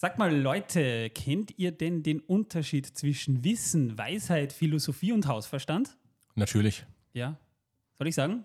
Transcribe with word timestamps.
Sag 0.00 0.16
mal, 0.16 0.32
Leute, 0.32 1.10
kennt 1.10 1.58
ihr 1.58 1.72
denn 1.72 2.04
den 2.04 2.20
Unterschied 2.20 2.86
zwischen 2.86 3.42
Wissen, 3.42 3.98
Weisheit, 3.98 4.52
Philosophie 4.52 5.10
und 5.10 5.26
Hausverstand? 5.26 5.96
Natürlich. 6.36 6.86
Ja. 7.14 7.36
Soll 7.94 8.06
ich 8.06 8.14
sagen? 8.14 8.44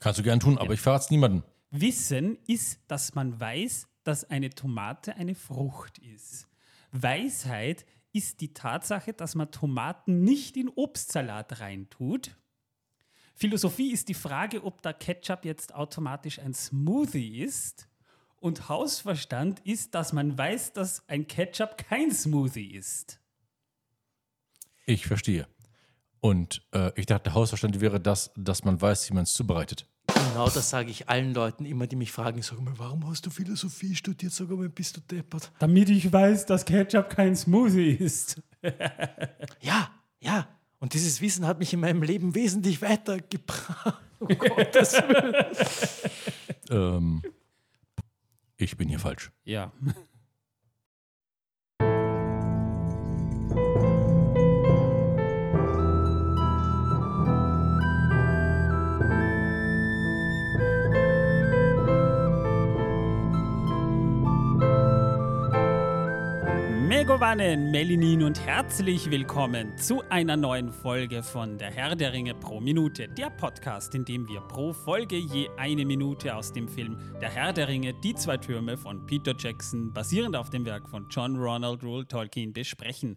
Kannst 0.00 0.18
du 0.18 0.22
gern 0.22 0.40
tun, 0.40 0.56
aber 0.56 0.72
ich 0.72 0.80
verrate 0.80 1.04
es 1.04 1.10
niemandem. 1.10 1.42
Wissen 1.70 2.38
ist, 2.46 2.80
dass 2.88 3.14
man 3.14 3.38
weiß, 3.38 3.88
dass 4.04 4.24
eine 4.24 4.48
Tomate 4.48 5.16
eine 5.16 5.34
Frucht 5.34 5.98
ist. 5.98 6.48
Weisheit 6.92 7.84
ist 8.14 8.40
die 8.40 8.54
Tatsache, 8.54 9.12
dass 9.12 9.34
man 9.34 9.50
Tomaten 9.50 10.22
nicht 10.24 10.56
in 10.56 10.70
Obstsalat 10.70 11.60
reintut. 11.60 12.38
Philosophie 13.34 13.92
ist 13.92 14.08
die 14.08 14.14
Frage, 14.14 14.64
ob 14.64 14.80
der 14.80 14.94
Ketchup 14.94 15.44
jetzt 15.44 15.74
automatisch 15.74 16.38
ein 16.38 16.54
Smoothie 16.54 17.40
ist. 17.40 17.87
Und 18.40 18.68
Hausverstand 18.68 19.60
ist, 19.60 19.94
dass 19.94 20.12
man 20.12 20.38
weiß, 20.38 20.72
dass 20.72 21.08
ein 21.08 21.26
Ketchup 21.26 21.76
kein 21.76 22.12
Smoothie 22.12 22.74
ist. 22.74 23.20
Ich 24.86 25.06
verstehe. 25.06 25.46
Und 26.20 26.62
äh, 26.72 26.92
ich 26.96 27.06
dachte, 27.06 27.34
Hausverstand 27.34 27.80
wäre 27.80 28.00
das, 28.00 28.30
dass 28.36 28.64
man 28.64 28.80
weiß, 28.80 29.10
wie 29.10 29.14
man 29.14 29.24
es 29.24 29.34
zubereitet. 29.34 29.86
Genau 30.38 30.48
das 30.48 30.70
sage 30.70 30.90
ich 30.90 31.08
allen 31.08 31.34
Leuten 31.34 31.64
immer, 31.64 31.86
die 31.86 31.96
mich 31.96 32.12
fragen. 32.12 32.38
Ich 32.38 32.46
sage 32.46 32.62
mal, 32.62 32.74
warum 32.76 33.08
hast 33.08 33.26
du 33.26 33.30
Philosophie 33.30 33.94
studiert? 33.94 34.32
Sag 34.32 34.48
mal, 34.50 34.68
bist 34.68 34.96
du 34.96 35.00
deppert? 35.00 35.50
Damit 35.58 35.90
ich 35.90 36.12
weiß, 36.12 36.46
dass 36.46 36.64
Ketchup 36.64 37.10
kein 37.10 37.36
Smoothie 37.36 37.90
ist. 37.92 38.40
Ja, 39.60 39.90
ja. 40.20 40.48
Und 40.80 40.94
dieses 40.94 41.20
Wissen 41.20 41.46
hat 41.46 41.58
mich 41.58 41.72
in 41.72 41.80
meinem 41.80 42.02
Leben 42.02 42.34
wesentlich 42.34 42.82
weitergebracht. 42.82 44.00
Oh 44.20 44.26
Gottes 44.38 44.94
Willen. 44.94 45.46
Ähm, 46.70 47.22
ich 48.64 48.76
bin 48.76 48.88
hier 48.88 48.98
falsch. 48.98 49.30
Ja. 49.44 49.72
Megovanen, 67.08 67.70
Melinin 67.70 68.22
und 68.22 68.38
herzlich 68.38 69.10
willkommen 69.10 69.78
zu 69.78 70.02
einer 70.10 70.36
neuen 70.36 70.70
Folge 70.70 71.22
von 71.22 71.56
Der 71.56 71.70
Herr 71.70 71.96
der 71.96 72.12
Ringe 72.12 72.34
pro 72.34 72.60
Minute, 72.60 73.08
der 73.08 73.30
Podcast, 73.30 73.94
in 73.94 74.04
dem 74.04 74.28
wir 74.28 74.42
pro 74.42 74.74
Folge 74.74 75.16
je 75.16 75.48
eine 75.56 75.86
Minute 75.86 76.36
aus 76.36 76.52
dem 76.52 76.68
Film 76.68 76.98
Der 77.22 77.30
Herr 77.30 77.54
der 77.54 77.66
Ringe, 77.66 77.94
die 78.04 78.14
zwei 78.14 78.36
Türme 78.36 78.76
von 78.76 79.06
Peter 79.06 79.34
Jackson, 79.38 79.90
basierend 79.94 80.36
auf 80.36 80.50
dem 80.50 80.66
Werk 80.66 80.86
von 80.90 81.06
John 81.08 81.38
Ronald 81.38 81.82
Rule 81.82 82.06
Tolkien, 82.06 82.52
besprechen. 82.52 83.16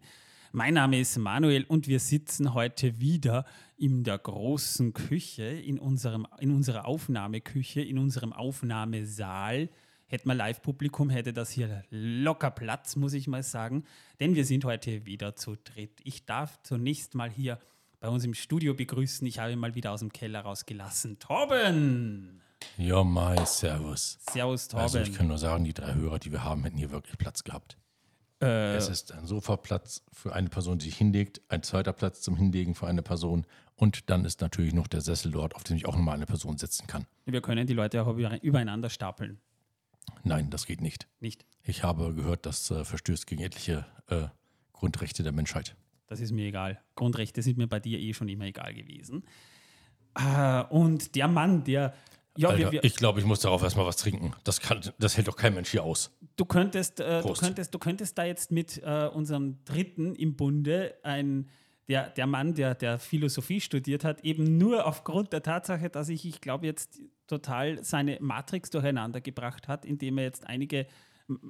Mein 0.52 0.72
Name 0.72 0.98
ist 0.98 1.18
Manuel 1.18 1.64
und 1.64 1.86
wir 1.86 2.00
sitzen 2.00 2.54
heute 2.54 2.98
wieder 2.98 3.44
in 3.76 4.04
der 4.04 4.16
großen 4.16 4.94
Küche, 4.94 5.42
in, 5.42 5.78
unserem, 5.78 6.26
in 6.40 6.50
unserer 6.50 6.86
Aufnahmeküche, 6.86 7.82
in 7.82 7.98
unserem 7.98 8.32
Aufnahmesaal. 8.32 9.68
Hätten 10.12 10.28
wir 10.28 10.34
Live-Publikum, 10.34 11.08
hätte 11.08 11.32
das 11.32 11.50
hier 11.50 11.84
locker 11.88 12.50
Platz, 12.50 12.96
muss 12.96 13.14
ich 13.14 13.28
mal 13.28 13.42
sagen. 13.42 13.84
Denn 14.20 14.34
wir 14.34 14.44
sind 14.44 14.62
heute 14.66 15.06
wieder 15.06 15.36
zu 15.36 15.56
dritt. 15.56 16.00
Ich 16.04 16.26
darf 16.26 16.60
zunächst 16.62 17.14
mal 17.14 17.30
hier 17.30 17.58
bei 17.98 18.08
uns 18.08 18.22
im 18.22 18.34
Studio 18.34 18.74
begrüßen. 18.74 19.26
Ich 19.26 19.38
habe 19.38 19.52
ihn 19.52 19.58
mal 19.58 19.74
wieder 19.74 19.90
aus 19.90 20.00
dem 20.00 20.12
Keller 20.12 20.40
rausgelassen. 20.40 21.18
Torben! 21.18 22.42
Ja, 22.76 23.02
mai, 23.02 23.42
servus. 23.46 24.18
Servus, 24.30 24.68
Torben. 24.68 24.82
Also 24.82 24.98
ich 24.98 25.14
kann 25.14 25.28
nur 25.28 25.38
sagen, 25.38 25.64
die 25.64 25.72
drei 25.72 25.94
Hörer, 25.94 26.18
die 26.18 26.30
wir 26.30 26.44
haben, 26.44 26.62
hätten 26.64 26.76
hier 26.76 26.90
wirklich 26.90 27.16
Platz 27.16 27.42
gehabt. 27.42 27.78
äh, 28.42 28.76
Es 28.76 28.90
ist 28.90 29.12
ein 29.12 29.24
Sofaplatz 29.26 30.02
für 30.12 30.34
eine 30.34 30.50
Person, 30.50 30.76
die 30.76 30.84
sich 30.90 30.96
hinlegt, 30.98 31.40
ein 31.48 31.62
zweiter 31.62 31.94
Platz 31.94 32.20
zum 32.20 32.36
Hinlegen 32.36 32.74
für 32.74 32.86
eine 32.86 33.00
Person 33.00 33.46
und 33.76 34.10
dann 34.10 34.26
ist 34.26 34.42
natürlich 34.42 34.74
noch 34.74 34.88
der 34.88 35.00
Sessel 35.00 35.32
dort, 35.32 35.56
auf 35.56 35.64
dem 35.64 35.78
sich 35.78 35.86
auch 35.86 35.96
nochmal 35.96 36.16
eine 36.16 36.26
Person 36.26 36.58
setzen 36.58 36.86
kann. 36.86 37.06
wir 37.24 37.40
können 37.40 37.66
die 37.66 37.72
Leute 37.72 38.02
auch 38.02 38.14
über- 38.14 38.42
übereinander 38.42 38.90
stapeln. 38.90 39.40
Nein, 40.24 40.50
das 40.50 40.66
geht 40.66 40.80
nicht. 40.80 41.08
Nicht? 41.20 41.44
Ich 41.62 41.82
habe 41.82 42.14
gehört, 42.14 42.46
das 42.46 42.70
äh, 42.70 42.84
verstößt 42.84 43.26
gegen 43.26 43.42
etliche 43.42 43.86
äh, 44.08 44.26
Grundrechte 44.72 45.22
der 45.22 45.32
Menschheit. 45.32 45.76
Das 46.06 46.20
ist 46.20 46.32
mir 46.32 46.46
egal. 46.46 46.80
Grundrechte 46.94 47.40
sind 47.40 47.56
mir 47.56 47.66
bei 47.66 47.80
dir 47.80 47.98
eh 47.98 48.12
schon 48.12 48.28
immer 48.28 48.44
egal 48.44 48.74
gewesen. 48.74 49.24
Äh, 50.14 50.62
und 50.64 51.14
der 51.14 51.28
Mann, 51.28 51.64
der. 51.64 51.94
Ja, 52.36 52.48
Alter, 52.48 52.58
wir, 52.58 52.72
wir, 52.72 52.84
ich 52.84 52.96
glaube, 52.96 53.20
ich 53.20 53.26
muss 53.26 53.40
darauf 53.40 53.62
erstmal 53.62 53.86
was 53.86 53.96
trinken. 53.96 54.32
Das, 54.44 54.60
kann, 54.60 54.80
das 54.98 55.16
hält 55.16 55.28
doch 55.28 55.36
kein 55.36 55.54
Mensch 55.54 55.70
hier 55.70 55.84
aus. 55.84 56.10
du, 56.36 56.44
könntest, 56.44 57.00
äh, 57.00 57.22
du, 57.22 57.32
könntest, 57.34 57.74
du 57.74 57.78
könntest 57.78 58.16
da 58.18 58.24
jetzt 58.24 58.50
mit 58.50 58.82
äh, 58.82 59.08
unserem 59.12 59.62
Dritten 59.64 60.14
im 60.14 60.36
Bunde 60.36 60.94
ein. 61.02 61.48
Der, 61.88 62.08
der 62.10 62.28
Mann, 62.28 62.54
der, 62.54 62.76
der 62.76 62.98
Philosophie 62.98 63.60
studiert 63.60 64.04
hat, 64.04 64.24
eben 64.24 64.56
nur 64.56 64.86
aufgrund 64.86 65.32
der 65.32 65.42
Tatsache, 65.42 65.90
dass 65.90 66.08
ich, 66.08 66.24
ich 66.24 66.40
glaube, 66.40 66.64
jetzt 66.64 67.00
total 67.26 67.82
seine 67.84 68.18
Matrix 68.20 68.70
durcheinander 68.70 69.20
gebracht 69.20 69.68
hat, 69.68 69.84
indem 69.84 70.18
er 70.18 70.24
jetzt 70.24 70.46
einige 70.46 70.86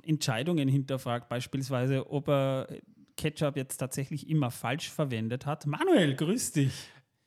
Entscheidungen 0.03 0.69
hinterfragt, 0.69 1.29
beispielsweise, 1.29 2.11
ob 2.11 2.29
er 2.29 2.69
Ketchup 3.17 3.57
jetzt 3.57 3.79
tatsächlich 3.79 4.29
immer 4.29 4.51
falsch 4.51 4.91
verwendet 4.91 5.47
hat. 5.47 5.67
Manuel, 5.67 6.15
grüß 6.15 6.53
dich. 6.53 6.73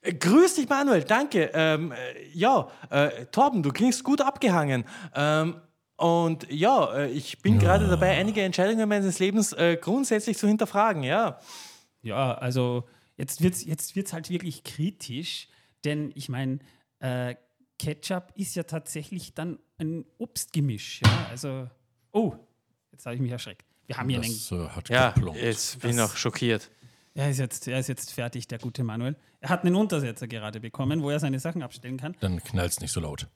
Äh, 0.01 0.13
Grüß 0.13 0.56
dich, 0.56 0.69
Manuel, 0.69 1.03
danke. 1.03 1.51
Ähm, 1.53 1.91
äh, 1.91 1.95
ja, 2.33 2.69
äh, 2.89 3.25
Torben, 3.28 3.63
du 3.63 3.72
klingst 3.72 4.03
gut 4.03 4.22
abgehangen. 4.22 4.85
Ähm, 5.13 5.62
und 5.97 6.51
ja, 6.51 6.94
äh, 6.94 7.12
ich 7.12 7.41
bin 7.41 7.59
gerade 7.59 7.88
dabei, 7.88 8.17
einige 8.17 8.41
Entscheidungen 8.41 8.88
meines 8.88 9.19
Lebens 9.19 9.53
äh, 9.53 9.77
grundsätzlich 9.79 10.38
zu 10.38 10.47
hinterfragen, 10.47 11.03
ja. 11.03 11.39
Ja, 12.01 12.33
also 12.35 12.88
jetzt 13.17 13.41
wird 13.41 13.56
es 13.56 13.66
jetzt 13.66 13.95
wird's 13.95 14.13
halt 14.13 14.29
wirklich 14.29 14.63
kritisch, 14.63 15.47
denn 15.85 16.12
ich 16.16 16.29
meine, 16.29 16.59
äh, 17.00 17.35
Ketchup 17.78 18.31
ist 18.36 18.56
ja 18.56 18.63
tatsächlich 18.63 19.34
dann 19.34 19.59
ein 19.78 20.06
Obstgemisch. 20.18 21.02
Ja? 21.03 21.28
Also, 21.30 21.69
oh, 22.12 22.36
jetzt 22.91 23.06
habe 23.06 23.16
ich 23.16 23.22
mich 23.22 23.31
erschreckt. 23.31 23.66
Wir 23.88 23.97
haben 23.97 24.09
hier 24.09 24.22
einen. 24.22 24.31
Das 24.31 24.52
äh, 24.52 24.68
hat 24.69 24.90
Ja, 24.90 25.13
jetzt 25.36 25.80
bin 25.81 25.91
ich 25.91 25.96
noch 25.96 26.16
schockiert. 26.16 26.72
Er 27.18 27.30
ist, 27.30 27.40
jetzt, 27.40 27.66
er 27.69 27.80
ist 27.80 27.88
jetzt 27.88 28.12
fertig, 28.12 28.46
der 28.50 28.59
gute 28.59 28.84
Manuel. 28.84 29.16
Er 29.40 29.47
hat 29.47 29.63
einen 29.63 29.75
Untersetzer 29.75 30.28
gerade 30.28 30.59
bekommen, 30.59 31.02
wo 31.02 31.09
er 31.09 31.19
seine 31.22 31.40
Sachen 31.40 31.63
abstellen 31.63 31.96
kann. 31.96 32.13
Dann 32.19 32.44
knallt's 32.44 32.81
nicht 32.81 32.91
so 32.91 33.00
laut. 33.00 33.28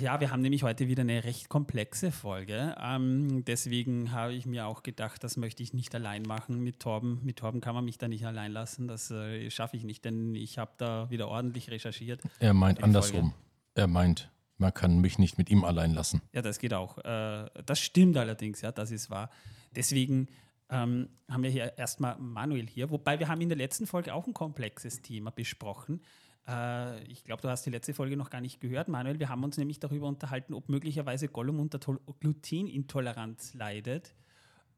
Ja, 0.00 0.20
wir 0.20 0.30
haben 0.30 0.42
nämlich 0.42 0.62
heute 0.62 0.86
wieder 0.86 1.00
eine 1.00 1.24
recht 1.24 1.48
komplexe 1.48 2.12
Folge. 2.12 2.76
Ähm, 2.80 3.44
deswegen 3.44 4.12
habe 4.12 4.32
ich 4.32 4.46
mir 4.46 4.66
auch 4.66 4.84
gedacht, 4.84 5.24
das 5.24 5.36
möchte 5.36 5.62
ich 5.62 5.72
nicht 5.72 5.92
allein 5.94 6.22
machen 6.22 6.62
mit 6.62 6.78
Torben. 6.78 7.18
Mit 7.24 7.38
Torben 7.38 7.60
kann 7.60 7.74
man 7.74 7.84
mich 7.84 7.98
da 7.98 8.06
nicht 8.06 8.26
allein 8.26 8.52
lassen. 8.52 8.86
Das 8.86 9.10
äh, 9.10 9.50
schaffe 9.50 9.76
ich 9.76 9.82
nicht, 9.82 10.04
denn 10.04 10.36
ich 10.36 10.58
habe 10.58 10.72
da 10.76 11.10
wieder 11.10 11.26
ordentlich 11.26 11.70
recherchiert. 11.70 12.20
Er 12.38 12.54
meint 12.54 12.84
andersrum. 12.84 13.32
Er 13.76 13.86
meint, 13.86 14.30
man 14.56 14.72
kann 14.72 15.00
mich 15.02 15.18
nicht 15.18 15.36
mit 15.36 15.50
ihm 15.50 15.62
allein 15.62 15.92
lassen. 15.92 16.22
Ja, 16.32 16.40
das 16.40 16.58
geht 16.58 16.72
auch. 16.72 16.96
Äh, 16.98 17.50
das 17.66 17.78
stimmt 17.78 18.16
allerdings, 18.16 18.62
ja, 18.62 18.72
das 18.72 18.90
ist 18.90 19.10
wahr. 19.10 19.28
Deswegen 19.74 20.28
ähm, 20.70 21.10
haben 21.30 21.42
wir 21.42 21.50
hier 21.50 21.76
erstmal 21.76 22.16
Manuel 22.18 22.66
hier, 22.66 22.90
wobei 22.90 23.18
wir 23.18 23.28
haben 23.28 23.42
in 23.42 23.50
der 23.50 23.58
letzten 23.58 23.86
Folge 23.86 24.14
auch 24.14 24.26
ein 24.26 24.32
komplexes 24.32 25.02
Thema 25.02 25.30
besprochen. 25.30 26.00
Äh, 26.48 27.02
ich 27.04 27.22
glaube, 27.24 27.42
du 27.42 27.50
hast 27.50 27.66
die 27.66 27.70
letzte 27.70 27.92
Folge 27.92 28.16
noch 28.16 28.30
gar 28.30 28.40
nicht 28.40 28.60
gehört, 28.60 28.88
Manuel. 28.88 29.18
Wir 29.18 29.28
haben 29.28 29.44
uns 29.44 29.58
nämlich 29.58 29.78
darüber 29.78 30.08
unterhalten, 30.08 30.54
ob 30.54 30.70
möglicherweise 30.70 31.28
Gollum 31.28 31.60
unter 31.60 31.78
Tol- 31.78 32.00
Glutenintoleranz 32.20 33.52
leidet, 33.52 34.14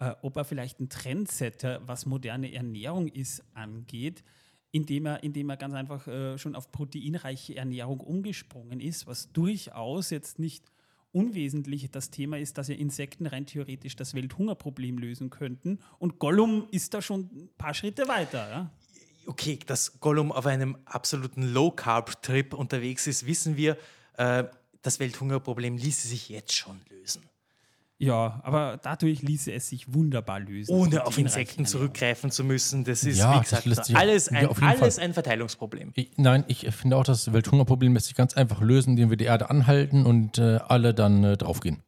äh, 0.00 0.12
ob 0.22 0.36
er 0.36 0.44
vielleicht 0.44 0.80
ein 0.80 0.88
Trendsetter, 0.88 1.86
was 1.86 2.04
moderne 2.04 2.52
Ernährung 2.52 3.06
ist, 3.06 3.44
angeht, 3.54 4.24
indem 4.70 5.06
er, 5.06 5.22
indem 5.22 5.50
er 5.50 5.56
ganz 5.56 5.74
einfach 5.74 6.06
äh, 6.06 6.38
schon 6.38 6.54
auf 6.54 6.70
proteinreiche 6.70 7.56
Ernährung 7.56 8.00
umgesprungen 8.00 8.80
ist, 8.80 9.06
was 9.06 9.32
durchaus 9.32 10.10
jetzt 10.10 10.38
nicht 10.38 10.64
unwesentlich 11.12 11.90
das 11.90 12.10
Thema 12.10 12.38
ist, 12.38 12.58
dass 12.58 12.68
ja 12.68 12.74
Insekten 12.74 13.26
rein 13.26 13.46
theoretisch 13.46 13.96
das 13.96 14.14
Welthungerproblem 14.14 14.98
lösen 14.98 15.30
könnten. 15.30 15.78
Und 15.98 16.18
Gollum 16.18 16.68
ist 16.70 16.94
da 16.94 17.00
schon 17.02 17.30
ein 17.34 17.48
paar 17.56 17.74
Schritte 17.74 18.08
weiter. 18.08 18.50
Ja? 18.50 18.70
Okay, 19.26 19.58
dass 19.66 20.00
Gollum 20.00 20.32
auf 20.32 20.46
einem 20.46 20.76
absoluten 20.84 21.42
Low-Carb-Trip 21.42 22.54
unterwegs 22.54 23.06
ist, 23.06 23.26
wissen 23.26 23.56
wir. 23.56 23.76
Äh, 24.16 24.44
das 24.82 25.00
Welthungerproblem 25.00 25.76
ließe 25.76 26.08
sich 26.08 26.28
jetzt 26.28 26.54
schon 26.54 26.80
lösen. 26.88 27.22
Ja, 28.00 28.40
aber 28.44 28.78
dadurch 28.80 29.22
ließe 29.22 29.52
es 29.52 29.68
sich 29.68 29.92
wunderbar 29.92 30.38
lösen. 30.38 30.72
Ohne 30.72 31.04
auf 31.04 31.18
Insekten 31.18 31.66
zurückgreifen 31.66 32.30
zu 32.30 32.44
müssen. 32.44 32.84
Das 32.84 33.02
ist, 33.02 33.18
Ja, 33.18 33.34
wie 33.34 33.38
das 33.50 33.62
gesagt, 33.64 33.86
sich- 33.86 33.96
alles, 33.96 34.30
ja, 34.30 34.38
ein, 34.38 34.46
alles 34.62 34.94
Fall. 34.96 35.04
ein 35.04 35.14
Verteilungsproblem. 35.14 35.90
Ich, 35.96 36.12
nein, 36.16 36.44
ich 36.46 36.68
finde 36.72 36.96
auch, 36.96 37.02
das 37.02 37.32
Welthungerproblem 37.32 37.94
lässt 37.94 38.06
sich 38.06 38.14
ganz 38.14 38.34
einfach 38.34 38.60
lösen, 38.60 38.90
indem 38.90 39.10
wir 39.10 39.16
die 39.16 39.24
Erde 39.24 39.50
anhalten 39.50 40.06
und 40.06 40.38
äh, 40.38 40.58
alle 40.68 40.94
dann 40.94 41.24
äh, 41.24 41.36
draufgehen. 41.36 41.82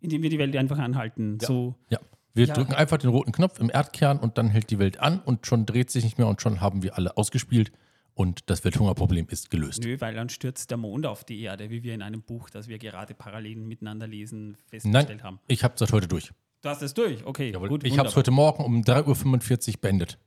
Indem 0.00 0.22
wir 0.22 0.30
die 0.30 0.38
Welt 0.38 0.54
einfach 0.56 0.78
anhalten. 0.78 1.38
So, 1.40 1.74
Ja. 1.90 1.98
Wir 2.34 2.46
Ja. 2.46 2.54
drücken 2.54 2.74
einfach 2.74 2.98
den 2.98 3.10
roten 3.10 3.32
Knopf 3.32 3.58
im 3.58 3.68
Erdkern 3.68 4.20
und 4.20 4.38
dann 4.38 4.48
hält 4.50 4.70
die 4.70 4.78
Welt 4.78 5.00
an 5.00 5.18
und 5.18 5.44
schon 5.48 5.66
dreht 5.66 5.90
sich 5.90 6.04
nicht 6.04 6.18
mehr 6.18 6.28
und 6.28 6.40
schon 6.40 6.60
haben 6.60 6.84
wir 6.84 6.96
alle 6.96 7.16
ausgespielt 7.16 7.72
und 8.18 8.50
das 8.50 8.64
Welthungerproblem 8.64 9.28
ist 9.30 9.48
gelöst. 9.48 9.84
nö, 9.84 9.96
weil 10.00 10.14
dann 10.14 10.28
stürzt 10.28 10.70
der 10.72 10.76
Mond 10.76 11.06
auf 11.06 11.22
die 11.24 11.40
Erde, 11.40 11.70
wie 11.70 11.84
wir 11.84 11.94
in 11.94 12.02
einem 12.02 12.22
Buch, 12.22 12.50
das 12.50 12.66
wir 12.66 12.78
gerade 12.78 13.14
parallel 13.14 13.56
miteinander 13.56 14.08
lesen, 14.08 14.50
Nein, 14.50 14.56
festgestellt 14.66 15.22
haben. 15.22 15.38
ich 15.46 15.62
habe 15.62 15.74
seit 15.76 15.92
heute 15.92 16.08
durch. 16.08 16.32
Du 16.60 16.68
hast 16.68 16.82
es 16.82 16.94
durch, 16.94 17.24
okay. 17.24 17.52
Jawohl. 17.52 17.68
gut, 17.68 17.84
ich 17.84 17.96
habe 17.96 18.08
es 18.08 18.16
heute 18.16 18.32
Morgen 18.32 18.64
um 18.64 18.82
3.45 18.82 19.68
Uhr 19.76 19.80
beendet. 19.80 20.18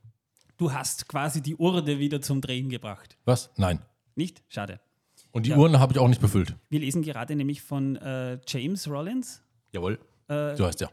Du 0.56 0.72
hast 0.72 1.06
quasi 1.06 1.42
die 1.42 1.54
Urde 1.56 1.98
wieder 1.98 2.22
zum 2.22 2.40
Drehen 2.40 2.70
gebracht. 2.70 3.18
Was? 3.26 3.50
Nein. 3.56 3.80
Nicht? 4.14 4.42
Schade. 4.48 4.80
Und 5.30 5.44
die 5.46 5.50
Ja. 5.50 5.56
Urne 5.58 5.78
habe 5.78 5.92
ich 5.92 5.98
auch 5.98 6.08
nicht 6.08 6.20
befüllt. 6.20 6.56
Wir 6.70 6.80
lesen 6.80 7.02
gerade 7.02 7.36
nämlich 7.36 7.60
von 7.60 7.96
äh, 7.96 8.38
James 8.46 8.88
Rollins, 8.88 9.42
Jawohl. 9.72 9.98
Äh, 10.28 10.56
so 10.56 10.66
heißt 10.66 10.80
er. 10.82 10.90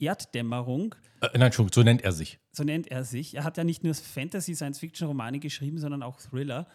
Erddämmerung, 0.00 0.94
Äh, 1.20 1.28
nein, 1.34 1.42
Entschuldigung, 1.42 1.74
so 1.74 1.82
nennt 1.82 2.02
er 2.02 2.12
sich. 2.12 2.38
so 2.52 2.64
nennt 2.64 2.88
er 2.88 3.04
sich. 3.04 3.34
Er 3.34 3.44
hat 3.44 3.56
ja 3.56 3.64
nicht 3.64 3.82
nur 3.84 3.94
Fantasy, 3.94 4.54
Science-Fiction-Romane 4.54 5.38
geschrieben, 5.38 5.78
sondern 5.78 6.02
auch 6.02 6.18
Thriller. 6.20 6.66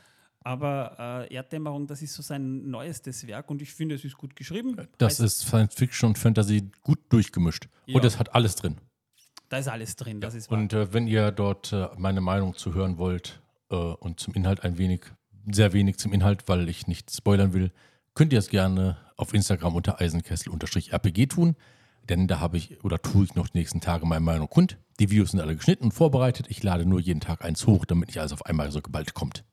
Aber 0.43 1.27
äh, 1.29 1.35
Erddämmerung, 1.35 1.85
das 1.85 2.01
ist 2.01 2.15
so 2.15 2.23
sein 2.23 2.67
neuestes 2.69 3.27
Werk 3.27 3.51
und 3.51 3.61
ich 3.61 3.73
finde, 3.73 3.93
es 3.93 4.03
ist 4.03 4.17
gut 4.17 4.35
geschrieben. 4.35 4.75
Das 4.97 5.19
Weiß- 5.19 5.25
ist 5.25 5.39
Science 5.41 5.75
Fiction 5.75 6.09
und 6.09 6.17
Fantasy 6.17 6.71
gut 6.81 6.97
durchgemischt. 7.09 7.67
Ja. 7.85 7.95
Und 7.97 8.05
es 8.05 8.17
hat 8.17 8.33
alles 8.33 8.55
drin. 8.55 8.77
Da 9.49 9.57
ist 9.57 9.67
alles 9.67 9.95
drin, 9.97 10.19
das 10.21 10.33
ist 10.33 10.49
wahr. 10.49 10.57
Und 10.57 10.73
äh, 10.73 10.93
wenn 10.93 11.05
ihr 11.07 11.31
dort 11.31 11.71
äh, 11.73 11.89
meine 11.97 12.21
Meinung 12.21 12.55
zu 12.55 12.73
hören 12.73 12.97
wollt 12.97 13.41
äh, 13.69 13.75
und 13.75 14.19
zum 14.19 14.33
Inhalt 14.33 14.63
ein 14.63 14.79
wenig, 14.79 15.01
sehr 15.51 15.73
wenig 15.73 15.97
zum 15.97 16.11
Inhalt, 16.13 16.47
weil 16.47 16.67
ich 16.69 16.87
nicht 16.87 17.11
spoilern 17.11 17.53
will, 17.53 17.71
könnt 18.15 18.33
ihr 18.33 18.39
es 18.39 18.49
gerne 18.49 18.97
auf 19.17 19.33
Instagram 19.35 19.75
unter 19.75 20.01
eisenkessel-rpg 20.01 21.27
tun. 21.27 21.55
Denn 22.09 22.27
da 22.27 22.39
habe 22.39 22.57
ich 22.57 22.83
oder 22.83 23.01
tue 23.01 23.25
ich 23.25 23.35
noch 23.35 23.47
die 23.49 23.57
nächsten 23.59 23.79
Tage 23.79 24.05
meine 24.05 24.21
Meinung 24.21 24.49
kund. 24.49 24.77
Die 24.99 25.09
Videos 25.09 25.31
sind 25.31 25.39
alle 25.39 25.55
geschnitten 25.55 25.85
und 25.85 25.91
vorbereitet. 25.93 26.47
Ich 26.49 26.61
lade 26.63 26.85
nur 26.85 26.99
jeden 26.99 27.21
Tag 27.21 27.43
eins 27.43 27.67
hoch, 27.67 27.85
damit 27.85 28.09
nicht 28.09 28.19
alles 28.19 28.33
auf 28.33 28.45
einmal 28.45 28.71
so 28.71 28.81
geballt 28.81 29.13
kommt. 29.13 29.43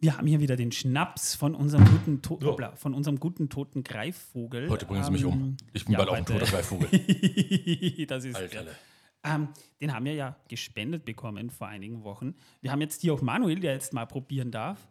Wir 0.00 0.18
haben 0.18 0.26
hier 0.26 0.40
wieder 0.40 0.56
den 0.56 0.70
Schnaps 0.70 1.34
von 1.34 1.54
unserem 1.54 1.84
guten, 1.86 2.20
to 2.20 2.38
Hoppla, 2.44 2.76
von 2.76 2.92
unserem 2.92 3.18
guten 3.18 3.48
toten 3.48 3.84
Greifvogel. 3.84 4.68
Heute 4.68 4.84
bringen 4.84 5.02
sie 5.02 5.10
mich 5.10 5.24
um. 5.24 5.32
Ähm, 5.32 5.56
Ich 5.72 5.84
bin 5.84 5.92
ja, 5.92 5.98
bald 5.98 6.10
auch 6.10 6.14
ein 6.14 6.26
toter 6.26 6.44
Greifvogel. 6.44 6.88
das 8.06 8.24
ist 8.24 8.36
Alter. 8.36 8.66
Ähm, 9.24 9.48
den 9.80 9.94
haben 9.94 10.04
wir 10.04 10.14
ja 10.14 10.36
gespendet 10.48 11.06
bekommen 11.06 11.48
vor 11.48 11.68
einigen 11.68 12.04
Wochen. 12.04 12.34
Wir 12.60 12.70
haben 12.70 12.82
jetzt 12.82 13.00
hier 13.00 13.14
auch 13.14 13.22
Manuel, 13.22 13.60
der 13.60 13.72
jetzt 13.72 13.94
mal 13.94 14.06
probieren 14.06 14.50
darf. 14.50 14.86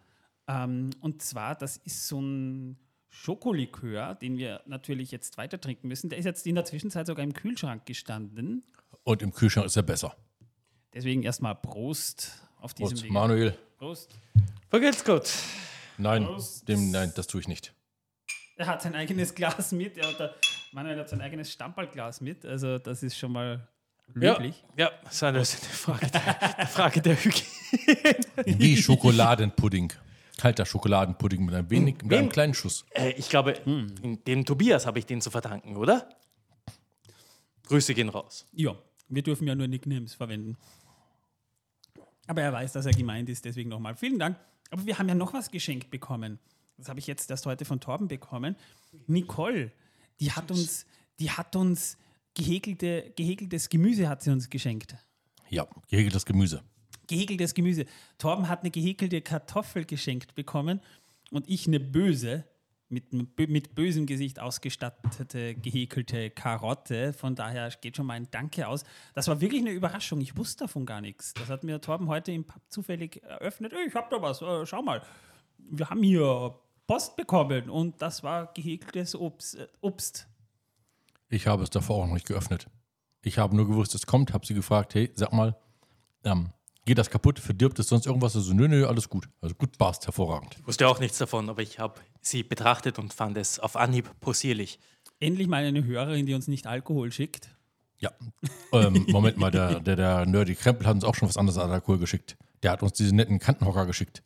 Ähm, 0.47 0.89
und 0.99 1.21
zwar, 1.21 1.55
das 1.55 1.77
ist 1.77 2.07
so 2.07 2.19
ein 2.19 2.77
Schokolikör, 3.13 4.15
den 4.15 4.37
wir 4.37 4.61
natürlich 4.65 5.11
jetzt 5.11 5.37
weiter 5.37 5.61
trinken 5.61 5.87
müssen. 5.87 6.09
Der 6.09 6.17
ist 6.17 6.25
jetzt 6.25 6.47
in 6.47 6.55
der 6.55 6.65
Zwischenzeit 6.65 7.05
sogar 7.05 7.23
im 7.23 7.33
Kühlschrank 7.33 7.85
gestanden. 7.85 8.63
Und 9.03 9.21
im 9.21 9.31
Kühlschrank 9.31 9.67
ist 9.67 9.75
er 9.75 9.83
besser. 9.83 10.15
Deswegen 10.95 11.21
erstmal 11.21 11.53
Prost 11.53 12.31
auf 12.59 12.73
diesem 12.73 12.97
Und 12.97 13.03
Weg. 13.03 13.11
Manuel, 13.11 13.57
Prost. 13.77 14.09
Vergelt's 14.69 15.03
Gott. 15.05 15.31
nein, 15.99 16.25
Prost. 16.25 16.67
dem, 16.67 16.89
nein, 16.89 17.11
das 17.15 17.27
tue 17.27 17.39
ich 17.39 17.47
nicht. 17.47 17.73
Er 18.55 18.65
hat 18.65 18.81
sein 18.81 18.95
eigenes 18.95 19.35
Glas 19.35 19.71
mit. 19.71 19.95
Er 19.97 20.07
hat, 20.09 20.19
der 20.19 20.35
Manuel 20.71 20.99
hat 20.99 21.09
sein 21.09 21.21
eigenes 21.21 21.51
Stammballglas 21.51 22.19
mit. 22.19 22.45
Also 22.45 22.79
das 22.79 23.03
ist 23.03 23.15
schon 23.15 23.31
mal 23.31 23.67
löblich. 24.07 24.63
Ja, 24.75 24.91
das 25.03 25.13
ist 25.13 25.23
eine 25.23 25.45
Frage 25.45 26.07
der, 26.07 26.57
eine 26.57 26.67
Frage 26.67 27.01
der 27.01 27.15
Hygiene. 27.15 28.59
Wie 28.59 28.75
Schokoladenpudding. 28.75 29.93
Kalter 30.43 30.65
Schokoladenpudding 30.65 31.45
mit, 31.45 31.55
ein 31.55 31.69
wenig, 31.69 32.03
mit 32.03 32.13
einem 32.13 32.27
kleinen 32.27 32.53
Schuss. 32.53 32.83
Äh, 32.93 33.11
ich 33.11 33.29
glaube, 33.29 33.61
dem 34.27 34.43
Tobias 34.43 34.85
habe 34.85 34.99
ich 34.99 35.05
den 35.05 35.21
zu 35.21 35.31
verdanken, 35.31 35.77
oder? 35.77 36.09
Grüße 37.67 37.93
gehen 37.93 38.09
raus. 38.09 38.45
Ja, 38.51 38.75
wir 39.07 39.23
dürfen 39.23 39.47
ja 39.47 39.55
nur 39.55 39.69
Nicknames 39.69 40.15
verwenden. 40.15 40.57
Aber 42.27 42.41
er 42.41 42.51
weiß, 42.51 42.73
dass 42.73 42.85
er 42.85 42.91
gemeint 42.91 43.29
ist, 43.29 43.45
deswegen 43.45 43.69
nochmal 43.69 43.95
vielen 43.95 44.19
Dank. 44.19 44.37
Aber 44.69 44.85
wir 44.85 44.99
haben 44.99 45.07
ja 45.07 45.15
noch 45.15 45.31
was 45.31 45.49
geschenkt 45.49 45.89
bekommen. 45.89 46.39
Das 46.75 46.89
habe 46.89 46.99
ich 46.99 47.07
jetzt 47.07 47.31
erst 47.31 47.45
heute 47.45 47.63
von 47.63 47.79
Torben 47.79 48.09
bekommen. 48.09 48.57
Nicole, 49.07 49.71
die 50.19 50.33
hat 50.33 50.51
uns, 50.51 50.85
die 51.19 51.31
hat 51.31 51.55
uns 51.55 51.97
gehäkelte, 52.33 53.13
gehäkeltes 53.15 53.69
Gemüse 53.69 54.09
hat 54.09 54.21
sie 54.21 54.31
uns 54.31 54.49
geschenkt. 54.49 54.97
Ja, 55.47 55.65
gehäkeltes 55.87 56.25
Gemüse. 56.25 56.63
Gehäkeltes 57.07 57.53
Gemüse. 57.53 57.85
Torben 58.17 58.49
hat 58.49 58.61
eine 58.61 58.71
gehäkelte 58.71 59.21
Kartoffel 59.21 59.85
geschenkt 59.85 60.35
bekommen 60.35 60.81
und 61.31 61.49
ich 61.49 61.67
eine 61.67 61.79
böse, 61.79 62.45
mit, 62.89 63.11
mit 63.11 63.75
bösem 63.75 64.05
Gesicht 64.05 64.39
ausgestattete, 64.39 65.55
gehäkelte 65.55 66.29
Karotte. 66.29 67.13
Von 67.13 67.35
daher 67.35 67.69
geht 67.81 67.97
schon 67.97 68.05
mal 68.05 68.13
ein 68.13 68.27
Danke 68.29 68.67
aus. 68.67 68.83
Das 69.15 69.27
war 69.27 69.41
wirklich 69.41 69.61
eine 69.61 69.71
Überraschung. 69.71 70.21
Ich 70.21 70.37
wusste 70.37 70.65
davon 70.65 70.85
gar 70.85 71.01
nichts. 71.01 71.33
Das 71.33 71.49
hat 71.49 71.63
mir 71.63 71.81
Torben 71.81 72.07
heute 72.07 72.31
im 72.31 72.45
Pub 72.45 72.61
zufällig 72.69 73.23
eröffnet. 73.23 73.73
Ich 73.87 73.95
hab 73.95 74.09
da 74.09 74.21
was, 74.21 74.41
äh, 74.41 74.65
schau 74.65 74.83
mal. 74.83 75.01
Wir 75.57 75.89
haben 75.89 76.03
hier 76.03 76.55
Post 76.85 77.15
bekommen 77.15 77.69
und 77.69 78.01
das 78.01 78.23
war 78.23 78.53
gehäkeltes 78.53 79.15
Obst. 79.15 79.55
Äh, 79.55 79.67
Obst. 79.81 80.27
Ich 81.29 81.47
habe 81.47 81.63
es 81.63 81.69
davor 81.69 82.03
auch 82.03 82.07
noch 82.07 82.13
nicht 82.13 82.27
geöffnet. 82.27 82.67
Ich 83.23 83.37
habe 83.37 83.55
nur 83.55 83.65
gewusst, 83.65 83.95
es 83.95 84.05
kommt, 84.05 84.33
habe 84.33 84.45
sie 84.45 84.53
gefragt, 84.53 84.93
hey, 84.93 85.09
sag 85.15 85.31
mal, 85.31 85.55
ähm, 86.25 86.49
geht 86.85 86.97
das 86.97 87.09
kaputt, 87.09 87.39
verdirbt 87.39 87.79
es 87.79 87.87
sonst 87.87 88.05
irgendwas? 88.05 88.35
Also, 88.35 88.53
nö, 88.53 88.67
nö, 88.67 88.85
alles 88.87 89.09
gut. 89.09 89.29
Also 89.41 89.55
gut, 89.55 89.77
passt, 89.77 90.05
hervorragend. 90.05 90.55
Ich 90.59 90.67
wusste 90.67 90.87
auch 90.87 90.99
nichts 90.99 91.17
davon, 91.17 91.49
aber 91.49 91.61
ich 91.61 91.79
habe 91.79 91.99
sie 92.21 92.43
betrachtet 92.43 92.99
und 92.99 93.13
fand 93.13 93.37
es 93.37 93.59
auf 93.59 93.75
Anhieb 93.75 94.09
possierlich. 94.19 94.79
Endlich 95.19 95.47
mal 95.47 95.63
eine 95.63 95.83
Hörerin, 95.85 96.25
die 96.25 96.33
uns 96.33 96.47
nicht 96.47 96.67
Alkohol 96.67 97.11
schickt. 97.11 97.49
Ja. 97.99 98.11
ähm, 98.73 99.05
Moment 99.09 99.37
mal, 99.37 99.51
der, 99.51 99.79
der, 99.79 99.95
der 99.95 100.25
Nerdy 100.25 100.55
Krempel 100.55 100.85
hat 100.85 100.95
uns 100.95 101.03
auch 101.05 101.15
schon 101.15 101.29
was 101.29 101.37
anderes 101.37 101.57
als 101.57 101.71
Alkohol 101.71 101.99
geschickt. 101.99 102.35
Der 102.61 102.71
hat 102.71 102.83
uns 102.83 102.93
diese 102.93 103.15
netten 103.15 103.39
Kantenhocker 103.39 103.85
geschickt. 103.85 104.21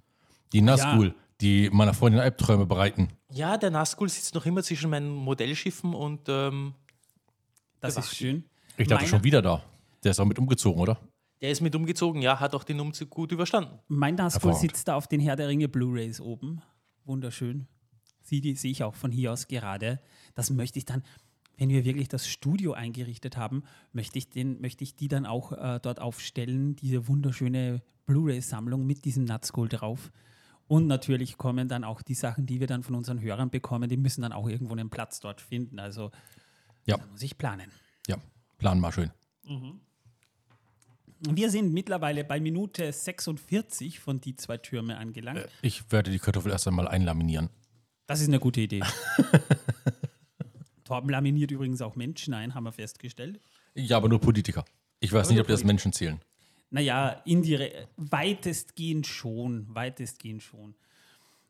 Die 0.53 0.61
Nazgul, 0.61 1.13
die 1.41 1.69
meiner 1.71 1.93
Freundin 1.93 2.21
Albträume 2.21 2.65
bereiten. 2.65 3.09
Ja, 3.29 3.57
der 3.57 3.69
Nazgul 3.69 4.09
sitzt 4.09 4.33
noch 4.33 4.45
immer 4.47 4.63
zwischen 4.63 4.89
meinen 4.89 5.09
Modellschiffen 5.11 5.93
und 5.93 6.21
ähm, 6.29 6.73
Das 7.81 7.97
ist 7.97 8.15
schön. 8.15 8.45
Ich 8.77 8.87
dachte 8.87 9.03
Meine- 9.03 9.09
schon 9.09 9.23
wieder 9.23 9.41
da. 9.41 9.61
Der 10.03 10.11
ist 10.11 10.19
auch 10.19 10.25
mit 10.25 10.39
umgezogen, 10.39 10.79
oder? 10.81 10.97
Der 11.41 11.51
ist 11.51 11.61
mit 11.61 11.75
umgezogen. 11.75 12.21
Ja, 12.21 12.39
hat 12.39 12.53
auch 12.55 12.63
den 12.63 12.79
Umzug 12.79 13.09
gut 13.09 13.31
überstanden. 13.31 13.79
Mein 13.87 14.15
Nazgul 14.15 14.53
sitzt 14.53 14.87
da 14.87 14.95
auf 14.95 15.07
den 15.07 15.19
Herr 15.19 15.35
der 15.35 15.47
Ringe 15.47 15.67
Blu-Rays 15.67 16.19
oben. 16.21 16.61
Wunderschön. 17.05 17.67
Sie, 18.21 18.41
die 18.41 18.55
sehe 18.55 18.71
ich 18.71 18.83
auch 18.83 18.95
von 18.95 19.11
hier 19.11 19.31
aus 19.31 19.47
gerade. 19.47 20.01
Das 20.35 20.49
möchte 20.49 20.79
ich 20.79 20.85
dann, 20.85 21.03
wenn 21.57 21.69
wir 21.69 21.85
wirklich 21.85 22.07
das 22.09 22.27
Studio 22.27 22.73
eingerichtet 22.73 23.37
haben, 23.37 23.63
möchte 23.93 24.17
ich, 24.17 24.29
den, 24.29 24.59
möchte 24.59 24.83
ich 24.83 24.95
die 24.95 25.07
dann 25.07 25.25
auch 25.25 25.53
äh, 25.53 25.79
dort 25.81 25.99
aufstellen, 25.99 26.75
diese 26.75 27.07
wunderschöne 27.07 27.81
Blu-ray-Sammlung 28.05 28.85
mit 28.85 29.05
diesem 29.05 29.23
Nazgul 29.23 29.69
drauf. 29.69 30.11
Und 30.67 30.87
natürlich 30.87 31.37
kommen 31.37 31.69
dann 31.69 31.85
auch 31.85 32.01
die 32.01 32.13
Sachen, 32.15 32.45
die 32.45 32.59
wir 32.59 32.67
dann 32.67 32.83
von 32.83 32.95
unseren 32.95 33.21
Hörern 33.21 33.49
bekommen, 33.49 33.87
die 33.87 33.95
müssen 33.95 34.21
dann 34.21 34.33
auch 34.33 34.49
irgendwo 34.49 34.73
einen 34.73 34.89
Platz 34.89 35.21
dort 35.21 35.39
finden. 35.39 35.79
Also 35.79 36.11
Ja, 36.85 36.97
da 36.97 37.05
muss 37.05 37.21
ich 37.21 37.37
planen. 37.37 37.71
ja. 38.07 38.17
Plan 38.57 38.79
mal 38.79 38.91
schön. 38.91 39.11
Wir 41.19 41.49
sind 41.49 41.73
mittlerweile 41.73 42.23
bei 42.23 42.39
Minute 42.39 42.91
46 42.91 43.99
von 43.99 44.21
die 44.21 44.35
zwei 44.35 44.57
Türme 44.57 44.97
angelangt. 44.97 45.47
Ich 45.61 45.91
werde 45.91 46.11
die 46.11 46.19
Kartoffel 46.19 46.51
erst 46.51 46.67
einmal 46.67 46.87
einlaminieren. 46.87 47.49
Das 48.05 48.21
ist 48.21 48.27
eine 48.27 48.39
gute 48.39 48.61
Idee. 48.61 48.81
Torben 50.83 51.09
laminiert 51.09 51.51
übrigens 51.51 51.81
auch 51.81 51.95
Menschen 51.95 52.33
ein, 52.33 52.55
haben 52.55 52.63
wir 52.63 52.71
festgestellt. 52.71 53.41
Ja, 53.75 53.97
aber 53.97 54.07
nur 54.07 54.21
Politiker. 54.21 54.63
Ich 54.99 55.11
weiß 55.11 55.29
nicht, 55.29 55.39
ob 55.39 55.47
das 55.47 55.63
Menschen 55.63 55.91
zählen. 55.91 56.21
Naja, 56.69 57.21
indirekt, 57.25 57.87
weitestgehend 57.97 59.07
schon, 59.07 59.67
weitestgehend 59.73 60.43
schon. 60.43 60.75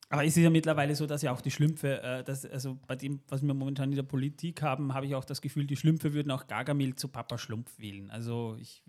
Aber 0.10 0.24
es 0.24 0.38
ist 0.38 0.44
ja 0.44 0.50
mittlerweile 0.50 0.96
so, 0.96 1.06
dass 1.06 1.22
ja 1.22 1.34
auch 1.34 1.42
die 1.42 1.52
Schlümpfe, 1.52 2.02
äh, 2.02 2.24
das, 2.24 2.46
also 2.46 2.78
bei 2.88 2.96
dem, 2.96 3.20
was 3.28 3.42
wir 3.42 3.54
momentan 3.54 3.90
in 3.90 3.96
der 3.96 4.04
Politik 4.04 4.62
haben, 4.62 4.94
habe 4.94 5.06
ich 5.06 5.16
auch 5.16 5.26
das 5.26 5.42
Gefühl, 5.42 5.68
die 5.68 5.76
Schlümpfe 5.76 6.14
würden 6.14 6.32
auch 6.32 6.48
Gargamel 6.48 6.96
zu 6.96 7.10
Papa 7.10 7.38
Schlumpf 7.38 7.78
wählen. 7.78 8.10
Also 8.10 8.58
ich 8.60 8.84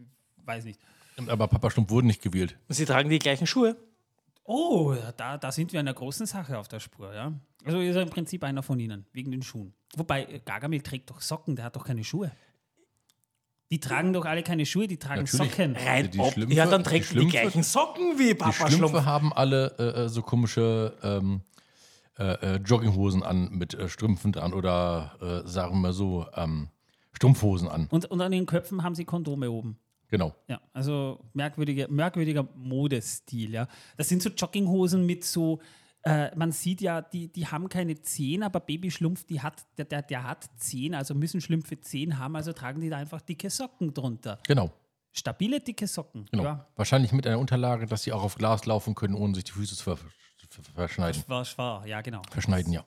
weiß 0.49 0.65
nicht. 0.65 0.81
Aber 1.29 1.47
Papa 1.49 1.71
Stumpf 1.71 1.91
wurde 1.91 2.07
nicht 2.07 2.23
gewählt. 2.23 2.57
Und 2.69 2.75
sie 2.75 2.85
tragen 2.85 3.09
die 3.11 3.19
gleichen 3.19 3.47
Schuhe. 3.47 3.77
Oh, 4.45 4.95
da, 5.17 5.37
da 5.37 5.53
sind 5.53 5.73
wir 5.73 5.81
einer 5.81 5.93
großen 5.95 6.25
Sache 6.27 6.59
auf 6.59 6.69
der 6.69 6.81
Spur, 6.81 7.13
ja. 7.15 7.33
Also 7.65 7.81
ist 7.81 7.97
er 7.97 8.03
im 8.03 8.09
Prinzip 8.11 8.43
einer 8.45 8.63
von 8.63 8.81
ihnen, 8.81 9.05
wegen 9.13 9.31
den 9.31 9.43
Schuhen. 9.43 9.75
Wobei, 9.97 10.25
äh, 10.25 10.41
Gargamel 10.45 10.81
trägt 10.81 11.11
doch 11.11 11.21
Socken, 11.21 11.55
der 11.57 11.67
hat 11.67 11.77
doch 11.77 11.85
keine 11.85 12.03
Schuhe. 12.05 12.31
Die 13.71 13.81
tragen 13.81 14.15
doch 14.15 14.25
alle 14.25 14.43
keine 14.43 14.65
Schuhe, 14.65 14.87
die 14.89 14.97
tragen 14.97 15.25
Natürlich. 15.25 15.51
Socken. 15.55 15.77
Rein 15.77 16.11
Die 16.11 16.19
ob, 16.21 16.33
Schlümpfe- 16.33 16.55
ja, 16.55 16.65
dann 16.67 16.83
die 16.83 16.89
trägt 16.89 17.13
die, 17.13 17.19
die 17.19 17.29
gleichen 17.29 17.63
Socken 17.63 18.19
wie 18.19 18.29
Die 18.29 18.35
Papa 18.35 18.53
Schlümpfe 18.53 18.77
Schlumpf. 18.89 19.05
haben 19.05 19.33
alle 19.35 19.75
äh, 19.79 20.05
äh, 20.05 20.09
so 20.09 20.23
komische 20.23 20.97
ähm, 21.03 21.43
äh, 22.19 22.55
äh, 22.55 22.57
Jogginghosen 22.65 23.23
an 23.23 23.51
mit 23.51 23.75
äh, 23.75 23.89
Strümpfen 23.91 24.33
dran 24.33 24.55
oder 24.55 25.43
äh, 25.45 25.47
sagen 25.49 25.83
wir 25.83 25.93
so 25.93 26.27
ähm, 26.35 26.69
Strumpfhosen 27.13 27.69
an. 27.69 27.89
Und, 27.91 28.07
und 28.07 28.21
an 28.23 28.33
den 28.33 28.47
Köpfen 28.47 28.83
haben 28.83 28.95
sie 28.95 29.05
Kondome 29.05 29.51
oben. 29.51 29.79
Genau. 30.09 30.35
Ja, 30.49 30.61
also 30.73 31.21
merkwürdige, 31.35 31.87
merkwürdiger 31.89 32.49
Modestil, 32.55 33.53
ja. 33.53 33.69
Das 33.97 34.09
sind 34.09 34.23
so 34.23 34.31
Jogginghosen 34.31 35.05
mit 35.05 35.25
so, 35.25 35.61
äh, 36.03 36.35
man 36.35 36.53
sieht 36.53 36.81
ja, 36.81 37.03
die, 37.03 37.31
die 37.31 37.47
haben 37.47 37.69
keine 37.69 38.01
Zehen, 38.01 38.43
aber 38.43 38.61
Babyschlumpf, 38.61 39.25
die 39.25 39.41
hat, 39.41 39.67
der, 39.77 39.85
der, 39.85 40.03
der 40.03 40.25
hat 40.25 40.49
Zehen, 40.57 40.95
also 40.95 41.15
müssen 41.15 41.41
Schlümpfe 41.41 41.81
Zehen 41.81 42.19
haben, 42.19 42.37
also 42.37 42.53
tragen 42.53 42.81
die 42.81 42.89
da 42.89 42.97
einfach 42.97 43.21
dicke 43.21 43.51
Socken 43.51 43.93
drunter. 43.93 44.39
Genau. 44.47 44.73
Stabile, 45.13 45.61
dicke 45.61 45.87
Socken. 45.87 46.27
genau. 46.31 46.45
Ja, 46.45 46.67
Wahrscheinlich 46.77 47.13
mit 47.13 47.27
einer 47.27 47.39
Unterlage, 47.39 47.87
dass 47.87 48.03
sie 48.05 48.13
auch 48.13 48.23
auf 48.23 48.37
Glas 48.37 48.65
laufen 48.67 48.95
können, 48.95 49.15
ohne 49.15 49.35
sich 49.35 49.45
die 49.45 49.53
Füße 49.53 49.77
zu 49.77 49.85
ver 49.85 49.97
ver 49.97 50.63
verschneiden. 50.75 51.23
war 51.27 51.45
schwer, 51.45 51.83
ja, 51.87 52.01
genau. 52.01 52.23
Verschneiden, 52.31 52.73
ja. 52.73 52.85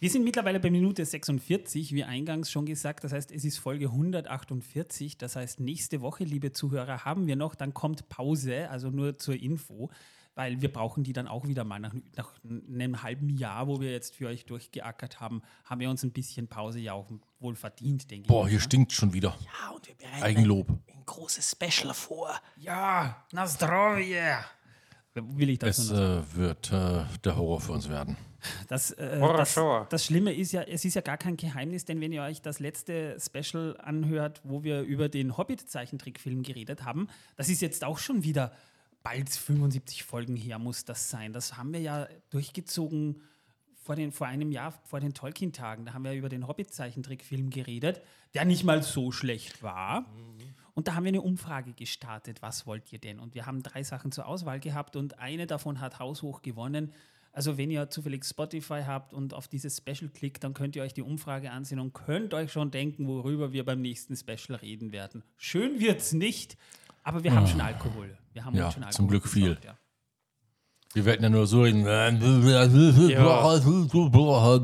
Wir 0.00 0.08
sind 0.08 0.24
mittlerweile 0.24 0.60
bei 0.60 0.70
Minute 0.70 1.04
46, 1.04 1.92
wie 1.92 2.04
eingangs 2.04 2.50
schon 2.50 2.64
gesagt. 2.64 3.04
Das 3.04 3.12
heißt, 3.12 3.30
es 3.30 3.44
ist 3.44 3.58
Folge 3.58 3.84
148. 3.88 5.18
Das 5.18 5.36
heißt, 5.36 5.60
nächste 5.60 6.00
Woche, 6.00 6.24
liebe 6.24 6.52
Zuhörer, 6.52 7.04
haben 7.04 7.26
wir 7.26 7.36
noch. 7.36 7.54
Dann 7.54 7.74
kommt 7.74 8.08
Pause, 8.08 8.70
also 8.70 8.88
nur 8.88 9.18
zur 9.18 9.34
Info, 9.34 9.90
weil 10.34 10.62
wir 10.62 10.72
brauchen 10.72 11.04
die 11.04 11.12
dann 11.12 11.28
auch 11.28 11.46
wieder 11.46 11.64
mal. 11.64 11.80
Nach, 11.80 11.94
nach 12.16 12.32
einem 12.42 13.02
halben 13.02 13.28
Jahr, 13.28 13.68
wo 13.68 13.82
wir 13.82 13.92
jetzt 13.92 14.16
für 14.16 14.28
euch 14.28 14.46
durchgeackert 14.46 15.20
haben, 15.20 15.42
haben 15.66 15.80
wir 15.80 15.90
uns 15.90 16.02
ein 16.02 16.12
bisschen 16.12 16.48
Pause 16.48 16.80
ja 16.80 16.94
auch 16.94 17.10
wohl 17.38 17.54
verdient, 17.54 18.10
denke 18.10 18.26
Boah, 18.26 18.44
ich. 18.44 18.52
hier 18.52 18.58
ne? 18.58 18.64
stinkt 18.64 18.92
schon 18.92 19.12
wieder. 19.12 19.36
Ja, 19.44 19.68
und 19.74 19.86
wir 19.86 19.96
bereiten 19.96 20.22
Eigenlob. 20.22 20.70
Ein, 20.70 20.82
ein 20.96 21.04
großes 21.04 21.50
Special 21.50 21.92
vor. 21.92 22.40
Ja, 22.56 23.22
na 23.32 23.44
zdrowie. 23.44 24.16
Will 25.14 25.50
ich 25.50 25.58
dazu 25.58 25.82
Es 25.82 25.90
äh, 25.90 26.36
wird 26.36 26.72
äh, 26.72 27.04
der 27.24 27.36
Horror 27.36 27.60
für 27.60 27.72
uns 27.72 27.88
werden. 27.88 28.16
Das, 28.68 28.92
äh, 28.92 29.20
das, 29.20 29.58
das 29.88 30.04
Schlimme 30.04 30.32
ist 30.32 30.52
ja, 30.52 30.62
es 30.62 30.84
ist 30.84 30.94
ja 30.94 31.02
gar 31.02 31.18
kein 31.18 31.36
Geheimnis, 31.36 31.84
denn 31.84 32.00
wenn 32.00 32.12
ihr 32.12 32.22
euch 32.22 32.40
das 32.40 32.58
letzte 32.58 33.18
Special 33.20 33.76
anhört, 33.80 34.40
wo 34.44 34.62
wir 34.62 34.82
über 34.82 35.08
den 35.08 35.36
Hobbit-Zeichentrickfilm 35.36 36.42
geredet 36.42 36.84
haben, 36.84 37.08
das 37.36 37.48
ist 37.48 37.60
jetzt 37.60 37.84
auch 37.84 37.98
schon 37.98 38.22
wieder 38.24 38.52
bald 39.02 39.28
75 39.30 40.04
Folgen 40.04 40.36
her, 40.36 40.58
muss 40.58 40.84
das 40.84 41.10
sein. 41.10 41.32
Das 41.32 41.56
haben 41.56 41.72
wir 41.72 41.80
ja 41.80 42.08
durchgezogen 42.30 43.22
vor, 43.74 43.96
den, 43.96 44.12
vor 44.12 44.26
einem 44.26 44.52
Jahr, 44.52 44.72
vor 44.84 45.00
den 45.00 45.14
Tolkien-Tagen. 45.14 45.84
Da 45.84 45.94
haben 45.94 46.04
wir 46.04 46.12
über 46.12 46.28
den 46.28 46.46
Hobbit-Zeichentrickfilm 46.46 47.50
geredet, 47.50 48.02
der 48.34 48.44
nicht 48.44 48.64
mal 48.64 48.82
so 48.82 49.10
schlecht 49.10 49.62
war. 49.62 50.06
Und 50.74 50.88
da 50.88 50.94
haben 50.94 51.04
wir 51.04 51.08
eine 51.08 51.22
Umfrage 51.22 51.72
gestartet, 51.72 52.42
was 52.42 52.66
wollt 52.66 52.92
ihr 52.92 52.98
denn? 52.98 53.18
Und 53.18 53.34
wir 53.34 53.46
haben 53.46 53.62
drei 53.62 53.82
Sachen 53.82 54.12
zur 54.12 54.26
Auswahl 54.26 54.60
gehabt 54.60 54.96
und 54.96 55.18
eine 55.18 55.46
davon 55.46 55.80
hat 55.80 55.98
haushoch 55.98 56.42
gewonnen. 56.42 56.92
Also 57.32 57.56
wenn 57.56 57.70
ihr 57.70 57.90
zufällig 57.90 58.24
Spotify 58.24 58.82
habt 58.86 59.14
und 59.14 59.34
auf 59.34 59.46
dieses 59.46 59.76
Special 59.76 60.10
klickt, 60.10 60.42
dann 60.42 60.52
könnt 60.52 60.74
ihr 60.74 60.82
euch 60.82 60.94
die 60.94 61.02
Umfrage 61.02 61.50
ansehen 61.52 61.78
und 61.78 61.92
könnt 61.92 62.34
euch 62.34 62.50
schon 62.50 62.70
denken, 62.72 63.06
worüber 63.06 63.52
wir 63.52 63.64
beim 63.64 63.80
nächsten 63.80 64.16
Special 64.16 64.58
reden 64.60 64.90
werden. 64.90 65.22
Schön 65.36 65.78
wird's 65.78 66.12
nicht, 66.12 66.56
aber 67.04 67.22
wir 67.22 67.32
haben 67.32 67.46
schon 67.46 67.60
Alkohol. 67.60 68.18
Wir 68.32 68.44
haben 68.44 68.56
Ja, 68.56 68.70
schon 68.72 68.82
Alkohol 68.82 68.96
zum 68.96 69.08
Glück 69.08 69.28
viel. 69.28 69.42
besorgt, 69.54 69.64
ja. 69.64 69.76
Wir 70.92 71.04
werden 71.04 71.22
ja 71.22 71.30
nur 71.30 71.46
so 71.46 71.62
reden. 71.62 71.86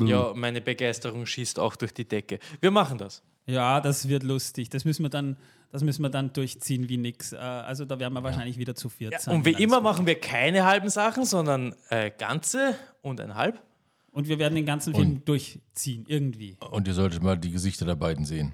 Ja, 0.09 0.33
meine 0.35 0.61
Begeisterung 0.61 1.25
schießt 1.27 1.59
auch 1.59 1.77
durch 1.77 1.95
die 1.95 2.07
Decke. 2.07 2.39
Wir 2.61 2.71
machen 2.71 2.99
das. 2.99 3.23
Ja, 3.47 3.81
das 3.81 4.09
wird 4.09 4.25
lustig. 4.25 4.69
Das 4.71 4.85
müssen 4.85 5.05
wir 5.05 5.09
dann, 5.11 5.37
das 5.71 5.85
müssen 5.85 6.03
wir 6.03 6.09
dann 6.09 6.33
durchziehen 6.33 6.89
wie 6.89 6.97
nix. 6.97 7.33
Äh, 7.33 7.37
Also 7.37 7.85
da 7.85 8.01
werden 8.01 8.15
wir 8.15 8.25
wahrscheinlich 8.25 8.59
wieder 8.59 8.75
zu 8.75 8.89
viert 8.89 9.21
sein. 9.21 9.37
Und 9.37 9.45
wie 9.45 9.53
immer 9.63 9.81
machen 9.81 10.05
wir 10.07 10.19
keine 10.21 10.65
halben 10.65 10.89
Sachen, 10.89 11.25
sondern 11.25 11.75
äh, 11.91 12.11
ganze 12.11 12.75
und 13.03 13.21
ein 13.21 13.37
halb. 13.37 13.63
Und 14.11 14.27
wir 14.29 14.39
werden 14.39 14.55
den 14.55 14.67
ganzen 14.67 14.95
Film 14.95 15.25
durchziehen, 15.25 16.07
irgendwie. 16.09 16.57
Und 16.71 16.89
ihr 16.89 16.95
solltet 16.95 17.23
mal 17.23 17.37
die 17.39 17.51
Gesichter 17.53 17.85
der 17.85 17.97
beiden 17.97 18.25
sehen. 18.25 18.53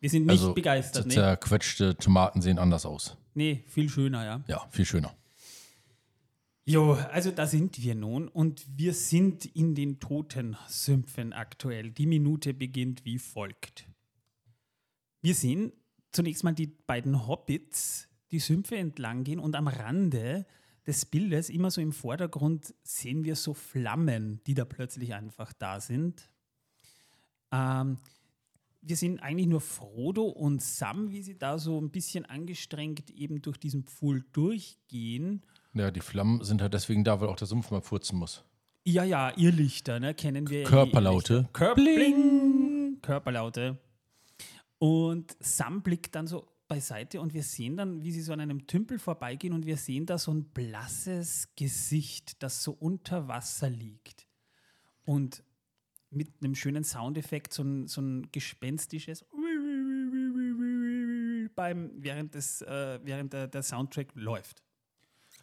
Wir 0.00 0.10
sind 0.10 0.26
nicht 0.26 0.32
Also 0.40 0.52
begeistert, 0.52 1.10
zerquetschte 1.10 1.96
Tomaten 1.96 2.42
sehen 2.42 2.58
anders 2.58 2.84
aus. 2.84 3.16
Nee, 3.32 3.64
viel 3.68 3.88
schöner, 3.88 4.24
ja. 4.24 4.40
Ja, 4.48 4.66
viel 4.70 4.84
schöner. 4.84 5.14
Jo, 6.66 6.94
also 6.94 7.30
da 7.30 7.46
sind 7.46 7.82
wir 7.82 7.94
nun 7.94 8.26
und 8.26 8.64
wir 8.74 8.94
sind 8.94 9.44
in 9.44 9.74
den 9.74 10.00
Totensümpfen 10.00 11.34
aktuell. 11.34 11.90
Die 11.90 12.06
Minute 12.06 12.54
beginnt 12.54 13.04
wie 13.04 13.18
folgt. 13.18 13.86
Wir 15.20 15.34
sehen 15.34 15.72
zunächst 16.10 16.42
mal 16.42 16.54
die 16.54 16.68
beiden 16.68 17.26
Hobbits 17.26 18.08
die 18.30 18.38
Sümpfe 18.38 18.76
entlang 18.76 19.24
gehen 19.24 19.38
und 19.38 19.54
am 19.54 19.68
Rande 19.68 20.46
des 20.86 21.04
Bildes, 21.04 21.50
immer 21.50 21.70
so 21.70 21.80
im 21.80 21.92
Vordergrund, 21.92 22.74
sehen 22.82 23.24
wir 23.24 23.36
so 23.36 23.54
Flammen, 23.54 24.40
die 24.46 24.54
da 24.54 24.64
plötzlich 24.64 25.14
einfach 25.14 25.52
da 25.52 25.80
sind. 25.80 26.30
Ähm, 27.52 27.98
wir 28.82 28.96
sehen 28.96 29.20
eigentlich 29.20 29.46
nur 29.46 29.60
Frodo 29.60 30.24
und 30.24 30.62
Sam, 30.62 31.10
wie 31.10 31.22
sie 31.22 31.38
da 31.38 31.58
so 31.58 31.80
ein 31.80 31.90
bisschen 31.90 32.24
angestrengt 32.24 33.10
eben 33.10 33.40
durch 33.40 33.56
diesen 33.58 33.84
Pfuhl 33.84 34.24
durchgehen. 34.32 35.42
Ja, 35.74 35.90
die 35.90 36.00
Flammen 36.00 36.42
sind 36.44 36.62
halt 36.62 36.74
deswegen 36.74 37.04
da, 37.04 37.20
weil 37.20 37.28
auch 37.28 37.36
der 37.36 37.46
Sumpf 37.46 37.70
mal 37.70 37.80
furzen 37.80 38.18
muss. 38.18 38.44
Ja, 38.84 39.02
ja, 39.02 39.36
Irrlichter, 39.36 39.98
ne? 39.98 40.14
Kennen 40.14 40.48
wir. 40.48 40.64
Körperlaute. 40.64 41.48
Körperling. 41.52 42.98
Körperlaute. 43.02 43.78
Und 44.78 45.36
Sam 45.40 45.82
blickt 45.82 46.14
dann 46.14 46.26
so 46.26 46.46
beiseite 46.68 47.20
und 47.20 47.34
wir 47.34 47.42
sehen 47.42 47.76
dann, 47.76 48.02
wie 48.02 48.12
sie 48.12 48.20
so 48.20 48.32
an 48.32 48.40
einem 48.40 48.66
Tümpel 48.66 48.98
vorbeigehen 48.98 49.52
und 49.52 49.66
wir 49.66 49.76
sehen 49.76 50.06
da 50.06 50.18
so 50.18 50.32
ein 50.32 50.44
blasses 50.44 51.48
Gesicht, 51.56 52.42
das 52.42 52.62
so 52.62 52.72
unter 52.72 53.28
Wasser 53.28 53.70
liegt. 53.70 54.26
Und 55.04 55.42
mit 56.10 56.28
einem 56.42 56.54
schönen 56.54 56.84
Soundeffekt, 56.84 57.52
so 57.52 57.62
ein, 57.62 57.88
so 57.88 58.00
ein 58.00 58.28
gespenstisches 58.32 59.24
beim, 61.54 61.90
während, 61.96 62.34
des, 62.34 62.62
äh, 62.62 63.00
während 63.02 63.32
der, 63.32 63.46
der 63.48 63.62
Soundtrack 63.62 64.08
läuft. 64.14 64.62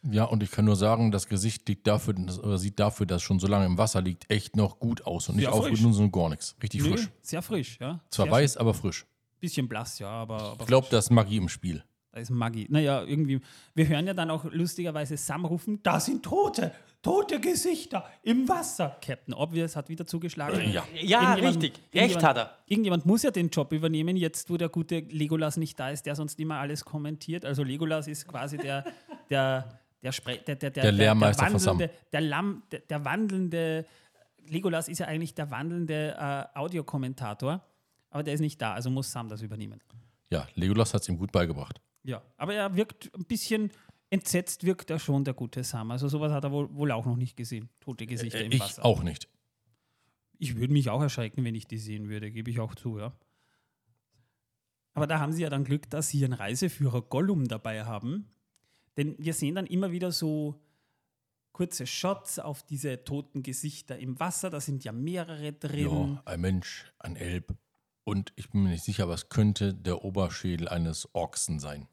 Ja, 0.10 0.24
und 0.24 0.41
ich 0.41 0.50
kann 0.50 0.65
nur 0.65 0.75
sagen, 0.75 1.12
das 1.12 1.27
Gesicht 1.27 1.67
liegt 1.70 1.86
dafür, 1.86 2.15
das, 2.15 2.39
oder 2.39 2.58
sieht 2.58 2.79
dafür, 2.79 3.05
dass 3.05 3.17
es 3.17 3.24
schon 3.24 3.39
so 3.39 3.48
lange 3.48 3.65
im 3.67 3.77
Wasser 3.77 4.01
liegt, 4.01 4.29
echt 4.31 4.55
noch 4.55 4.79
gut 4.79 5.05
aus 5.05 5.29
und 5.29 5.36
nicht 5.36 5.48
aufgenutzt, 5.48 5.81
sondern 5.81 6.12
gar 6.12 6.29
nichts. 6.29 6.55
Richtig 6.62 6.81
Nö, 6.81 6.89
frisch. 6.91 7.10
Sehr 7.22 7.41
frisch, 7.41 7.77
ja. 7.79 8.00
Zwar 8.10 8.25
sehr 8.25 8.31
weiß, 8.34 8.58
aber 8.58 8.74
frisch. 8.74 9.05
Bisschen 9.39 9.67
blass, 9.67 10.00
ja, 10.00 10.10
aber. 10.10 10.41
aber 10.41 10.62
Ich 10.62 10.67
glaube, 10.67 10.88
da 10.89 10.98
ist 10.98 11.12
Magie 11.12 11.38
im 11.38 11.50
Spiel. 11.50 11.84
Da 12.12 12.20
ist 12.20 12.29
Maggi. 12.29 12.67
Naja, 12.70 13.03
irgendwie. 13.03 13.39
Wir 13.74 13.88
hören 13.88 14.05
ja 14.05 14.13
dann 14.13 14.29
auch 14.31 14.43
lustigerweise 14.43 15.15
Sam 15.15 15.46
rufen: 15.46 15.79
Da 15.81 15.98
sind 15.98 16.24
Tote, 16.24 16.74
tote 17.01 17.39
Gesichter 17.39 18.03
im 18.22 18.50
Wasser. 18.50 18.98
Captain 19.01 19.34
Obvious 19.34 19.77
hat 19.77 19.88
wieder 19.88 20.05
zugeschlagen. 20.05 20.60
Ja. 20.72 20.84
Ja, 21.01 21.22
Irgendjemand- 21.22 21.63
richtig. 21.63 21.74
Recht 21.96 22.22
hat 22.22 22.38
er. 22.38 22.58
Irgendjemand 22.65 23.05
muss 23.05 23.24
ja 23.24 23.31
den 23.31 23.50
Job 23.50 23.72
übernehmen, 23.72 24.17
jetzt 24.17 24.50
wo 24.50 24.58
der 24.58 24.67
gute 24.67 25.00
Legolas 25.00 25.55
nicht 25.55 25.79
da 25.79 25.89
ist, 25.89 26.05
der 26.05 26.15
sonst 26.17 26.38
immer 26.41 26.55
alles 26.58 26.84
kommentiert. 26.84 27.46
Also 27.46 27.63
Legolas 27.63 28.08
ist 28.10 28.27
quasi 28.27 28.58
der, 28.58 28.84
der, 29.29 29.79
der, 30.03 30.12
Spre 30.12 30.38
der, 30.38 30.55
der, 30.55 30.70
der, 30.72 30.84
Der 30.84 30.91
Lehrmeister 30.91 31.46
Sam. 31.60 31.79
wandelnde, 31.79 31.93
der, 32.12 32.22
Lamm, 32.22 32.63
der, 32.72 32.79
der 32.81 33.05
wandelnde, 33.05 33.86
Legolas 34.48 34.88
ist 34.88 35.00
ja 35.00 35.08
eigentlich 35.08 35.34
der 35.36 35.51
wandelnde 35.51 36.15
äh, 36.17 36.58
Audiokommentator, 36.58 37.63
aber 38.10 38.24
der 38.24 38.34
ist 38.34 38.39
nicht 38.41 38.62
da, 38.62 38.74
also 38.74 38.89
muss 38.89 39.12
Sam 39.12 39.29
das 39.29 39.41
übernehmen. 39.41 39.79
Ja, 40.29 40.48
Legolas 40.55 40.93
hat 40.93 41.01
es 41.01 41.10
ihm 41.10 41.17
gut 41.17 41.31
beigebracht. 41.31 41.81
Ja, 42.03 42.22
aber 42.38 42.53
er 42.55 42.75
wirkt 42.75 43.12
ein 43.15 43.25
bisschen 43.25 43.70
entsetzt, 44.10 44.63
wirkt 44.65 44.89
er 44.89 44.98
schon, 45.00 45.24
der 45.24 45.34
gute 45.34 45.63
Sam. 45.63 45.91
Also 45.91 46.08
sowas 46.08 46.31
hat 46.31 46.43
er 46.43 46.51
wohl, 46.51 46.74
wohl 46.75 46.91
auch 46.91 47.05
noch 47.05 47.15
nicht 47.15 47.38
gesehen. 47.38 47.70
Tote 47.79 48.08
Gesichter 48.08 48.39
Äh, 48.39 48.46
im 48.46 48.51
ich 48.51 48.60
Wasser. 48.60 48.84
auch 48.84 49.03
nicht. 49.03 49.29
Ich 50.39 50.55
würde 50.58 50.74
mich 50.74 50.89
auch 50.89 51.01
erschrecken, 51.01 51.43
wenn 51.46 51.53
ich 51.55 51.67
die 51.67 51.77
sehen 51.77 52.10
würde, 52.10 52.31
gebe 52.31 52.50
ich 52.50 52.60
auch 52.60 52.74
zu, 52.75 52.98
ja. 52.98 53.13
Aber 54.93 55.08
da 55.08 55.20
haben 55.20 55.31
sie 55.31 55.43
ja 55.43 55.50
dann 55.50 55.63
Glück, 55.63 55.89
dass 55.89 56.10
sie 56.10 56.20
ihren 56.20 56.34
Reiseführer 56.34 57.01
Gollum 57.03 57.48
dabei 57.48 57.86
haben. 57.86 58.27
Denn 58.98 59.15
wir 59.17 59.33
sehen 59.33 59.55
dann 59.55 59.65
immer 59.65 59.91
wieder 59.91 60.12
so 60.12 60.60
kurze 61.51 61.86
Shots 61.86 62.39
auf 62.39 62.63
diese 62.63 63.03
toten 63.03 63.43
Gesichter 63.43 63.98
im 63.98 64.19
Wasser. 64.19 64.50
Da 64.50 64.60
sind 64.60 64.83
ja 64.83 64.91
mehrere 64.91 65.53
drin. 65.53 66.15
Ja, 66.15 66.21
ein 66.25 66.41
Mensch, 66.41 66.91
ein 67.00 67.15
Elb. 67.15 67.55
Und 68.03 68.33
ich 68.36 68.50
bin 68.50 68.63
mir 68.63 68.69
nicht 68.69 68.83
sicher, 68.83 69.03
aber 69.03 69.13
es 69.13 69.29
könnte 69.29 69.74
der 69.74 70.03
Oberschädel 70.03 70.67
eines 70.67 71.13
Ochsen 71.13 71.60
sein. 71.60 71.88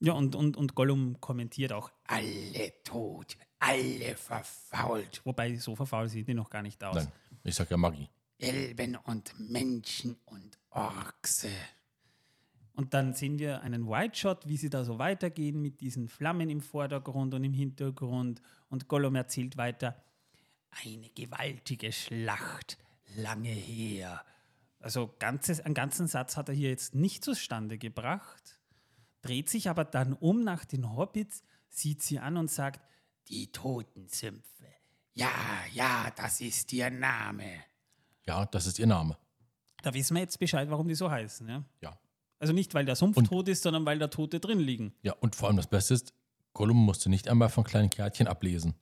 Ja, 0.00 0.12
und, 0.12 0.34
und, 0.34 0.56
und 0.56 0.74
Gollum 0.74 1.20
kommentiert 1.20 1.72
auch, 1.72 1.90
alle 2.06 2.72
tot, 2.82 3.36
alle 3.58 4.16
verfault. 4.16 5.22
Wobei, 5.24 5.56
so 5.56 5.76
verfault 5.76 6.10
sieht 6.10 6.28
die 6.28 6.34
noch 6.34 6.50
gar 6.50 6.62
nicht 6.62 6.82
aus. 6.82 6.96
Nein, 6.96 7.12
ich 7.42 7.54
sag 7.54 7.70
ja 7.70 7.76
Magie. 7.76 8.08
Elben 8.38 8.96
und 8.96 9.38
Menschen 9.38 10.16
und 10.26 10.58
Orkse. 10.70 11.48
Und 12.74 12.92
dann 12.92 13.14
sehen 13.14 13.38
wir 13.38 13.62
einen 13.62 13.88
White 13.88 14.18
Shot, 14.18 14.48
wie 14.48 14.56
sie 14.56 14.68
da 14.68 14.84
so 14.84 14.98
weitergehen 14.98 15.62
mit 15.62 15.80
diesen 15.80 16.08
Flammen 16.08 16.50
im 16.50 16.60
Vordergrund 16.60 17.32
und 17.32 17.44
im 17.44 17.52
Hintergrund. 17.52 18.42
Und 18.68 18.88
Gollum 18.88 19.14
erzählt 19.14 19.56
weiter, 19.56 19.96
eine 20.84 21.08
gewaltige 21.10 21.92
Schlacht, 21.92 22.78
lange 23.16 23.48
her. 23.48 24.24
Also 24.80 25.14
ganzes, 25.20 25.60
einen 25.60 25.74
ganzen 25.74 26.08
Satz 26.08 26.36
hat 26.36 26.48
er 26.48 26.54
hier 26.54 26.70
jetzt 26.70 26.94
nicht 26.96 27.24
zustande 27.24 27.78
gebracht, 27.78 28.60
dreht 29.22 29.48
sich 29.48 29.70
aber 29.70 29.84
dann 29.84 30.12
um 30.12 30.42
nach 30.42 30.64
den 30.64 30.96
Hobbits, 30.96 31.44
sieht 31.68 32.02
sie 32.02 32.18
an 32.18 32.36
und 32.36 32.50
sagt, 32.50 32.80
die 33.28 33.50
Totensümpfe. 33.52 34.66
Ja, 35.14 35.30
ja, 35.72 36.12
das 36.16 36.40
ist 36.40 36.72
ihr 36.72 36.90
Name. 36.90 37.64
Ja, 38.26 38.46
das 38.46 38.66
ist 38.66 38.78
ihr 38.80 38.86
Name. 38.86 39.16
Da 39.82 39.94
wissen 39.94 40.14
wir 40.14 40.22
jetzt 40.22 40.38
Bescheid, 40.38 40.68
warum 40.68 40.88
die 40.88 40.94
so 40.94 41.10
heißen. 41.10 41.48
Ja? 41.48 41.64
Ja. 41.80 41.98
Also 42.38 42.52
nicht, 42.52 42.74
weil 42.74 42.84
der 42.84 42.96
Sumpf 42.96 43.16
Und- 43.16 43.26
tot 43.28 43.48
ist, 43.48 43.62
sondern 43.62 43.86
weil 43.86 43.98
da 43.98 44.08
Tote 44.08 44.40
drin 44.40 44.58
liegen. 44.60 44.94
Ja, 45.02 45.14
und 45.20 45.34
vor 45.36 45.48
allem 45.48 45.56
das 45.56 45.66
Beste 45.68 45.94
ist, 45.94 46.12
Gollum 46.52 46.76
musste 46.84 47.08
nicht 47.10 47.28
einmal 47.28 47.48
von 47.48 47.64
kleinen 47.64 47.90
Kärtchen 47.90 48.26
ablesen. 48.28 48.74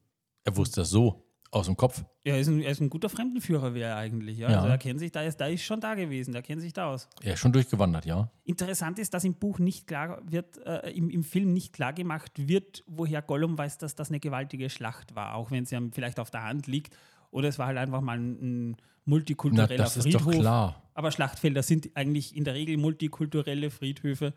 Er 0.45 0.57
wusste 0.57 0.81
das 0.81 0.91
so 0.91 1.25
aus 1.51 1.67
dem 1.67 1.77
Kopf. 1.77 2.03
Er 2.25 2.41
ist 2.41 2.49
ein, 2.49 2.61
er 2.63 2.71
ist 2.73 2.81
ein 2.81 2.89
guter 2.91 3.09
Fremdenführer, 3.11 3.75
wäre 3.75 3.91
er 3.91 3.97
eigentlich. 3.97 4.39
Ja? 4.39 4.51
Ja. 4.51 4.57
Also 4.59 4.69
er 4.69 4.79
kennt 4.79 4.99
sich 5.01 5.13
da, 5.13 5.23
ist, 5.23 5.37
da 5.37 5.47
ist 5.47 5.63
schon 5.63 5.81
da 5.81 5.95
gewesen, 5.95 6.33
der 6.33 6.41
kennt 6.43 6.63
sich 6.63 6.73
da 6.73 6.91
aus. 6.91 7.09
Er 7.23 7.35
ist 7.35 7.41
schon 7.41 7.53
durchgewandert, 7.53 8.07
ja. 8.07 8.31
Interessant 8.45 8.99
ist, 8.99 9.13
dass 9.15 9.25
im 9.25 9.35
Buch 9.35 9.59
nicht 9.59 9.87
klar 9.87 10.23
wird, 10.25 10.57
äh, 10.67 10.91
im, 10.91 11.11
im 11.11 11.23
Film 11.23 11.53
nicht 11.53 11.73
klar 11.75 11.93
gemacht 11.93 12.33
wird, 12.49 12.83
woher 12.87 13.21
Gollum 13.23 13.57
weiß, 13.59 13.77
dass 13.79 13.95
das 13.95 14.09
eine 14.09 14.19
gewaltige 14.21 14.71
Schlacht 14.71 15.15
war, 15.15 15.35
auch 15.35 15.51
wenn 15.51 15.65
es 15.65 15.71
ja 15.71 15.81
vielleicht 15.93 16.19
auf 16.21 16.31
der 16.31 16.45
Hand 16.45 16.67
liegt. 16.67 16.97
Oder 17.33 17.49
es 17.49 17.59
war 17.59 17.67
halt 17.67 17.79
einfach 17.79 18.01
mal 18.01 18.17
ein, 18.19 18.39
ein 18.41 18.71
Na, 18.71 18.77
multikultureller 19.07 19.77
das 19.77 19.97
ist 19.97 20.05
Friedhof. 20.05 20.33
doch 20.35 20.41
klar, 20.41 20.91
Aber 20.95 21.11
Schlachtfelder 21.11 21.63
sind 21.65 21.91
eigentlich 21.97 22.37
in 22.37 22.45
der 22.45 22.55
Regel 22.55 22.77
multikulturelle 22.77 23.71
Friedhöfe. 23.71 24.35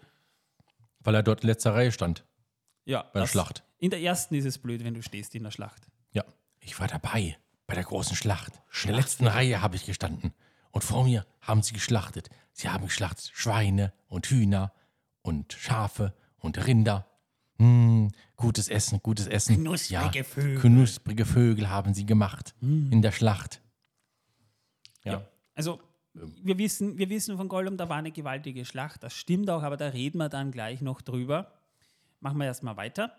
weil 1.02 1.14
er 1.16 1.22
dort 1.24 1.42
in 1.44 1.48
letzter 1.50 1.76
Reihe 1.76 1.92
stand 1.92 2.26
Ja, 2.86 3.04
bei 3.04 3.12
der 3.20 3.22
das- 3.22 3.32
Schlacht. 3.32 3.64
In 3.78 3.92
der 3.92 4.02
ersten 4.02 4.34
ist 4.36 4.46
es 4.46 4.58
blöd, 4.58 4.84
wenn 4.84 4.96
du 4.96 5.04
stehst 5.04 5.36
in 5.36 5.44
der 5.44 5.52
Schlacht. 5.52 5.88
Ja, 6.14 6.24
ich 6.60 6.80
war 6.80 6.88
dabei 6.88 7.38
bei 7.68 7.76
der 7.76 7.84
großen 7.84 8.16
Schlacht. 8.16 8.54
In 8.84 8.88
der 8.88 8.96
letzten 8.96 9.28
Reihe 9.28 9.62
habe 9.62 9.76
ich 9.76 9.86
gestanden. 9.86 10.34
Und 10.72 10.84
vor 10.84 11.04
mir 11.04 11.26
haben 11.42 11.62
sie 11.62 11.74
geschlachtet. 11.74 12.30
Sie 12.54 12.70
haben 12.70 12.86
geschlachtet 12.86 13.32
Schweine 13.34 13.94
und 14.08 14.26
Hühner 14.28 14.74
und 15.22 15.54
Schafe 15.54 16.14
und 16.38 16.66
Rinder. 16.66 17.06
Hm, 17.58 18.12
gutes 18.36 18.68
Essen, 18.68 19.00
gutes 19.02 19.28
Essen. 19.28 19.58
Knusprige 19.58 20.24
Vögel. 20.24 20.60
Knusprige 20.60 21.26
Vögel 21.26 21.70
haben 21.70 21.94
sie 21.94 22.06
gemacht 22.06 22.54
in 22.62 23.02
der 23.02 23.12
Schlacht. 23.12 23.62
Ja. 25.04 25.26
Also, 25.54 25.80
wir 26.14 26.58
wissen, 26.58 26.98
wir 26.98 27.10
wissen 27.10 27.38
von 27.38 27.48
Gollum, 27.48 27.78
da 27.78 27.90
war 27.90 27.98
eine 27.98 28.12
gewaltige 28.12 28.66
Schlacht. 28.66 29.04
Das 29.04 29.14
stimmt 29.14 29.50
auch, 29.50 29.64
aber 29.64 29.78
da 29.78 29.88
reden 29.88 30.18
wir 30.18 30.30
dann 30.30 30.52
gleich 30.52 30.82
noch 30.82 31.02
drüber. 31.02 31.52
Machen 32.20 32.38
wir 32.38 32.46
erstmal 32.46 32.78
weiter. 32.78 33.16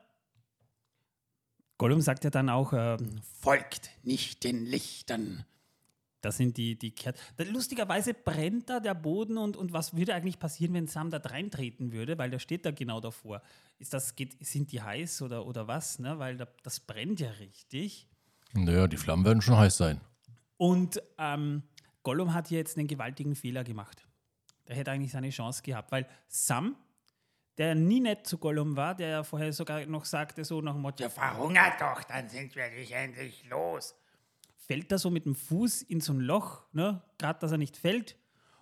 Gollum 1.78 2.00
sagt 2.00 2.24
ja 2.24 2.30
dann 2.30 2.48
auch, 2.48 2.72
ähm, 2.72 3.20
folgt 3.40 3.90
nicht 4.02 4.44
den 4.44 4.64
Lichtern. 4.64 5.44
Das 6.20 6.36
sind 6.36 6.56
die, 6.56 6.78
die 6.78 6.92
Kerzen. 6.92 7.20
Lustigerweise 7.52 8.14
brennt 8.14 8.70
da 8.70 8.80
der 8.80 8.94
Boden 8.94 9.38
und, 9.38 9.56
und 9.56 9.72
was 9.72 9.96
würde 9.96 10.14
eigentlich 10.14 10.38
passieren, 10.38 10.74
wenn 10.74 10.86
Sam 10.86 11.10
da 11.10 11.18
reintreten 11.18 11.92
würde, 11.92 12.18
weil 12.18 12.30
der 12.30 12.38
steht 12.38 12.64
da 12.64 12.70
genau 12.70 13.00
davor. 13.00 13.42
Ist 13.78 13.92
das, 13.92 14.16
geht, 14.16 14.36
sind 14.44 14.72
die 14.72 14.82
heiß 14.82 15.22
oder, 15.22 15.46
oder 15.46 15.68
was? 15.68 15.98
Ne? 15.98 16.18
Weil 16.18 16.36
da, 16.36 16.46
das 16.62 16.80
brennt 16.80 17.20
ja 17.20 17.30
richtig. 17.30 18.08
Naja, 18.54 18.86
die 18.86 18.96
Flammen 18.96 19.24
werden 19.24 19.42
schon 19.42 19.56
heiß 19.56 19.76
sein. 19.76 20.00
Und 20.56 21.02
ähm, 21.18 21.62
Gollum 22.02 22.32
hat 22.32 22.48
hier 22.48 22.58
jetzt 22.58 22.78
einen 22.78 22.88
gewaltigen 22.88 23.34
Fehler 23.34 23.64
gemacht. 23.64 24.06
Der 24.68 24.76
hätte 24.76 24.90
eigentlich 24.90 25.12
seine 25.12 25.30
Chance 25.30 25.62
gehabt, 25.62 25.92
weil 25.92 26.06
Sam, 26.28 26.76
der 27.58 27.74
nie 27.74 28.00
nett 28.00 28.26
zu 28.26 28.38
Gollum 28.38 28.76
war, 28.76 28.94
der 28.94 29.08
ja 29.08 29.22
vorher 29.22 29.52
sogar 29.52 29.84
noch 29.86 30.04
sagte, 30.04 30.44
so 30.44 30.60
nach 30.60 30.72
dem 30.72 30.82
Motto, 30.82 31.02
ja, 31.02 31.10
verhungert 31.10 31.80
doch, 31.80 32.02
dann 32.04 32.28
sind 32.28 32.54
wir 32.56 32.68
dich 32.70 32.92
endlich 32.92 33.44
los. 33.48 33.94
Fällt 34.66 34.90
da 34.90 34.98
so 34.98 35.10
mit 35.10 35.26
dem 35.26 35.34
Fuß 35.34 35.82
in 35.82 36.00
so 36.00 36.12
ein 36.12 36.20
Loch, 36.20 36.64
ne? 36.72 37.02
gerade 37.18 37.38
dass 37.38 37.52
er 37.52 37.58
nicht 37.58 37.76
fällt. 37.76 38.16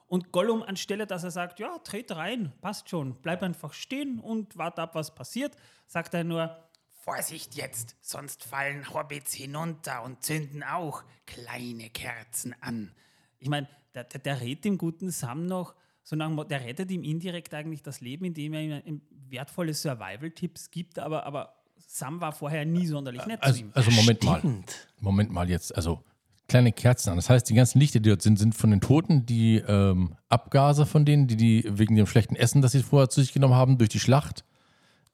Und 0.07 0.33
Gollum, 0.33 0.63
anstelle 0.63 1.07
dass 1.07 1.25
er 1.25 1.31
sagt, 1.31 1.59
ja, 1.61 1.79
tret 1.79 2.15
rein, 2.15 2.53
passt 2.61 2.91
schon, 2.91 3.21
bleib 3.23 3.43
einfach 3.43 3.73
stehen 3.73 4.21
und 4.21 4.57
warte 4.57 4.83
ab, 4.83 4.95
was 4.95 5.15
passiert, 5.15 5.57
sagt 5.87 6.15
er 6.15 6.25
nur, 6.25 6.57
Vorsicht 6.93 7.55
jetzt, 7.55 7.97
sonst 8.01 8.45
fallen 8.45 8.93
Hobbits 8.93 9.35
hinunter 9.35 10.03
und 10.03 10.23
zünden 10.23 10.63
auch 10.63 11.05
kleine 11.27 11.91
Kerzen 11.91 12.55
an. 12.61 12.95
Ich 13.39 13.49
meine, 13.49 13.69
der, 13.95 14.05
der, 14.05 14.21
der 14.21 14.41
rät 14.41 14.65
dem 14.65 14.79
guten 14.79 15.11
Sam 15.11 15.47
noch, 15.47 15.75
so 16.03 16.17
nach, 16.17 16.45
der 16.45 16.65
rettet 16.65 16.91
ihm 16.91 17.03
indirekt 17.03 17.53
eigentlich 17.55 17.83
das 17.83 18.01
Leben, 18.01 18.25
indem 18.25 18.55
er 18.55 18.87
ihm 18.87 19.03
wertvolle 19.11 19.75
Survival-Tipps 19.75 20.71
gibt, 20.71 20.99
aber, 20.99 21.25
aber 21.27 21.64
Sam 21.87 22.21
war 22.21 22.33
vorher 22.33 22.65
nie 22.65 22.87
sonderlich 22.87 23.25
nett 23.27 23.41
zu 23.41 23.47
Also, 23.47 23.61
ihm. 23.61 23.71
also 23.75 23.91
Moment 23.93 24.23
mal. 24.25 24.39
Stimmt. 24.39 24.89
Moment 25.01 25.31
mal 25.33 25.49
jetzt, 25.49 25.75
also 25.77 26.03
kleine 26.49 26.73
Kerzen 26.73 27.11
an. 27.11 27.17
Das 27.17 27.31
heißt, 27.31 27.49
die 27.49 27.55
ganzen 27.55 27.79
Lichter, 27.79 28.01
die 28.01 28.09
dort 28.11 28.23
sind, 28.23 28.39
sind 28.39 28.55
von 28.55 28.71
den 28.71 28.81
Toten, 28.81 29.27
die 29.27 29.57
ähm, 29.59 30.17
Abgase 30.29 30.87
von 30.87 31.05
denen, 31.05 31.27
die 31.27 31.37
die 31.37 31.65
wegen 31.67 31.95
dem 31.97 32.07
schlechten 32.07 32.37
Essen, 32.37 32.63
das 32.63 32.73
sie 32.73 32.83
vorher 32.83 33.09
zu 33.09 33.21
sich 33.21 33.33
genommen 33.33 33.55
haben, 33.55 33.79
durch 33.79 33.91
die 33.91 34.01
Schlacht 34.01 34.45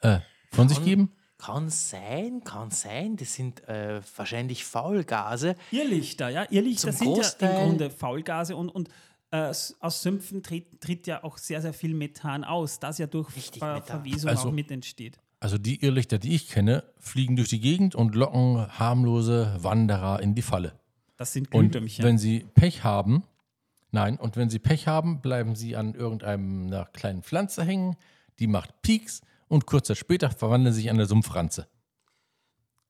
äh, 0.00 0.18
von 0.50 0.68
sich 0.68 0.82
geben. 0.82 1.12
Kann 1.38 1.70
sein, 1.70 2.42
kann 2.44 2.70
sein. 2.70 3.16
Das 3.16 3.34
sind 3.34 3.66
äh, 3.68 4.00
wahrscheinlich 4.16 4.64
Faulgase. 4.64 5.56
Irrlichter, 5.70 6.28
ja, 6.28 6.46
Irrlichter 6.50 6.92
Zum 6.92 6.98
sind 6.98 7.16
ja 7.16 7.22
Großteil- 7.22 7.50
im 7.50 7.56
Grunde 7.68 7.90
Faulgase 7.90 8.56
und, 8.56 8.68
und 8.68 8.88
äh, 9.30 9.52
aus 9.80 10.02
Sümpfen 10.02 10.42
tritt, 10.42 10.80
tritt 10.80 11.06
ja 11.06 11.22
auch 11.24 11.38
sehr, 11.38 11.62
sehr 11.62 11.72
viel 11.72 11.94
Methan 11.94 12.44
aus, 12.44 12.78
das 12.80 12.98
ja 12.98 13.06
durch 13.06 13.34
Richtig, 13.36 13.60
Ver 13.60 13.74
Methan. 13.74 14.02
Verwesung 14.02 14.30
Also- 14.30 14.48
auch 14.48 14.52
mit 14.52 14.70
entsteht. 14.70 15.18
Also 15.40 15.56
die 15.56 15.82
Irrlichter, 15.82 16.18
die 16.18 16.34
ich 16.34 16.48
kenne, 16.48 16.84
fliegen 16.98 17.34
durch 17.36 17.48
die 17.48 17.60
Gegend 17.60 17.94
und 17.94 18.14
locken 18.14 18.66
harmlose 18.78 19.56
Wanderer 19.60 20.20
in 20.20 20.34
die 20.34 20.42
Falle. 20.42 20.78
Das 21.16 21.32
sind 21.32 21.52
Und 21.54 21.70
Glühdämmchen. 21.72 22.04
wenn 22.04 22.18
sie 22.18 22.46
Pech 22.54 22.84
haben, 22.84 23.24
nein, 23.90 24.16
und 24.18 24.36
wenn 24.36 24.50
sie 24.50 24.58
Pech 24.58 24.86
haben, 24.86 25.20
bleiben 25.22 25.54
sie 25.56 25.76
an 25.76 25.94
irgendeiner 25.94 26.84
kleinen 26.86 27.22
Pflanze 27.22 27.64
hängen, 27.64 27.96
die 28.38 28.46
macht 28.46 28.82
Pieks 28.82 29.22
und 29.48 29.66
kurz 29.66 29.86
Zeit 29.88 29.96
später 29.98 30.30
verwandeln 30.30 30.74
sie 30.74 30.80
sich 30.82 30.90
in 30.90 30.96
eine 30.96 31.06
Sumpfranze. 31.06 31.66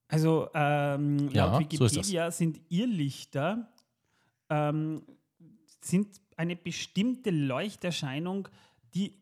Also 0.09 0.49
ähm, 0.55 1.31
Ja, 1.31 1.47
laut 1.47 1.73
so 1.73 1.85
das. 1.85 1.93
Wikipedia 1.95 2.31
sind 2.33 2.61
Irrlichter 2.69 3.69
ähm, 4.49 5.03
sind 5.81 6.21
eine 6.37 6.57
bestimmte 6.57 7.31
Leuchterscheinung, 7.31 8.49
die 8.95 9.20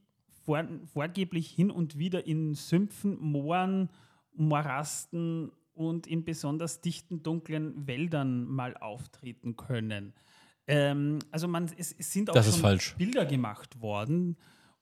vor, 0.49 0.65
vorgeblich 0.95 1.51
hin 1.51 1.71
und 1.71 1.99
wieder 1.99 2.27
in 2.27 2.55
Sümpfen, 2.55 3.19
Mooren, 3.21 3.91
Morasten 4.35 5.53
und 5.75 6.07
in 6.07 6.25
besonders 6.25 6.81
dichten, 6.81 7.23
dunklen 7.23 7.87
Wäldern 7.87 8.47
mal 8.47 8.75
auftreten 8.79 9.57
können. 9.57 10.15
Ähm, 10.67 11.19
also 11.31 11.49
man, 11.49 11.71
es, 11.77 11.93
es 11.93 12.11
sind 12.11 12.31
auch 12.31 12.35
Das 12.35 12.59
schon. 12.59 12.97
Bilder 12.97 13.27
gemacht 13.27 13.83
worden. 13.83 14.39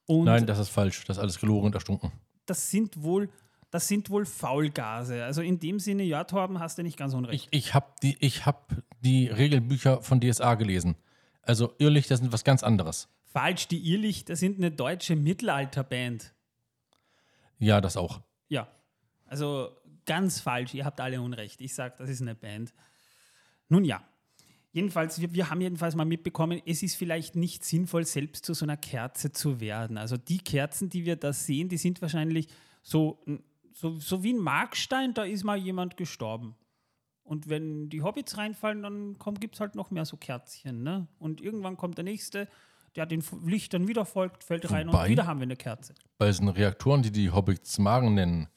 Nein, 0.08 0.46
das 0.46 0.60
ist 0.60 0.68
falsch. 0.68 1.04
Das 1.04 1.16
ist 1.16 1.20
alles 1.20 1.40
gelogen 1.40 1.66
und 1.66 1.74
erstunken. 1.74 2.12
das 2.46 2.70
sind 2.70 3.02
wohl, 3.02 3.28
das 3.72 3.88
sind 3.88 4.08
wohl 4.08 4.24
Faulgase. 4.24 5.24
Also 5.24 5.42
in 5.42 5.58
dem 5.58 5.80
Sinne, 5.80 6.04
ja, 6.04 6.22
Torben, 6.22 6.60
hast 6.60 6.78
du 6.78 6.84
nicht 6.84 6.96
ganz 6.96 7.12
unrecht. 7.12 7.48
Ich, 7.50 7.66
ich 7.66 7.74
habe 7.74 7.88
die, 8.04 8.16
ich 8.20 8.46
hab 8.46 8.72
die 9.00 9.26
Regelbücher 9.26 10.00
von 10.00 10.20
DSA 10.20 10.54
gelesen. 10.54 10.94
Also 11.42 11.74
Irrlichter 11.78 12.16
sind 12.16 12.32
was 12.32 12.44
ganz 12.44 12.62
anderes. 12.62 13.08
Falsch, 13.36 13.68
die 13.68 13.92
Irrlichter 13.92 14.34
sind 14.34 14.56
eine 14.56 14.70
deutsche 14.70 15.14
Mittelalterband. 15.14 16.32
Ja, 17.58 17.82
das 17.82 17.98
auch. 17.98 18.22
Ja, 18.48 18.66
also 19.26 19.76
ganz 20.06 20.40
falsch. 20.40 20.72
Ihr 20.72 20.86
habt 20.86 21.02
alle 21.02 21.20
Unrecht. 21.20 21.60
Ich 21.60 21.74
sage, 21.74 21.96
das 21.98 22.08
ist 22.08 22.22
eine 22.22 22.34
Band. 22.34 22.72
Nun 23.68 23.84
ja, 23.84 24.02
jedenfalls, 24.72 25.20
wir, 25.20 25.34
wir 25.34 25.50
haben 25.50 25.60
jedenfalls 25.60 25.94
mal 25.96 26.06
mitbekommen, 26.06 26.62
es 26.64 26.82
ist 26.82 26.96
vielleicht 26.96 27.36
nicht 27.36 27.62
sinnvoll, 27.62 28.06
selbst 28.06 28.46
zu 28.46 28.54
so 28.54 28.64
einer 28.64 28.78
Kerze 28.78 29.32
zu 29.32 29.60
werden. 29.60 29.98
Also 29.98 30.16
die 30.16 30.38
Kerzen, 30.38 30.88
die 30.88 31.04
wir 31.04 31.16
da 31.16 31.34
sehen, 31.34 31.68
die 31.68 31.76
sind 31.76 32.00
wahrscheinlich 32.00 32.48
so, 32.82 33.22
so, 33.70 33.98
so 33.98 34.22
wie 34.22 34.32
ein 34.32 34.38
Markstein, 34.38 35.12
da 35.12 35.24
ist 35.24 35.44
mal 35.44 35.58
jemand 35.58 35.98
gestorben. 35.98 36.56
Und 37.22 37.50
wenn 37.50 37.90
die 37.90 38.00
Hobbits 38.00 38.38
reinfallen, 38.38 38.82
dann 38.82 39.18
gibt 39.40 39.56
es 39.56 39.60
halt 39.60 39.74
noch 39.74 39.90
mehr 39.90 40.06
so 40.06 40.16
Kerzchen. 40.16 40.82
Ne? 40.82 41.06
Und 41.18 41.42
irgendwann 41.42 41.76
kommt 41.76 41.98
der 41.98 42.04
Nächste, 42.04 42.48
der 42.96 43.06
den 43.06 43.22
Lichtern 43.44 43.86
wieder 43.88 44.04
folgt, 44.04 44.42
fällt 44.44 44.70
rein 44.70 44.88
und 44.88 44.94
Wobei- 44.94 45.08
wieder 45.08 45.26
haben 45.26 45.40
wir 45.40 45.44
eine 45.44 45.56
Kerze. 45.56 45.94
Bei 46.18 46.26
diesen 46.28 46.48
Reaktoren, 46.48 47.02
die 47.02 47.10
die 47.12 47.30
Hobbits 47.30 47.78
Magen 47.78 48.14
nennen, 48.14 48.48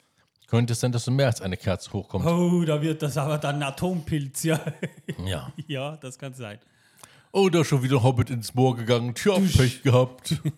könnte 0.46 0.72
es 0.72 0.80
sein, 0.80 0.90
dass 0.92 1.04
so 1.04 1.10
mehr 1.12 1.26
als 1.26 1.40
eine 1.40 1.56
Kerze 1.56 1.92
hochkommt. 1.92 2.26
Oh, 2.26 2.64
da 2.64 2.82
wird 2.82 3.02
das 3.02 3.16
aber 3.16 3.38
dann 3.38 3.56
ein 3.56 3.62
Atompilz, 3.62 4.42
ja. 4.42 4.60
Ja. 5.24 5.52
ja, 5.68 5.96
das 5.98 6.18
kann 6.18 6.34
sein. 6.34 6.58
Oh, 7.32 7.48
da 7.48 7.60
ist 7.60 7.68
schon 7.68 7.82
wieder 7.84 7.98
ein 7.98 8.02
Hobbit 8.02 8.30
ins 8.30 8.54
Moor 8.54 8.74
gegangen. 8.76 9.14
Tja, 9.14 9.34
Pech 9.38 9.82
gehabt. 9.82 10.40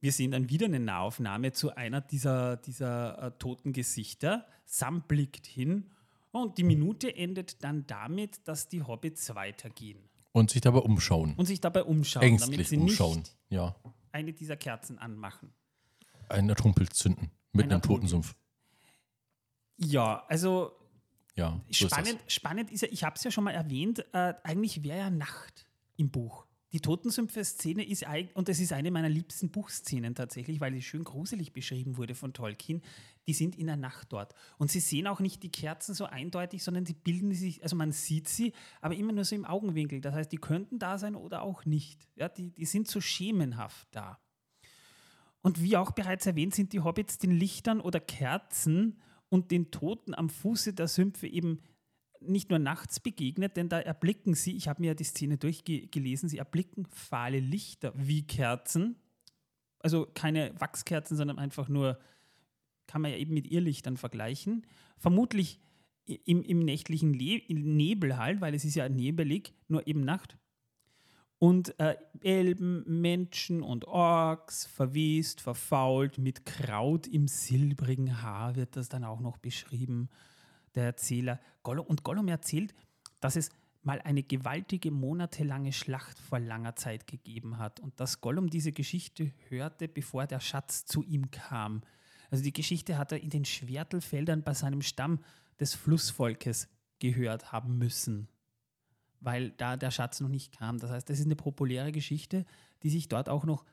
Wir 0.00 0.12
sehen 0.12 0.30
dann 0.30 0.48
wieder 0.50 0.66
eine 0.66 0.80
Nahaufnahme 0.80 1.52
zu 1.52 1.74
einer 1.74 2.00
dieser, 2.00 2.56
dieser 2.56 3.22
äh, 3.22 3.30
toten 3.38 3.72
Gesichter. 3.72 4.46
Sam 4.64 5.02
blickt 5.02 5.46
hin 5.46 5.90
und 6.32 6.58
die 6.58 6.64
Minute 6.64 7.14
endet 7.14 7.62
dann 7.64 7.86
damit, 7.86 8.46
dass 8.48 8.68
die 8.68 8.82
Hobbits 8.82 9.34
weitergehen 9.34 9.98
Und 10.32 10.50
sich 10.50 10.60
dabei 10.60 10.78
umschauen. 10.80 11.34
und 11.34 11.46
sich 11.46 11.60
dabei 11.60 11.82
umschauen, 11.84 12.20
damit 12.22 12.42
Ängstlich 12.42 12.68
sie 12.68 12.76
umschauen. 12.76 13.18
nicht 13.18 13.36
Ja. 13.48 13.74
eine 14.12 14.32
dieser 14.32 14.56
Kerzen 14.56 14.98
anmachen. 14.98 15.52
Einen 16.28 16.50
Atompilz 16.50 16.96
zünden. 16.98 17.30
Mit 17.52 17.66
Ein 17.66 17.72
einem 17.72 17.82
toten 17.82 18.06
Atompilz. 18.06 18.10
Sumpf. 18.10 18.36
Ja, 19.78 20.24
also 20.28 20.72
Ja, 21.36 21.60
so 21.70 21.86
ist 21.86 21.92
spannend, 21.92 22.18
spannend 22.28 22.70
ist 22.70 22.82
ja, 22.82 22.88
ich 22.90 23.02
habe 23.04 23.16
es 23.16 23.24
ja 23.24 23.30
schon 23.30 23.44
mal 23.44 23.52
erwähnt, 23.52 24.04
äh, 24.12 24.34
eigentlich 24.44 24.82
wäre 24.84 24.98
ja 24.98 25.10
Nacht 25.10 25.66
im 25.96 26.10
Buch. 26.10 26.46
Die 26.72 26.80
Totensümpfe-Szene 26.80 27.84
ist, 27.84 28.06
und 28.34 28.48
das 28.48 28.60
ist 28.60 28.72
eine 28.72 28.92
meiner 28.92 29.08
liebsten 29.08 29.50
Buchszenen 29.50 30.14
tatsächlich, 30.14 30.60
weil 30.60 30.72
sie 30.72 30.82
schön 30.82 31.02
gruselig 31.02 31.52
beschrieben 31.52 31.96
wurde 31.96 32.14
von 32.14 32.32
Tolkien. 32.32 32.80
Die 33.26 33.32
sind 33.32 33.56
in 33.56 33.66
der 33.66 33.76
Nacht 33.76 34.12
dort. 34.12 34.34
Und 34.56 34.70
sie 34.70 34.78
sehen 34.78 35.08
auch 35.08 35.18
nicht 35.18 35.42
die 35.42 35.50
Kerzen 35.50 35.94
so 35.94 36.04
eindeutig, 36.04 36.62
sondern 36.62 36.86
sie 36.86 36.94
bilden 36.94 37.34
sich, 37.34 37.62
also 37.64 37.74
man 37.74 37.90
sieht 37.90 38.28
sie, 38.28 38.52
aber 38.80 38.94
immer 38.94 39.12
nur 39.12 39.24
so 39.24 39.34
im 39.34 39.44
Augenwinkel. 39.44 40.00
Das 40.00 40.14
heißt, 40.14 40.30
die 40.30 40.38
könnten 40.38 40.78
da 40.78 40.96
sein 40.96 41.16
oder 41.16 41.42
auch 41.42 41.64
nicht. 41.64 42.06
Ja, 42.14 42.28
die, 42.28 42.50
die 42.50 42.66
sind 42.66 42.86
so 42.86 43.00
schemenhaft 43.00 43.88
da. 43.90 44.20
Und 45.42 45.62
wie 45.62 45.76
auch 45.76 45.90
bereits 45.90 46.26
erwähnt, 46.26 46.54
sind 46.54 46.72
die 46.72 46.80
Hobbits 46.80 47.18
den 47.18 47.32
Lichtern 47.32 47.80
oder 47.80 47.98
Kerzen 47.98 49.00
und 49.28 49.50
den 49.50 49.70
Toten 49.70 50.14
am 50.14 50.28
Fuße 50.28 50.72
der 50.72 50.86
Sümpfe 50.86 51.26
eben 51.26 51.60
nicht 52.20 52.50
nur 52.50 52.58
nachts 52.58 53.00
begegnet, 53.00 53.56
denn 53.56 53.68
da 53.68 53.80
erblicken 53.80 54.34
sie, 54.34 54.56
ich 54.56 54.68
habe 54.68 54.82
mir 54.82 54.88
ja 54.88 54.94
die 54.94 55.04
Szene 55.04 55.38
durchgelesen, 55.38 56.28
sie 56.28 56.38
erblicken 56.38 56.86
fahle 56.90 57.40
Lichter 57.40 57.92
wie 57.96 58.26
Kerzen. 58.26 58.96
Also 59.78 60.06
keine 60.14 60.52
Wachskerzen, 60.60 61.16
sondern 61.16 61.38
einfach 61.38 61.68
nur, 61.68 61.98
kann 62.86 63.02
man 63.02 63.10
ja 63.12 63.16
eben 63.16 63.34
mit 63.34 63.50
Irrlichtern 63.50 63.96
vergleichen. 63.96 64.66
Vermutlich 64.98 65.60
im, 66.04 66.42
im 66.42 66.58
nächtlichen 66.60 67.14
Le 67.14 67.40
Nebel 67.48 68.18
halt, 68.18 68.40
weil 68.40 68.54
es 68.54 68.64
ist 68.64 68.74
ja 68.74 68.88
nebelig, 68.88 69.54
nur 69.68 69.86
eben 69.86 70.04
Nacht. 70.04 70.36
Und 71.38 71.78
äh, 71.80 71.96
Elben, 72.20 73.00
Menschen 73.00 73.62
und 73.62 73.86
Orks, 73.86 74.66
verwest, 74.66 75.40
verfault, 75.40 76.18
mit 76.18 76.44
Kraut 76.44 77.06
im 77.06 77.28
silbrigen 77.28 78.20
Haar 78.20 78.56
wird 78.56 78.76
das 78.76 78.90
dann 78.90 79.04
auch 79.04 79.20
noch 79.20 79.38
beschrieben, 79.38 80.10
der 80.74 80.84
Erzähler. 80.84 81.40
Gollum, 81.62 81.86
und 81.86 82.04
Gollum 82.04 82.28
erzählt, 82.28 82.74
dass 83.20 83.36
es 83.36 83.50
mal 83.82 84.00
eine 84.02 84.22
gewaltige 84.22 84.90
monatelange 84.90 85.72
Schlacht 85.72 86.18
vor 86.18 86.38
langer 86.38 86.76
Zeit 86.76 87.06
gegeben 87.06 87.58
hat 87.58 87.80
und 87.80 87.98
dass 87.98 88.20
Gollum 88.20 88.50
diese 88.50 88.72
Geschichte 88.72 89.32
hörte, 89.48 89.88
bevor 89.88 90.26
der 90.26 90.40
Schatz 90.40 90.84
zu 90.84 91.02
ihm 91.02 91.30
kam. 91.30 91.82
Also 92.30 92.44
die 92.44 92.52
Geschichte 92.52 92.98
hat 92.98 93.12
er 93.12 93.22
in 93.22 93.30
den 93.30 93.44
Schwertelfeldern 93.44 94.42
bei 94.42 94.54
seinem 94.54 94.82
Stamm 94.82 95.20
des 95.58 95.74
Flussvolkes 95.74 96.68
gehört 96.98 97.52
haben 97.52 97.78
müssen, 97.78 98.28
weil 99.20 99.50
da 99.52 99.76
der 99.76 99.90
Schatz 99.90 100.20
noch 100.20 100.28
nicht 100.28 100.52
kam. 100.52 100.78
Das 100.78 100.90
heißt, 100.90 101.08
das 101.08 101.18
ist 101.18 101.24
eine 101.24 101.36
populäre 101.36 101.92
Geschichte, 101.92 102.44
die 102.82 102.90
sich 102.90 103.08
dort 103.08 103.28
auch 103.28 103.44
noch 103.44 103.64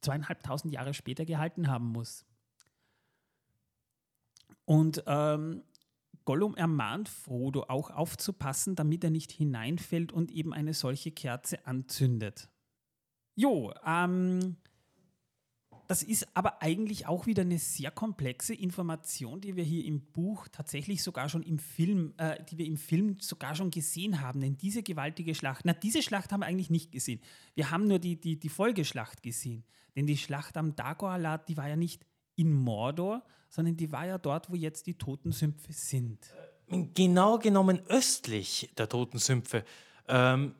zweieinhalbtausend 0.00 0.72
Jahre 0.72 0.94
später 0.94 1.24
gehalten 1.24 1.68
haben 1.68 1.86
muss. 1.86 2.24
Und 4.64 5.02
ähm, 5.06 5.62
Gollum 6.26 6.54
ermahnt 6.54 7.08
Frodo 7.08 7.64
auch 7.68 7.90
aufzupassen, 7.90 8.76
damit 8.76 9.02
er 9.02 9.10
nicht 9.10 9.32
hineinfällt 9.32 10.12
und 10.12 10.30
eben 10.30 10.52
eine 10.52 10.74
solche 10.74 11.10
Kerze 11.12 11.66
anzündet. 11.66 12.50
Jo, 13.34 13.72
ähm, 13.86 14.56
das 15.86 16.02
ist 16.02 16.26
aber 16.34 16.62
eigentlich 16.62 17.06
auch 17.06 17.26
wieder 17.26 17.42
eine 17.42 17.58
sehr 17.58 17.90
komplexe 17.90 18.54
Information, 18.54 19.40
die 19.40 19.54
wir 19.56 19.62
hier 19.62 19.84
im 19.84 20.00
Buch 20.00 20.48
tatsächlich 20.48 21.02
sogar 21.02 21.28
schon 21.28 21.42
im 21.42 21.58
Film, 21.58 22.12
äh, 22.16 22.42
die 22.44 22.58
wir 22.58 22.66
im 22.66 22.76
Film 22.76 23.18
sogar 23.20 23.54
schon 23.54 23.70
gesehen 23.70 24.20
haben. 24.20 24.40
Denn 24.40 24.56
diese 24.56 24.82
gewaltige 24.82 25.34
Schlacht, 25.34 25.64
na, 25.64 25.72
diese 25.72 26.02
Schlacht 26.02 26.32
haben 26.32 26.40
wir 26.40 26.46
eigentlich 26.46 26.70
nicht 26.70 26.90
gesehen. 26.90 27.20
Wir 27.54 27.70
haben 27.70 27.86
nur 27.86 27.98
die, 27.98 28.20
die, 28.20 28.38
die 28.38 28.48
Folgeschlacht 28.48 29.22
gesehen. 29.22 29.64
Denn 29.94 30.06
die 30.06 30.18
Schlacht 30.18 30.56
am 30.56 30.74
Dagorlat, 30.74 31.48
die 31.48 31.56
war 31.56 31.68
ja 31.68 31.76
nicht 31.76 32.04
in 32.36 32.52
Mordor, 32.52 33.22
sondern 33.48 33.76
die 33.76 33.90
war 33.90 34.06
ja 34.06 34.18
dort, 34.18 34.50
wo 34.50 34.54
jetzt 34.54 34.86
die 34.86 34.94
Totensümpfe 34.94 35.72
sind. 35.72 36.18
Genau 36.68 37.38
genommen 37.38 37.80
östlich 37.88 38.70
der 38.76 38.88
Totensümpfe. 38.88 39.64
Ähm, 40.08 40.54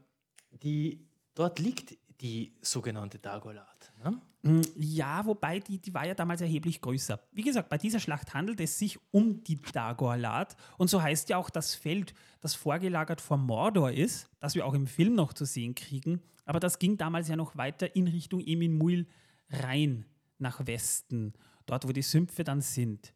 die, 0.63 1.07
dort 1.35 1.59
liegt 1.59 1.97
die 2.21 2.55
sogenannte 2.63 3.19
Dagolat. 3.19 3.93
Ne? 4.03 4.21
Mm, 4.43 4.61
ja, 4.77 5.25
wobei 5.27 5.59
die, 5.59 5.79
die 5.79 5.93
war 5.93 6.07
ja 6.07 6.15
damals 6.15 6.41
erheblich 6.41 6.81
größer. 6.81 7.21
Wie 7.33 7.43
gesagt, 7.43 7.69
bei 7.69 7.79
dieser 7.79 8.01
Schlacht 8.01 8.35
handelt 8.35 8.61
es 8.61 8.79
sich 8.79 8.99
um 9.11 9.43
die 9.43 9.61
Dagorlat. 9.61 10.57
Und 10.79 10.89
so 10.89 11.03
heißt 11.03 11.29
ja 11.29 11.37
auch 11.37 11.51
das 11.51 11.75
Feld, 11.75 12.15
das 12.41 12.55
vorgelagert 12.55 13.21
vor 13.21 13.37
Mordor 13.37 13.91
ist, 13.91 14.31
das 14.41 14.55
wir 14.55 14.65
auch 14.65 14.75
im 14.75 14.87
Film 14.87 15.15
noch 15.15 15.33
zu 15.33 15.45
sehen 15.45 15.75
kriegen. 15.75 16.23
Aber 16.45 16.61
das 16.61 16.79
ging 16.79 16.97
damals 16.97 17.29
ja 17.29 17.37
noch 17.37 17.57
weiter 17.57 17.97
in 17.97 18.07
Richtung 18.07 18.41
Emin 18.41 18.79
Muil 18.79 19.07
rein 19.51 20.07
nach 20.39 20.67
Westen 20.67 21.35
dort 21.67 21.87
wo 21.87 21.93
die 21.93 22.03
Sümpfe 22.03 22.45
dann 22.45 22.61
sind. 22.61 23.13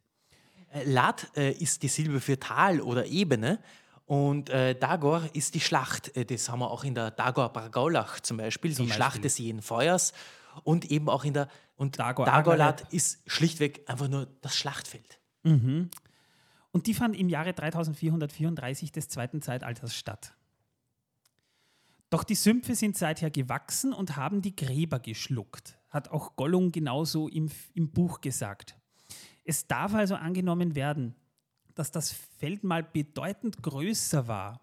Äh, 0.73 0.83
Lat 0.83 1.31
äh, 1.35 1.51
ist 1.51 1.83
die 1.83 1.87
Silbe 1.87 2.19
für 2.19 2.39
Tal 2.39 2.81
oder 2.81 3.05
Ebene 3.05 3.59
und 4.05 4.49
äh, 4.49 4.75
Dagor 4.75 5.23
ist 5.33 5.55
die 5.55 5.59
Schlacht. 5.59 6.15
Äh, 6.15 6.25
das 6.25 6.49
haben 6.49 6.59
wir 6.59 6.69
auch 6.69 6.83
in 6.83 6.95
der 6.95 7.11
Dagor 7.11 7.51
Bargaulach 7.51 8.19
zum 8.19 8.37
Beispiel, 8.37 8.73
zum 8.73 8.85
die 8.85 8.89
Beispiel. 8.89 9.03
Schlacht 9.03 9.23
des 9.23 9.37
jeden 9.37 9.61
Feuers 9.61 10.13
und 10.63 10.91
eben 10.91 11.09
auch 11.09 11.23
in 11.23 11.33
der 11.33 11.47
und 11.77 11.97
Dagor 11.97 12.25
Dagorlat 12.25 12.93
ist 12.93 13.21
schlichtweg 13.25 13.89
einfach 13.89 14.07
nur 14.07 14.27
das 14.41 14.55
Schlachtfeld. 14.55 15.19
Mhm. 15.43 15.89
Und 16.71 16.87
die 16.87 16.93
fand 16.93 17.17
im 17.17 17.27
Jahre 17.27 17.53
3434 17.53 18.91
des 18.91 19.09
zweiten 19.09 19.41
Zeitalters 19.41 19.95
statt. 19.95 20.33
Doch 22.11 22.23
die 22.23 22.35
Sümpfe 22.35 22.75
sind 22.75 22.97
seither 22.97 23.31
gewachsen 23.31 23.93
und 23.93 24.15
haben 24.15 24.41
die 24.41 24.55
Gräber 24.55 24.99
geschluckt 24.99 25.80
hat 25.91 26.09
auch 26.09 26.35
Gollum 26.35 26.71
genauso 26.71 27.27
im, 27.27 27.51
im 27.73 27.91
Buch 27.91 28.21
gesagt. 28.21 28.75
Es 29.43 29.67
darf 29.67 29.93
also 29.93 30.15
angenommen 30.15 30.75
werden, 30.75 31.15
dass 31.75 31.91
das 31.91 32.11
Feld 32.39 32.63
mal 32.63 32.83
bedeutend 32.83 33.61
größer 33.61 34.27
war. 34.27 34.61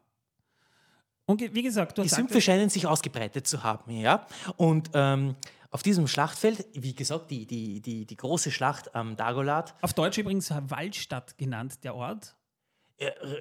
Und 1.26 1.42
wie 1.54 1.62
gesagt, 1.62 1.98
die 1.98 2.08
Sümpfe 2.08 2.40
scheinen 2.40 2.70
sich 2.70 2.86
ausgebreitet 2.86 3.46
zu 3.46 3.62
haben, 3.62 3.90
ja. 3.90 4.26
Und 4.56 4.90
ähm, 4.94 5.36
auf 5.70 5.82
diesem 5.82 6.06
Schlachtfeld, 6.06 6.66
wie 6.72 6.94
gesagt, 6.94 7.30
die, 7.30 7.46
die, 7.46 7.82
die, 7.82 8.06
die 8.06 8.16
große 8.16 8.50
Schlacht 8.50 8.94
am 8.94 9.16
Dagolat. 9.16 9.74
Auf 9.82 9.92
Deutsch 9.92 10.16
übrigens 10.16 10.50
Waldstadt 10.50 11.36
genannt, 11.36 11.84
der 11.84 11.94
Ort. 11.94 12.34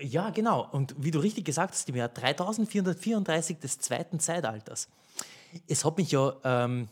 Ja, 0.01 0.29
genau. 0.29 0.69
Und 0.69 0.95
wie 0.97 1.11
du 1.11 1.19
richtig 1.19 1.45
gesagt 1.45 1.73
hast, 1.73 1.89
im 1.89 1.95
Jahr 1.95 2.09
3434 2.09 3.59
des 3.59 3.79
zweiten 3.79 4.19
Zeitalters. 4.19 4.89
Es 5.67 5.83
hat 5.85 5.97
mich 5.97 6.11
ja 6.11 6.35
ähm, 6.43 6.89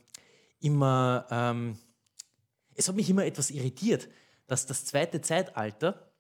immer, 0.65 1.25
ähm, 1.29 1.77
es 2.75 2.87
hat 2.87 2.95
mich 2.95 3.09
immer 3.09 3.25
etwas 3.25 3.51
irritiert, 3.51 4.09
dass 4.47 4.65
das 4.65 4.85
zweite 4.85 5.21
Zeitalter 5.21 6.11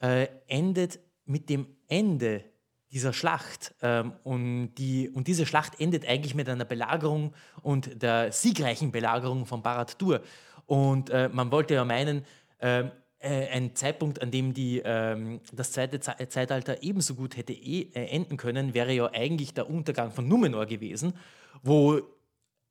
äh, 0.00 0.28
endet 0.46 1.00
mit 1.24 1.48
dem 1.48 1.66
Ende 1.88 2.44
dieser 2.92 3.12
Schlacht. 3.12 3.74
Ähm, 3.82 4.12
und, 4.22 4.74
die, 4.74 5.08
und 5.08 5.26
diese 5.26 5.46
Schlacht 5.46 5.80
endet 5.80 6.06
eigentlich 6.06 6.34
mit 6.34 6.48
einer 6.48 6.64
Belagerung 6.64 7.34
und 7.62 8.02
der 8.02 8.30
siegreichen 8.32 8.92
Belagerung 8.92 9.46
von 9.46 9.62
Barad-dur. 9.62 10.20
Und 10.66 11.10
äh, 11.10 11.28
man 11.32 11.50
wollte 11.50 11.74
ja 11.74 11.84
meinen, 11.84 12.24
ähm, 12.60 12.90
äh, 13.18 13.48
ein 13.48 13.74
Zeitpunkt, 13.74 14.22
an 14.22 14.30
dem 14.30 14.54
die, 14.54 14.82
ähm, 14.84 15.40
das 15.52 15.72
zweite 15.72 15.98
Ze 16.00 16.14
Zeitalter 16.28 16.82
ebenso 16.82 17.14
gut 17.14 17.36
hätte 17.36 17.52
äh, 17.52 17.90
enden 17.92 18.36
können, 18.36 18.74
wäre 18.74 18.92
ja 18.92 19.10
eigentlich 19.12 19.54
der 19.54 19.68
Untergang 19.68 20.12
von 20.12 20.28
Numenor 20.28 20.66
gewesen, 20.66 21.14
wo 21.62 22.00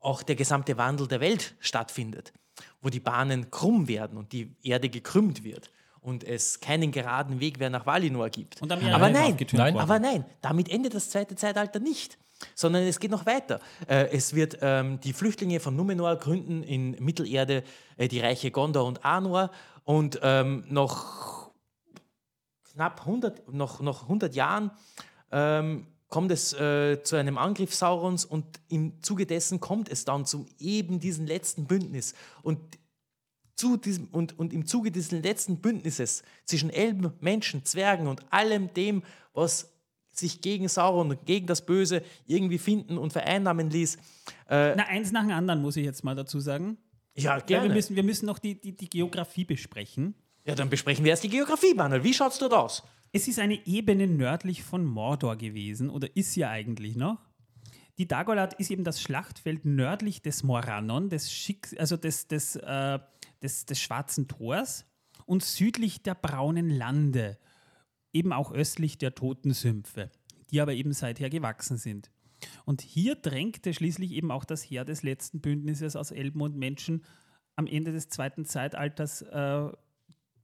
auch 0.04 0.24
der 0.24 0.36
gesamte 0.36 0.78
Wandel 0.78 1.08
der 1.08 1.20
Welt 1.20 1.56
stattfindet, 1.60 2.34
wo 2.82 2.89
die 2.89 3.00
Bahnen 3.00 3.50
krumm 3.52 3.88
werden 3.88 4.18
und 4.18 4.32
die 4.32 4.56
Erde 4.63 4.89
gekrümmt 4.89 5.44
wird 5.44 5.72
und 6.02 6.24
es 6.24 6.60
keinen 6.60 6.92
geraden 6.92 7.39
Weg 7.39 7.60
mehr 7.60 7.70
nach 7.70 7.86
Valinor 7.86 8.30
gibt. 8.30 8.62
aber 8.94 9.10
nein, 9.10 9.38
nein, 9.54 9.78
aber 9.78 10.00
nein, 10.00 10.26
damit 10.42 10.70
endet 10.70 10.94
das 10.94 11.10
zweite 11.10 11.36
Zeitalter 11.36 11.80
nicht, 11.80 12.18
sondern 12.56 12.84
es 12.84 13.00
geht 13.00 13.12
noch 13.12 13.26
weiter. 13.26 13.60
Äh, 13.88 14.10
es 14.12 14.36
wird 14.36 14.58
ähm, 14.62 15.00
die 15.00 15.13
Flüchtlinge 15.13 15.60
von 15.60 15.76
Numenor 15.76 16.18
gründen 16.18 16.62
in 16.63 16.92
Mittelerde 17.00 17.63
äh, 17.98 18.08
die 18.10 18.20
Reiche 18.20 18.52
Gondor 18.52 18.86
und 18.86 19.06
Anor 19.06 19.50
und 19.86 20.20
ähm, 20.22 20.66
noch 20.68 21.52
knapp 22.74 23.02
100, 23.02 23.54
noch, 23.54 23.80
noch 23.80 24.04
100 24.04 24.36
Jahren 24.36 24.72
ähm, 25.32 25.88
kommt 26.13 26.30
es 26.30 26.54
äh, 26.54 27.02
zu 27.02 27.15
einem 27.15 27.39
Angriff 27.39 27.73
Saurons 27.73 28.23
und 28.23 28.45
im 28.69 29.02
Zuge 29.02 29.26
dessen 29.26 29.60
kommt 29.60 29.89
es 29.89 30.06
dann 30.06 30.28
zu 30.28 30.45
eben 30.60 30.99
diesem 30.99 31.26
letzten 31.26 31.65
Bündnis. 31.65 32.13
Und, 32.43 32.60
zu 33.56 33.78
diesem, 33.78 34.10
und, 34.10 34.38
und 34.38 34.54
im 34.54 34.67
Zuge 34.67 34.91
dieses 34.91 35.10
letzten 35.10 35.58
Bündnisses 35.58 36.21
zwischen 36.45 36.69
Elben, 36.69 37.13
Menschen, 37.19 37.65
Zwergen 37.65 38.06
und 38.06 38.32
allem 38.32 38.71
dem, 38.76 39.02
was 39.34 39.73
sich 40.12 40.41
gegen 40.41 40.67
Sauron 40.67 41.10
und 41.10 41.26
gegen 41.26 41.47
das 41.47 41.65
Böse 41.65 42.04
irgendwie 42.28 42.60
finden 42.60 42.99
und 42.99 43.12
vereinnahmen 43.12 43.71
ließ. 43.71 43.95
Äh, 44.49 44.76
Na, 44.76 44.86
eins 44.86 45.12
nach 45.12 45.23
dem 45.23 45.32
anderen 45.32 45.63
muss 45.63 45.78
ich 45.78 45.84
jetzt 45.84 46.04
mal 46.04 46.13
dazu 46.13 46.39
sagen. 46.39 46.78
Ja, 47.15 47.39
gerne. 47.39 47.65
Ja, 47.65 47.69
wir, 47.71 47.76
müssen, 47.76 47.95
wir 47.95 48.04
müssen 48.04 48.28
noch 48.28 48.38
die, 48.38 48.62
die, 48.62 48.73
die 48.73 48.88
Geografie 48.88 49.45
besprechen. 49.45 50.13
Ja, 50.45 50.54
dann 50.54 50.69
besprechen 50.69 51.04
wir 51.06 51.10
erst 51.10 51.23
die 51.23 51.30
Geografie, 51.30 51.73
Manuel. 51.73 52.04
Wie 52.04 52.13
schaut 52.13 52.34
es 52.34 52.38
dort 52.38 52.54
aus? 52.54 52.84
Es 53.15 53.28
ist 53.28 53.38
eine 53.38 53.63
Ebene 53.67 54.08
nördlich 54.08 54.63
von 54.63 54.84
Mordor 54.84 55.36
gewesen 55.36 55.91
oder 55.91 56.17
ist 56.17 56.36
ja 56.36 56.49
eigentlich 56.49 56.95
noch. 56.95 57.19
Die 57.99 58.08
Dagolat 58.08 58.56
ist 58.56 58.71
eben 58.71 58.84
das 58.84 58.99
Schlachtfeld 58.99 59.65
nördlich 59.65 60.23
des 60.23 60.41
Morannon, 60.41 61.12
des, 61.12 61.32
Schick 61.32 61.76
also 61.78 61.95
des, 61.95 62.28
des, 62.28 62.56
äh, 62.56 62.97
des, 63.43 63.67
des 63.67 63.80
Schwarzen 63.80 64.28
Tors 64.28 64.88
und 65.28 65.43
südlich 65.43 66.02
der 66.02 66.15
Braunen 66.15 66.71
Lande, 66.71 67.38
eben 68.13 68.34
auch 68.34 68.52
östlich 68.52 68.97
der 68.97 69.13
Toten 69.13 69.54
Sümpfe, 69.54 70.10
die 70.49 70.60
aber 70.60 70.73
eben 70.73 70.91
seither 70.91 71.30
gewachsen 71.30 71.78
sind. 71.78 72.10
Und 72.65 72.82
hier 72.82 73.13
drängte 73.13 73.76
schließlich 73.76 74.12
eben 74.12 74.32
auch 74.32 74.43
das 74.43 74.63
Heer 74.63 74.86
des 74.86 75.04
letzten 75.04 75.39
Bündnisses 75.39 75.95
aus 75.95 76.10
Elben 76.10 76.41
und 76.41 76.58
Menschen 76.58 77.06
am 77.56 77.67
Ende 77.67 77.91
des 77.91 78.10
zweiten 78.10 78.43
Zeitalters 78.45 79.21
äh, 79.21 79.69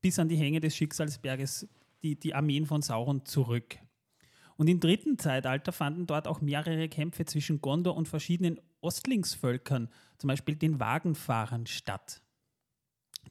bis 0.02 0.20
an 0.20 0.30
die 0.30 0.38
Hänge 0.38 0.60
des 0.60 0.76
Schicksalsberges 0.76 1.68
die, 2.04 2.20
die 2.20 2.36
Armeen 2.36 2.66
von 2.66 2.82
Sauron 2.82 3.26
zurück. 3.26 3.78
Und 4.56 4.68
im 4.68 4.80
dritten 4.80 5.18
Zeitalter 5.18 5.72
fanden 5.72 6.06
dort 6.06 6.28
auch 6.28 6.42
mehrere 6.42 6.90
Kämpfe 6.90 7.26
zwischen 7.26 7.62
Gondor 7.62 7.96
und 7.96 8.08
verschiedenen 8.08 8.60
Ostlingsvölkern, 8.82 9.90
zum 10.18 10.28
Beispiel 10.28 10.56
den 10.56 10.80
Wagenfahrern, 10.80 11.66
statt. 11.66 12.22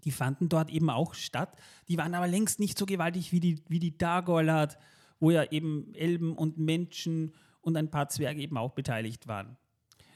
Die 0.04 0.11
fanden 0.11 0.48
dort 0.48 0.70
eben 0.70 0.90
auch 0.90 1.14
statt. 1.14 1.59
Die 1.88 1.98
waren 1.98 2.14
aber 2.14 2.28
längst 2.28 2.61
nicht 2.61 2.78
so 2.78 2.87
gewaltig 2.87 3.33
wie 3.33 3.40
die, 3.40 3.62
wie 3.68 3.78
die 3.78 3.98
Dagorlat, 3.98 4.78
wo 5.20 5.31
ja 5.31 5.44
eben 5.50 5.92
Elben 5.94 6.35
und 6.35 6.59
Menschen 6.59 7.35
und 7.61 7.76
ein 7.76 7.90
paar 7.90 8.09
Zwerge 8.09 8.40
eben 8.40 8.57
auch 8.57 8.72
beteiligt 8.72 9.26
waren. 9.26 9.57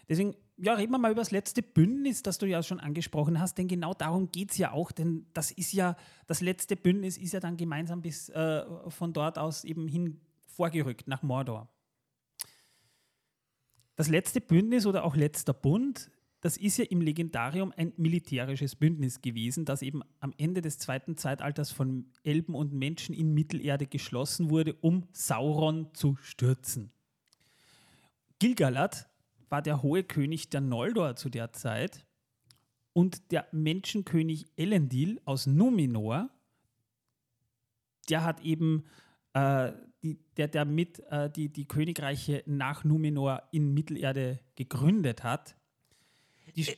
Deswegen, 0.09 0.35
ja, 0.63 0.75
reden 0.75 0.93
wir 0.93 0.99
mal 0.99 1.11
über 1.11 1.21
das 1.21 1.33
letzte 1.33 1.61
Bündnis, 1.61 2.23
das 2.23 2.39
du 2.39 2.47
ja 2.47 2.63
schon 2.63 2.79
angesprochen 2.79 3.41
hast, 3.41 3.59
denn 3.59 3.67
genau 3.67 3.95
darum 3.95 4.31
geht 4.31 4.53
es 4.53 4.59
ja 4.59 4.71
auch, 4.71 4.93
denn 4.93 5.27
das 5.35 5.51
ist 5.51 5.73
ja, 5.73 5.97
das 6.29 6.41
letzte 6.41 6.77
Bündnis 6.77 7.19
ist 7.19 7.33
ja 7.33 7.41
dann 7.41 7.57
gemeinsam 7.57 8.01
bis 8.01 8.29
äh, 8.29 8.65
von 8.87 9.13
dort 9.13 9.39
aus 9.39 9.65
eben 9.65 9.89
hin 9.89 10.21
vorgerückt 10.47 11.09
nach 11.09 11.25
Mordor. 11.25 11.69
Das 13.97 14.09
letzte 14.09 14.41
Bündnis 14.41 14.87
oder 14.87 15.03
auch 15.03 15.17
letzter 15.17 15.53
Bund, 15.53 16.13
das 16.41 16.57
ist 16.57 16.77
ja 16.77 16.85
im 16.85 17.01
Legendarium 17.01 17.73
ein 17.77 17.93
militärisches 17.97 18.77
Bündnis 18.77 19.21
gewesen, 19.21 19.65
das 19.65 19.83
eben 19.83 20.03
am 20.21 20.33
Ende 20.39 20.63
des 20.63 20.79
zweiten 20.79 21.17
Zeitalters 21.17 21.73
von 21.73 22.07
Elben 22.23 22.55
und 22.55 22.73
Menschen 22.73 23.17
in 23.17 23.35
Mittelerde 23.35 23.89
geschlossen 23.89 24.49
wurde, 24.49 24.75
um 24.75 25.09
Sauron 25.11 25.93
zu 25.93 26.17
stürzen. 26.21 26.93
Gilgalad 28.39 29.09
war 29.53 29.61
der 29.61 29.83
hohe 29.83 30.03
König 30.03 30.49
der 30.49 30.63
Noldor 30.63 31.15
zu 31.15 31.29
der 31.29 31.53
Zeit 31.53 32.07
und 32.95 33.31
der 33.33 33.47
Menschenkönig 33.53 34.47
Elendil 34.57 35.21
aus 35.27 35.47
Numenor, 35.47 36.31
der 38.09 38.25
hat 38.25 38.41
eben 38.41 38.87
äh, 39.35 39.73
die, 40.03 40.19
der, 40.39 40.49
der 40.49 40.65
mit 40.65 41.01
äh, 41.11 41.31
die, 41.31 41.51
die 41.51 41.69
Königreiche 41.69 42.43
nach 42.47 42.83
Numenor 42.83 43.43
in 43.53 43.75
Mittelerde 43.75 44.41
gegründet 44.57 45.23
hat. 45.23 45.55
Die 46.57 46.75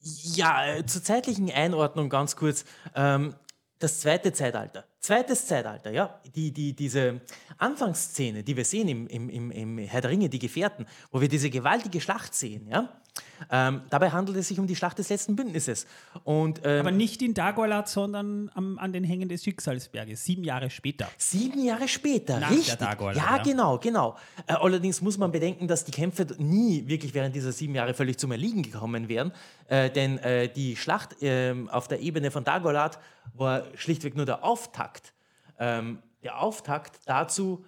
ja, 0.00 0.66
äh, 0.66 0.86
zur 0.86 1.02
zeitlichen 1.02 1.50
Einordnung 1.50 2.08
ganz 2.08 2.34
kurz. 2.34 2.64
Ähm, 2.94 3.34
das 3.78 4.00
zweite 4.00 4.32
Zeitalter. 4.32 4.86
Zweites 5.04 5.46
Zeitalter, 5.46 5.90
ja. 5.90 6.18
Die, 6.34 6.50
die, 6.50 6.72
diese 6.72 7.20
Anfangsszene, 7.58 8.42
die 8.42 8.56
wir 8.56 8.64
sehen 8.64 8.88
im, 8.88 9.06
im, 9.06 9.28
im, 9.28 9.50
im 9.50 9.76
Herr 9.76 10.00
der 10.00 10.10
Ringe, 10.10 10.30
die 10.30 10.38
Gefährten, 10.38 10.86
wo 11.12 11.20
wir 11.20 11.28
diese 11.28 11.50
gewaltige 11.50 12.00
Schlacht 12.00 12.34
sehen, 12.34 12.66
ja. 12.70 12.88
Ähm, 13.50 13.82
dabei 13.90 14.10
handelt 14.10 14.36
es 14.38 14.48
sich 14.48 14.58
um 14.58 14.66
die 14.66 14.74
Schlacht 14.74 14.98
des 14.98 15.08
letzten 15.08 15.36
Bündnisses. 15.36 15.86
Und, 16.24 16.60
ähm, 16.64 16.80
Aber 16.80 16.90
nicht 16.90 17.22
in 17.22 17.34
Dagorlat, 17.34 17.88
sondern 17.88 18.50
am, 18.54 18.78
an 18.78 18.92
den 18.92 19.04
Hängen 19.04 19.28
des 19.28 19.44
Schicksalsberges, 19.44 20.24
sieben 20.24 20.42
Jahre 20.42 20.70
später. 20.70 21.08
Sieben 21.16 21.62
Jahre 21.62 21.86
später, 21.86 22.40
Nach 22.40 22.50
richtig. 22.50 22.76
der 22.76 22.88
Dagorlat, 22.88 23.16
ja, 23.16 23.36
ja. 23.36 23.42
genau, 23.42 23.78
genau. 23.78 24.16
Äh, 24.46 24.54
allerdings 24.54 25.00
muss 25.00 25.18
man 25.18 25.30
bedenken, 25.30 25.68
dass 25.68 25.84
die 25.84 25.92
Kämpfe 25.92 26.26
nie 26.38 26.88
wirklich 26.88 27.14
während 27.14 27.34
dieser 27.34 27.52
sieben 27.52 27.74
Jahre 27.74 27.94
völlig 27.94 28.18
zum 28.18 28.32
Erliegen 28.32 28.62
gekommen 28.62 29.08
wären, 29.08 29.32
äh, 29.68 29.90
denn 29.90 30.18
äh, 30.18 30.48
die 30.48 30.76
Schlacht 30.76 31.16
ähm, 31.20 31.68
auf 31.68 31.88
der 31.88 32.00
Ebene 32.00 32.30
von 32.30 32.44
Dagorlat 32.44 32.98
war 33.34 33.64
schlichtweg 33.74 34.16
nur 34.16 34.26
der 34.26 34.44
Auftakt. 34.44 34.93
Ähm, 35.58 35.98
der 36.22 36.40
Auftakt 36.40 37.00
dazu, 37.06 37.64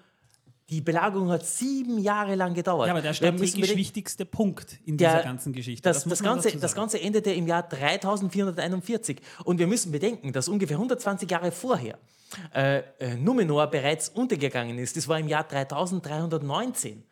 die 0.69 0.81
Belagerung 0.81 1.31
hat 1.31 1.47
sieben 1.47 1.99
Jahre 1.99 2.35
lang 2.35 2.53
gedauert. 2.55 2.89
Ja, 2.89 2.93
aber 2.95 3.01
der 3.03 3.13
müssen 3.33 3.47
strategisch 3.59 3.77
wichtigste 3.77 4.25
Punkt 4.25 4.79
in 4.85 4.97
der- 4.97 5.11
dieser 5.13 5.23
ganzen 5.23 5.53
Geschichte. 5.53 5.83
Das, 5.89 6.03
das, 6.05 6.21
man 6.23 6.35
Ganze, 6.35 6.57
das. 6.59 6.75
Ganze 6.75 7.01
endete 7.01 7.31
im 7.33 7.47
Jahr 7.47 7.63
3441. 7.63 9.21
Und 9.45 9.59
wir 9.59 9.67
müssen 9.69 9.93
bedenken, 9.93 10.33
dass 10.33 10.49
ungefähr 10.49 10.77
120 10.77 11.31
Jahre 11.31 11.53
vorher 11.53 11.99
äh, 12.53 12.79
äh, 12.99 13.15
Numenor 13.15 13.69
bereits 13.69 14.09
untergegangen 14.09 14.79
ist. 14.79 14.97
Das 14.97 15.07
war 15.07 15.21
im 15.21 15.29
Jahr 15.29 15.45
3319. 15.45 17.05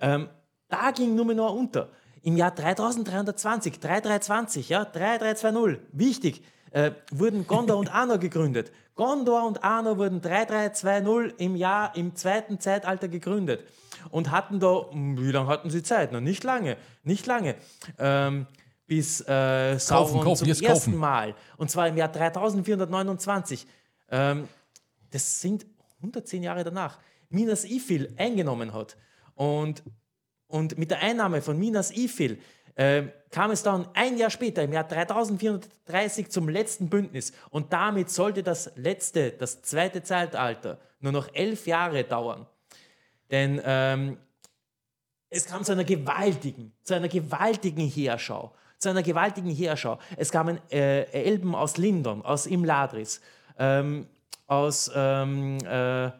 Ähm, 0.00 0.28
da 0.68 0.90
ging 0.92 1.14
Numenor 1.14 1.54
unter. 1.54 1.90
Im 2.22 2.36
Jahr 2.36 2.52
3320, 2.52 3.78
3320, 3.80 4.68
ja, 4.70 4.84
3320, 4.84 5.80
wichtig, 5.92 6.42
äh, 6.72 6.92
wurden 7.10 7.46
Gondor 7.46 7.76
und 7.76 7.94
Arnor 7.94 8.18
gegründet. 8.18 8.72
Gondor 8.94 9.46
und 9.46 9.64
Arnor 9.64 9.96
wurden 9.98 10.20
3320 10.20 11.40
im 11.40 11.56
Jahr 11.56 11.96
im 11.96 12.14
zweiten 12.14 12.60
Zeitalter 12.60 13.08
gegründet 13.08 13.64
und 14.10 14.30
hatten 14.30 14.60
da, 14.60 14.86
wie 14.92 15.30
lange 15.30 15.48
hatten 15.48 15.70
sie 15.70 15.82
Zeit? 15.82 16.12
Noch 16.12 16.20
nicht 16.20 16.44
lange, 16.44 16.76
nicht 17.02 17.26
lange. 17.26 17.54
Ähm, 17.98 18.46
bis 18.86 19.26
äh, 19.26 19.78
Sauron 19.78 20.20
kaufen, 20.22 20.36
zum 20.38 20.48
jetzt 20.48 20.62
ersten 20.62 20.90
kaufen. 20.90 21.00
Mal, 21.00 21.34
und 21.56 21.70
zwar 21.70 21.88
im 21.88 21.96
Jahr 21.96 22.08
3429. 22.08 23.66
Ähm, 24.10 24.48
das 25.10 25.40
sind 25.40 25.64
110 25.98 26.42
Jahre 26.42 26.64
danach, 26.64 26.98
Minas 27.30 27.64
Ithil 27.64 28.12
eingenommen 28.18 28.74
hat. 28.74 28.96
Und, 29.34 29.82
und 30.46 30.76
mit 30.76 30.90
der 30.90 31.00
Einnahme 31.00 31.40
von 31.40 31.58
Minas 31.58 31.90
Ithil 31.96 32.38
äh, 32.74 33.04
kam 33.30 33.50
es 33.50 33.62
dann 33.62 33.88
ein 33.94 34.16
Jahr 34.16 34.30
später, 34.30 34.62
im 34.62 34.72
Jahr 34.72 34.84
3430, 34.84 36.30
zum 36.30 36.48
letzten 36.48 36.88
Bündnis. 36.88 37.32
Und 37.50 37.72
damit 37.72 38.10
sollte 38.10 38.42
das 38.42 38.72
letzte, 38.76 39.30
das 39.30 39.62
zweite 39.62 40.02
Zeitalter, 40.02 40.78
nur 41.00 41.12
noch 41.12 41.28
elf 41.34 41.66
Jahre 41.66 42.04
dauern. 42.04 42.46
Denn 43.30 43.60
ähm, 43.64 44.18
es 45.30 45.46
kam 45.46 45.64
zu 45.64 45.72
einer 45.72 45.84
gewaltigen, 45.84 46.72
zu 46.82 46.94
einer 46.94 47.08
gewaltigen 47.08 47.88
Heerschau. 47.88 48.52
Zu 48.78 48.90
einer 48.90 49.02
gewaltigen 49.02 49.50
Heerschau. 49.50 49.98
Es 50.16 50.30
kamen 50.30 50.60
äh, 50.70 51.04
Elben 51.12 51.54
aus 51.54 51.78
Lindon, 51.78 52.22
aus 52.22 52.46
Imladris, 52.46 53.20
ähm, 53.58 54.06
aus, 54.46 54.90
ähm, 54.94 55.58
äh, 55.64 56.06
äh, 56.06 56.10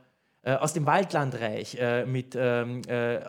aus 0.59 0.73
dem 0.73 0.87
Waldlandreich 0.87 1.77
äh, 1.79 2.07
mit 2.07 2.35
ähm, 2.35 2.83
äh, 2.89 3.21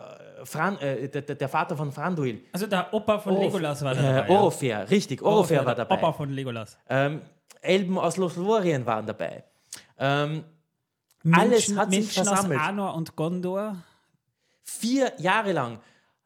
Fran, 0.44 0.78
äh, 0.78 1.08
der, 1.08 1.22
der 1.22 1.48
Vater 1.48 1.76
von 1.76 1.90
Franduil. 1.92 2.42
Also 2.52 2.66
der 2.66 2.92
Opa 2.92 3.18
von 3.18 3.38
Legolas 3.40 3.82
war 3.84 3.94
da 3.94 4.00
Äh, 4.00 4.28
dabei. 4.28 4.66
ja. 4.66 4.80
Richtig, 4.82 5.22
Orofer 5.22 5.64
war 5.64 5.74
der 5.74 5.84
dabei. 5.84 5.96
Opa 5.96 6.12
von 6.12 6.30
Legolas. 6.30 6.78
Ähm, 6.88 7.22
Elben 7.60 7.98
aus 7.98 8.16
Lothlorien 8.16 8.84
waren 8.86 9.06
dabei. 9.06 9.42
Ähm, 9.98 10.44
Alles 11.32 11.48
Menschen, 11.68 11.78
hat 11.78 11.90
sich 11.90 12.00
Menschen 12.00 12.20
aus 12.22 12.28
versammelt. 12.28 12.60
Arnor 12.60 12.94
und 12.94 13.16
Gondor. 13.16 13.76
Vier 14.62 15.12
Jahre 15.18 15.52
lang 15.52 15.78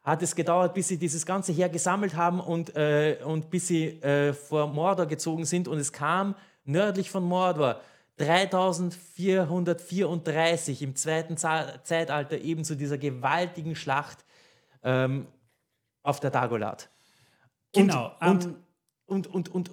hat 0.03 0.21
es 0.21 0.35
gedauert, 0.35 0.73
bis 0.73 0.87
sie 0.87 0.97
dieses 0.97 1.25
ganze 1.25 1.51
Heer 1.51 1.69
gesammelt 1.69 2.15
haben 2.15 2.39
und, 2.39 2.75
äh, 2.75 3.17
und 3.23 3.49
bis 3.49 3.67
sie 3.67 3.87
äh, 4.01 4.33
vor 4.33 4.67
Mordor 4.67 5.05
gezogen 5.05 5.45
sind. 5.45 5.67
Und 5.67 5.77
es 5.77 5.91
kam 5.93 6.35
nördlich 6.65 7.09
von 7.11 7.23
Mordor 7.23 7.79
3434 8.19 10.81
im 10.81 10.95
zweiten 10.95 11.37
Zeitalter 11.37 12.39
eben 12.39 12.63
zu 12.63 12.75
dieser 12.75 12.97
gewaltigen 12.97 13.75
Schlacht 13.75 14.25
ähm, 14.83 15.27
auf 16.03 16.19
der 16.19 16.31
Dagolat. 16.31 16.89
Genau. 17.73 18.15
Und, 18.19 18.45
ähm, 18.45 18.55
und, 19.05 19.27
und, 19.27 19.33
und, 19.33 19.49
und 19.49 19.71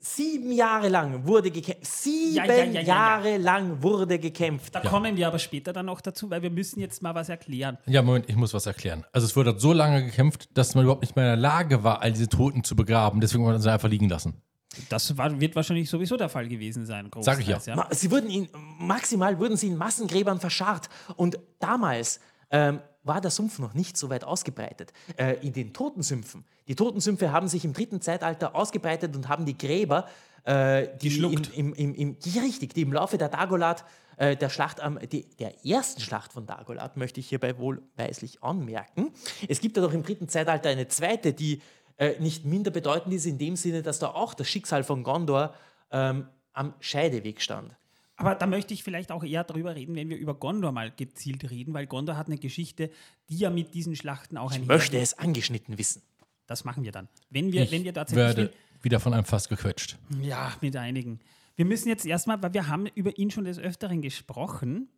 sieben 0.00 0.52
Jahre 0.52 0.88
lang 0.88 1.26
wurde 1.26 1.50
gekämpft. 1.50 1.86
Sieben 1.86 2.36
Ja, 2.36 2.44
ja, 2.44 2.54
ja, 2.54 2.64
ja, 2.64 2.80
ja. 2.80 2.82
Jahre 2.82 3.36
lang 3.36 3.82
wurde 3.82 4.18
gekämpft. 4.18 4.74
da 4.74 4.80
kommen 4.80 5.16
wir 5.16 5.26
aber 5.26 5.38
später 5.38 5.72
dann 5.72 5.86
noch 5.86 6.00
dazu, 6.00 6.30
weil 6.30 6.42
wir 6.42 6.50
müssen 6.50 6.80
jetzt 6.80 7.02
mal 7.02 7.14
was 7.14 7.28
erklären. 7.28 7.78
Ja, 7.86 8.02
Moment, 8.02 8.28
ich 8.28 8.36
muss 8.36 8.54
was 8.54 8.66
erklären. 8.66 9.04
Also 9.12 9.26
es 9.26 9.36
wurde 9.36 9.58
so 9.58 9.72
lange 9.72 10.04
gekämpft, 10.04 10.56
dass 10.56 10.74
man 10.74 10.84
überhaupt 10.84 11.02
nicht 11.02 11.16
mehr 11.16 11.24
in 11.24 11.40
der 11.40 11.50
Lage 11.50 11.82
war, 11.82 12.02
all 12.02 12.12
diese 12.12 12.28
Toten 12.28 12.64
zu 12.64 12.76
begraben. 12.76 13.20
Deswegen 13.20 13.44
hat 13.44 13.52
man 13.52 13.60
sie 13.60 13.72
einfach 13.72 13.88
liegen 13.88 14.08
lassen. 14.08 14.42
Das 14.90 15.16
war, 15.16 15.40
wird 15.40 15.56
wahrscheinlich 15.56 15.88
sowieso 15.88 16.16
der 16.16 16.28
Fall 16.28 16.46
gewesen 16.46 16.84
sein. 16.84 17.10
Sag 17.20 17.40
ich 17.40 17.48
ja. 17.48 17.58
Ma- 17.74 17.88
Sie 17.90 18.10
wurden 18.10 18.28
in, 18.30 18.48
maximal 18.78 19.38
wurden 19.38 19.56
sie 19.56 19.68
in 19.68 19.76
Massengräbern 19.76 20.40
verscharrt. 20.40 20.88
Und 21.16 21.38
damals 21.58 22.20
ähm, 22.50 22.80
war 23.02 23.20
der 23.22 23.30
Sumpf 23.30 23.58
noch 23.58 23.72
nicht 23.72 23.96
so 23.96 24.10
weit 24.10 24.24
ausgebreitet. 24.24 24.92
Äh, 25.16 25.36
in 25.46 25.54
den 25.54 25.72
Totensümpfen. 25.72 26.44
Die 26.68 26.74
Totensümpfe 26.74 27.32
haben 27.32 27.48
sich 27.48 27.64
im 27.64 27.72
dritten 27.72 28.00
Zeitalter 28.02 28.54
ausgebreitet 28.54 29.16
und 29.16 29.28
haben 29.28 29.46
die 29.46 29.56
Gräber, 29.56 30.06
äh, 30.44 30.88
die 31.00 31.08
Geschluckt. 31.08 31.50
Im, 31.56 31.72
im, 31.72 31.74
im, 31.74 31.94
im, 31.94 32.18
die, 32.18 32.38
richtig, 32.38 32.74
die 32.74 32.82
im 32.82 32.92
Laufe 32.92 33.16
der 33.16 33.30
Dagolat, 33.30 33.84
äh, 34.18 34.36
der 34.36 34.50
Schlacht 34.50 34.80
am, 34.80 34.98
die, 34.98 35.24
der 35.38 35.64
ersten 35.64 36.02
Schlacht 36.02 36.34
von 36.34 36.44
Dagolat, 36.44 36.98
möchte 36.98 37.20
ich 37.20 37.28
hierbei 37.30 37.56
wohlweislich 37.58 38.42
anmerken. 38.42 39.12
Es 39.48 39.60
gibt 39.60 39.76
ja 39.78 39.82
doch 39.82 39.94
im 39.94 40.02
dritten 40.02 40.28
Zeitalter 40.28 40.68
eine 40.68 40.88
zweite, 40.88 41.32
die 41.32 41.62
äh, 41.98 42.18
nicht 42.20 42.44
minder 42.44 42.70
bedeutend 42.70 43.12
ist, 43.12 43.26
in 43.26 43.38
dem 43.38 43.56
Sinne, 43.56 43.82
dass 43.82 43.98
da 43.98 44.08
auch 44.08 44.34
das 44.34 44.48
Schicksal 44.48 44.84
von 44.84 45.02
Gondor 45.02 45.54
ähm, 45.90 46.28
am 46.52 46.74
Scheideweg 46.80 47.42
stand. 47.42 47.76
Aber 48.16 48.34
da 48.34 48.46
möchte 48.46 48.74
ich 48.74 48.82
vielleicht 48.82 49.12
auch 49.12 49.22
eher 49.22 49.44
darüber 49.44 49.76
reden, 49.76 49.94
wenn 49.94 50.08
wir 50.08 50.16
über 50.16 50.34
Gondor 50.34 50.72
mal 50.72 50.90
gezielt 50.90 51.48
reden, 51.50 51.72
weil 51.74 51.86
Gondor 51.86 52.16
hat 52.16 52.26
eine 52.26 52.38
Geschichte, 52.38 52.90
die 53.28 53.38
ja 53.38 53.50
mit 53.50 53.74
diesen 53.74 53.94
Schlachten 53.94 54.36
auch 54.36 54.50
ein 54.50 54.66
möchte 54.66 54.98
es 54.98 55.16
angeschnitten 55.16 55.78
wissen. 55.78 56.02
Das 56.46 56.64
machen 56.64 56.82
wir 56.82 56.90
dann. 56.90 57.08
Wenn 57.30 57.52
wir, 57.52 57.62
Ich 57.62 57.70
wenn 57.70 57.84
wir 57.84 57.94
tatsächlich 57.94 58.36
werde 58.36 58.52
wieder 58.82 59.00
von 59.00 59.14
einem 59.14 59.24
Fass 59.24 59.48
gequetscht. 59.48 59.96
Ja, 60.20 60.52
mit 60.60 60.76
einigen. 60.76 61.20
Wir 61.56 61.64
müssen 61.64 61.88
jetzt 61.88 62.06
erstmal, 62.06 62.42
weil 62.42 62.54
wir 62.54 62.68
haben 62.68 62.86
über 62.94 63.16
ihn 63.18 63.30
schon 63.30 63.44
des 63.44 63.58
Öfteren 63.58 64.02
gesprochen, 64.02 64.88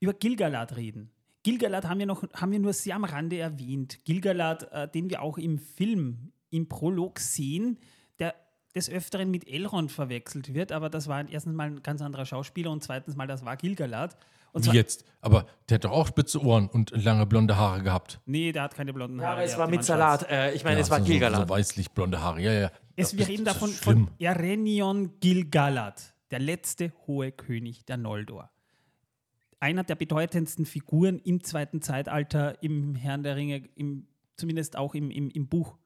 über 0.00 0.12
Gilgalad 0.14 0.76
reden. 0.76 1.10
Gilgalad 1.42 1.84
haben 1.88 1.98
wir, 1.98 2.06
noch, 2.06 2.22
haben 2.34 2.52
wir 2.52 2.58
nur 2.58 2.72
sehr 2.72 2.94
am 2.96 3.04
Rande 3.04 3.38
erwähnt. 3.38 3.98
Gilgalad, 4.04 4.70
äh, 4.72 4.88
den 4.88 5.10
wir 5.10 5.22
auch 5.22 5.38
im 5.38 5.58
Film, 5.58 6.32
im 6.50 6.68
Prolog 6.68 7.18
sehen, 7.18 7.78
der 8.18 8.34
des 8.74 8.88
Öfteren 8.88 9.30
mit 9.30 9.48
Elrond 9.48 9.90
verwechselt 9.92 10.54
wird, 10.54 10.72
aber 10.72 10.88
das 10.88 11.06
war 11.08 11.28
erstens 11.28 11.54
mal 11.54 11.66
ein 11.66 11.82
ganz 11.82 12.00
anderer 12.00 12.24
Schauspieler 12.24 12.70
und 12.70 12.82
zweitens 12.82 13.16
mal, 13.16 13.26
das 13.26 13.44
war 13.44 13.56
Gilgalad. 13.56 14.16
Und 14.52 14.70
Wie 14.70 14.76
jetzt? 14.76 15.04
Aber 15.22 15.46
der 15.68 15.76
hat 15.76 15.84
doch 15.84 15.92
auch 15.92 16.06
spitze 16.06 16.42
Ohren 16.42 16.68
und 16.68 16.90
lange 16.90 17.24
blonde 17.26 17.56
Haare 17.56 17.82
gehabt. 17.82 18.20
Nee, 18.26 18.52
der 18.52 18.62
hat 18.64 18.74
keine 18.74 18.92
blonden 18.92 19.18
Ja, 19.18 19.24
Haare. 19.28 19.36
aber 19.36 19.44
es 19.44 19.56
war 19.58 19.66
mit. 19.66 19.82
Salat. 19.82 20.28
Äh, 20.30 20.52
ich 20.52 20.62
meine, 20.62 20.76
Ja, 20.76 20.82
es 20.82 20.90
war 20.90 20.98
so, 20.98 21.04
so, 21.04 21.06
so 21.06 21.12
Gilgalad. 21.12 21.48
weißlich 21.48 21.90
blonde 21.92 22.20
Haare, 22.20 22.40
ja, 22.42 22.52
ja. 22.52 22.70
Es, 22.96 23.16
wir 23.16 23.26
reden 23.26 23.46
davon 23.46 23.70
von. 23.70 24.10
Erenion 24.18 25.18
Gilgalad, 25.20 26.14
der 26.30 26.38
letzte 26.40 26.92
hohe 27.06 27.32
König 27.32 27.86
der 27.86 27.96
Noldor. 27.96 28.50
Einer 29.62 29.84
der 29.84 29.94
bedeutendsten 29.94 30.66
Figuren 30.66 31.20
im 31.20 31.44
zweiten 31.44 31.82
Zeitalter, 31.82 32.60
im 32.64 32.96
Herrn 32.96 33.22
der 33.22 33.36
Ringe, 33.36 33.68
im 33.76 34.08
zumindest 34.34 34.76
auch 34.76 34.96
im, 34.96 35.08
im, 35.12 35.30
im 35.30 35.46
Buch. 35.46 35.78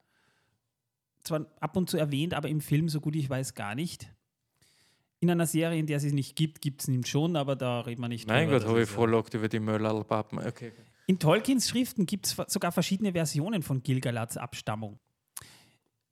Zwar 1.24 1.44
ab 1.60 1.76
und 1.76 1.90
zu 1.90 1.98
erwähnt, 1.98 2.32
aber 2.32 2.48
im 2.48 2.62
Film, 2.62 2.88
so 2.88 3.02
gut 3.02 3.14
ich 3.16 3.28
weiß, 3.28 3.54
gar 3.54 3.74
nicht. 3.74 4.10
In 5.20 5.30
einer 5.30 5.44
Serie, 5.44 5.78
in 5.78 5.86
der 5.86 5.98
es 5.98 6.04
es 6.04 6.14
nicht 6.14 6.36
gibt, 6.36 6.62
gibt 6.62 6.80
es 6.80 6.88
ihn 6.88 7.04
schon, 7.04 7.36
aber 7.36 7.54
da 7.54 7.80
reden 7.80 8.00
wir 8.00 8.08
nicht 8.08 8.26
Mein 8.26 8.48
drüber. 8.48 8.60
Gott, 8.60 8.68
habe 8.68 8.82
ich 8.82 8.88
vorlockt 8.88 9.34
über 9.34 9.50
die 9.50 9.60
Mörlalpappen. 9.60 10.38
Okay. 10.38 10.72
in 11.06 11.18
Tolkiens 11.18 11.68
Schriften 11.68 12.06
gibt 12.06 12.28
es 12.28 12.36
sogar 12.50 12.72
verschiedene 12.72 13.12
Versionen 13.12 13.62
von 13.62 13.82
Gilgalads 13.82 14.38
Abstammung. 14.38 14.98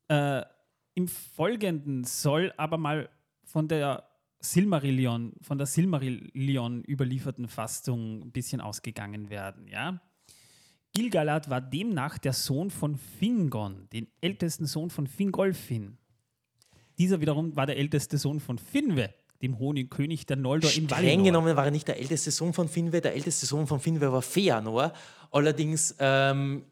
Äh, 0.09 0.43
Im 0.93 1.09
Folgenden 1.09 2.05
soll 2.05 2.53
aber 2.59 2.77
mal 2.77 3.09
von 3.43 3.69
der 3.69 4.07
Silmarillion, 4.45 5.33
von 5.41 5.59
der 5.59 5.67
Silmarillion 5.67 6.85
überlieferten 6.85 7.49
Fassung 7.49 8.21
ein 8.21 8.33
bisschen 8.33 8.61
ausgegangen 8.61 9.31
werden. 9.31 9.67
Ja? 9.69 10.01
Gilgalad 10.93 11.51
war 11.51 11.61
demnach 11.61 12.19
der 12.19 12.33
Sohn 12.33 12.71
von 12.71 12.97
Fingon, 12.97 13.89
den 13.93 14.07
ältesten 14.21 14.67
Sohn 14.67 14.91
von 14.91 15.07
Fingolfin. 15.07 15.99
Dieser 16.99 17.21
wiederum 17.21 17.57
war 17.57 17.67
der 17.67 17.77
älteste 17.77 18.19
Sohn 18.19 18.39
von 18.39 18.59
Finwe, 18.59 19.13
dem 19.43 19.59
hohen 19.59 19.91
König 19.91 20.27
der 20.27 20.37
Noldor 20.37 20.71
in 20.71 20.85
Streng 20.85 20.91
Valinor. 20.91 21.25
genommen 21.25 21.57
war 21.57 21.65
er 21.65 21.71
nicht 21.73 21.89
der 21.89 21.99
älteste 21.99 22.31
Sohn 22.31 22.53
von 22.53 22.69
Finwe. 22.69 23.01
Der 23.01 23.15
älteste 23.15 23.47
Sohn 23.47 23.67
von 23.67 23.81
Finwe 23.81 24.13
war 24.13 24.23
Feanor. 24.23 24.93
Allerdings 25.33 25.97
ähm, 25.99 26.65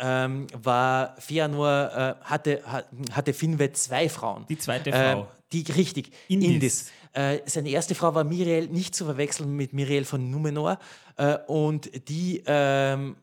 ähm, 0.00 0.46
war 0.54 1.14
Feanor, 1.18 1.90
äh, 2.20 2.24
hatte, 2.24 2.62
ha- 2.66 2.84
hatte 3.12 3.32
Finwe 3.32 3.72
zwei 3.72 4.08
Frauen. 4.08 4.46
Die 4.48 4.58
zweite 4.58 4.90
Ähm, 4.90 5.18
Frau. 5.18 5.28
die, 5.52 5.64
richtig, 5.72 6.12
Indis. 6.28 6.50
Indis. 6.50 6.90
Äh, 7.14 7.38
seine 7.46 7.70
erste 7.70 7.94
Frau 7.94 8.14
war 8.14 8.24
Miriel, 8.24 8.68
nicht 8.68 8.94
zu 8.94 9.04
verwechseln 9.04 9.56
mit 9.56 9.72
Miriel 9.72 10.04
von 10.04 10.30
Numenor. 10.30 10.78
Äh, 11.16 11.38
und 11.46 12.08
die 12.08 12.42
ähm, 12.46 13.16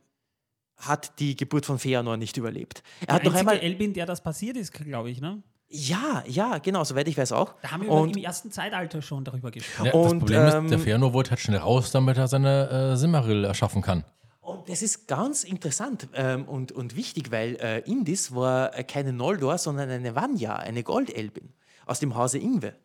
hat 0.78 1.20
die 1.20 1.36
Geburt 1.36 1.66
von 1.66 1.80
Feanor 1.80 2.18
nicht 2.18 2.36
überlebt. 2.38 2.84
Er 3.08 3.16
hat 3.16 3.24
der 3.24 3.32
noch 3.32 3.38
einzige 3.38 3.52
einmal. 3.52 3.58
Elbin, 3.66 3.94
der 3.94 4.06
das 4.06 4.22
passiert 4.22 4.58
ist, 4.58 4.74
glaube 4.74 5.10
ich. 5.10 5.22
Ne? 5.22 5.42
Ja, 5.70 6.24
ja, 6.28 6.58
genau, 6.60 6.84
soweit 6.84 7.08
ich 7.08 7.18
weiß 7.18 7.32
auch. 7.32 7.54
Da 7.62 7.72
haben 7.72 7.84
wir 7.84 7.90
und 7.90 8.16
im 8.18 8.24
ersten 8.24 8.52
Zeitalter 8.52 9.02
schon 9.02 9.24
darüber 9.24 9.52
gesprochen. 9.52 9.86
Ja, 9.88 9.92
das 9.94 10.12
Und, 10.12 10.20
Problem 10.20 10.46
ist, 10.48 10.54
ähm, 10.54 10.68
der 10.70 10.80
Fëanor 10.80 11.14
wollte 11.14 11.32
halt 11.32 11.40
schnell 11.40 11.60
raus, 11.60 11.92
damit 11.92 12.18
er 12.18 12.28
seine 12.28 12.70
äh, 12.94 12.98
Simmeril 12.98 13.46
erschaffen 13.46 13.82
kann. 13.82 14.04
Und 14.46 14.70
das 14.70 14.84
ist 14.84 15.08
ganz 15.08 15.44
interessant 15.44 16.08
ähm, 16.14 16.48
und, 16.48 16.72
und 16.72 16.96
wichtig, 16.96 17.32
weil 17.32 17.56
äh, 17.56 17.80
Indis 17.80 18.36
war 18.36 18.78
äh, 18.78 18.84
keine 18.84 19.12
Noldor, 19.12 19.58
sondern 19.58 19.90
eine 19.90 20.14
Vanya, 20.14 20.58
eine 20.58 20.84
Goldelbin 20.84 21.52
aus 21.88 22.00
dem 22.00 22.16
Hause 22.16 22.38
Ingwe. 22.38 22.76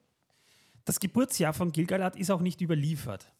Das 0.86 1.00
Geburtsjahr 1.00 1.52
von 1.52 1.70
Gilgalad 1.70 2.16
ist 2.16 2.30
auch 2.30 2.40
nicht 2.40 2.62
überliefert. 2.62 3.30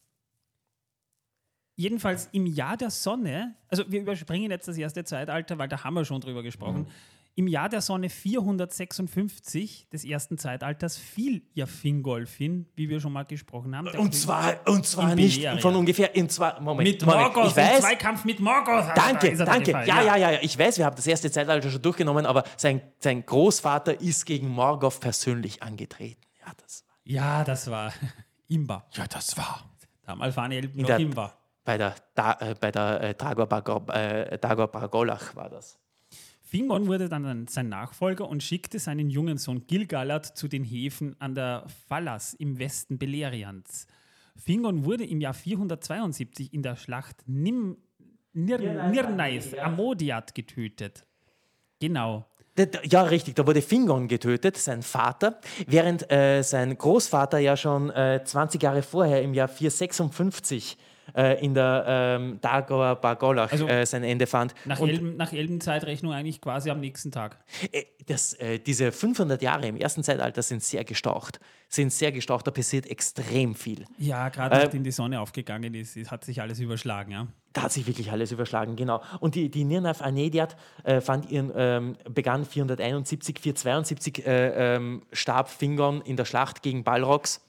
Jedenfalls 1.77 2.29
im 2.33 2.45
Jahr 2.45 2.77
der 2.77 2.91
Sonne, 2.91 3.55
also 3.69 3.91
wir 3.91 4.03
überspringen 4.03 4.51
jetzt 4.51 4.69
das 4.69 4.77
erste 4.77 5.03
Zeitalter, 5.03 5.57
weil 5.57 5.69
da 5.69 5.83
haben 5.83 5.95
wir 5.95 6.05
schon 6.05 6.21
drüber 6.21 6.43
gesprochen. 6.43 6.89
Im 7.37 7.47
Jahr 7.47 7.69
der 7.69 7.81
Sonne 7.81 8.11
456 8.11 9.89
des 9.91 10.05
ersten 10.05 10.37
Zeitalters 10.37 10.97
fiel 10.97 11.43
ja 11.55 11.67
Fingolfin, 11.67 12.67
wie 12.75 12.89
wir 12.89 13.01
schon 13.01 13.13
mal 13.13 13.25
gesprochen 13.25 13.77
haben. 13.77 13.89
Und 13.89 14.15
zwar, 14.15 14.67
und 14.67 14.85
zwar 14.85 15.15
nicht 15.15 15.47
von 15.61 15.77
ungefähr, 15.77 16.15
in 16.15 16.29
zwei, 16.29 16.59
Moment, 16.61 16.89
mit 16.89 17.07
Moment, 17.07 17.35
Morgoth, 17.35 17.51
ich 17.51 17.57
weiß, 17.57 17.77
im 17.77 17.83
Zweikampf 17.83 18.25
mit 18.25 18.41
Morgoth. 18.41 18.89
da 18.89 18.95
danke, 18.95 19.37
danke, 19.37 19.71
ja, 19.71 20.03
ja, 20.03 20.17
ja, 20.17 20.31
ja, 20.33 20.39
ich 20.43 20.59
weiß, 20.59 20.79
wir 20.79 20.85
haben 20.85 20.97
das 20.97 21.07
erste 21.07 21.31
Zeitalter 21.31 21.71
schon 21.71 21.81
durchgenommen, 21.81 22.27
aber 22.27 22.45
sein, 22.57 22.83
sein 22.99 23.25
Großvater 23.25 24.01
ist 24.01 24.27
gegen 24.27 24.49
Morgoth 24.49 25.01
persönlich 25.01 25.63
angetreten. 25.63 26.21
Ja, 26.41 26.53
das 26.57 26.85
war 26.87 26.97
Ja, 27.05 27.45
das 27.45 27.71
war 27.71 27.93
Imba. 28.49 28.87
Ja, 28.93 29.07
das 29.07 29.37
war. 29.37 29.71
Damals 30.05 30.37
waren 30.37 30.53
Elben 30.53 30.83
noch 30.83 30.99
Imba. 30.99 31.33
bei 31.65 31.79
der, 31.79 31.95
da, 32.15 32.33
äh, 32.41 32.55
bei 32.61 32.71
der 32.71 33.01
äh, 33.01 33.15
Dragor, 33.15 33.47
Bargo, 33.47 33.83
äh, 33.93 34.37
Dragor 34.39 34.69
Bargolach 34.69 35.35
war 35.37 35.49
das. 35.49 35.80
Fingon 36.51 36.89
wurde 36.89 37.09
dann 37.09 37.25
ein- 37.27 37.47
sein 37.47 37.69
Nachfolger 37.69 38.29
und 38.29 38.43
schickte 38.43 38.81
seinen 38.81 39.09
jungen 39.09 39.39
Sohn 39.39 39.69
Gilgalad 39.69 40.27
zu 40.27 40.49
den 40.49 40.65
Häfen 40.65 41.15
an 41.21 41.37
der 41.37 41.65
Fallas 41.89 42.35
im 42.35 42.59
Westen 42.59 42.99
Beleriands. 42.99 43.87
Fingon 44.37 44.85
wurde 44.85 45.05
im 45.05 45.21
Jahr 45.21 45.33
472 45.35 46.53
in 46.53 46.63
der 46.65 46.75
Schlacht 46.75 47.23
Nim, 47.27 47.77
Nir, 48.33 48.59
Nirnaeth 48.91 49.57
Amodiat 49.61 50.35
getötet. 50.35 51.07
Genau. 51.79 52.27
Ja, 52.83 53.03
richtig, 53.03 53.37
da 53.37 53.47
wurde 53.47 53.63
Fingon 53.63 54.09
getötet, 54.09 54.57
sein 54.57 54.83
Vater, 54.83 55.41
während 55.69 56.11
äh, 56.11 56.43
sein 56.43 56.77
Großvater 56.77 57.39
ja 57.39 57.57
schon 57.57 57.91
äh, 57.91 58.23
20 58.25 58.61
Jahre 58.63 58.83
vorher, 58.83 59.23
im 59.23 59.35
Jahr 59.35 59.49
456, 59.49 60.77
äh, 61.15 61.45
in 61.45 61.55
der 61.55 61.85
ähm, 61.87 62.39
Dagor 62.41 62.97
Bargolach 62.97 63.53
Also 63.53 63.67
äh, 63.67 63.87
sein 63.87 64.05
Ende 64.05 64.27
fand. 64.27 64.55
Nach, 64.65 64.81
Elben, 64.81 65.17
nach 65.17 65.33
Elbenzeitrechnung 65.33 66.13
eigentlich 66.13 66.41
quasi 66.41 66.71
am 66.71 66.81
nächsten 66.81 67.11
Tag. 67.11 67.39
äh, 67.73 67.85
das, 68.07 68.35
äh, 68.35 68.59
diese 68.59 68.93
500 68.93 69.41
Jahre 69.43 69.67
im 69.69 69.77
ersten 69.77 70.03
Zeitalter 70.03 70.43
sind 70.43 70.63
sehr 70.63 70.85
gestaucht. 70.85 71.41
Sind 71.69 71.93
sehr 71.93 72.11
gestaucht, 72.11 72.47
da 72.47 72.51
passiert 72.51 72.87
extrem 72.91 73.55
viel. 73.55 73.85
Ja, 73.99 74.29
gerade 74.29 74.57
Äh, 74.57 74.65
nachdem 74.65 74.83
die 74.83 74.91
Sonne 74.91 75.21
aufgegangen 75.21 75.75
ist, 75.75 75.97
hat 76.11 76.25
sich 76.25 76.41
alles 76.41 76.59
überschlagen. 76.59 77.13
Ja. 77.13 77.29
Da 77.53 77.63
hat 77.63 77.73
sich 77.73 77.87
wirklich 77.87 78.11
alles 78.11 78.33
überschlagen, 78.33 78.77
genau. 78.77 79.03
Und 79.21 79.35
die, 79.35 79.51
die 79.51 79.65
Nirnav 79.65 80.03
Anediat 80.03 80.57
äh, 80.85 81.01
ihren, 81.29 81.53
ähm, 81.55 81.97
begann 82.09 82.45
471, 82.45 83.39
472 83.41 84.27
äh, 84.27 84.77
ähm, 84.77 85.03
starb 85.13 85.49
Fingon 85.49 86.01
in 86.03 86.17
der 86.17 86.25
Schlacht 86.25 86.63
gegen 86.63 86.85
Balrogs. 86.85 87.41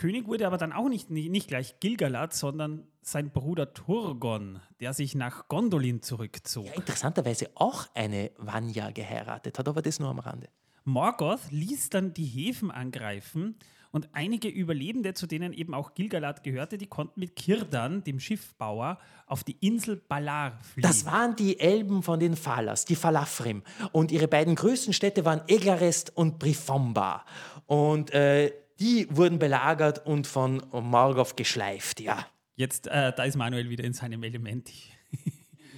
König 0.00 0.26
wurde 0.26 0.46
aber 0.46 0.56
dann 0.56 0.72
auch 0.72 0.88
nicht, 0.88 1.10
nicht, 1.10 1.30
nicht 1.30 1.48
gleich 1.48 1.78
Gilgalad, 1.78 2.32
sondern 2.32 2.86
sein 3.02 3.30
Bruder 3.32 3.74
Turgon, 3.74 4.62
der 4.80 4.94
sich 4.94 5.14
nach 5.14 5.46
Gondolin 5.48 6.00
zurückzog. 6.00 6.64
Ja, 6.64 6.72
interessanterweise 6.72 7.50
auch 7.54 7.86
eine 7.92 8.30
Vanya 8.38 8.92
geheiratet 8.92 9.58
hat, 9.58 9.68
aber 9.68 9.82
das 9.82 10.00
nur 10.00 10.08
am 10.08 10.18
Rande. 10.18 10.48
Morgoth 10.84 11.50
ließ 11.50 11.90
dann 11.90 12.14
die 12.14 12.24
Häfen 12.24 12.70
angreifen 12.70 13.56
und 13.90 14.08
einige 14.14 14.48
Überlebende, 14.48 15.12
zu 15.12 15.26
denen 15.26 15.52
eben 15.52 15.74
auch 15.74 15.92
Gilgalad 15.92 16.44
gehörte, 16.44 16.78
die 16.78 16.86
konnten 16.86 17.20
mit 17.20 17.36
Kirdan, 17.36 18.02
dem 18.02 18.20
Schiffbauer, 18.20 18.98
auf 19.26 19.44
die 19.44 19.58
Insel 19.60 19.96
Balar 19.96 20.58
fliehen. 20.62 20.82
Das 20.82 21.04
waren 21.04 21.36
die 21.36 21.60
Elben 21.60 22.02
von 22.02 22.18
den 22.18 22.36
Falas, 22.36 22.86
die 22.86 22.96
Falafrim. 22.96 23.64
Und 23.92 24.12
ihre 24.12 24.28
beiden 24.28 24.54
größten 24.54 24.94
Städte 24.94 25.26
waren 25.26 25.42
Eglarest 25.46 26.16
und 26.16 26.38
Brifomba. 26.38 27.26
Und 27.66 28.14
äh, 28.14 28.50
die 28.80 29.06
wurden 29.10 29.38
belagert 29.38 30.06
und 30.06 30.26
von 30.26 30.62
Morgoth 30.72 31.36
geschleift, 31.36 32.00
ja. 32.00 32.26
Jetzt, 32.56 32.86
äh, 32.88 33.12
da 33.14 33.24
ist 33.24 33.36
Manuel 33.36 33.70
wieder 33.70 33.84
in 33.84 33.92
seinem 33.92 34.22
Element. 34.22 34.70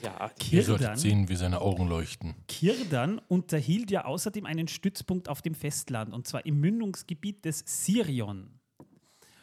Ja, 0.03 0.29
Kirdan, 0.39 0.97
sehen, 0.97 1.29
wie 1.29 1.37
seine 1.37 1.61
Augen 1.61 1.89
leuchten. 1.89 2.35
Kirdan 2.49 3.21
unterhielt 3.29 3.91
ja 3.91 4.05
außerdem 4.05 4.47
einen 4.47 4.67
Stützpunkt 4.67 5.29
auf 5.29 5.43
dem 5.43 5.55
Festland, 5.55 6.13
und 6.13 6.27
zwar 6.27 6.45
im 6.45 6.59
Mündungsgebiet 6.59 7.45
des 7.45 7.63
Sirion. 7.67 8.59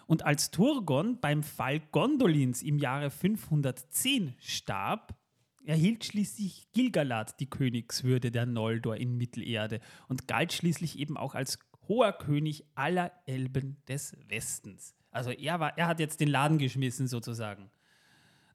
Und 0.05 0.25
als 0.25 0.51
Turgon 0.51 1.19
beim 1.21 1.43
Fall 1.43 1.79
Gondolins 1.91 2.61
im 2.61 2.77
Jahre 2.77 3.09
510 3.09 4.33
starb, 4.39 5.15
erhielt 5.63 6.03
schließlich 6.03 6.67
Gilgalad 6.73 7.39
die 7.39 7.49
Königswürde 7.49 8.31
der 8.31 8.45
Noldor 8.45 8.97
in 8.97 9.17
Mittelerde 9.17 9.79
und 10.07 10.27
galt 10.27 10.51
schließlich 10.51 10.97
eben 10.97 11.15
auch 11.15 11.35
als 11.35 11.59
hoher 11.89 12.13
König 12.13 12.63
aller 12.75 13.11
Elben 13.25 13.81
des 13.87 14.15
Westens. 14.29 14.95
Also 15.11 15.31
er, 15.31 15.59
war, 15.59 15.77
er 15.77 15.87
hat 15.87 15.99
jetzt 15.99 16.21
den 16.21 16.29
Laden 16.29 16.59
geschmissen 16.59 17.07
sozusagen, 17.07 17.69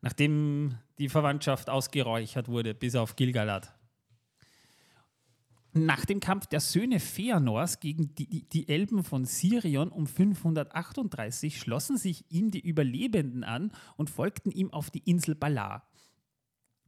nachdem 0.01 0.79
die 0.99 1.09
Verwandtschaft 1.09 1.68
ausgeräuchert 1.68 2.49
wurde, 2.49 2.75
bis 2.75 2.94
auf 2.94 3.16
Gilgalad. 3.16 3.75
Nach 5.77 6.05
dem 6.05 6.20
Kampf 6.20 6.47
der 6.47 6.61
Söhne 6.61 7.01
Feanors 7.01 7.81
gegen 7.81 8.14
die, 8.14 8.49
die, 8.49 8.68
Elben 8.68 9.03
von 9.03 9.25
Sirion 9.25 9.88
um 9.88 10.07
538 10.07 11.59
schlossen 11.59 11.97
sich 11.97 12.31
ihm 12.31 12.53
die 12.53 12.61
Überlebenden 12.61 13.42
an 13.42 13.73
und 13.97 14.09
folgten 14.09 14.53
ihm 14.53 14.73
auf 14.73 14.92
die 14.92 15.01
Insel 15.01 15.35
Balar. 15.35 15.88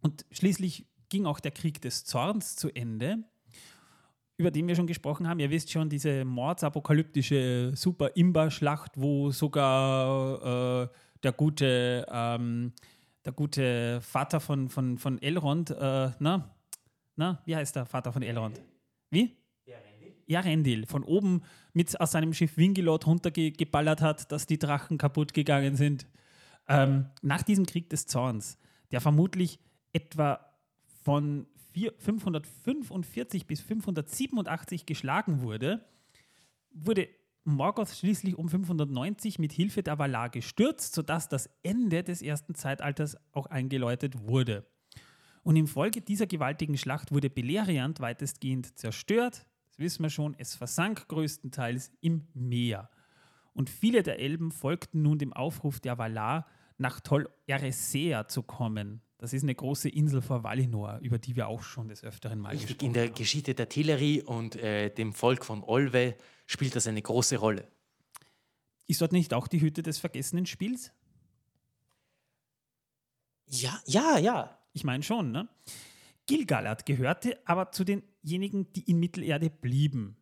Und 0.02 0.24
schließlich 0.30 0.86
ging 1.08 1.26
auch 1.26 1.40
der 1.40 1.50
Krieg 1.50 1.80
des 1.80 2.04
Zorns 2.04 2.54
zu 2.54 2.70
Ende, 2.70 3.24
über 4.36 4.50
den 4.50 4.68
wir 4.68 4.76
schon 4.76 4.86
gesprochen 4.86 5.28
haben. 5.28 5.40
Ihr 5.40 5.50
wisst 5.50 5.70
schon, 5.70 5.88
diese 5.88 6.24
mordsapokalyptische 6.24 7.72
Super-Imba-Schlacht, 7.74 8.92
wo 8.96 9.30
sogar 9.30 10.84
äh, 10.84 10.88
der, 11.22 11.32
gute, 11.32 12.06
ähm, 12.10 12.72
der 13.24 13.32
gute 13.32 14.00
Vater 14.02 14.40
von, 14.40 14.68
von, 14.68 14.98
von 14.98 15.20
Elrond, 15.22 15.70
äh, 15.70 16.10
na, 16.18 16.54
na, 17.16 17.42
wie 17.46 17.56
heißt 17.56 17.76
der 17.76 17.86
Vater 17.86 18.12
von 18.12 18.22
Elrond? 18.22 18.60
Wie? 19.10 19.36
Ja, 20.26 20.40
Rendil. 20.40 20.86
Von 20.86 21.04
oben 21.04 21.42
mit 21.72 21.98
aus 22.00 22.10
seinem 22.10 22.34
Schiff 22.34 22.56
Wingelot 22.56 23.06
runtergeballert 23.06 24.02
hat, 24.02 24.32
dass 24.32 24.46
die 24.46 24.58
Drachen 24.58 24.98
kaputt 24.98 25.32
gegangen 25.32 25.76
sind. 25.76 26.06
Ähm, 26.68 27.06
nach 27.22 27.42
diesem 27.42 27.64
Krieg 27.64 27.88
des 27.90 28.06
Zorns, 28.06 28.58
der 28.90 29.00
vermutlich 29.00 29.60
etwa 29.92 30.40
von 31.04 31.46
vier- 31.76 31.92
545 31.98 33.46
bis 33.46 33.60
587 33.60 34.86
geschlagen 34.86 35.42
wurde, 35.42 35.84
wurde 36.70 37.06
Morgoth 37.44 37.90
schließlich 37.90 38.38
um 38.38 38.48
590 38.48 39.38
mit 39.38 39.52
Hilfe 39.52 39.82
der 39.82 39.98
Valar 39.98 40.30
gestürzt, 40.30 40.94
sodass 40.94 41.28
das 41.28 41.50
Ende 41.62 42.02
des 42.02 42.22
ersten 42.22 42.54
Zeitalters 42.54 43.18
auch 43.32 43.44
eingeläutet 43.44 44.26
wurde. 44.26 44.64
Und 45.42 45.56
infolge 45.56 46.00
dieser 46.00 46.26
gewaltigen 46.26 46.78
Schlacht 46.78 47.12
wurde 47.12 47.28
Beleriand 47.28 48.00
weitestgehend 48.00 48.78
zerstört. 48.78 49.46
Das 49.68 49.78
wissen 49.78 50.02
wir 50.02 50.10
schon, 50.10 50.34
es 50.38 50.54
versank 50.54 51.08
größtenteils 51.08 51.92
im 52.00 52.26
Meer. 52.32 52.88
Und 53.52 53.68
viele 53.68 54.02
der 54.02 54.18
Elben 54.18 54.50
folgten 54.50 55.02
nun 55.02 55.18
dem 55.18 55.34
Aufruf 55.34 55.78
der 55.78 55.98
Valar, 55.98 56.46
nach 56.78 57.00
Tol 57.00 57.28
Eressëa 57.46 58.28
zu 58.28 58.42
kommen. 58.42 59.02
Das 59.18 59.32
ist 59.32 59.42
eine 59.42 59.54
große 59.54 59.88
Insel 59.88 60.20
vor 60.20 60.42
Valinor, 60.42 60.98
über 61.00 61.18
die 61.18 61.36
wir 61.36 61.48
auch 61.48 61.62
schon 61.62 61.88
des 61.88 62.04
Öfteren 62.04 62.38
mal 62.38 62.50
Richtig, 62.50 62.68
gesprochen 62.68 62.86
in 62.86 62.92
der 62.92 63.06
haben. 63.06 63.14
Geschichte 63.14 63.54
der 63.54 63.68
Teleri 63.68 64.22
und 64.22 64.56
äh, 64.56 64.90
dem 64.90 65.14
Volk 65.14 65.44
von 65.44 65.62
Olwe 65.62 66.16
spielt 66.46 66.76
das 66.76 66.86
eine 66.86 67.00
große 67.00 67.38
Rolle. 67.38 67.66
Ist 68.86 69.00
dort 69.00 69.12
nicht 69.12 69.32
auch 69.32 69.48
die 69.48 69.60
Hütte 69.60 69.82
des 69.82 69.98
vergessenen 69.98 70.46
Spiels? 70.46 70.92
Ja, 73.46 73.80
ja, 73.86 74.18
ja. 74.18 74.58
Ich 74.72 74.84
meine 74.84 75.02
schon, 75.02 75.32
ne? 75.32 75.48
Gilgalad 76.26 76.84
gehörte 76.84 77.38
aber 77.46 77.72
zu 77.72 77.84
denjenigen, 77.84 78.72
die 78.72 78.82
in 78.82 78.98
Mittelerde 78.98 79.48
blieben. 79.48 80.16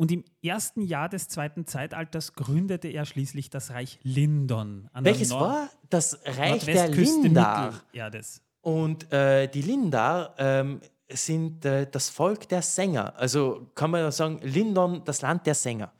Und 0.00 0.10
im 0.10 0.24
ersten 0.42 0.80
Jahr 0.80 1.10
des 1.10 1.28
zweiten 1.28 1.66
Zeitalters 1.66 2.32
gründete 2.32 2.88
er 2.88 3.04
schließlich 3.04 3.50
das 3.50 3.68
Reich 3.68 3.98
Lindon. 4.02 4.88
Welches 4.94 5.30
war 5.30 5.68
das 5.90 6.18
Reich 6.24 6.64
der 6.64 6.88
Lindar? 6.88 7.72
Mittelerdes. 7.72 8.40
Und 8.62 9.12
äh, 9.12 9.46
die 9.46 9.60
Lindar 9.60 10.34
ähm, 10.38 10.80
sind 11.12 11.66
äh, 11.66 11.86
das 11.86 12.08
Volk 12.08 12.48
der 12.48 12.62
Sänger. 12.62 13.14
Also 13.18 13.70
kann 13.74 13.90
man 13.90 14.10
sagen, 14.10 14.40
Lindon, 14.42 15.04
das 15.04 15.20
Land 15.20 15.46
der 15.46 15.54
Sänger. 15.54 15.92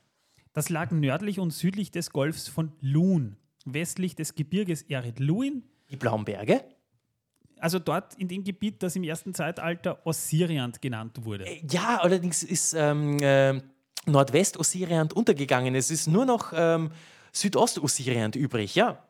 Das 0.53 0.69
lag 0.69 0.89
nördlich 0.89 1.37
und 1.37 1.51
südlich 1.51 1.91
des 1.91 2.09
Golfs 2.09 2.47
von 2.47 2.71
Lun, 2.81 3.37
westlich 3.65 4.15
des 4.15 4.33
Gebirges 4.33 4.81
Ered 4.81 5.19
Luin, 5.19 5.61
Die 5.91 5.95
Blauen 5.95 6.25
Berge. 6.25 6.63
also 7.59 7.77
dort 7.77 8.15
in 8.15 8.27
dem 8.27 8.43
Gebiet, 8.43 8.81
das 8.81 8.95
im 8.95 9.03
ersten 9.03 9.35
Zeitalter 9.35 10.03
Ossiriant 10.07 10.81
genannt 10.81 11.23
wurde. 11.23 11.45
Ja, 11.69 11.99
allerdings 12.01 12.41
ist 12.41 12.73
ähm, 12.73 13.19
äh, 13.19 13.61
Nordwest-Ossiriant 14.05 15.13
untergegangen. 15.13 15.75
Es 15.75 15.91
ist 15.91 16.07
nur 16.07 16.25
noch 16.25 16.53
ähm, 16.55 16.91
Südost-Ossiriant 17.33 18.35
übrig, 18.35 18.75
ja. 18.75 19.03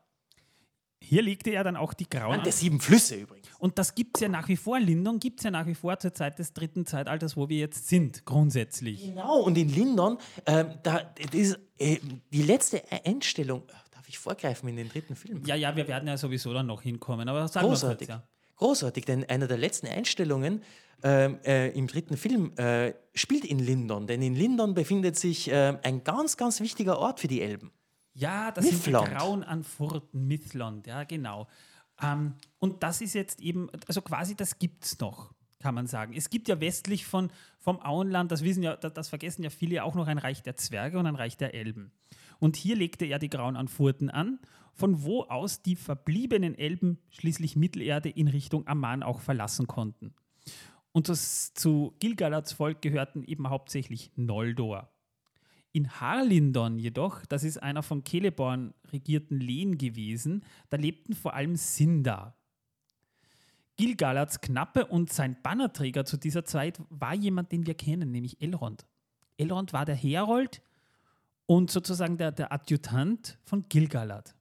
Hier 1.04 1.24
legte 1.24 1.50
er 1.50 1.64
dann 1.64 1.76
auch 1.76 1.94
die 1.94 2.08
grauen 2.08 2.32
Land 2.32 2.46
der 2.46 2.54
sieben 2.54 2.80
Flüsse 2.80 3.16
übrigens. 3.16 3.48
Und 3.58 3.78
das 3.78 3.96
gibt 3.96 4.18
es 4.18 4.22
ja 4.22 4.30
nach 4.30 4.48
wie 4.48 4.56
vor. 4.56 4.80
Lindon 4.80 5.20
gibt 5.20 5.40
es 5.40 5.44
ja 5.44 5.52
nach 5.52 5.66
wie 5.66 5.76
vor 5.76 5.98
zur 6.00 6.14
Zeit 6.14 6.40
des 6.40 6.54
dritten 6.54 6.86
Zeitalters, 6.86 7.36
wo 7.36 7.50
wir 7.50 7.58
jetzt 7.58 7.88
sind, 7.88 8.26
grundsätzlich. 8.26 9.04
Genau, 9.06 9.42
und 9.42 9.58
in 9.58 9.70
Lindon, 9.70 10.20
ähm, 10.46 10.76
da 10.84 10.98
ist 11.32 11.60
äh, 11.78 11.98
die 12.32 12.44
letzte 12.44 12.84
Einstellung. 13.04 13.64
Darf 13.92 14.08
ich 14.08 14.20
vorgreifen 14.20 14.70
in 14.70 14.78
den 14.78 14.90
dritten 14.90 15.16
Film? 15.16 15.44
Ja, 15.46 15.56
ja, 15.56 15.76
wir 15.76 15.88
werden 15.88 16.08
ja 16.08 16.18
sowieso 16.18 16.54
dann 16.54 16.68
noch 16.68 16.82
hinkommen, 16.82 17.28
aber 17.28 17.48
sagen 17.48 17.68
Großartig. 17.68 18.08
wir 18.08 18.16
kurz, 18.16 18.24
ja. 18.24 18.41
Großartig, 18.62 19.06
denn 19.06 19.28
einer 19.28 19.48
der 19.48 19.58
letzten 19.58 19.88
Einstellungen 19.88 20.62
ähm, 21.02 21.40
äh, 21.44 21.70
im 21.72 21.88
dritten 21.88 22.16
Film 22.16 22.56
äh, 22.58 22.94
spielt 23.16 23.44
in 23.44 23.58
Lindon. 23.58 24.06
Denn 24.06 24.22
in 24.22 24.36
Lindon 24.36 24.76
befindet 24.76 25.18
sich 25.18 25.50
äh, 25.50 25.80
ein 25.82 26.04
ganz, 26.04 26.38
ganz 26.38 26.60
wichtiger 26.60 27.00
Ort 27.00 27.20
für 27.20 27.28
die 27.28 27.42
Elben. 27.42 27.72
Ja, 28.14 28.52
das 28.52 28.66
sind 28.66 28.86
Mithlond. 28.86 29.08
die 29.08 29.12
Grauen 29.16 29.44
an 29.44 29.64
Furten, 29.64 30.28
Mithlond, 30.28 30.86
ja, 30.86 31.06
genau. 31.06 31.48
Ähm, 32.04 32.36
und 32.60 32.84
das 32.84 33.02
ist 33.02 33.16
jetzt 33.16 33.42
eben, 33.42 33.68
also 33.88 34.04
quasi 34.04 34.36
das 34.36 34.60
gibt 34.60 34.86
es 34.86 35.00
noch, 35.00 35.34
kann 35.60 35.74
man 35.74 35.88
sagen. 35.88 36.14
Es 36.16 36.30
gibt 36.30 36.48
ja 36.48 36.60
westlich 36.60 37.08
von, 37.08 37.32
vom 37.58 37.82
Auenland, 37.82 38.32
das 38.32 38.44
wissen 38.44 38.62
ja, 38.62 38.76
das, 38.76 38.94
das 38.94 39.10
vergessen 39.10 39.42
ja 39.42 39.50
viele, 39.50 39.84
auch 39.84 39.96
noch 39.96 40.06
ein 40.06 40.20
Reich 40.20 40.44
der 40.44 40.56
Zwerge 40.56 41.00
und 41.00 41.08
ein 41.08 41.16
Reich 41.16 41.36
der 41.36 41.56
Elben. 41.56 41.92
Und 42.38 42.58
hier 42.58 42.76
legte 42.76 43.06
er 43.06 43.18
die 43.18 43.30
Grauen 43.30 43.56
an 43.56 43.68
Furten 43.68 44.12
an, 44.12 44.38
von 44.74 45.04
wo 45.04 45.24
aus 45.24 45.62
die 45.62 45.76
verbliebenen 45.76 46.56
Elben 46.56 47.00
schließlich 47.10 47.56
Mittelerde 47.56 48.10
in 48.10 48.28
Richtung 48.28 48.68
Amman 48.68 49.04
auch 49.04 49.22
verlassen 49.22 49.68
konnten. 49.68 50.14
Und 50.92 51.10
das, 51.10 51.54
zu 51.54 51.96
Gilgalads 52.00 52.54
Volk 52.54 52.82
gehörten 52.82 53.24
eben 53.24 53.50
hauptsächlich 53.50 54.12
Noldor. 54.16 54.92
In 55.74 55.90
Harlindon 56.02 56.80
jedoch, 56.80 57.26
das 57.28 57.44
ist 57.44 57.58
einer 57.58 57.82
von 57.82 58.04
Celeborn 58.06 58.74
regierten 58.92 59.40
Lehen 59.40 59.78
gewesen, 59.78 60.44
da 60.70 60.76
lebten 60.76 61.14
vor 61.14 61.34
allem 61.34 61.56
Sindar. 61.56 62.36
Gilgalads 63.78 64.42
Knappe 64.42 64.86
und 64.86 65.14
sein 65.14 65.42
Bannerträger 65.42 66.04
zu 66.04 66.18
dieser 66.18 66.44
Zeit 66.44 66.82
war 66.90 67.16
jemand, 67.16 67.54
den 67.54 67.66
wir 67.66 67.74
kennen, 67.74 68.12
nämlich 68.12 68.42
Elrond. 68.42 68.86
Elrond 69.38 69.72
war 69.72 69.86
der 69.86 69.96
Herold 69.96 70.62
und 71.46 71.72
sozusagen 71.72 72.18
der, 72.18 72.32
der 72.34 72.52
Adjutant 72.52 73.40
von 73.44 73.68
Gilgalad. 73.70 74.36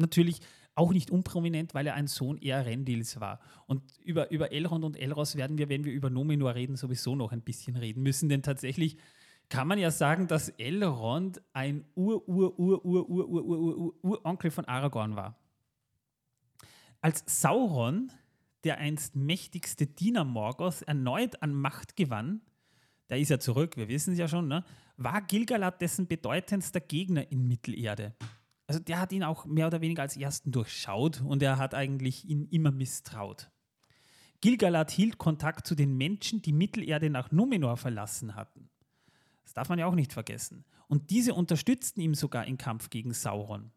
Natürlich 0.00 0.40
auch 0.74 0.92
nicht 0.92 1.10
unprominent, 1.10 1.72
weil 1.74 1.86
er 1.86 1.94
ein 1.94 2.06
Sohn 2.06 2.36
Eärendils 2.38 3.20
war. 3.20 3.40
Und 3.66 3.82
über, 4.02 4.30
über 4.30 4.52
Elrond 4.52 4.84
und 4.84 4.96
Elros 4.96 5.36
werden 5.36 5.58
wir, 5.58 5.68
wenn 5.68 5.84
wir 5.84 5.92
über 5.92 6.08
Numenor 6.10 6.54
reden, 6.54 6.76
sowieso 6.76 7.16
noch 7.16 7.32
ein 7.32 7.42
bisschen 7.42 7.74
reden 7.76 8.02
müssen, 8.02 8.28
denn 8.28 8.42
tatsächlich 8.42 8.96
kann 9.48 9.68
man 9.68 9.78
ja 9.78 9.90
sagen, 9.90 10.28
dass 10.28 10.50
Elrond 10.50 11.42
ein 11.52 11.84
Ur-Ur-Ur-Ur-Ur-Ur-Ur-Ur-Uronkel 11.96 14.52
von 14.52 14.64
Aragorn 14.66 15.16
war. 15.16 15.36
Als 17.00 17.24
Sauron, 17.26 18.12
der 18.64 18.78
einst 18.78 19.16
mächtigste 19.16 19.86
Diener 19.86 20.24
Morgoth, 20.24 20.82
erneut 20.82 21.42
an 21.42 21.52
Macht 21.52 21.96
gewann, 21.96 22.42
da 23.08 23.16
ist 23.16 23.30
er 23.30 23.40
zurück, 23.40 23.76
wir 23.76 23.88
wissen 23.88 24.12
es 24.12 24.20
ja 24.20 24.28
schon, 24.28 24.46
ne, 24.46 24.62
war 24.96 25.20
Gilgalad 25.22 25.82
dessen 25.82 26.06
bedeutendster 26.06 26.78
Gegner 26.78 27.32
in 27.32 27.48
Mittelerde. 27.48 28.14
Also 28.70 28.78
der 28.78 29.00
hat 29.00 29.10
ihn 29.10 29.24
auch 29.24 29.46
mehr 29.46 29.66
oder 29.66 29.80
weniger 29.80 30.02
als 30.02 30.16
ersten 30.16 30.52
durchschaut 30.52 31.22
und 31.22 31.42
er 31.42 31.58
hat 31.58 31.74
eigentlich 31.74 32.24
ihn 32.28 32.46
immer 32.52 32.70
misstraut. 32.70 33.50
Gilgalad 34.40 34.92
hielt 34.92 35.18
Kontakt 35.18 35.66
zu 35.66 35.74
den 35.74 35.96
Menschen, 35.96 36.40
die 36.40 36.52
Mittelerde 36.52 37.10
nach 37.10 37.32
Numenor 37.32 37.76
verlassen 37.76 38.36
hatten. 38.36 38.70
Das 39.42 39.54
darf 39.54 39.70
man 39.70 39.80
ja 39.80 39.86
auch 39.86 39.96
nicht 39.96 40.12
vergessen. 40.12 40.64
Und 40.86 41.10
diese 41.10 41.34
unterstützten 41.34 42.00
ihn 42.00 42.14
sogar 42.14 42.46
im 42.46 42.58
Kampf 42.58 42.90
gegen 42.90 43.12
Sauron. 43.12 43.72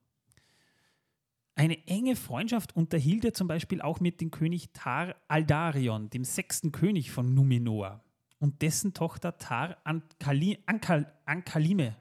Eine 1.56 1.88
enge 1.88 2.16
Freundschaft 2.16 2.76
unterhielt 2.76 3.26
er 3.26 3.34
zum 3.34 3.48
Beispiel 3.48 3.82
auch 3.82 4.00
mit 4.00 4.22
dem 4.22 4.30
König 4.30 4.74
Tar 4.74 5.16
Aldarion, 5.28 6.12
dem 6.12 6.24
sechsten 6.24 6.72
König 6.72 7.10
von 7.10 7.34
Numenor, 7.34 8.04
und 8.38 8.62
dessen 8.62 8.94
Tochter 8.94 9.40
Tar 9.40 9.76
Ankali, 9.86 10.60
Ankal, 10.68 11.12
Ankalime. 11.26 11.96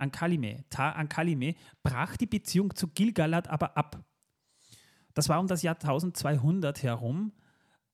Ankalime, 0.00 0.64
Tar 0.70 0.96
Ankalime, 0.96 1.54
brach 1.82 2.16
die 2.16 2.26
Beziehung 2.26 2.74
zu 2.74 2.88
Gilgalad 2.88 3.48
aber 3.48 3.76
ab. 3.76 4.02
Das 5.14 5.28
war 5.28 5.40
um 5.40 5.46
das 5.46 5.62
Jahr 5.62 5.74
1200 5.74 6.82
herum. 6.82 7.32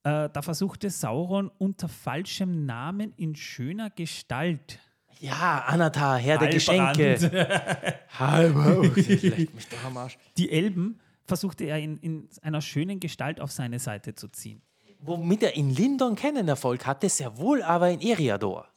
Äh, 0.03 0.29
da 0.33 0.43
versuchte 0.43 0.91
Sauron 0.91 1.51
unter 1.59 1.89
falschem 1.89 2.67
Namen 2.67 3.13
in 3.17 3.35
schöner 3.35 3.91
Gestalt 3.91 4.79
Ja, 5.19 5.65
Anatar, 5.67 6.19
Herr 6.19 6.39
der 6.39 6.49
Heilbrand. 6.49 6.97
Geschenke. 6.97 7.99
Halber. 8.19 8.83
Leck 8.83 9.55
mich 9.55 9.69
doch 9.69 9.85
am 9.85 9.97
Arsch. 9.97 10.19
Die 10.37 10.51
Elben 10.51 11.01
versuchte 11.25 11.65
er 11.65 11.79
in, 11.81 11.97
in 11.99 12.29
einer 12.43 12.61
schönen 12.61 13.01
Gestalt 13.01 13.41
auf 13.41 13.51
seine 13.51 13.79
Seite 13.79 14.15
zu 14.15 14.29
ziehen. 14.29 14.63
Womit 15.01 15.43
er 15.43 15.57
in 15.57 15.71
Lindon 15.71 16.15
keinen 16.15 16.49
Erfolg 16.49 16.87
hatte, 16.87 17.09
sehr 17.09 17.37
wohl 17.39 17.63
aber 17.63 17.91
in 17.91 18.01
Eriador. 18.01 18.69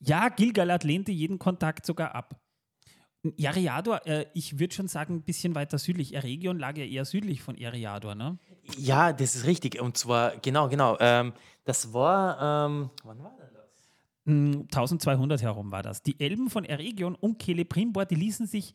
Ja, 0.00 0.28
Gilgalad 0.28 0.84
lehnte 0.84 1.12
jeden 1.12 1.38
Kontakt 1.38 1.86
sogar 1.86 2.14
ab. 2.14 2.36
Eriador, 3.38 4.06
äh, 4.06 4.26
ich 4.34 4.58
würde 4.58 4.74
schon 4.74 4.88
sagen, 4.88 5.16
ein 5.16 5.22
bisschen 5.22 5.54
weiter 5.54 5.78
südlich. 5.78 6.14
Eregion 6.14 6.58
lag 6.58 6.76
ja 6.76 6.84
eher 6.84 7.04
südlich 7.04 7.42
von 7.42 7.56
Eriador, 7.56 8.14
ne? 8.14 8.38
Ja, 8.76 9.12
das 9.12 9.34
ist 9.34 9.46
richtig. 9.46 9.80
Und 9.80 9.96
zwar, 9.96 10.36
genau, 10.38 10.68
genau. 10.68 10.96
Ähm, 11.00 11.32
das 11.64 11.92
war, 11.92 12.66
ähm, 12.66 12.90
wann 13.04 13.22
war 13.22 13.36
denn 13.38 13.54
das? 13.54 13.88
Mm, 14.24 14.62
1200 14.62 15.42
herum 15.42 15.70
war 15.72 15.82
das. 15.82 16.02
Die 16.02 16.20
Elben 16.20 16.50
von 16.50 16.64
Eregion 16.64 17.14
um 17.14 17.36
Celebrimbor, 17.38 18.06
die 18.06 18.16
ließen 18.16 18.46
sich 18.46 18.74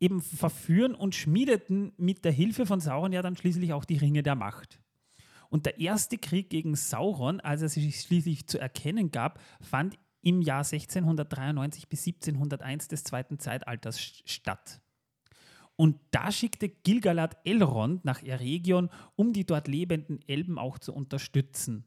eben 0.00 0.20
verführen 0.20 0.94
und 0.94 1.14
schmiedeten 1.14 1.92
mit 1.96 2.24
der 2.24 2.32
Hilfe 2.32 2.66
von 2.66 2.80
Sauron 2.80 3.12
ja 3.12 3.22
dann 3.22 3.36
schließlich 3.36 3.72
auch 3.72 3.84
die 3.84 3.96
Ringe 3.96 4.22
der 4.22 4.34
Macht. 4.34 4.80
Und 5.48 5.66
der 5.66 5.78
erste 5.78 6.18
Krieg 6.18 6.50
gegen 6.50 6.74
Sauron, 6.74 7.40
als 7.40 7.62
er 7.62 7.68
sich 7.68 8.00
schließlich 8.00 8.46
zu 8.46 8.58
erkennen 8.58 9.10
gab, 9.10 9.40
fand 9.60 9.96
im 10.26 10.42
Jahr 10.42 10.64
1693 10.64 11.88
bis 11.88 12.04
1701 12.04 12.88
des 12.88 13.04
zweiten 13.04 13.38
Zeitalters 13.38 13.96
st- 13.96 14.22
statt. 14.24 14.80
Und 15.76 16.00
da 16.10 16.32
schickte 16.32 16.68
Gilgalad 16.68 17.36
Elrond 17.44 18.04
nach 18.04 18.24
Eregion, 18.24 18.90
um 19.14 19.32
die 19.32 19.46
dort 19.46 19.68
lebenden 19.68 20.18
Elben 20.26 20.58
auch 20.58 20.80
zu 20.80 20.92
unterstützen. 20.92 21.84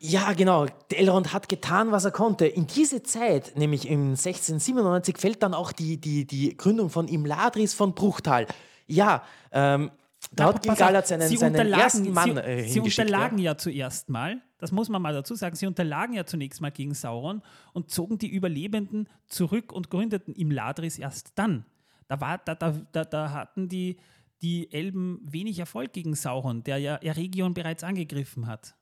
Ja, 0.00 0.32
genau. 0.32 0.66
Elrond 0.90 1.32
hat 1.32 1.48
getan, 1.48 1.92
was 1.92 2.06
er 2.06 2.10
konnte. 2.10 2.46
In 2.46 2.66
diese 2.66 3.04
Zeit, 3.04 3.52
nämlich 3.56 3.86
im 3.86 4.10
1697, 4.10 5.18
fällt 5.18 5.42
dann 5.44 5.54
auch 5.54 5.70
die, 5.70 6.00
die, 6.00 6.26
die 6.26 6.56
Gründung 6.56 6.90
von 6.90 7.06
Imladris 7.06 7.72
von 7.74 7.94
Bruchtal. 7.94 8.46
Ja, 8.88 9.22
ähm, 9.52 9.92
Da 10.32 10.44
hat 10.46 10.68
auf, 10.68 11.06
seinen, 11.06 11.28
sie 11.28 11.36
seinen 11.36 11.54
unterlagen- 11.54 11.82
ersten 11.82 12.12
Mann 12.12 12.34
sie, 12.36 12.40
äh, 12.42 12.68
sie 12.68 12.80
unterlagen 12.80 13.38
Ja? 13.38 13.52
ja 13.52 13.56
zuerst 13.58 14.08
mal, 14.10 14.40
das 14.58 14.70
muss 14.70 14.88
man 14.88 15.00
mal 15.00 15.14
dazu 15.14 15.34
sagen, 15.34 15.56
sie 15.56 15.66
unterlagen 15.66 16.12
ja 16.14 16.24
zunächst 16.26 16.60
mal 16.60 16.70
gegen 16.70 16.94
Sauron 16.94 17.42
und 17.72 17.90
zogen 17.90 18.18
die 18.18 18.28
Überlebenden 18.28 19.08
zurück 19.26 19.72
und 19.72 19.90
gründeten 19.90 20.34
im 20.34 20.50
Ladris 20.50 20.98
erst 20.98 21.32
dann. 21.36 21.64
Da, 22.06 22.20
war, 22.20 22.38
da, 22.38 22.54
da, 22.54 22.74
da, 22.92 23.04
da 23.04 23.30
hatten 23.32 23.68
die, 23.68 23.96
die 24.42 24.70
Elben 24.72 25.20
wenig 25.24 25.58
Erfolg 25.58 25.92
gegen 25.92 26.14
Sauron, 26.14 26.62
der 26.64 26.78
ja 26.78 26.96
Eregion 26.96 27.54
bereits 27.54 27.82
angegriffen 27.82 28.46
hat. 28.46 28.74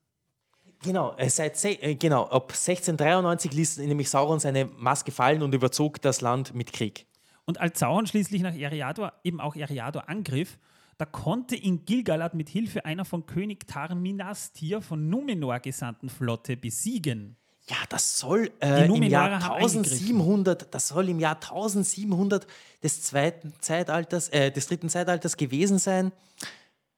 Genau, 0.83 1.15
äh, 1.17 1.29
seit 1.31 1.57
se- 1.57 1.81
äh, 1.83 1.95
genau, 1.95 2.25
ab 2.25 2.53
1693 2.53 3.53
ließ 3.53 3.79
nämlich 3.79 4.09
Sauron 4.11 4.39
seine 4.41 4.65
Maske 4.67 5.11
fallen 5.13 5.43
und 5.43 5.55
überzog 5.55 6.01
das 6.03 6.21
Land 6.21 6.55
mit 6.55 6.73
Krieg. 6.73 7.07
Und 7.45 7.61
als 7.61 7.79
Sauron 7.79 8.07
schließlich 8.07 8.43
nach 8.43 8.55
Eriador, 8.55 9.13
eben 9.25 9.41
auch 9.41 9.57
Eriador 9.57 10.09
angriff, 10.09 10.59
da 10.99 11.07
konnte 11.07 11.55
ihn 11.55 11.85
Gilgalad 11.85 12.35
mit 12.35 12.49
Hilfe 12.49 12.85
einer 12.85 13.05
von 13.05 13.25
König 13.25 13.69
Tar-Minastir 13.69 14.83
von 14.83 15.09
Numenor 15.09 15.61
gesandten 15.61 16.09
Flotte 16.09 16.57
besiegen. 16.57 17.37
Ja, 17.69 17.77
das 17.89 18.19
soll 18.19 18.51
äh, 18.61 18.87
im 18.87 19.03
Jahr 19.05 19.43
haben 19.45 19.63
1700, 19.63 20.75
das 20.75 20.89
soll 20.89 21.09
im 21.09 21.21
Jahr 21.21 21.37
1700 21.37 22.47
des 22.83 23.03
zweiten 23.03 23.53
Zeitalters, 23.61 24.31
äh, 24.31 24.51
des 24.51 24.67
dritten 24.67 24.89
Zeitalters 24.89 25.37
gewesen 25.37 25.79
sein, 25.79 26.11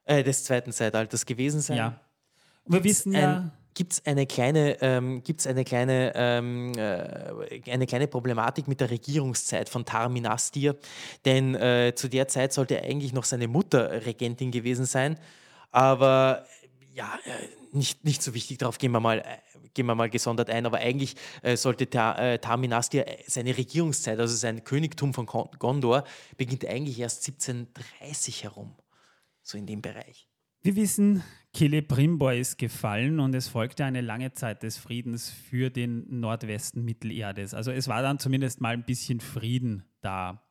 äh, 0.05 0.23
des 0.23 0.45
zweiten 0.45 0.73
Zeitalters 0.73 1.27
gewesen 1.27 1.61
sein. 1.61 1.77
Ja. 1.77 2.01
Und 2.65 2.75
wir 2.75 2.85
wissen 2.85 3.13
ja, 3.13 3.37
ein, 3.37 3.53
Gibt 3.75 3.93
es 3.93 4.07
eine 4.07 4.27
kleine, 4.27 4.81
ähm, 4.83 5.23
gibt's 5.23 5.47
eine, 5.47 5.65
kleine, 5.65 6.13
ähm, 6.17 6.73
äh, 6.77 7.71
eine 7.71 7.87
kleine 7.87 8.09
Problematik 8.09 8.67
mit 8.69 8.81
der 8.81 8.91
Regierungszeit 8.91 9.69
von 9.69 9.85
Tar-Minastir? 9.85 10.77
Denn 11.25 11.55
äh, 11.55 11.93
zu 11.95 12.09
der 12.09 12.27
Zeit 12.29 12.53
sollte 12.53 12.83
eigentlich 12.83 13.13
noch 13.13 13.25
seine 13.25 13.47
Mutter 13.49 14.05
Regentin 14.07 14.51
gewesen 14.51 14.87
sein. 14.87 15.19
Aber 15.71 16.45
äh, 16.63 16.97
ja, 16.97 17.19
äh, 17.25 17.77
nicht, 17.77 18.05
nicht 18.05 18.23
so 18.23 18.35
wichtig, 18.35 18.59
darauf 18.59 18.79
gehen 18.79 18.91
wir 18.91 18.99
mal, 19.01 19.21
äh, 19.21 19.69
gehen 19.73 19.87
wir 19.87 19.95
mal 19.95 20.11
gesondert 20.11 20.51
ein. 20.51 20.67
Aber 20.67 20.79
eigentlich 20.79 21.15
äh, 21.43 21.57
sollte 21.57 21.89
Tar, 21.89 22.19
äh, 22.19 22.39
Tar-Minastir 22.41 23.07
äh, 23.07 23.23
seine 23.29 23.57
Regierungszeit, 23.57 24.19
also 24.19 24.35
sein 24.35 24.65
Königtum 24.65 25.15
von 25.15 25.27
Gon- 25.27 25.51
Gondor, 25.61 26.05
beginnt 26.37 26.67
eigentlich 26.67 26.99
erst 26.99 27.27
1730 27.29 28.43
herum. 28.43 28.75
So 29.43 29.57
in 29.57 29.67
dem 29.67 29.81
Bereich. 29.81 30.29
wir 30.63 30.77
wissen, 30.77 31.23
Celebrimbor 31.55 32.33
ist 32.33 32.59
gefallen 32.59 33.19
und 33.19 33.35
es 33.35 33.49
folgte 33.49 33.85
eine 33.85 34.01
lange 34.01 34.33
Zeit 34.33 34.63
des 34.63 34.79
Friedens 34.79 35.31
für 35.31 35.69
den 35.71 36.21
Nordwesten 36.21 36.85
Mittelerdes. 36.85 37.55
Also 37.55 37.73
es 37.73 37.89
war 37.89 38.03
dann 38.03 38.19
zumindest 38.19 38.61
mal 38.61 38.75
ein 38.75 38.85
bisschen 38.85 39.21
Frieden 39.21 39.85
da. 40.01 40.43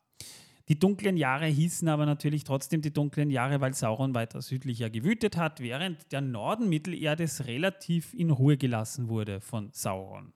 Die 0.68 0.78
dunklen 0.78 1.16
Jahre 1.16 1.46
hießen 1.46 1.88
aber 1.88 2.06
natürlich 2.06 2.44
trotzdem 2.44 2.80
die 2.80 2.92
dunklen 2.92 3.30
Jahre, 3.30 3.60
weil 3.60 3.74
Sauron 3.74 4.14
weiter 4.14 4.40
südlicher 4.40 4.88
gewütet 4.88 5.36
hat, 5.36 5.58
während 5.58 6.12
der 6.12 6.20
Norden 6.20 6.68
Mittelerdes 6.68 7.46
relativ 7.48 8.14
in 8.14 8.30
Ruhe 8.30 8.56
gelassen 8.56 9.08
wurde 9.08 9.40
von 9.40 9.70
Sauron. 9.72 10.32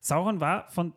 Sauron 0.00 0.38
war 0.38 0.70
von 0.70 0.94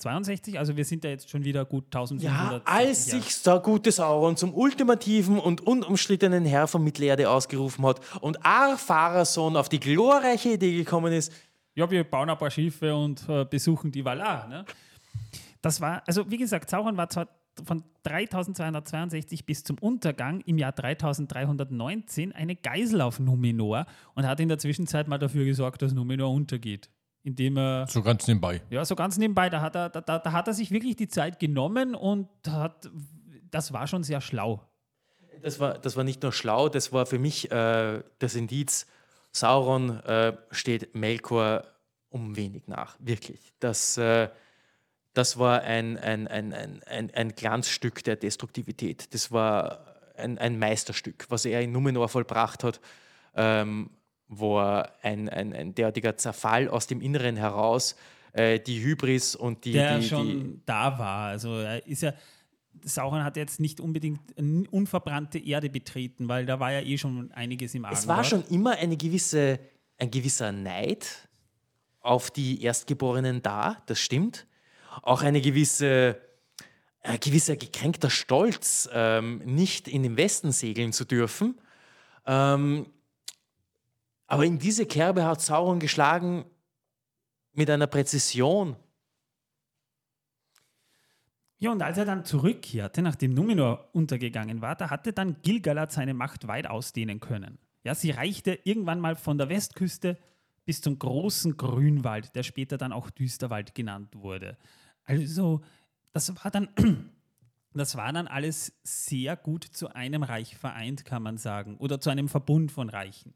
3262, 0.00 0.58
also 0.58 0.76
wir 0.76 0.84
sind 0.84 1.04
da 1.04 1.08
jetzt 1.08 1.30
schon 1.30 1.44
wieder 1.44 1.64
gut 1.64 1.84
1500. 1.86 2.52
Ja, 2.52 2.62
als 2.64 3.06
Jahre. 3.10 3.22
sich 3.22 3.42
der 3.42 3.58
gute 3.60 3.92
Sauron 3.92 4.36
zum 4.36 4.54
ultimativen 4.54 5.38
und 5.38 5.66
unumstrittenen 5.66 6.44
Herr 6.44 6.66
von 6.66 6.82
Mittelerde 6.82 7.30
ausgerufen 7.30 7.86
hat 7.86 8.00
und 8.20 8.44
Ar-Pharason 8.44 9.56
auf 9.56 9.68
die 9.68 9.80
glorreiche 9.80 10.54
Idee 10.54 10.76
gekommen 10.76 11.12
ist, 11.12 11.32
ja, 11.74 11.90
wir 11.90 12.04
bauen 12.04 12.28
ein 12.28 12.38
paar 12.38 12.50
Schiffe 12.50 12.94
und 12.94 13.28
äh, 13.28 13.44
besuchen 13.44 13.92
die 13.92 14.04
Valar. 14.04 14.48
Ne? 14.48 14.64
Das 15.62 15.80
war, 15.80 16.02
also 16.06 16.30
wie 16.30 16.38
gesagt, 16.38 16.68
Sauron 16.68 16.96
war 16.96 17.08
zwar 17.08 17.28
von 17.64 17.84
3262 18.04 19.44
bis 19.44 19.64
zum 19.64 19.78
Untergang 19.78 20.40
im 20.42 20.58
Jahr 20.58 20.72
3319 20.72 22.32
eine 22.32 22.56
Geisel 22.56 23.00
auf 23.00 23.20
Numenor 23.20 23.86
und 24.14 24.26
hat 24.26 24.40
in 24.40 24.48
der 24.48 24.58
Zwischenzeit 24.58 25.08
mal 25.08 25.18
dafür 25.18 25.44
gesorgt, 25.44 25.82
dass 25.82 25.92
Numenor 25.92 26.32
untergeht. 26.32 26.90
Indem 27.22 27.58
er, 27.58 27.86
So 27.86 28.02
ganz 28.02 28.26
nebenbei. 28.26 28.62
ja, 28.70 28.84
so 28.84 28.96
ganz 28.96 29.18
nebenbei, 29.18 29.50
da 29.50 29.60
hat 29.60 29.76
er, 29.76 29.90
da, 29.90 30.00
da, 30.00 30.18
da 30.18 30.32
hat 30.32 30.48
er 30.48 30.54
sich 30.54 30.70
wirklich 30.70 30.96
die 30.96 31.08
Zeit 31.08 31.38
genommen 31.38 31.94
und 31.94 32.28
hat, 32.48 32.90
das 33.50 33.72
war 33.72 33.86
schon 33.86 34.02
sehr 34.02 34.20
schlau. 34.20 34.66
das 35.42 35.60
war, 35.60 35.78
das 35.78 35.96
war 35.96 36.04
nicht 36.04 36.22
nur 36.22 36.32
schlau, 36.32 36.68
das 36.68 36.92
war 36.92 37.04
für 37.06 37.18
mich 37.18 37.50
äh, 37.50 38.02
das 38.18 38.34
Indiz, 38.34 38.86
Sauron 39.32 40.00
äh, 40.00 40.36
steht 40.50 40.94
Melkor 40.94 41.64
um 42.08 42.36
wenig 42.36 42.66
nach, 42.66 42.96
wirklich. 42.98 43.52
Das, 43.60 43.96
äh, 43.96 44.28
das 45.12 45.38
war 45.38 45.62
ein, 45.62 45.98
ein, 45.98 46.26
ein, 46.26 46.52
ein, 46.52 46.82
ein, 46.84 47.10
ein 47.14 47.28
Glanzstück 47.34 48.02
der 48.04 48.16
Destruktivität. 48.16 49.12
Das 49.14 49.30
war 49.30 49.96
ein, 50.16 50.38
ein 50.38 50.58
Meisterstück, 50.58 51.26
was 51.28 51.44
er 51.44 51.60
in 51.60 51.72
Numenor 51.72 52.08
vollbracht 52.08 52.64
hat, 52.64 52.80
ähm, 53.34 53.90
wo 54.30 54.58
ein, 54.58 55.28
ein, 55.28 55.52
ein 55.52 55.74
derartiger 55.74 56.16
Zerfall 56.16 56.68
aus 56.68 56.86
dem 56.86 57.00
Inneren 57.00 57.36
heraus, 57.36 57.96
äh, 58.32 58.60
die 58.60 58.80
Hybris 58.80 59.34
und 59.34 59.64
die, 59.64 59.72
der 59.72 59.98
die, 59.98 60.06
schon 60.06 60.26
die 60.26 60.60
da 60.64 60.98
war. 60.98 61.26
Also 61.26 61.58
er 61.58 61.84
ist 61.84 62.02
ja, 62.02 62.14
Sauron 62.84 63.24
hat 63.24 63.36
jetzt 63.36 63.58
nicht 63.58 63.80
unbedingt 63.80 64.20
unverbrannte 64.70 65.38
Erde 65.38 65.68
betreten, 65.68 66.28
weil 66.28 66.46
da 66.46 66.60
war 66.60 66.72
ja 66.72 66.80
eh 66.80 66.96
schon 66.96 67.32
einiges 67.32 67.74
im 67.74 67.84
Argen. 67.84 67.96
Es 67.96 68.06
war 68.06 68.22
schon 68.22 68.44
immer 68.48 68.76
eine 68.76 68.96
gewisse, 68.96 69.58
ein 69.98 70.10
gewisser 70.12 70.52
Neid 70.52 71.28
auf 72.00 72.30
die 72.30 72.62
Erstgeborenen 72.62 73.42
da, 73.42 73.82
das 73.86 73.98
stimmt. 73.98 74.46
Auch 75.02 75.22
eine 75.22 75.40
gewisse, 75.40 76.20
ein 77.02 77.18
gewisser 77.18 77.56
gekränkter 77.56 78.10
Stolz, 78.10 78.88
ähm, 78.92 79.38
nicht 79.44 79.88
in 79.88 80.04
den 80.04 80.16
Westen 80.16 80.52
segeln 80.52 80.92
zu 80.92 81.04
dürfen. 81.04 81.60
Ähm, 82.26 82.86
aber 84.30 84.46
in 84.46 84.60
diese 84.60 84.86
Kerbe 84.86 85.24
hat 85.24 85.40
Sauron 85.40 85.80
geschlagen 85.80 86.44
mit 87.52 87.68
einer 87.68 87.88
Präzision. 87.88 88.76
Ja, 91.58 91.72
und 91.72 91.82
als 91.82 91.98
er 91.98 92.04
dann 92.04 92.24
zurückkehrte, 92.24 93.02
nachdem 93.02 93.34
Numenor 93.34 93.90
untergegangen 93.92 94.62
war, 94.62 94.76
da 94.76 94.88
hatte 94.88 95.12
dann 95.12 95.42
Gilgalad 95.42 95.90
seine 95.90 96.14
Macht 96.14 96.46
weit 96.46 96.68
ausdehnen 96.68 97.18
können. 97.18 97.58
Ja, 97.82 97.96
sie 97.96 98.12
reichte 98.12 98.56
irgendwann 98.62 99.00
mal 99.00 99.16
von 99.16 99.36
der 99.36 99.48
Westküste 99.48 100.16
bis 100.64 100.80
zum 100.80 101.00
großen 101.00 101.56
Grünwald, 101.56 102.36
der 102.36 102.44
später 102.44 102.78
dann 102.78 102.92
auch 102.92 103.10
Düsterwald 103.10 103.74
genannt 103.74 104.14
wurde. 104.14 104.56
Also, 105.02 105.60
das 106.12 106.32
war 106.36 106.52
dann, 106.52 106.68
das 107.74 107.96
war 107.96 108.12
dann 108.12 108.28
alles 108.28 108.78
sehr 108.84 109.36
gut 109.36 109.64
zu 109.64 109.92
einem 109.92 110.22
Reich 110.22 110.56
vereint, 110.56 111.04
kann 111.04 111.24
man 111.24 111.36
sagen, 111.36 111.78
oder 111.78 112.00
zu 112.00 112.10
einem 112.10 112.28
Verbund 112.28 112.70
von 112.70 112.90
Reichen. 112.90 113.34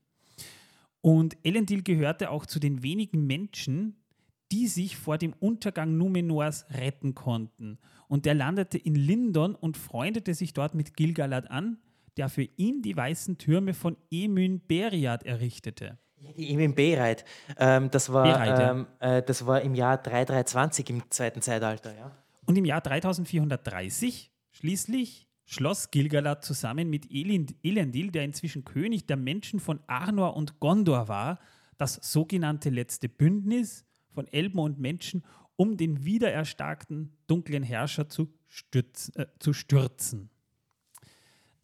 Und 1.05 1.37
Elendil 1.43 1.83
gehörte 1.83 2.31
auch 2.31 2.47
zu 2.47 2.59
den 2.59 2.83
wenigen 2.83 3.27
Menschen, 3.27 4.03
die 4.51 4.67
sich 4.69 4.97
vor 4.97 5.19
dem 5.19 5.35
Untergang 5.35 5.99
Numenors 5.99 6.65
retten 6.71 7.15
konnten. 7.15 7.79
Und 8.09 8.27
er 8.27 8.33
landete 8.33 8.79
in 8.79 8.95
Lindon 8.95 9.55
und 9.55 9.77
freundete 9.77 10.33
sich 10.33 10.55
dort 10.55 10.75
mit 10.75 10.97
Gilgalad 10.97 11.51
an, 11.51 11.77
der 12.17 12.31
für 12.31 12.49
ihn 12.57 12.81
die 12.81 12.97
weißen 12.97 13.37
Türme 13.37 13.75
von 13.75 13.99
Emyn 14.11 14.63
Beriad 14.67 15.25
errichtete. 15.25 15.99
Die 16.39 16.49
Emin 16.51 16.75
Bereit, 16.75 17.27
ähm, 17.59 17.91
das, 17.91 18.11
war, 18.11 18.23
Bereit, 18.25 18.71
ähm, 18.71 18.87
äh, 19.01 19.23
das 19.23 19.45
war 19.45 19.61
im 19.61 19.75
Jahr 19.75 19.99
3320 19.99 20.89
im 20.89 21.11
zweiten 21.11 21.43
Zeitalter. 21.43 21.95
Ja? 21.95 22.13
Und 22.47 22.57
im 22.57 22.65
Jahr 22.65 22.81
3430 22.81 24.33
schließlich 24.53 25.29
schloss 25.45 25.91
Gilgalad 25.91 26.45
zusammen 26.45 26.89
mit 26.91 27.11
Elend- 27.11 27.55
Elendil, 27.63 28.11
der 28.11 28.25
inzwischen 28.25 28.65
König 28.65 29.07
der 29.07 29.17
Menschen 29.17 29.61
von 29.61 29.81
Arnor 29.87 30.37
und 30.37 30.61
Gondor 30.61 31.09
war, 31.09 31.39
das 31.79 31.95
sogenannte 32.03 32.71
letzte 32.71 33.09
Bündnis 33.09 33.85
von 34.13 34.27
Elben 34.29 34.59
und 34.59 34.79
Menschen, 34.79 35.25
um 35.57 35.77
den 35.77 36.05
wiedererstarkten 36.05 37.13
dunklen 37.27 37.63
Herrscher 37.63 38.09
zu, 38.09 38.33
stürz, 38.49 39.13
äh, 39.15 39.27
zu 39.39 39.53
stürzen. 39.53 40.31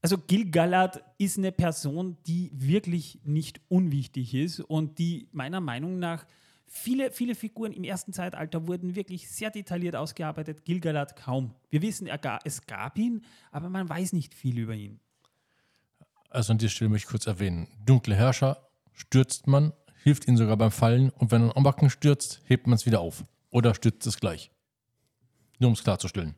Also 0.02 0.16
Gilgalad 0.16 1.02
ist 1.18 1.36
eine 1.38 1.52
Person, 1.52 2.16
die 2.26 2.50
wirklich 2.54 3.20
nicht 3.22 3.60
unwichtig 3.68 4.34
ist 4.34 4.60
und 4.60 4.98
die 4.98 5.28
meiner 5.32 5.60
Meinung 5.60 5.98
nach 5.98 6.26
viele, 6.70 7.10
viele 7.10 7.34
Figuren 7.34 7.72
im 7.72 7.84
ersten 7.84 8.12
Zeitalter 8.12 8.66
wurden 8.66 8.94
wirklich 8.94 9.28
sehr 9.28 9.50
detailliert 9.50 9.96
ausgearbeitet. 9.96 10.64
Gilgalad 10.64 11.16
kaum. 11.16 11.54
Wir 11.68 11.82
wissen, 11.82 12.08
es 12.44 12.66
gab 12.66 12.96
ihn, 12.96 13.24
aber 13.50 13.68
man 13.68 13.88
weiß 13.88 14.12
nicht 14.12 14.34
viel 14.34 14.58
über 14.58 14.74
ihn. 14.74 15.00
Also 16.30 16.52
an 16.52 16.58
dieser 16.58 16.70
Stelle 16.70 16.88
möchte 16.88 17.06
ich 17.06 17.10
kurz 17.10 17.26
erwähnen. 17.26 17.66
Dunkle 17.84 18.14
Herrscher 18.14 18.68
stürzt 18.92 19.48
man, 19.48 19.72
hilft 20.04 20.28
ihnen 20.28 20.36
sogar 20.36 20.56
beim 20.56 20.70
Fallen 20.70 21.10
und 21.10 21.32
wenn 21.32 21.42
ein 21.42 21.56
Ambacken 21.56 21.90
stürzt, 21.90 22.40
hebt 22.44 22.68
man 22.68 22.76
es 22.76 22.86
wieder 22.86 23.00
auf. 23.00 23.24
Oder 23.50 23.74
stürzt 23.74 24.06
es 24.06 24.20
gleich. 24.20 24.52
Nur 25.58 25.68
um 25.68 25.74
es 25.74 25.82
klarzustellen. 25.82 26.36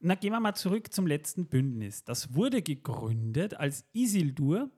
Na, 0.00 0.16
gehen 0.16 0.32
wir 0.32 0.40
mal 0.40 0.54
zurück 0.54 0.92
zum 0.92 1.06
letzten 1.06 1.46
Bündnis. 1.46 2.04
Das 2.04 2.34
wurde 2.34 2.62
gegründet, 2.62 3.54
als 3.54 3.86
Isildur 3.92 4.70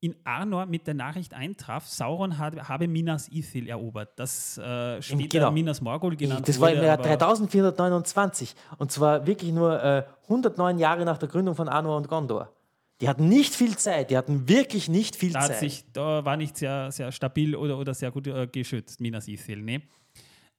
in 0.00 0.14
Arnor 0.24 0.66
mit 0.66 0.86
der 0.86 0.94
Nachricht 0.94 1.34
eintraf, 1.34 1.86
Sauron 1.86 2.38
habe, 2.38 2.68
habe 2.68 2.86
Minas 2.86 3.28
Ithil 3.30 3.68
erobert, 3.68 4.10
das 4.16 4.56
äh, 4.58 5.02
später 5.02 5.38
Genau. 5.38 5.50
Minas 5.50 5.80
Morgul 5.80 6.14
genannt 6.16 6.46
Das 6.46 6.60
war 6.60 6.70
im. 6.70 6.82
Jahr 6.84 6.94
aber- 6.94 7.02
3429 7.02 8.54
und 8.78 8.92
zwar 8.92 9.26
wirklich 9.26 9.50
nur 9.52 9.82
äh, 9.82 10.04
109 10.24 10.78
Jahre 10.78 11.04
nach 11.04 11.18
der 11.18 11.28
Gründung 11.28 11.54
von 11.54 11.68
Arnor 11.68 11.96
und 11.96 12.08
Gondor. 12.08 12.52
Die 13.00 13.08
hatten 13.08 13.28
nicht 13.28 13.54
viel 13.54 13.76
Zeit, 13.76 14.10
die 14.10 14.16
hatten 14.16 14.48
wirklich 14.48 14.88
nicht 14.88 15.16
viel 15.16 15.32
Da, 15.32 15.40
hat 15.40 15.46
Zeit. 15.48 15.58
sich, 15.60 15.84
da 15.92 16.24
war 16.24 16.36
nicht 16.36 16.56
sehr, 16.56 16.90
sehr 16.90 17.12
stabil 17.12 17.54
oder, 17.54 17.78
oder 17.78 17.94
sehr 17.94 18.10
gut 18.10 18.26
äh, 18.26 18.46
geschützt, 18.46 19.00
Minas 19.00 19.28
Ithil. 19.28 19.62
Ne? 19.62 19.82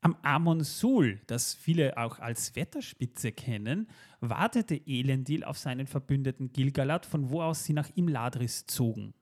Am 0.02 0.16
Amon 0.22 0.64
Sul, 0.64 1.20
das 1.28 1.54
viele 1.54 1.98
auch 1.98 2.20
als 2.20 2.56
Wetterspitze 2.56 3.34
kennen, 3.34 3.90
wartete 4.22 4.76
Elendil 4.86 5.44
auf 5.44 5.58
seinen 5.58 5.88
Verbündeten 5.88 6.54
Gilgalad, 6.54 7.06
von 7.06 7.30
wo 7.30 7.42
aus 7.42 7.66
sie 7.66 7.74
nach 7.74 7.90
Imladris 7.96 8.66
zogen. 8.66 9.14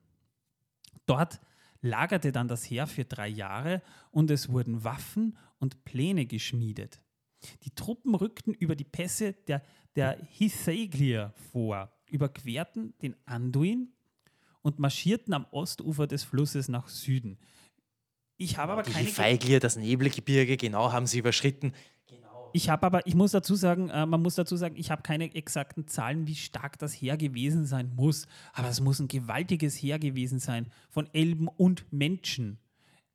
Dort 1.08 1.40
lagerte 1.80 2.32
dann 2.32 2.48
das 2.48 2.64
Heer 2.64 2.86
für 2.86 3.04
drei 3.04 3.28
Jahre 3.28 3.82
und 4.10 4.30
es 4.30 4.50
wurden 4.50 4.84
Waffen 4.84 5.36
und 5.58 5.84
Pläne 5.84 6.26
geschmiedet. 6.26 7.00
Die 7.62 7.74
Truppen 7.74 8.14
rückten 8.14 8.52
über 8.52 8.76
die 8.76 8.84
Pässe 8.84 9.32
der, 9.32 9.62
der 9.96 10.18
Hithaglir 10.30 11.32
vor, 11.52 11.92
überquerten 12.10 12.94
den 13.00 13.14
Anduin 13.26 13.92
und 14.62 14.78
marschierten 14.78 15.32
am 15.34 15.46
Ostufer 15.50 16.06
des 16.06 16.24
Flusses 16.24 16.68
nach 16.68 16.88
Süden. 16.88 17.38
Ich 18.36 18.58
habe 18.58 18.72
aber 18.72 18.82
die 18.82 18.92
keine. 18.92 19.08
Feiglir, 19.08 19.60
das 19.60 19.76
Nebelgebirge, 19.76 20.56
genau, 20.56 20.92
haben 20.92 21.06
sie 21.06 21.18
überschritten. 21.18 21.72
Ich 22.52 22.68
habe 22.68 22.86
aber, 22.86 23.06
ich 23.06 23.14
muss 23.14 23.32
dazu 23.32 23.54
sagen, 23.54 23.90
äh, 23.90 24.06
man 24.06 24.22
muss 24.22 24.34
dazu 24.34 24.56
sagen, 24.56 24.76
ich 24.76 24.90
habe 24.90 25.02
keine 25.02 25.34
exakten 25.34 25.86
Zahlen, 25.86 26.26
wie 26.26 26.34
stark 26.34 26.78
das 26.78 26.92
Heer 26.92 27.16
gewesen 27.16 27.66
sein 27.66 27.92
muss. 27.94 28.26
Aber 28.52 28.68
es 28.68 28.80
muss 28.80 28.98
ein 29.00 29.08
gewaltiges 29.08 29.76
Heer 29.76 29.98
gewesen 29.98 30.38
sein 30.38 30.70
von 30.88 31.08
Elben 31.12 31.48
und 31.48 31.92
Menschen. 31.92 32.58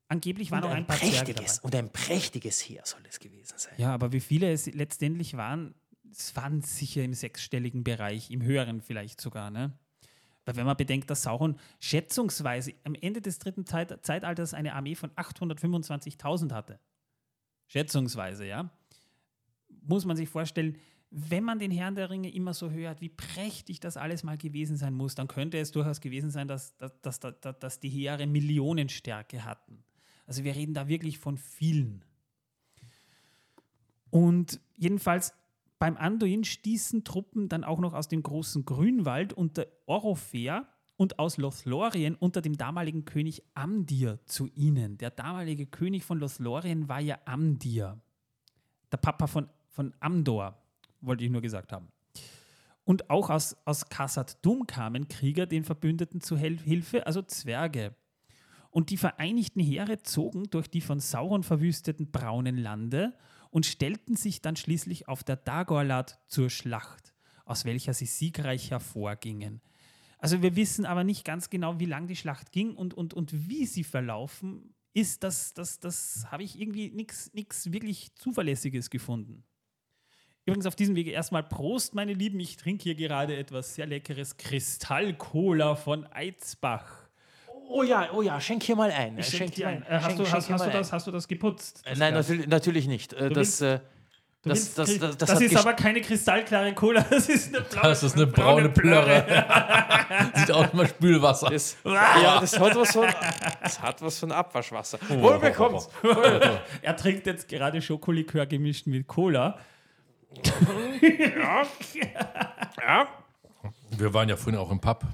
Angeblich 0.08 0.50
waren 0.50 0.64
Und 0.64 0.70
noch 0.70 0.76
ein, 0.76 0.82
ein 0.82 0.86
paar 0.86 0.98
prächtiges, 0.98 1.58
und 1.60 1.74
ein 1.74 1.90
prächtiges 1.90 2.60
Heer 2.60 2.82
soll 2.84 3.00
es 3.08 3.18
gewesen 3.18 3.54
sein. 3.56 3.74
Ja, 3.78 3.92
aber 3.94 4.12
wie 4.12 4.20
viele 4.20 4.52
es 4.52 4.66
letztendlich 4.66 5.36
waren, 5.36 5.74
es 6.10 6.36
waren 6.36 6.62
sicher 6.62 7.02
im 7.02 7.14
sechsstelligen 7.14 7.82
Bereich, 7.84 8.30
im 8.30 8.42
höheren 8.42 8.80
vielleicht 8.80 9.20
sogar, 9.20 9.50
ne? 9.50 9.72
Weil 10.44 10.56
wenn 10.56 10.66
man 10.66 10.76
bedenkt, 10.76 11.08
dass 11.08 11.22
Sauron 11.22 11.58
schätzungsweise 11.80 12.74
am 12.84 12.94
Ende 12.94 13.22
des 13.22 13.38
dritten 13.38 13.64
Zeit 13.64 14.04
Zeitalters 14.04 14.52
eine 14.52 14.74
Armee 14.74 14.94
von 14.94 15.10
825.000 15.12 16.52
hatte. 16.52 16.78
Schätzungsweise, 17.66 18.44
ja. 18.44 18.70
Muss 19.86 20.04
man 20.04 20.16
sich 20.16 20.28
vorstellen, 20.28 20.76
wenn 21.10 21.44
man 21.44 21.60
den 21.60 21.70
Herrn 21.70 21.94
der 21.94 22.10
Ringe 22.10 22.32
immer 22.32 22.54
so 22.54 22.70
hört, 22.70 23.00
wie 23.00 23.08
prächtig 23.08 23.78
das 23.78 23.96
alles 23.96 24.24
mal 24.24 24.36
gewesen 24.36 24.76
sein 24.76 24.94
muss, 24.94 25.14
dann 25.14 25.28
könnte 25.28 25.58
es 25.58 25.70
durchaus 25.70 26.00
gewesen 26.00 26.30
sein, 26.30 26.48
dass, 26.48 26.76
dass, 26.76 27.20
dass, 27.20 27.40
dass, 27.40 27.80
die 27.80 27.88
Heere 27.88 28.26
Millionenstärke 28.26 29.44
hatten. 29.44 29.84
Also 30.26 30.42
wir 30.42 30.56
reden 30.56 30.74
da 30.74 30.88
wirklich 30.88 31.18
von 31.18 31.36
vielen. 31.36 32.04
Und 34.10 34.60
jedenfalls 34.76 35.34
beim 35.78 35.96
Anduin 35.96 36.44
stießen 36.44 37.04
Truppen 37.04 37.48
dann 37.48 37.62
auch 37.62 37.78
noch 37.78 37.94
aus 37.94 38.08
dem 38.08 38.22
großen 38.22 38.64
Grünwald 38.64 39.32
unter 39.32 39.66
Orofer 39.86 40.66
und 40.96 41.18
aus 41.18 41.36
Lothlorien 41.36 42.14
unter 42.14 42.40
dem 42.40 42.56
damaligen 42.56 43.04
König 43.04 43.42
Amdir 43.54 44.18
zu 44.24 44.48
ihnen. 44.54 44.98
Der 44.98 45.10
damalige 45.10 45.66
König 45.66 46.04
von 46.04 46.18
Lothlorien 46.18 46.88
war 46.88 47.00
ja 47.00 47.18
Amdir. 47.24 48.00
Der 48.90 48.96
Papa 48.96 49.26
von, 49.26 49.48
von 49.74 49.92
Amdor, 50.00 50.56
wollte 51.00 51.24
ich 51.24 51.30
nur 51.30 51.42
gesagt 51.42 51.72
haben. 51.72 51.88
Und 52.84 53.10
auch 53.10 53.30
aus, 53.30 53.56
aus 53.64 53.88
Khazad 53.88 54.44
Dum 54.44 54.66
kamen 54.66 55.08
Krieger 55.08 55.46
den 55.46 55.64
Verbündeten 55.64 56.20
zu 56.20 56.36
Hel 56.36 56.58
Hilfe, 56.58 57.06
also 57.06 57.22
Zwerge. 57.22 57.94
Und 58.70 58.90
die 58.90 58.96
vereinigten 58.96 59.60
Heere 59.60 60.02
zogen 60.02 60.44
durch 60.50 60.68
die 60.68 60.80
von 60.80 61.00
Sauron 61.00 61.42
verwüsteten 61.42 62.10
braunen 62.10 62.56
Lande 62.56 63.14
und 63.50 63.66
stellten 63.66 64.16
sich 64.16 64.42
dann 64.42 64.56
schließlich 64.56 65.08
auf 65.08 65.24
der 65.24 65.36
Dagorlad 65.36 66.18
zur 66.26 66.50
Schlacht, 66.50 67.14
aus 67.44 67.64
welcher 67.64 67.94
sie 67.94 68.06
siegreich 68.06 68.70
hervorgingen. 68.70 69.60
Also 70.18 70.42
wir 70.42 70.56
wissen 70.56 70.86
aber 70.86 71.04
nicht 71.04 71.24
ganz 71.24 71.50
genau, 71.50 71.78
wie 71.78 71.86
lang 71.86 72.06
die 72.06 72.16
Schlacht 72.16 72.50
ging 72.52 72.74
und, 72.74 72.94
und, 72.94 73.14
und 73.14 73.48
wie 73.48 73.66
sie 73.66 73.84
verlaufen 73.84 74.74
ist. 74.92 75.22
Das, 75.22 75.54
das, 75.54 75.80
das 75.80 76.26
habe 76.30 76.42
ich 76.42 76.58
irgendwie 76.58 76.90
nichts 76.90 77.30
wirklich 77.72 78.14
Zuverlässiges 78.14 78.90
gefunden. 78.90 79.44
Übrigens 80.46 80.66
auf 80.66 80.76
diesem 80.76 80.94
Wege 80.94 81.10
erstmal 81.10 81.42
Prost, 81.42 81.94
meine 81.94 82.12
Lieben. 82.12 82.38
Ich 82.38 82.56
trinke 82.56 82.82
hier 82.82 82.94
gerade 82.94 83.36
etwas 83.36 83.74
sehr 83.76 83.86
leckeres 83.86 84.36
Kristall-Cola 84.36 85.74
von 85.74 86.06
Eitzbach. 86.12 86.84
Oh 87.70 87.82
ja, 87.82 88.08
oh 88.12 88.20
ja, 88.20 88.38
schenk 88.40 88.62
hier 88.62 88.76
mal 88.76 88.90
ein. 88.90 89.18
Ich 89.18 89.26
Schenk 89.28 89.54
dir 89.54 89.68
ein. 89.68 89.82
Äh, 89.82 89.86
hast, 89.88 90.04
Schenk- 90.04 90.16
du, 90.18 90.24
schenk 90.26 90.34
hast, 90.36 90.50
hast, 90.50 90.66
du 90.66 90.70
das, 90.70 90.88
ein. 90.88 90.92
hast 90.92 91.06
du 91.06 91.10
das 91.12 91.28
geputzt? 91.28 91.80
Äh, 91.86 91.90
das 91.90 91.98
Nein, 91.98 92.12
natürlich, 92.14 92.46
natürlich 92.46 92.86
nicht. 92.88 93.12
Äh, 93.14 93.28
Du 93.30 93.34
Das, 93.36 93.60
willst- 93.60 93.62
äh, 93.62 93.80
Du 94.42 94.50
das, 94.50 94.58
willst 94.58 94.78
das, 94.78 94.88
Kri- 94.90 94.98
das, 94.98 95.16
das, 95.16 95.34
hat 95.36 95.40
ist 95.40 95.56
aber 95.56 95.72
keine 95.72 96.02
kristallklare 96.02 96.74
Cola, 96.74 97.00
das 97.10 97.30
ist 97.30 97.54
eine 97.56 97.64
blaue, 97.64 97.82
Das 97.88 98.02
ist 98.02 98.14
eine 98.16 98.26
braune 98.26 98.68
Plörre. 98.68 99.24
Sieht 100.34 100.50
aus 100.52 100.66
wie 100.74 100.86
Spülwasser. 100.86 101.48
das, 101.48 101.78
ja, 101.86 102.40
das 102.42 102.60
hat 102.60 102.76
was 102.76 102.92
von, 102.92 103.06
das 103.62 103.80
hat 103.80 104.02
was 104.02 104.18
von 104.18 104.30
Abwaschwasser. 104.32 104.98
Wohl 105.08 105.38
bekommt's. 105.38 105.88
Er 106.82 106.94
trinkt 106.94 107.26
jetzt 107.26 107.48
gerade 107.48 107.80
Schokolikör 107.80 108.44
gemischt 108.44 108.86
mit 108.86 109.06
Cola. 109.06 109.58
Ja. 112.80 113.08
Wir 113.96 114.14
waren 114.14 114.28
ja 114.28 114.36
vorhin 114.36 114.60
auch 114.60 114.70
im 114.70 114.80
Pub. 114.80 115.06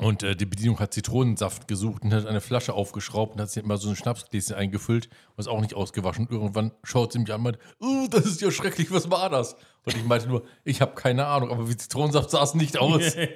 Und 0.00 0.24
äh, 0.24 0.34
die 0.34 0.46
Bedienung 0.46 0.80
hat 0.80 0.92
Zitronensaft 0.92 1.68
gesucht 1.68 2.02
und 2.02 2.12
hat 2.12 2.26
eine 2.26 2.40
Flasche 2.40 2.74
aufgeschraubt 2.74 3.34
und 3.34 3.40
hat 3.40 3.50
sich 3.50 3.62
immer 3.62 3.76
so 3.76 3.88
ein 3.88 3.96
Schnapsgläschen 3.96 4.56
eingefüllt 4.56 5.06
und 5.06 5.38
ist 5.38 5.46
auch 5.46 5.60
nicht 5.60 5.74
ausgewaschen. 5.74 6.26
Und 6.26 6.32
irgendwann 6.32 6.72
schaut 6.82 7.12
sie 7.12 7.20
mich 7.20 7.32
an 7.32 7.36
und 7.36 7.44
meint, 7.44 7.58
uh, 7.80 8.08
das 8.08 8.26
ist 8.26 8.40
ja 8.40 8.50
schrecklich, 8.50 8.90
was 8.90 9.10
war 9.10 9.30
das? 9.30 9.54
Und 9.84 9.96
ich 9.96 10.04
meinte 10.04 10.26
nur, 10.26 10.44
ich 10.64 10.80
habe 10.80 10.96
keine 10.96 11.26
Ahnung, 11.26 11.52
aber 11.52 11.68
wie 11.68 11.76
Zitronensaft 11.76 12.30
sah 12.30 12.42
es 12.42 12.54
nicht 12.54 12.78
aus. 12.78 13.16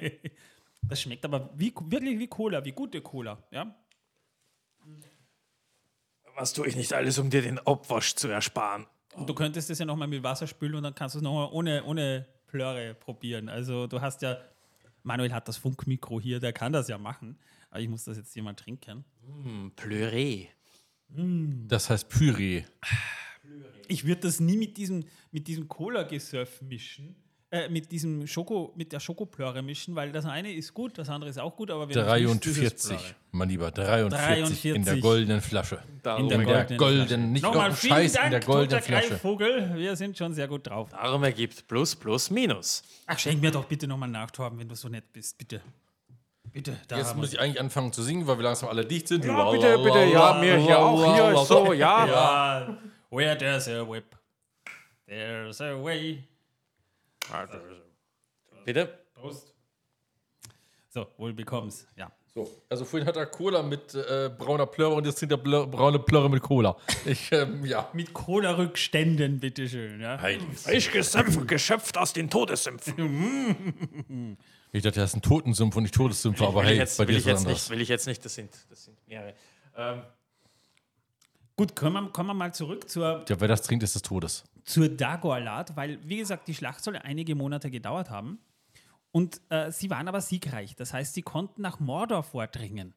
Das 0.83 0.99
schmeckt 0.99 1.23
aber 1.25 1.51
wie, 1.55 1.73
wirklich 1.85 2.17
wie 2.17 2.27
Cola, 2.27 2.65
wie 2.65 2.71
gute 2.71 3.01
Cola. 3.01 3.37
Ja? 3.51 3.75
Was 6.35 6.53
tue 6.53 6.67
ich 6.67 6.75
nicht 6.75 6.93
alles, 6.93 7.19
um 7.19 7.29
dir 7.29 7.43
den 7.43 7.59
Abwasch 7.59 8.15
zu 8.15 8.27
ersparen? 8.27 8.87
Und 9.15 9.27
du 9.27 9.33
könntest 9.33 9.69
es 9.69 9.79
ja 9.79 9.85
nochmal 9.85 10.07
mit 10.07 10.23
Wasser 10.23 10.47
spülen 10.47 10.75
und 10.75 10.83
dann 10.83 10.95
kannst 10.95 11.15
du 11.15 11.19
es 11.19 11.23
nochmal 11.23 11.49
ohne, 11.51 11.83
ohne 11.83 12.25
Plörre 12.47 12.93
probieren. 12.93 13.49
Also 13.49 13.87
du 13.87 13.99
hast 14.01 14.21
ja, 14.21 14.37
Manuel 15.03 15.33
hat 15.33 15.47
das 15.47 15.57
Funkmikro 15.57 16.19
hier, 16.19 16.39
der 16.39 16.53
kann 16.53 16.71
das 16.73 16.87
ja 16.87 16.97
machen. 16.97 17.37
Aber 17.69 17.79
ich 17.79 17.89
muss 17.89 18.03
das 18.03 18.17
jetzt 18.17 18.33
hier 18.33 18.43
mal 18.43 18.53
trinken. 18.53 19.05
Pleuré. 19.75 20.47
Das 21.67 21.89
heißt 21.89 22.09
Püree. 22.09 22.63
Ich 23.87 24.05
würde 24.05 24.21
das 24.21 24.39
nie 24.39 24.57
mit 24.57 24.77
diesem, 24.77 25.03
mit 25.31 25.47
diesem 25.47 25.67
Cola-Gesöff 25.67 26.61
mischen. 26.61 27.15
Äh, 27.53 27.67
mit 27.67 27.91
diesem 27.91 28.25
Schoko, 28.27 28.71
mit 28.77 28.93
der 28.93 29.01
Schokoplörre 29.01 29.61
mischen, 29.61 29.93
weil 29.93 30.13
das 30.13 30.25
eine 30.25 30.53
ist 30.53 30.73
gut, 30.73 30.97
das 30.97 31.09
andere 31.09 31.29
ist 31.29 31.37
auch 31.37 31.53
gut, 31.53 31.69
aber 31.69 31.85
es 31.89 31.93
43, 31.93 32.87
Plörre. 32.87 33.03
mein 33.31 33.49
Lieber, 33.49 33.71
43, 33.71 34.65
in 34.67 34.73
der 34.85 34.93
43. 34.93 35.01
goldenen 35.01 35.41
Flasche. 35.41 35.75
In 35.75 36.01
der 36.01 36.17
In 36.17 36.29
der 36.29 36.37
goldenen 36.45 36.77
goldenen, 36.77 37.07
Flasche. 37.07 37.17
nicht 37.19 37.43
Nochmal 37.43 37.73
vielen 37.73 37.93
Scheiß 37.93 38.13
Dank, 38.13 38.25
in 38.27 38.31
der 38.31 38.39
goldenen 38.39 38.81
Flasche. 38.81 39.09
Greifvogel. 39.09 39.71
Wir 39.75 39.95
sind 39.97 40.17
schon 40.17 40.33
sehr 40.33 40.47
gut 40.47 40.65
drauf. 40.65 40.91
Darum 40.91 41.21
ergibt 41.25 41.67
Plus, 41.67 41.93
Plus, 41.93 42.29
Minus. 42.31 42.83
Ach, 43.05 43.19
schenk 43.19 43.41
mir 43.41 43.51
doch 43.51 43.65
bitte 43.65 43.85
nochmal 43.85 44.07
nach, 44.07 44.31
Torben, 44.31 44.57
wenn 44.57 44.69
du 44.69 44.75
so 44.75 44.87
nett 44.87 45.11
bist. 45.11 45.37
Bitte. 45.37 45.59
Bitte. 46.53 46.77
Da 46.87 46.99
Jetzt 46.99 47.17
muss 47.17 47.33
wir- 47.33 47.39
ich 47.39 47.41
eigentlich 47.43 47.59
anfangen 47.59 47.91
zu 47.91 48.01
singen, 48.01 48.25
weil 48.27 48.37
wir 48.37 48.43
langsam 48.43 48.69
alle 48.69 48.85
dicht 48.85 49.09
sind. 49.09 49.25
Ja, 49.25 49.51
bitte, 49.51 49.77
bitte. 49.77 50.05
Ja, 50.05 50.39
mir 50.39 50.55
hier 50.55 50.79
auch. 50.79 51.15
Hier, 51.15 51.37
so, 51.45 51.73
ja. 51.73 52.05
Ja, 52.07 52.77
where 53.09 53.37
there's 53.37 53.67
a 53.67 53.85
whip, 53.85 54.15
there's 55.05 55.59
a 55.59 55.73
way. 55.83 56.23
Bitte. 58.65 58.99
Prost. 59.13 59.53
So, 60.89 61.07
wohl 61.17 61.33
bekomm's. 61.33 61.87
Ja. 61.95 62.11
So, 62.33 62.49
also 62.69 62.85
vorhin 62.85 63.05
hat 63.07 63.17
er 63.17 63.25
Cola 63.25 63.61
mit 63.61 63.93
äh, 63.93 64.29
brauner 64.37 64.65
Plörre 64.65 64.95
und 64.95 65.05
jetzt 65.05 65.19
trinkt 65.19 65.33
er 65.33 65.37
Blö 65.37 65.65
braune 65.65 65.99
Plörre 65.99 66.29
mit 66.29 66.41
Cola. 66.41 66.77
Ich, 67.05 67.29
ähm, 67.33 67.65
ja. 67.65 67.89
Mit 67.93 68.13
Cola-Rückständen, 68.13 69.39
bitteschön. 69.41 69.99
Ja. 69.99 70.17
Frisch 70.55 70.91
gesöpft, 70.91 71.45
geschöpft 71.47 71.97
aus 71.97 72.13
den 72.13 72.29
Todessümpfen. 72.29 74.37
Ich 74.73 74.83
dachte, 74.83 75.01
das 75.01 75.09
ist 75.09 75.17
ein 75.17 75.21
Totensumpf 75.21 75.75
und 75.75 75.83
nicht 75.83 75.93
Todessümpfe, 75.93 76.47
aber 76.47 76.61
will 76.61 76.69
hey, 76.69 76.77
jetzt, 76.77 76.97
bei 76.97 77.05
will 77.05 77.15
dir 77.15 77.19
ich 77.19 77.25
ist 77.25 77.27
jetzt 77.27 77.37
anderes. 77.39 77.63
nicht, 77.63 77.69
will 77.71 77.81
ich 77.81 77.89
jetzt 77.89 78.07
nicht, 78.07 78.23
das 78.23 78.35
sind, 78.35 78.49
das 78.69 78.85
sind 78.85 78.97
mehrere. 79.05 79.33
Ähm, 79.75 80.01
Gut, 81.57 81.75
kommen 81.75 82.05
wir, 82.05 82.09
kommen 82.11 82.29
wir 82.29 82.33
mal 82.33 82.53
zurück 82.53 82.89
zur, 82.89 83.25
Ja, 83.27 83.41
wer 83.41 83.49
das 83.49 83.63
trinkt, 83.63 83.83
ist 83.83 83.95
des 83.95 84.01
Todes. 84.01 84.45
Zur 84.63 84.89
Dagorlad, 84.89 85.75
weil, 85.75 85.99
wie 86.07 86.17
gesagt, 86.17 86.47
die 86.47 86.53
Schlacht 86.53 86.83
soll 86.83 86.97
einige 86.97 87.35
Monate 87.35 87.71
gedauert 87.71 88.09
haben. 88.09 88.39
Und 89.11 89.41
äh, 89.49 89.71
sie 89.71 89.89
waren 89.89 90.07
aber 90.07 90.21
siegreich. 90.21 90.75
Das 90.75 90.93
heißt, 90.93 91.13
sie 91.13 91.21
konnten 91.21 91.61
nach 91.61 91.79
Mordor 91.79 92.23
vordringen. 92.23 92.93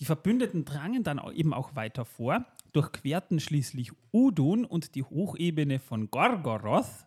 Die 0.00 0.04
Verbündeten 0.04 0.64
drangen 0.64 1.02
dann 1.02 1.20
eben 1.32 1.54
auch 1.54 1.74
weiter 1.76 2.04
vor, 2.04 2.44
durchquerten 2.72 3.40
schließlich 3.40 3.92
Udun 4.12 4.64
und 4.64 4.94
die 4.94 5.02
Hochebene 5.02 5.78
von 5.78 6.10
Gorgoroth 6.10 7.06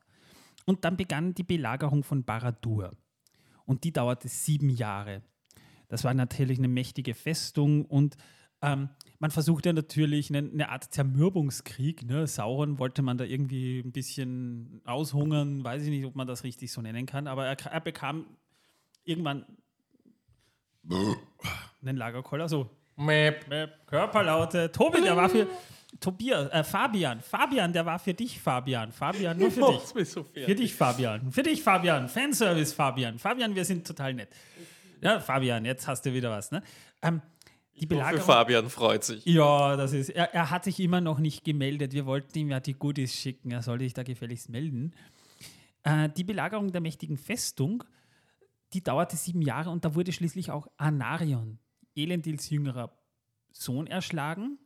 und 0.66 0.84
dann 0.84 0.97
begann 0.97 1.34
die 1.34 1.43
Belagerung 1.43 2.03
von 2.03 2.24
Baradur. 2.24 2.91
Und 3.66 3.84
die 3.84 3.91
dauerte 3.93 4.28
sieben 4.28 4.70
Jahre. 4.70 5.22
Das 5.88 6.03
war 6.03 6.14
natürlich 6.14 6.58
eine 6.58 6.68
mächtige 6.68 7.14
Festung 7.14 7.86
und 7.86 8.16
ähm, 8.66 8.89
man 9.20 9.32
versuchte 9.32 9.74
natürlich 9.74 10.30
eine, 10.30 10.39
eine, 10.39 10.70
Art 10.70 10.93
Zermürbungskrieg. 10.93 12.05
Ne? 12.05 12.28
Sauron 12.28 12.80
wollte 12.80 13.01
man 13.01 13.18
da 13.18 13.24
irgendwie 13.24 13.80
ein 13.80 13.91
bisschen 13.91 14.82
aushungern, 14.86 15.63
weiß 15.63 15.84
ich 15.84 15.89
nicht, 15.89 16.05
ob 16.05 16.16
man 16.16 16.28
das 16.28 16.43
richtig 16.43 16.72
so 16.72 16.82
nennen 16.82 17.05
kann, 17.05 17.28
aber 17.28 17.45
er, 17.45 17.57
er 17.66 17.82
bekam 17.82 18.26
irgendwann 19.03 19.45
einen 20.89 21.97
Lagerkoller, 21.97 22.49
so 22.49 22.70
Mäp. 22.97 23.47
Mäp. 23.47 23.88
Körperlaute. 23.88 24.72
Tobi, 24.72 25.01
der 25.01 25.18
war 25.18 25.30
für 25.30 25.47
Tobias, 25.99 26.49
äh, 26.51 26.63
Fabian, 26.63 27.22
Fabian, 27.22 27.72
der 27.72 27.86
war 27.86 27.99
für 27.99 28.13
dich, 28.13 28.39
Fabian. 28.39 28.91
Fabian, 28.91 29.38
nur 29.38 29.51
für 29.51 29.61
dich. 29.95 30.09
So 30.09 30.24
für 30.24 30.55
dich, 30.55 30.76
Fabian. 30.76 31.32
Für 31.32 31.43
dich, 31.43 31.63
Fabian. 31.63 32.09
Fanservice, 32.09 32.74
Fabian. 32.74 33.18
Fabian, 33.18 33.55
wir 33.55 33.66
sind 33.66 33.88
total 33.88 34.13
nett. 34.13 34.30
Ja, 35.01 35.20
Fabian, 35.20 35.66
jetzt 35.66 35.88
hast 35.88 36.05
du 36.05 36.13
wieder 36.13 36.32
was, 36.32 36.51
ne? 36.51 36.63
Ähm, 37.01 37.22
die 37.80 37.86
Belagerung, 37.86 38.20
hoffe, 38.22 38.32
Fabian 38.32 38.70
freut 38.70 39.04
sich. 39.04 39.26
Ja, 39.26 39.76
das 39.76 39.92
ist. 39.92 40.10
Er, 40.10 40.34
er, 40.34 40.50
hat 40.50 40.64
sich 40.64 40.80
immer 40.80 41.02
noch 41.02 41.20
nicht 41.20 41.44
gemeldet. 41.44 41.94
Wir 41.94 42.06
wollten 42.06 42.38
ihm 42.38 42.50
ja 42.50 42.60
die 42.60 42.74
Goodies 42.74 43.14
schicken. 43.14 43.52
Er 43.52 43.62
soll 43.62 43.80
sich 43.80 43.94
da 43.94 44.04
gefälligst 44.04 44.50
melden. 44.50 44.94
Äh, 45.84 46.10
die 46.10 46.24
Belagerung 46.24 46.72
der 46.72 46.82
mächtigen 46.82 47.18
Festung, 47.18 47.84
die 48.74 48.84
dauerte 48.84 49.18
sieben 49.18 49.42
Jahre 49.42 49.70
und 49.70 49.84
da 49.84 49.94
wurde 49.94 50.12
schließlich 50.12 50.52
auch 50.52 50.68
Anarion, 50.78 51.60
Elendils 51.96 52.50
jüngerer 52.50 52.98
Sohn, 53.52 53.88
erschlagen. 53.88 54.58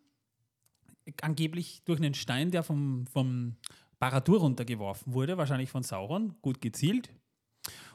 Angeblich 1.22 1.82
durch 1.86 2.00
einen 2.00 2.14
Stein, 2.14 2.52
der 2.52 2.62
vom, 2.62 3.08
vom 3.08 3.58
Baradur 3.98 4.40
runtergeworfen 4.40 5.14
wurde, 5.14 5.38
wahrscheinlich 5.38 5.72
von 5.72 5.84
Sauron, 5.84 6.36
gut 6.42 6.62
gezielt. 6.62 7.10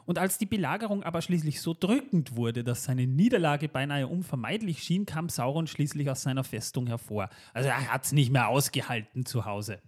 Und 0.05 0.19
als 0.19 0.37
die 0.37 0.45
Belagerung 0.45 1.03
aber 1.03 1.21
schließlich 1.21 1.61
so 1.61 1.73
drückend 1.73 2.35
wurde, 2.35 2.63
dass 2.63 2.83
seine 2.83 3.07
Niederlage 3.07 3.67
beinahe 3.67 4.07
unvermeidlich 4.07 4.83
schien, 4.83 5.05
kam 5.05 5.29
Sauron 5.29 5.67
schließlich 5.67 6.09
aus 6.09 6.21
seiner 6.21 6.43
Festung 6.43 6.87
hervor. 6.87 7.29
Also 7.53 7.69
er 7.69 7.91
hat 7.91 8.05
es 8.05 8.11
nicht 8.11 8.31
mehr 8.31 8.47
ausgehalten 8.47 9.25
zu 9.25 9.45
Hause. 9.45 9.81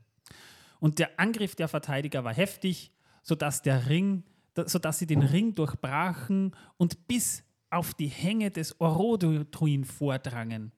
Und 0.79 0.99
der 0.99 1.19
Angriff 1.19 1.55
der 1.55 1.67
Verteidiger 1.67 2.23
war 2.23 2.33
heftig, 2.33 2.91
sodass 3.21 3.61
der 3.61 3.89
Ring, 3.89 4.23
sodass 4.55 4.99
sie 4.99 5.07
den 5.07 5.21
Ring 5.21 5.53
durchbrachen 5.53 6.55
und 6.77 7.07
bis 7.07 7.43
auf 7.69 7.93
die 7.93 8.07
Hänge 8.07 8.49
des 8.49 8.79
Orodruin 8.79 9.85
vordrangen. 9.85 10.71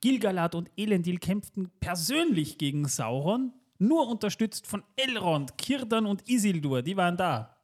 Gilgalad 0.00 0.54
und 0.54 0.70
Elendil 0.76 1.18
kämpften 1.18 1.70
persönlich 1.80 2.56
gegen 2.58 2.86
Sauron, 2.86 3.52
nur 3.78 4.08
unterstützt 4.08 4.66
von 4.66 4.82
Elrond, 4.96 5.58
Kirdan 5.58 6.06
und 6.06 6.28
Isildur, 6.28 6.82
die 6.82 6.96
waren 6.96 7.16
da. 7.16 7.56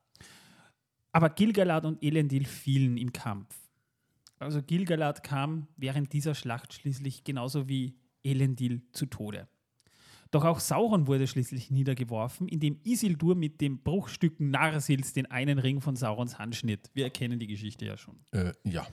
Aber 1.16 1.30
Gilgalad 1.30 1.86
und 1.86 2.02
Elendil 2.02 2.44
fielen 2.44 2.98
im 2.98 3.10
Kampf. 3.10 3.48
Also 4.38 4.60
Gilgalad 4.60 5.22
kam 5.22 5.66
während 5.78 6.12
dieser 6.12 6.34
Schlacht 6.34 6.74
schließlich 6.74 7.24
genauso 7.24 7.70
wie 7.70 7.94
Elendil 8.22 8.82
zu 8.92 9.06
Tode. 9.06 9.48
Doch 10.30 10.44
auch 10.44 10.60
Sauron 10.60 11.06
wurde 11.06 11.26
schließlich 11.26 11.70
niedergeworfen, 11.70 12.48
indem 12.48 12.80
Isildur 12.84 13.34
mit 13.34 13.62
den 13.62 13.82
Bruchstücken 13.82 14.50
Narsils 14.50 15.14
den 15.14 15.24
einen 15.30 15.58
Ring 15.58 15.80
von 15.80 15.96
Saurons 15.96 16.38
Hand 16.38 16.54
schnitt. 16.54 16.90
Wir 16.92 17.04
erkennen 17.04 17.38
die 17.38 17.46
Geschichte 17.46 17.86
ja 17.86 17.96
schon. 17.96 18.18
Äh, 18.32 18.52
ja. 18.64 18.86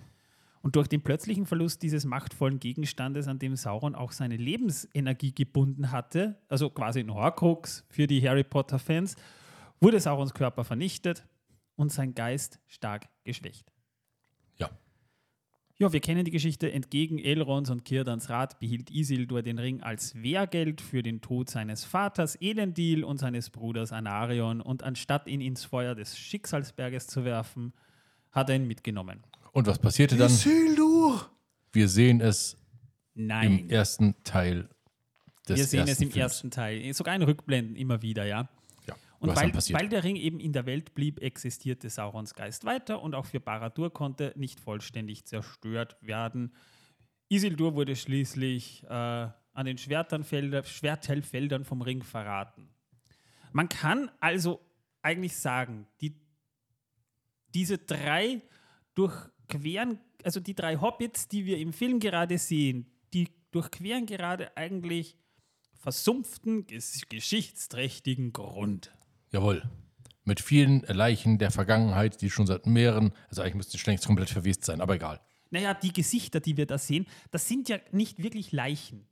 Und 0.62 0.78
durch 0.78 0.88
den 0.88 1.02
plötzlichen 1.02 1.46
Verlust 1.46 1.82
dieses 1.82 2.06
machtvollen 2.06 2.62
Gegenstandes, 2.62 3.28
an 3.28 3.40
dem 3.40 3.58
Sauron 3.58 3.96
auch 3.96 4.14
seine 4.14 4.38
Lebensenergie 4.38 5.36
gebunden 5.36 5.92
hatte, 5.92 6.38
also 6.48 6.70
quasi 6.70 7.02
ein 7.02 7.14
Horcrux 7.14 7.84
für 7.90 8.08
die 8.08 8.26
Harry 8.26 8.46
Potter-Fans, 8.46 9.18
wurde 9.82 10.00
Saurons 10.00 10.34
Körper 10.34 10.64
vernichtet 10.64 11.26
und 11.76 11.92
sein 11.92 12.14
Geist 12.16 12.60
stark 12.68 13.08
geschwächt. 13.24 13.72
Ja. 14.58 14.70
Ja, 15.78 15.92
wir 15.92 16.00
kennen 16.02 16.24
die 16.24 16.32
Geschichte. 16.32 16.72
Entgegen 16.72 17.18
Elrons 17.18 17.70
und 17.70 17.84
Kirdans 17.84 18.30
Rat 18.30 18.60
behielt 18.60 18.92
Isildur 18.92 19.42
den 19.42 19.58
Ring 19.60 19.82
als 19.82 20.14
Wehrgeld 20.22 20.82
für 20.82 21.02
den 21.02 21.22
Tod 21.22 21.50
seines 21.50 21.84
Vaters 21.84 22.36
Elendil 22.36 23.04
und 23.04 23.18
seines 23.18 23.50
Bruders 23.50 23.92
Anarion 23.92 24.62
und 24.62 24.84
anstatt 24.84 25.28
ihn 25.28 25.42
ins 25.42 25.66
Feuer 25.66 25.96
des 25.96 26.18
Schicksalsberges 26.18 27.08
zu 27.08 27.26
werfen, 27.26 27.74
hat 28.32 28.50
er 28.50 28.56
ihn 28.58 28.68
mitgenommen. 28.68 29.24
Und 29.52 29.68
was 29.68 29.80
passierte 29.80 30.16
dann? 30.16 30.30
Isildur! 30.32 31.30
Wir 31.72 31.90
sehen 31.90 32.22
es 32.22 32.56
Nein. 33.16 33.60
im 33.60 33.70
ersten 33.70 34.16
Teil 34.24 34.70
des 35.48 35.58
Wir 35.58 35.66
sehen 35.66 35.88
es 35.88 36.00
im 36.02 36.12
Films. 36.12 36.16
ersten 36.16 36.52
Teil. 36.52 36.94
Sogar 36.94 37.16
in 37.16 37.24
Rückblenden 37.24 37.76
immer 37.76 38.02
wieder, 38.02 38.26
ja. 38.26 38.48
Und 39.24 39.38
weil, 39.38 39.54
weil, 39.54 39.88
der 39.88 40.04
Ring 40.04 40.18
eben 40.18 40.42
in 40.42 40.52
der 40.52 40.66
Welt 40.66 40.96
blieb, 40.96 41.22
existierte 41.22 41.90
Saurons 41.90 42.34
Geist 42.34 42.66
weiter 42.66 43.02
und 43.02 43.16
auch 43.16 43.26
für 43.26 43.40
Baradur 43.40 43.94
konnte 43.94 44.34
nicht 44.36 44.60
vollständig 44.60 45.24
zerstört 45.24 45.96
werden. 46.02 46.54
Isildur 47.30 47.74
wurde 47.74 47.96
schließlich 47.96 48.84
äh, 48.84 48.90
an 48.90 49.66
den 49.66 49.78
Schwertteilfeldern 49.78 51.64
vom 51.64 51.82
Ring 51.82 52.04
verraten. 52.04 52.68
Man 53.54 53.70
kann 53.70 54.12
also 54.20 54.60
eigentlich 55.02 55.38
sagen, 55.38 55.88
die, 56.02 56.20
diese 57.54 57.78
drei 57.78 58.42
durchqueren, 58.94 60.00
also 60.26 60.42
die 60.42 60.54
drei 60.54 60.76
Hobbits, 60.82 61.30
die 61.30 61.46
wir 61.46 61.60
im 61.60 61.72
Film 61.72 62.02
gerade 62.02 62.38
sehen, 62.38 62.92
die 63.14 63.30
durchqueren 63.52 64.06
gerade 64.06 64.58
eigentlich 64.58 65.16
versumpften, 65.80 66.68
geschichtsträchtigen 66.68 68.34
Grund. 68.34 68.92
Jawohl. 69.34 69.64
Mit 70.26 70.40
vielen 70.40 70.82
Leichen 70.82 71.38
der 71.38 71.52
Vergangenheit, 71.52 72.22
die 72.22 72.30
schon 72.30 72.48
seit 72.48 72.66
mehreren, 72.66 73.12
also 73.28 73.42
eigentlich 73.42 73.56
müssten 73.56 73.78
die 73.78 73.84
längst 73.84 74.06
komplett 74.06 74.30
verwest 74.30 74.64
sein, 74.64 74.80
aber 74.80 74.96
egal. 74.96 75.20
Naja, 75.50 75.74
die 75.74 75.92
Gesichter, 75.92 76.40
die 76.40 76.56
wir 76.56 76.66
da 76.66 76.78
sehen, 76.78 77.08
das 77.32 77.48
sind 77.48 77.68
ja 77.68 77.78
nicht 77.92 78.24
wirklich 78.24 78.52
Leichen. 78.52 79.06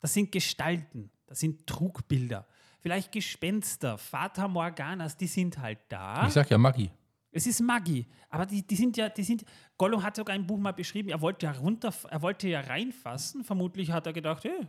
Das 0.00 0.12
sind 0.12 0.32
Gestalten, 0.32 1.10
das 1.26 1.40
sind 1.40 1.66
Trugbilder. 1.66 2.46
Vielleicht 2.80 3.12
Gespenster, 3.12 3.98
Vater 3.98 4.48
Morganas, 4.48 5.16
die 5.16 5.26
sind 5.26 5.58
halt 5.58 5.78
da. 5.88 6.26
Ich 6.26 6.32
sag 6.32 6.50
ja 6.50 6.58
Maggi. 6.58 6.90
Es 7.32 7.46
ist 7.46 7.60
Maggi, 7.60 8.06
aber 8.28 8.46
die, 8.46 8.66
die 8.66 8.74
sind 8.74 8.96
ja, 8.96 9.08
die 9.08 9.22
sind. 9.22 9.44
Gollum 9.78 10.02
hat 10.02 10.16
sogar 10.16 10.34
ein 10.34 10.46
Buch 10.46 10.58
mal 10.58 10.72
beschrieben, 10.72 11.10
er 11.10 11.20
wollte 11.20 11.46
ja 11.46 11.52
runter, 11.52 11.94
er 12.10 12.22
wollte 12.22 12.48
ja 12.48 12.60
reinfassen. 12.60 13.44
Vermutlich 13.44 13.92
hat 13.92 14.06
er 14.06 14.12
gedacht, 14.12 14.42
hey, 14.42 14.66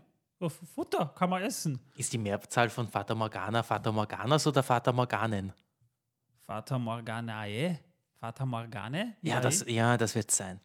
Futter 0.50 1.14
kann 1.16 1.30
man 1.30 1.44
essen. 1.44 1.80
Ist 1.96 2.14
die 2.14 2.18
Mehrzahl 2.18 2.70
von 2.70 2.88
Fata 2.88 3.16
Morgana 3.16 3.64
Fata 3.64 3.92
Morganas 3.92 4.48
oder 4.48 4.64
Fata 4.64 4.92
Morganen? 4.92 5.54
Fata 6.46 6.78
Morganae? 6.80 7.80
Fata 8.20 8.46
Morgane? 8.46 9.16
Ja, 9.22 9.40
das, 9.40 9.66
ja, 9.68 9.98
das 9.98 10.16
wird 10.16 10.32
sein. 10.32 10.60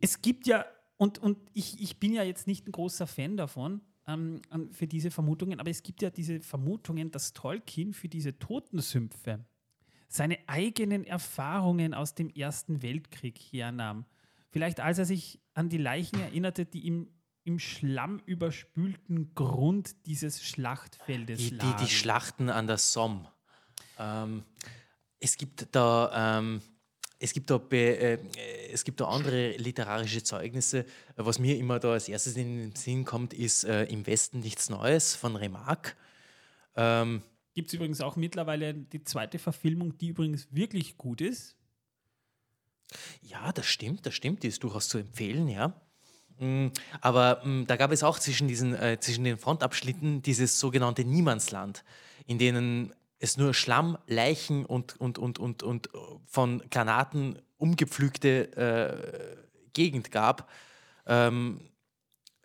Es 0.00 0.20
gibt 0.22 0.46
ja, 0.46 0.64
und, 0.96 1.18
und 1.18 1.38
ich, 1.52 1.80
ich 1.80 1.98
bin 1.98 2.12
ja 2.12 2.22
jetzt 2.22 2.46
nicht 2.46 2.66
ein 2.66 2.72
großer 2.72 3.06
Fan 3.06 3.36
davon, 3.36 3.80
ähm, 4.06 4.42
für 4.70 4.86
diese 4.86 5.10
Vermutungen, 5.10 5.60
aber 5.60 5.70
es 5.70 5.82
gibt 5.82 6.02
ja 6.02 6.10
diese 6.10 6.40
Vermutungen, 6.40 7.10
dass 7.10 7.32
Tolkien 7.32 7.94
für 7.94 8.08
diese 8.08 8.38
Totensümpfe 8.38 9.44
seine 10.08 10.38
eigenen 10.46 11.04
Erfahrungen 11.04 11.94
aus 11.94 12.14
dem 12.14 12.30
Ersten 12.30 12.82
Weltkrieg 12.82 13.38
hernahm. 13.38 14.04
Vielleicht 14.50 14.78
als 14.80 14.98
er 14.98 15.04
sich 15.04 15.40
an 15.54 15.68
die 15.68 15.78
Leichen 15.78 16.20
erinnerte, 16.20 16.64
die 16.64 16.80
ihm 16.80 17.08
im 17.44 17.58
Schlamm 17.58 18.20
überspülten 18.26 19.34
Grund 19.34 20.06
dieses 20.06 20.42
Schlachtfeldes 20.42 21.38
die, 21.38 21.58
die, 21.58 21.76
die 21.80 21.88
Schlachten 21.88 22.48
an 22.48 22.66
der 22.66 22.78
Somme. 22.78 23.30
Ähm, 23.98 24.44
es 25.20 25.36
gibt 25.36 25.68
da, 25.72 26.38
ähm, 26.38 26.62
es 27.18 27.32
gibt 27.32 27.50
da, 27.50 27.60
äh, 27.70 28.18
es 28.72 28.84
gibt 28.84 29.00
da 29.00 29.06
andere 29.06 29.56
literarische 29.56 30.22
Zeugnisse. 30.22 30.86
Was 31.16 31.38
mir 31.38 31.56
immer 31.58 31.78
da 31.78 31.92
als 31.92 32.08
erstes 32.08 32.36
in 32.36 32.56
den 32.56 32.74
Sinn 32.74 33.04
kommt, 33.04 33.34
ist 33.34 33.64
äh, 33.64 33.84
Im 33.84 34.06
Westen 34.06 34.40
nichts 34.40 34.70
Neues 34.70 35.14
von 35.14 35.36
Remarque. 35.36 35.94
Ähm, 36.76 37.22
gibt 37.54 37.68
es 37.68 37.74
übrigens 37.74 38.00
auch 38.00 38.16
mittlerweile 38.16 38.74
die 38.74 39.04
zweite 39.04 39.38
Verfilmung, 39.38 39.96
die 39.98 40.08
übrigens 40.08 40.48
wirklich 40.50 40.96
gut 40.96 41.20
ist. 41.20 41.56
Ja, 43.22 43.52
das 43.52 43.66
stimmt, 43.66 44.06
das 44.06 44.14
stimmt, 44.14 44.42
die 44.42 44.48
ist 44.48 44.62
durchaus 44.62 44.88
zu 44.88 44.98
empfehlen, 44.98 45.48
ja. 45.48 45.80
Mm, 46.38 46.68
aber 47.00 47.44
mm, 47.44 47.66
da 47.66 47.76
gab 47.76 47.92
es 47.92 48.02
auch 48.02 48.18
zwischen, 48.18 48.48
diesen, 48.48 48.74
äh, 48.74 48.98
zwischen 49.00 49.24
den 49.24 49.38
Frontabschnitten 49.38 50.22
dieses 50.22 50.58
sogenannte 50.58 51.04
Niemandsland, 51.04 51.84
in 52.26 52.38
denen 52.38 52.92
es 53.18 53.36
nur 53.36 53.54
Schlamm, 53.54 53.96
Leichen 54.06 54.66
und, 54.66 55.00
und, 55.00 55.18
und, 55.18 55.38
und, 55.38 55.62
und 55.62 55.88
von 56.26 56.62
Granaten 56.70 57.38
umgepflügte 57.56 58.56
äh, 58.56 59.36
Gegend 59.72 60.10
gab. 60.10 60.50
Ähm, 61.06 61.60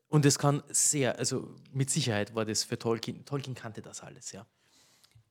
und 0.07 0.25
es 0.25 0.39
kann 0.39 0.63
sehr, 0.69 1.19
also 1.19 1.53
mit 1.71 1.89
Sicherheit 1.89 2.33
war 2.33 2.45
das 2.45 2.63
für 2.63 2.79
Tolkien, 2.79 3.25
Tolkien 3.25 3.55
kannte 3.55 3.81
das 3.81 4.01
alles, 4.01 4.31
ja. 4.31 4.45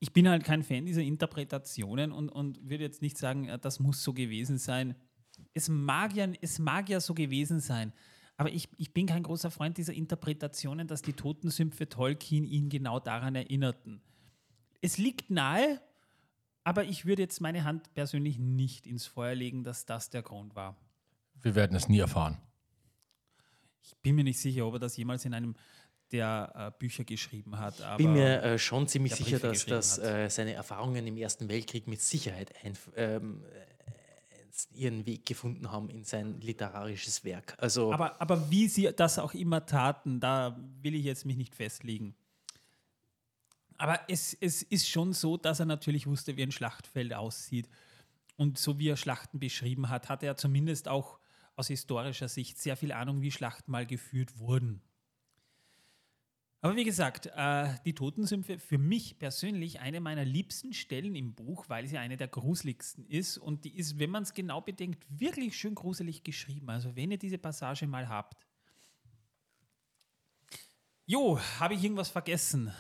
Ich 0.01 0.13
bin 0.13 0.29
halt 0.29 0.45
kein 0.45 0.63
Fan 0.63 0.87
dieser 0.87 1.03
Interpretationen 1.03 2.13
und, 2.13 2.29
und 2.29 2.63
würde 2.63 2.85
jetzt 2.85 3.03
nicht 3.03 3.19
sagen, 3.19 3.49
äh, 3.49 3.59
das 3.59 3.81
muss 3.81 4.03
so 4.03 4.13
gewesen 4.13 4.59
sein. 4.59 4.95
Es 5.55 5.69
mag 5.69 6.15
ja, 6.15 6.29
es 6.41 6.59
mag 6.59 6.89
ja 6.89 7.01
so 7.01 7.15
gewesen 7.15 7.61
sein. 7.61 7.93
Aber 8.39 8.51
ich, 8.53 8.69
ich 8.79 8.95
bin 8.95 9.07
kein 9.07 9.25
großer 9.25 9.51
Freund 9.51 9.77
dieser 9.77 9.93
Interpretationen, 9.93 10.87
dass 10.87 11.03
die 11.03 11.13
Totensümpfe 11.13 11.89
Tolkien 11.89 12.45
ihn 12.45 12.69
genau 12.69 13.01
daran 13.01 13.35
erinnerten. 13.35 14.01
Es 14.81 14.97
liegt 14.97 15.29
nahe, 15.29 15.81
aber 16.63 16.85
ich 16.85 17.05
würde 17.05 17.23
jetzt 17.23 17.41
meine 17.41 17.65
Hand 17.65 17.93
persönlich 17.95 18.39
nicht 18.39 18.87
ins 18.87 19.07
Feuer 19.07 19.35
legen, 19.35 19.65
dass 19.65 19.87
das 19.87 20.09
der 20.11 20.23
Grund 20.23 20.55
war. 20.55 20.77
Wir 21.43 21.57
werden 21.57 21.77
es 21.77 21.89
nie 21.89 21.99
erfahren. 21.99 22.39
Ich 23.83 23.97
bin 23.97 24.15
mir 24.15 24.25
nicht 24.25 24.39
sicher, 24.39 24.67
ob 24.67 24.75
er 24.75 24.79
das 24.79 24.97
jemals 24.97 25.25
in 25.25 25.35
einem 25.35 25.57
der 26.13 26.53
äh, 26.55 26.79
Bücher 26.79 27.05
geschrieben 27.05 27.59
hat. 27.59 27.83
Aber 27.83 27.97
bin 27.97 28.13
mir 28.13 28.43
äh, 28.43 28.59
schon 28.59 28.87
ziemlich 28.87 29.15
sicher, 29.15 29.41
dass, 29.41 29.67
dass 29.67 29.99
äh, 29.99 30.29
seine 30.31 30.55
Erfahrungen 30.55 31.07
im 31.07 31.17
Ersten 31.17 31.49
Weltkrieg 31.49 31.87
mit 31.87 32.01
Sicherheit 32.01 32.53
ein, 32.65 32.79
ähm, 32.97 33.43
äh, 33.45 33.93
ihren 34.73 35.07
Weg 35.07 35.27
gefunden 35.27 35.71
haben 35.71 35.91
in 35.91 36.05
sein 36.05 36.41
literarisches 36.41 37.25
Werk. 37.25 37.55
Also 37.59 37.93
aber, 37.93 38.21
aber 38.21 38.51
wie 38.51 38.69
sie 38.69 38.91
das 38.95 39.19
auch 39.19 39.35
immer 39.35 39.67
taten, 39.67 40.21
da 40.21 40.59
will 40.83 40.95
ich 40.95 41.05
jetzt 41.05 41.25
mich 41.25 41.37
nicht 41.37 41.55
festlegen. 41.55 42.15
Aber 43.77 44.01
es, 44.09 44.37
es 44.41 44.63
ist 44.63 44.89
schon 44.89 45.13
so, 45.13 45.37
dass 45.37 45.61
er 45.61 45.67
natürlich 45.67 46.07
wusste, 46.07 46.37
wie 46.37 46.43
ein 46.43 46.53
Schlachtfeld 46.53 47.15
aussieht. 47.15 47.69
Und 48.37 48.59
so 48.59 48.79
wie 48.79 48.89
er 48.89 48.97
Schlachten 48.97 49.39
beschrieben 49.39 49.89
hat, 49.89 50.09
hatte 50.09 50.27
er 50.27 50.37
zumindest 50.37 50.89
auch 50.89 51.19
aus 51.57 51.69
historischer 51.69 52.29
Sicht 52.29 52.59
sehr 52.59 52.77
viel 52.77 52.93
Ahnung, 52.93 53.21
wie 53.21 53.31
Schlachten 53.31 53.71
mal 53.71 53.87
geführt 53.87 54.39
wurden. 54.39 54.81
Aber 56.61 56.75
wie 56.75 56.85
gesagt, 56.85 57.27
äh, 57.37 57.69
die 57.85 57.95
Totensümpfe 57.95 58.59
für 58.59 58.79
mich 58.79 59.19
persönlich 59.19 59.79
eine 59.79 60.01
meiner 60.01 60.25
liebsten 60.25 60.73
Stellen 60.73 61.15
im 61.15 61.35
Buch, 61.35 61.67
weil 61.69 61.87
sie 61.87 61.99
eine 61.99 62.17
der 62.17 62.27
gruseligsten 62.27 63.07
ist. 63.07 63.39
Und 63.39 63.65
die 63.65 63.77
ist, 63.77 63.99
wenn 64.01 64.11
man 64.11 64.25
es 64.25 64.35
genau 64.35 64.61
bedenkt, 64.61 65.05
wirklich 65.09 65.57
schön 65.57 65.77
gruselig 65.77 66.25
geschrieben. 66.25 66.69
Also 66.69 66.97
wenn 66.97 67.13
ihr 67.13 67.19
diese 67.19 67.39
Passage 67.39 67.87
mal 67.87 68.09
habt. 68.09 68.45
Jo, 71.07 71.39
habe 71.61 71.75
ich 71.75 71.85
irgendwas 71.85 72.09
vergessen? 72.09 72.73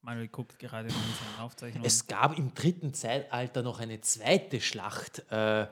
Manuel 0.00 0.28
guckt 0.28 0.58
gerade 0.58 0.88
in 0.88 0.94
seinen 0.94 1.40
Aufzeichnungen. 1.44 1.86
es 1.86 2.06
gab 2.06 2.38
im 2.38 2.54
dritten 2.54 2.94
Zeitalter 2.94 3.62
noch 3.62 3.78
eine 3.78 4.00
zweite 4.00 4.60
Schlacht 4.60 5.18
äh, 5.30 5.66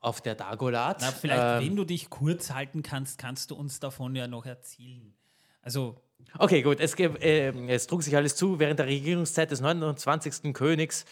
auf 0.00 0.20
der 0.22 0.34
Dagolat. 0.34 0.98
Na, 1.02 1.12
vielleicht, 1.12 1.62
Ähm, 1.62 1.68
wenn 1.68 1.76
du 1.76 1.84
dich 1.84 2.10
kurz 2.10 2.50
halten 2.50 2.82
kannst, 2.82 3.18
kannst 3.18 3.50
du 3.50 3.54
uns 3.54 3.80
davon 3.80 4.16
ja 4.16 4.26
noch 4.26 4.44
erzählen. 4.44 5.14
Also, 5.64 5.96
Okay, 6.38 6.62
gut. 6.62 6.80
Es, 6.80 6.94
äh, 6.98 7.52
es 7.68 7.86
trug 7.86 8.02
sich 8.02 8.16
alles 8.16 8.34
zu 8.34 8.58
während 8.58 8.80
der 8.80 8.86
Regierungszeit 8.86 9.50
des 9.52 9.60
29. 9.60 10.52
Königs 10.52 11.04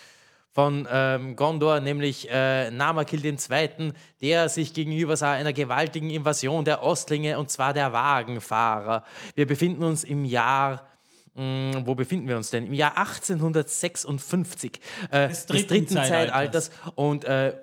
von 0.51 0.87
ähm, 0.91 1.37
Gondor, 1.37 1.79
nämlich 1.81 2.29
äh, 2.31 2.71
Namakil 2.71 3.25
II., 3.25 3.93
der 4.21 4.49
sich 4.49 4.75
gegenüber 4.75 5.17
sah 5.17 5.33
einer 5.33 5.53
gewaltigen 5.53 6.11
Invasion 6.11 6.65
der 6.65 6.83
Ostlinge, 6.83 7.39
und 7.39 7.51
zwar 7.51 7.73
der 7.73 7.93
Wagenfahrer. 7.93 9.05
Wir 9.35 9.47
befinden 9.47 9.85
uns 9.85 10.03
im 10.05 10.25
Jahr. 10.25 10.89
mh, 11.35 11.87
Wo 11.87 11.95
befinden 11.95 12.29
wir 12.29 12.37
uns 12.37 12.51
denn? 12.51 12.67
Im 12.67 12.75
Jahr 12.75 12.99
1856 12.99 14.81
äh, 15.11 15.29
Des 15.29 15.47
des 15.47 15.47
dritten 15.47 15.69
dritten, 15.69 15.95
Zeitalters. 15.95 16.71
Zeitalters. 16.71 16.71
Und 16.97 17.25
äh, 17.25 17.55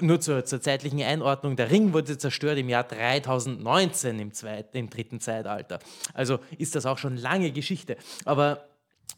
nur 0.00 0.20
zur, 0.20 0.44
zur 0.44 0.60
zeitlichen 0.60 1.02
Einordnung, 1.02 1.56
der 1.56 1.70
Ring 1.70 1.92
wurde 1.92 2.16
zerstört 2.18 2.58
im 2.58 2.68
Jahr 2.68 2.84
3019 2.84 4.18
im, 4.18 4.32
zweiten, 4.32 4.76
im 4.76 4.90
dritten 4.90 5.20
Zeitalter. 5.20 5.78
Also 6.14 6.38
ist 6.58 6.74
das 6.74 6.86
auch 6.86 6.98
schon 6.98 7.16
lange 7.16 7.52
Geschichte. 7.52 7.96
Aber 8.24 8.68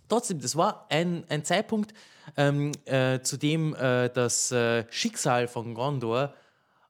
trotzdem, 0.08 0.40
das 0.40 0.56
war 0.56 0.86
ein, 0.90 1.24
ein 1.28 1.44
Zeitpunkt, 1.44 1.94
ähm, 2.36 2.72
äh, 2.84 3.20
zu 3.20 3.36
dem 3.36 3.74
äh, 3.74 4.08
das 4.10 4.52
äh, 4.52 4.84
Schicksal 4.90 5.48
von 5.48 5.74
Gondor 5.74 6.34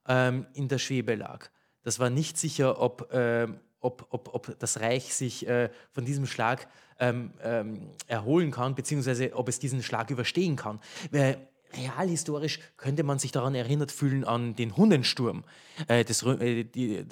ähm, 0.08 0.46
in 0.54 0.68
der 0.68 0.78
Schwebe 0.78 1.14
lag. 1.14 1.48
Das 1.82 1.98
war 1.98 2.10
nicht 2.10 2.38
sicher, 2.38 2.80
ob, 2.80 3.08
ähm, 3.12 3.58
ob, 3.80 4.06
ob, 4.10 4.34
ob 4.34 4.58
das 4.58 4.80
Reich 4.80 5.14
sich 5.14 5.46
äh, 5.48 5.70
von 5.90 6.04
diesem 6.04 6.26
Schlag 6.26 6.68
ähm, 7.00 7.32
ähm, 7.42 7.90
erholen 8.06 8.50
kann, 8.50 8.74
beziehungsweise 8.74 9.34
ob 9.34 9.48
es 9.48 9.58
diesen 9.58 9.82
Schlag 9.82 10.10
überstehen 10.10 10.56
kann. 10.56 10.80
Äh, 11.10 11.36
realhistorisch 11.76 12.60
könnte 12.76 13.02
man 13.02 13.18
sich 13.18 13.32
daran 13.32 13.54
erinnert 13.54 13.92
fühlen 13.92 14.24
an 14.24 14.54
den 14.54 14.76
Hundensturm 14.76 15.44
äh, 15.88 16.04
des, 16.04 16.22
äh, 16.22 16.64
die, 16.64 17.04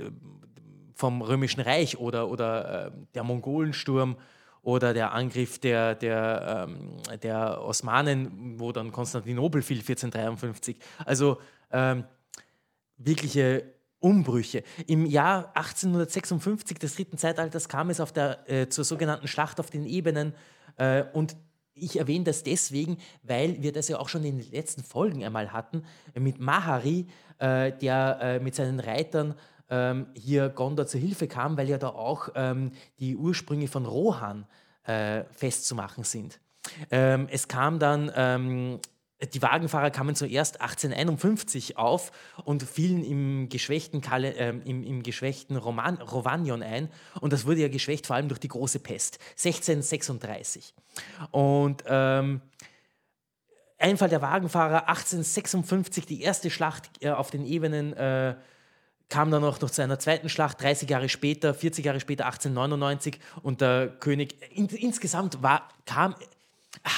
vom 0.94 1.22
Römischen 1.22 1.60
Reich 1.60 1.98
oder, 1.98 2.28
oder 2.28 2.86
äh, 2.86 2.90
der 3.14 3.24
Mongolensturm 3.24 4.16
oder 4.62 4.92
der 4.92 5.12
Angriff 5.12 5.58
der, 5.58 5.94
der, 5.94 6.66
ähm, 6.68 6.96
der 7.22 7.62
Osmanen, 7.62 8.60
wo 8.60 8.72
dann 8.72 8.92
Konstantinopel 8.92 9.62
fiel 9.62 9.78
1453. 9.78 10.76
Also 11.06 11.38
ähm, 11.72 12.04
wirkliche 12.98 13.64
Umbrüche. 13.98 14.62
Im 14.86 15.06
Jahr 15.06 15.50
1856 15.54 16.78
des 16.78 16.94
dritten 16.96 17.18
Zeitalters 17.18 17.68
kam 17.68 17.90
es 17.90 18.00
der, 18.12 18.50
äh, 18.50 18.68
zur 18.68 18.84
sogenannten 18.84 19.28
Schlacht 19.28 19.60
auf 19.60 19.70
den 19.70 19.84
Ebenen 19.86 20.34
äh, 20.76 21.04
und 21.12 21.36
ich 21.80 21.98
erwähne 21.98 22.24
das 22.24 22.42
deswegen, 22.42 22.98
weil 23.22 23.62
wir 23.62 23.72
das 23.72 23.88
ja 23.88 23.98
auch 23.98 24.08
schon 24.08 24.24
in 24.24 24.38
den 24.38 24.50
letzten 24.50 24.82
Folgen 24.82 25.24
einmal 25.24 25.52
hatten, 25.52 25.84
mit 26.14 26.40
Mahari, 26.40 27.06
äh, 27.38 27.72
der 27.72 28.18
äh, 28.20 28.40
mit 28.40 28.54
seinen 28.54 28.80
Reitern 28.80 29.34
ähm, 29.70 30.06
hier 30.14 30.48
Gondor 30.48 30.86
zur 30.86 31.00
Hilfe 31.00 31.28
kam, 31.28 31.56
weil 31.56 31.68
ja 31.68 31.78
da 31.78 31.88
auch 31.88 32.28
ähm, 32.34 32.72
die 32.98 33.16
Ursprünge 33.16 33.68
von 33.68 33.86
Rohan 33.86 34.46
äh, 34.84 35.24
festzumachen 35.30 36.04
sind. 36.04 36.40
Ähm, 36.90 37.28
es 37.30 37.48
kam 37.48 37.78
dann, 37.78 38.10
ähm, 38.14 38.80
die 39.34 39.42
Wagenfahrer 39.42 39.90
kamen 39.90 40.14
zuerst 40.14 40.60
1851 40.60 41.76
auf 41.76 42.10
und 42.44 42.62
fielen 42.62 43.04
im 43.04 43.48
geschwächten, 43.48 44.00
Kale, 44.00 44.34
ähm, 44.36 44.62
im, 44.64 44.82
im 44.82 45.02
geschwächten 45.02 45.56
Roman, 45.56 45.96
Rovanion 45.96 46.62
ein. 46.62 46.88
Und 47.20 47.32
das 47.32 47.44
wurde 47.46 47.60
ja 47.60 47.68
geschwächt 47.68 48.06
vor 48.06 48.16
allem 48.16 48.28
durch 48.28 48.40
die 48.40 48.48
große 48.48 48.78
Pest, 48.78 49.18
1636. 49.36 50.74
Und 51.30 51.84
ähm, 51.86 52.40
Einfall 53.80 54.10
der 54.10 54.20
Wagenfahrer 54.20 54.88
1856, 54.88 56.04
die 56.04 56.20
erste 56.20 56.50
Schlacht 56.50 56.90
äh, 57.00 57.10
auf 57.10 57.30
den 57.30 57.46
Ebenen, 57.46 57.94
äh, 57.94 58.34
kam 59.08 59.30
dann 59.30 59.42
auch 59.42 59.58
noch 59.60 59.70
zu 59.70 59.82
einer 59.82 59.98
zweiten 59.98 60.28
Schlacht, 60.28 60.62
30 60.62 60.88
Jahre 60.88 61.08
später, 61.08 61.54
40 61.54 61.84
Jahre 61.84 61.98
später, 61.98 62.26
1899. 62.26 63.18
Und 63.42 63.62
der 63.62 63.88
König, 63.88 64.36
in, 64.54 64.68
insgesamt 64.68 65.42
war, 65.42 65.68
kam, 65.86 66.14
ah, 66.84 66.90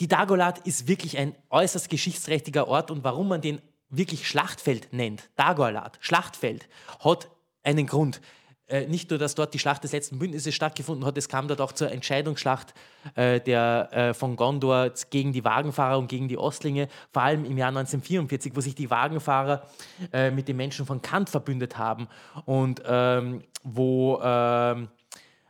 die 0.00 0.08
Dagolat 0.08 0.58
ist 0.66 0.88
wirklich 0.88 1.18
ein 1.18 1.34
äußerst 1.50 1.88
geschichtsträchtiger 1.90 2.68
Ort 2.68 2.90
und 2.90 3.04
warum 3.04 3.28
man 3.28 3.40
den 3.40 3.60
wirklich 3.90 4.28
Schlachtfeld 4.28 4.92
nennt, 4.92 5.30
Dagolat, 5.36 5.98
Schlachtfeld, 6.00 6.68
hat 7.00 7.30
einen 7.62 7.86
Grund. 7.86 8.20
Äh, 8.68 8.86
nicht 8.86 9.08
nur, 9.08 9.18
dass 9.18 9.34
dort 9.34 9.54
die 9.54 9.58
Schlacht 9.58 9.82
des 9.82 9.92
letzten 9.92 10.18
Bündnisses 10.18 10.54
stattgefunden 10.54 11.06
hat, 11.06 11.16
es 11.16 11.28
kam 11.28 11.48
dort 11.48 11.62
auch 11.62 11.72
zur 11.72 11.90
Entscheidungsschlacht 11.90 12.74
äh, 13.14 13.40
der, 13.40 13.88
äh, 13.92 14.14
von 14.14 14.36
Gondor 14.36 14.92
gegen 15.08 15.32
die 15.32 15.42
Wagenfahrer 15.42 15.98
und 15.98 16.08
gegen 16.08 16.28
die 16.28 16.36
Ostlinge, 16.36 16.88
vor 17.10 17.22
allem 17.22 17.46
im 17.46 17.56
Jahr 17.56 17.68
1944, 17.68 18.54
wo 18.54 18.60
sich 18.60 18.74
die 18.74 18.90
Wagenfahrer 18.90 19.66
äh, 20.12 20.30
mit 20.30 20.48
den 20.48 20.58
Menschen 20.58 20.84
von 20.84 21.00
Kant 21.00 21.30
verbündet 21.30 21.78
haben 21.78 22.08
und 22.44 22.82
ähm, 22.84 23.42
wo 23.64 24.20
ähm, 24.22 24.88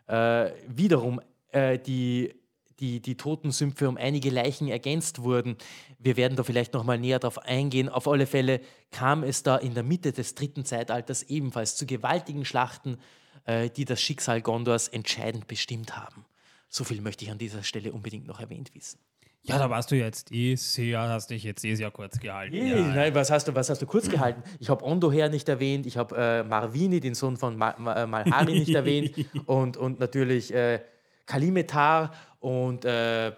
äh, 0.06 0.50
wiederum 0.68 1.20
äh, 1.50 1.78
die, 1.78 2.34
die, 2.80 3.00
die 3.00 3.16
Totensümpfe 3.16 3.88
um 3.88 3.96
einige 3.96 4.30
Leichen 4.30 4.68
ergänzt 4.68 5.22
wurden. 5.22 5.56
Wir 5.98 6.16
werden 6.16 6.36
da 6.36 6.42
vielleicht 6.42 6.74
noch 6.74 6.84
mal 6.84 6.98
näher 6.98 7.18
darauf 7.18 7.38
eingehen. 7.38 7.88
Auf 7.88 8.06
alle 8.08 8.26
Fälle 8.26 8.60
kam 8.90 9.22
es 9.22 9.42
da 9.42 9.56
in 9.56 9.74
der 9.74 9.82
Mitte 9.82 10.12
des 10.12 10.34
dritten 10.34 10.64
Zeitalters 10.64 11.24
ebenfalls 11.24 11.76
zu 11.76 11.86
gewaltigen 11.86 12.44
Schlachten, 12.44 12.98
äh, 13.44 13.70
die 13.70 13.84
das 13.84 14.00
Schicksal 14.00 14.42
Gondors 14.42 14.88
entscheidend 14.88 15.46
bestimmt 15.48 15.96
haben. 15.96 16.24
So 16.68 16.84
viel 16.84 17.00
möchte 17.00 17.24
ich 17.24 17.30
an 17.30 17.38
dieser 17.38 17.62
Stelle 17.62 17.92
unbedingt 17.92 18.26
noch 18.26 18.40
erwähnt 18.40 18.74
wissen. 18.74 19.00
ja, 19.42 19.58
da 19.58 19.70
warst 19.70 19.90
du 19.90 19.96
jetzt 19.96 20.30
eh 20.32 20.54
sehr, 20.56 21.00
hast 21.00 21.30
dich 21.30 21.42
jetzt 21.42 21.64
eh 21.64 21.74
sehr 21.74 21.90
kurz 21.90 22.20
gehalten. 22.20 22.54
Hey, 22.54 22.70
ja, 22.70 22.82
nein, 22.82 23.14
was 23.14 23.30
hast 23.30 23.48
du, 23.48 23.54
was 23.54 23.70
hast 23.70 23.80
du 23.80 23.86
kurz 23.86 24.08
gehalten? 24.08 24.42
Ich 24.60 24.68
habe 24.68 24.84
Ondoher 24.84 25.30
nicht 25.30 25.48
erwähnt, 25.48 25.86
ich 25.86 25.96
habe 25.96 26.14
äh, 26.16 26.42
Marvini, 26.44 27.00
den 27.00 27.14
Sohn 27.14 27.38
von 27.38 27.56
Ma 27.56 27.74
Ma 27.78 28.06
Malhari, 28.06 28.58
nicht 28.58 28.74
erwähnt 28.74 29.14
und, 29.46 29.78
und 29.78 29.98
natürlich 29.98 30.52
äh, 30.52 30.80
Kalimetar 31.28 32.12
und 32.40 32.84
äh, 32.84 33.32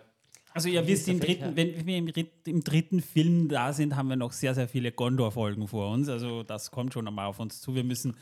Also 0.55 0.68
ihr 0.68 0.86
wisst, 0.86 1.09
im 1.09 1.20
dritten, 1.20 1.57
wenn 1.57 1.86
wir 1.86 1.97
im, 1.99 2.09
Ritt- 2.09 2.47
im 2.49 2.62
dritten 2.64 3.01
Film 3.03 3.49
da 3.49 3.72
sind, 3.72 3.97
haben 3.97 4.09
wir 4.09 4.16
noch 4.16 4.32
sehr, 4.32 4.55
sehr 4.55 4.68
viele 4.68 4.93
Gondor-Folgen 4.93 5.68
vor 5.68 5.91
uns. 5.91 6.09
Also 6.09 6.43
das 6.43 6.70
kommt 6.70 6.95
schon 6.95 7.07
einmal 7.07 7.26
auf 7.26 7.38
uns 7.41 7.61
zu. 7.61 7.74
Wir 7.74 7.84
müssen 7.84 8.16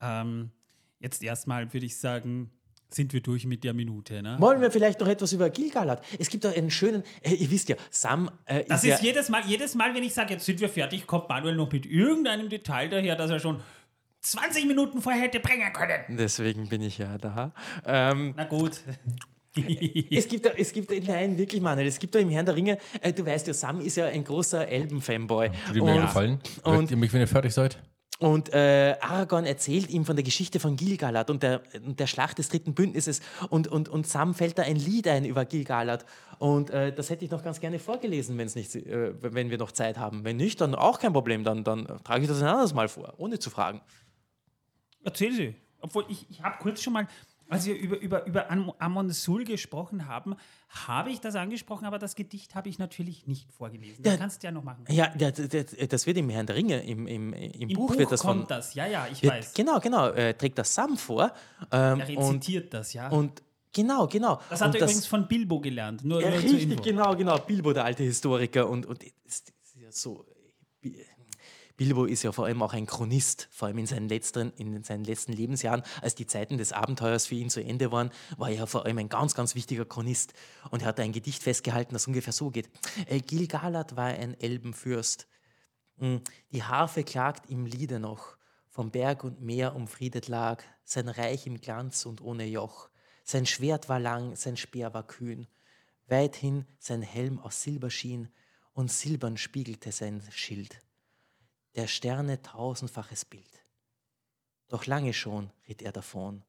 ähm, 0.00 0.50
jetzt 1.00 1.22
erstmal, 1.22 1.72
würde 1.72 1.86
ich 1.86 1.96
sagen, 1.96 2.50
sind 2.90 3.12
wir 3.12 3.20
durch 3.22 3.44
mit 3.46 3.64
der 3.64 3.74
Minute. 3.74 4.22
Ne? 4.22 4.36
wollen 4.38 4.60
wir 4.60 4.70
vielleicht 4.70 5.00
noch 5.00 5.08
etwas 5.08 5.32
über 5.32 5.50
Gilgalad? 5.50 6.00
Es 6.18 6.28
gibt 6.28 6.44
da 6.44 6.50
einen 6.50 6.70
schönen, 6.70 7.02
äh, 7.22 7.34
ihr 7.34 7.50
wisst 7.50 7.68
ja, 7.68 7.76
Sam 7.90 8.30
äh, 8.46 8.64
Das 8.64 8.84
ist, 8.84 9.00
ja, 9.00 9.06
jedes 9.08 9.28
Mal, 9.30 9.42
jedes 9.46 9.74
Mal, 9.74 9.94
wenn 9.94 10.04
ich 10.04 10.14
sage, 10.14 10.34
jetzt 10.34 10.44
sind 10.46 10.60
wir 10.60 10.68
fertig, 10.68 11.06
kommt 11.06 11.28
Manuel 11.28 11.56
noch 11.56 11.72
mit 11.72 11.86
irgendeinem 11.86 12.48
Detail 12.48 12.88
daher, 12.90 13.16
das 13.16 13.30
er 13.30 13.40
schon 13.40 13.60
20 14.24 14.66
Minuten 14.66 15.02
vorher 15.02 15.22
hätte 15.22 15.38
bringen 15.40 15.72
können. 15.72 16.16
deswegen 16.16 16.68
bin 16.68 16.82
ich 16.82 16.98
ja 16.98 17.18
da. 17.18 17.52
Ähm, 17.84 18.34
Na 18.36 18.44
gut. 18.44 18.80
es 20.10 20.26
gibt, 20.26 20.46
da, 20.46 20.50
es 20.56 20.72
gibt, 20.72 20.90
nein, 21.06 21.38
wirklich, 21.38 21.60
Manuel, 21.60 21.86
es 21.86 21.98
gibt 21.98 22.14
da 22.14 22.18
im 22.18 22.30
Herrn 22.30 22.46
der 22.46 22.56
Ringe, 22.56 22.78
äh, 23.00 23.12
du 23.12 23.24
weißt 23.24 23.46
ja, 23.46 23.54
Sam 23.54 23.80
ist 23.80 23.96
ja 23.96 24.06
ein 24.06 24.24
großer 24.24 24.66
Elben-Fanboy. 24.66 25.50
Würde 25.68 25.82
mir 25.82 25.94
Und- 25.94 26.00
gefallen. 26.02 26.38
und- 26.64 26.90
ihr 26.90 26.96
mich, 26.96 27.12
wenn 27.12 27.20
ihr 27.20 27.28
fertig 27.28 27.52
seid? 27.54 27.78
und 28.20 28.54
äh, 28.54 28.94
Aragorn 29.00 29.44
erzählt 29.44 29.90
ihm 29.90 30.04
von 30.04 30.14
der 30.16 30.22
Geschichte 30.24 30.60
von 30.60 30.76
Gilgalad 30.76 31.30
und 31.30 31.42
der, 31.42 31.62
und 31.84 31.98
der 31.98 32.06
Schlacht 32.06 32.38
des 32.38 32.48
dritten 32.48 32.72
Bündnisses. 32.72 33.20
Und, 33.50 33.66
und, 33.68 33.88
und 33.88 34.06
Sam 34.06 34.34
fällt 34.34 34.56
da 34.56 34.62
ein 34.62 34.76
Lied 34.76 35.08
ein 35.08 35.24
über 35.24 35.44
Gilgalad. 35.44 36.06
Und 36.38 36.70
äh, 36.70 36.94
das 36.94 37.10
hätte 37.10 37.24
ich 37.24 37.30
noch 37.32 37.42
ganz 37.42 37.60
gerne 37.60 37.78
vorgelesen, 37.80 38.38
wenn's 38.38 38.54
nicht, 38.54 38.74
äh, 38.76 39.12
wenn 39.20 39.50
wir 39.50 39.58
noch 39.58 39.72
Zeit 39.72 39.98
haben. 39.98 40.24
Wenn 40.24 40.36
nicht, 40.36 40.60
dann 40.60 40.74
auch 40.76 41.00
kein 41.00 41.12
Problem. 41.12 41.42
Dann, 41.44 41.64
dann 41.64 41.86
trage 42.04 42.22
ich 42.22 42.28
das 42.28 42.40
ein 42.40 42.48
anderes 42.48 42.72
Mal 42.72 42.88
vor, 42.88 43.14
ohne 43.18 43.38
zu 43.40 43.50
fragen. 43.50 43.80
Erzähl 45.04 45.32
sie. 45.32 45.54
Obwohl, 45.80 46.04
ich, 46.08 46.26
ich 46.30 46.42
habe 46.42 46.56
kurz 46.60 46.82
schon 46.82 46.94
mal, 46.94 47.06
als 47.50 47.66
wir 47.66 47.76
über, 47.76 48.00
über, 48.00 48.26
über 48.26 48.50
Am- 48.50 48.72
Amon 48.78 49.10
Sul 49.10 49.44
gesprochen 49.44 50.08
haben, 50.08 50.34
habe 50.70 51.10
ich 51.10 51.20
das 51.20 51.34
angesprochen, 51.36 51.84
aber 51.84 51.98
das 51.98 52.14
Gedicht 52.14 52.54
habe 52.54 52.70
ich 52.70 52.78
natürlich 52.78 53.26
nicht 53.26 53.52
vorgelesen. 53.52 54.02
Das 54.02 54.14
Ja. 54.14 54.18
kannst 54.18 54.42
du 54.42 54.46
ja 54.46 54.50
noch 54.50 54.64
machen. 54.64 54.84
Ja, 54.88 55.08
das, 55.14 55.34
das, 55.48 55.66
das 55.88 56.06
wird 56.06 56.16
im 56.16 56.30
Herrn 56.30 56.46
der 56.46 56.56
Ringe, 56.56 56.82
im, 56.82 57.06
im, 57.06 57.34
im, 57.34 57.52
Im 57.52 57.68
Buch, 57.68 57.88
Buch, 57.90 57.98
wird 57.98 58.10
das 58.12 58.22
kommt 58.22 58.40
von. 58.40 58.48
das, 58.48 58.72
ja, 58.74 58.86
ja, 58.86 59.06
ich 59.12 59.22
Wird, 59.22 59.34
weiß. 59.34 59.52
genau, 59.52 59.78
genau, 59.78 60.08
äh, 60.08 60.32
trägt 60.32 60.56
das 60.58 60.74
Sam 60.74 60.96
vor. 60.96 61.32
Ähm, 61.70 62.00
Er 62.00 62.08
und, 62.08 62.08
rezitiert 62.08 62.72
das, 62.72 62.94
ja. 62.94 63.08
und 63.10 63.42
genau, 63.74 64.06
genau. 64.06 64.40
das 64.48 64.62
hat 64.62 64.68
und 64.68 64.76
er 64.76 64.82
übrigens 64.82 65.06
von 65.06 65.28
Bilbo 65.28 65.60
gelernt. 65.60 66.02
Nur, 66.02 66.22
Ja, 66.22 66.30
nur 66.30 66.38
richtig, 66.38 66.82
genau, 66.82 67.14
genau. 67.14 67.38
Bilbo, 67.40 67.74
der 67.74 67.84
alte 67.84 68.04
Historiker. 68.04 68.70
Und, 68.70 68.86
und 68.86 69.04
es 69.04 69.40
ist 69.40 69.52
ja 69.76 69.92
so. 69.92 70.24
Bi- 71.76 71.84
Bilbo 71.84 72.04
ist 72.04 72.22
ja 72.22 72.32
vor 72.32 72.46
allem 72.46 72.62
auch 72.62 72.72
ein 72.72 72.86
Chronist, 72.86 73.48
vor 73.50 73.68
allem 73.68 73.78
in 73.78 73.86
seinen, 73.86 74.08
letzten, 74.08 74.52
in 74.52 74.82
seinen 74.82 75.04
letzten 75.04 75.32
Lebensjahren, 75.32 75.82
als 76.02 76.14
die 76.14 76.26
Zeiten 76.26 76.58
des 76.58 76.72
Abenteuers 76.72 77.26
für 77.26 77.34
ihn 77.34 77.50
zu 77.50 77.62
Ende 77.62 77.90
waren, 77.92 78.10
war 78.36 78.48
er 78.48 78.56
ja 78.56 78.66
vor 78.66 78.84
allem 78.84 78.98
ein 78.98 79.08
ganz, 79.08 79.34
ganz 79.34 79.54
wichtiger 79.54 79.84
Chronist. 79.84 80.34
Und 80.70 80.82
er 80.82 80.88
hat 80.88 81.00
ein 81.00 81.12
Gedicht 81.12 81.42
festgehalten, 81.42 81.92
das 81.94 82.06
ungefähr 82.06 82.32
so 82.32 82.50
geht. 82.50 82.70
Äh, 83.06 83.20
Gil-galad 83.20 83.96
war 83.96 84.06
ein 84.06 84.38
Elbenfürst. 84.40 85.26
Mm, 85.96 86.16
Die 86.52 86.62
Harfe 86.62 87.04
klagt 87.04 87.50
im 87.50 87.66
Liede 87.66 87.98
noch, 88.00 88.36
vom 88.68 88.90
Berg 88.90 89.24
und 89.24 89.40
Meer 89.40 89.76
umfriedet 89.76 90.28
lag, 90.28 90.62
sein 90.84 91.08
Reich 91.08 91.46
im 91.46 91.60
Glanz 91.60 92.06
und 92.06 92.20
ohne 92.20 92.44
Joch. 92.46 92.88
Sein 93.24 93.46
Schwert 93.46 93.88
war 93.88 94.00
lang, 94.00 94.36
sein 94.36 94.56
Speer 94.56 94.92
war 94.94 95.06
kühn. 95.06 95.46
Weithin 96.06 96.66
sein 96.78 97.02
Helm 97.02 97.38
aus 97.38 97.62
Silber 97.62 97.90
schien 97.90 98.28
und 98.72 98.90
silbern 98.90 99.36
spiegelte 99.36 99.92
sein 99.92 100.22
Schild. 100.30 100.83
Der 101.74 101.86
Sterne 101.86 102.40
tausendfaches 102.40 103.24
Bild. 103.24 103.64
Doch 104.68 104.86
lange 104.86 105.12
schon 105.12 105.50
ritt 105.68 105.82
er 105.82 105.92
davon. 105.92 106.42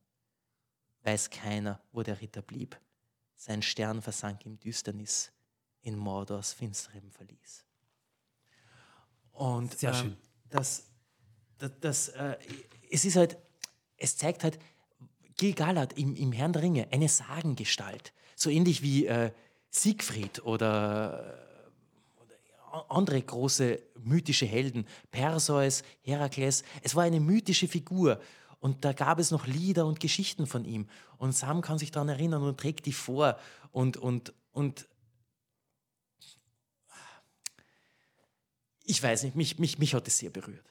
Weiß 1.04 1.30
keiner, 1.30 1.82
wo 1.92 2.04
der 2.04 2.22
Ritter 2.22 2.42
blieb. 2.42 2.80
Sein 3.36 3.62
Stern 3.62 4.02
versank 4.02 4.46
im 4.46 4.60
Düsternis, 4.60 5.32
in 5.82 5.98
Mordors 5.98 6.54
finsterem 6.54 7.12
Verlies. 7.12 7.66
Und 9.32 9.78
Sehr 9.78 9.92
ähm, 9.92 9.96
schön. 9.96 10.18
Das, 10.50 10.86
das, 11.58 11.72
das 11.82 12.08
äh, 12.10 12.38
es 12.90 13.06
ist 13.06 13.16
halt, 13.18 13.38
es 13.98 14.18
zeigt 14.18 14.44
halt 14.44 14.58
Gil-galad 15.38 15.94
im, 15.94 16.16
im 16.16 16.32
Herrn 16.32 16.54
der 16.54 16.62
Ringe 16.62 16.88
eine 16.92 17.10
Sagengestalt. 17.10 18.14
So 18.36 18.50
ähnlich 18.50 18.82
wie 18.82 19.06
äh, 19.06 19.32
Siegfried 19.70 20.44
oder, 20.44 21.46
andere 22.90 23.22
große 23.22 23.80
mythische 24.04 24.46
Helden, 24.46 24.86
Perseus, 25.12 25.84
Herakles. 26.02 26.64
Es 26.82 26.96
war 26.96 27.04
eine 27.04 27.20
mythische 27.20 27.68
Figur. 27.68 28.20
Und 28.60 28.84
da 28.84 28.94
gab 28.94 29.20
es 29.20 29.32
noch 29.32 29.46
Lieder 29.46 29.86
und 29.86 30.00
Geschichten 30.00 30.48
von 30.48 30.66
ihm. 30.66 30.88
Und 31.18 31.34
Sam 31.34 31.62
kann 31.62 31.78
sich 31.78 31.92
daran 31.92 32.10
erinnern 32.10 32.42
und 32.42 32.60
trägt 32.60 32.86
die 32.86 32.94
vor. 32.94 33.38
Und, 33.72 33.98
und, 33.98 34.34
und 34.52 34.88
ich 38.84 39.02
weiß 39.02 39.24
nicht, 39.24 39.36
mich, 39.36 39.60
mich, 39.60 39.78
mich 39.78 39.94
hat 39.94 40.08
es 40.08 40.18
sehr 40.18 40.30
berührt. 40.30 40.66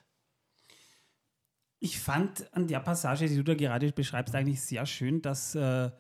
Ich 1.79 1.99
fand 2.01 2.53
an 2.55 2.67
der 2.67 2.81
Passage, 2.81 3.29
die 3.29 3.37
du 3.37 3.45
da 3.45 3.55
gerade 3.55 3.93
beschreibst, 3.93 4.35
eigentlich 4.35 4.63
sehr 4.63 4.87
schön, 4.87 5.21
dass 5.21 5.55
äh, 5.55 5.91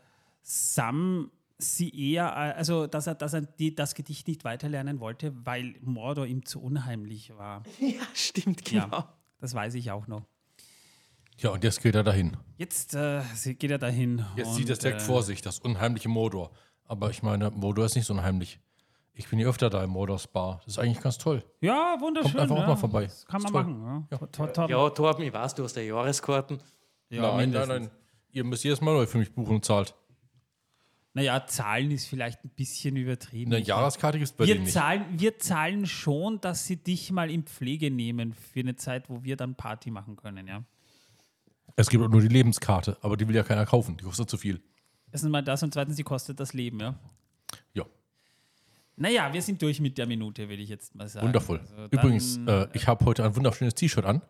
Sam 0.42 1.30
sie 1.58 1.90
eher, 2.12 2.26
äh, 2.26 2.56
also 2.56 2.86
dass 2.86 3.06
er, 3.06 3.14
dass 3.14 3.32
er 3.32 3.42
die, 3.42 3.74
das 3.74 3.94
Gedicht 3.94 4.26
nicht 4.28 4.44
weiterlernen 4.44 5.00
wollte, 5.00 5.32
weil 5.44 5.74
Mordor 5.80 6.26
ihm 6.26 6.44
zu 6.44 6.60
unheimlich 6.62 7.36
war. 7.36 7.62
Ja, 7.80 8.02
stimmt, 8.14 8.64
genau. 8.64 8.88
Ja, 8.90 9.14
das 9.40 9.54
weiß 9.54 9.74
ich 9.74 9.90
auch 9.90 10.06
noch. 10.06 10.22
Ja, 11.38 11.50
und 11.50 11.64
jetzt 11.64 11.82
geht 11.82 11.94
er 11.94 12.04
dahin. 12.04 12.36
Jetzt 12.58 12.94
äh, 12.94 13.22
geht 13.58 13.70
er 13.70 13.78
dahin. 13.78 14.24
Jetzt 14.36 14.48
und, 14.48 14.54
sieht 14.54 14.70
er 14.70 14.76
direkt 14.76 15.00
äh, 15.02 15.04
vor 15.04 15.22
sich, 15.22 15.42
das 15.42 15.58
unheimliche 15.58 16.08
Mordor. 16.08 16.52
Aber 16.84 17.10
ich 17.10 17.22
meine, 17.22 17.50
Mordor 17.50 17.86
ist 17.86 17.96
nicht 17.96 18.06
so 18.06 18.12
unheimlich. 18.14 18.60
Ich 19.14 19.28
bin 19.28 19.38
hier 19.38 19.48
öfter 19.48 19.70
da 19.70 19.82
im 19.82 19.90
Mordors 19.90 20.26
Bar. 20.26 20.60
Das 20.64 20.74
ist 20.74 20.78
eigentlich 20.78 21.00
ganz 21.00 21.18
toll. 21.18 21.44
Ja, 21.60 21.96
wunderschön. 22.00 22.32
Kommt 22.32 22.42
einfach 22.42 22.56
auch 22.56 22.60
ja. 22.60 22.66
mal 22.66 22.76
vorbei. 22.76 23.04
Das 23.04 23.24
kann 23.26 23.42
man 23.42 23.52
toll. 23.52 23.64
machen. 23.64 24.08
Ja. 24.10 24.18
To- 24.18 24.46
to- 24.46 24.66
Ja, 24.68 24.90
Torben, 24.90 25.24
ich 25.24 25.32
weiß, 25.32 25.54
du 25.54 25.64
hast 25.64 25.76
ja 25.76 25.82
Jahreskarten. 25.82 26.58
ja, 27.10 27.22
nein, 27.22 27.30
nein, 27.30 27.38
mindestens. 27.38 27.68
nein. 27.68 27.90
Ihr 28.32 28.44
müsst 28.44 28.64
jedes 28.64 28.80
Mal 28.80 28.94
neu 28.94 29.06
für 29.06 29.18
mich 29.18 29.32
buchen 29.32 29.56
und 29.56 29.64
zahlt. 29.64 29.94
Naja, 31.16 31.46
Zahlen 31.46 31.92
ist 31.92 32.06
vielleicht 32.06 32.44
ein 32.44 32.48
bisschen 32.50 32.96
übertrieben. 32.96 33.52
Eine 33.54 33.64
Jahreskarte 33.64 34.18
gibt 34.18 34.30
es 34.30 34.36
bei 34.36 34.46
wir 34.46 34.54
denen 34.54 34.64
nicht. 34.64 34.74
zahlen, 34.74 35.04
wir 35.16 35.38
zahlen 35.38 35.86
schon, 35.86 36.40
dass 36.40 36.66
sie 36.66 36.76
dich 36.76 37.12
mal 37.12 37.30
in 37.30 37.44
Pflege 37.44 37.90
nehmen 37.90 38.32
für 38.34 38.60
eine 38.60 38.74
Zeit, 38.74 39.08
wo 39.08 39.22
wir 39.22 39.36
dann 39.36 39.54
Party 39.54 39.90
machen 39.92 40.16
können, 40.16 40.48
ja. 40.48 40.64
Es 41.76 41.88
gibt 41.88 42.02
auch 42.04 42.08
nur 42.08 42.20
die 42.20 42.28
Lebenskarte, 42.28 42.96
aber 43.00 43.16
die 43.16 43.26
will 43.28 43.34
ja 43.34 43.42
keiner 43.44 43.64
kaufen. 43.64 43.96
Die 43.96 44.04
kostet 44.04 44.28
zu 44.28 44.36
viel. 44.36 44.60
Erstens 45.12 45.30
mal 45.30 45.42
das 45.42 45.62
und 45.62 45.72
zweitens, 45.72 45.96
die 45.96 46.02
kostet 46.02 46.38
das 46.40 46.52
Leben, 46.52 46.80
ja. 46.80 46.98
Ja, 47.74 47.84
Naja, 48.96 49.32
wir 49.32 49.42
sind 49.42 49.60
durch 49.62 49.80
mit 49.80 49.96
der 49.98 50.06
Minute, 50.06 50.48
würde 50.48 50.62
ich 50.62 50.68
jetzt 50.68 50.94
mal 50.96 51.06
sagen. 51.08 51.26
wundervoll. 51.26 51.58
Also 51.60 51.76
dann- 51.76 51.88
Übrigens, 51.90 52.38
äh, 52.46 52.66
ich 52.74 52.86
habe 52.88 53.04
heute 53.04 53.24
ein 53.24 53.34
wunderschönes 53.36 53.74
T-Shirt 53.74 54.04
an. 54.04 54.20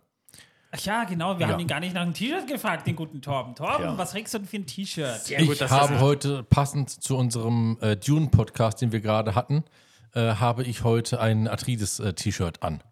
Ach 0.76 0.80
ja, 0.80 1.04
genau, 1.04 1.38
wir 1.38 1.46
Ja. 1.46 1.52
haben 1.52 1.60
ihn 1.60 1.68
gar 1.68 1.78
nicht 1.78 1.94
nach 1.94 2.02
einem 2.02 2.14
T-Shirt 2.14 2.48
gefragt, 2.48 2.86
den 2.86 2.96
guten 2.96 3.22
Torben. 3.22 3.54
Torben, 3.54 3.84
Ja. 3.84 3.98
was 3.98 4.10
trägst 4.10 4.34
du 4.34 4.38
denn 4.38 4.48
für 4.48 4.56
ein 4.56 4.66
T-Shirt? 4.66 5.20
Gut, 5.38 5.52
ich 5.52 5.58
dass 5.58 5.70
habe 5.70 6.00
heute, 6.00 6.42
passend 6.42 6.90
zu 6.90 7.16
unserem 7.16 7.78
äh, 7.80 7.96
Dune-Podcast, 7.96 8.80
den 8.82 8.90
wir 8.90 9.00
gerade 9.00 9.36
hatten, 9.36 9.64
äh, 10.14 10.34
habe 10.34 10.64
ich 10.64 10.82
heute 10.82 11.20
ein 11.20 11.46
Arthritis-T-Shirt 11.46 12.62
an. 12.64 12.82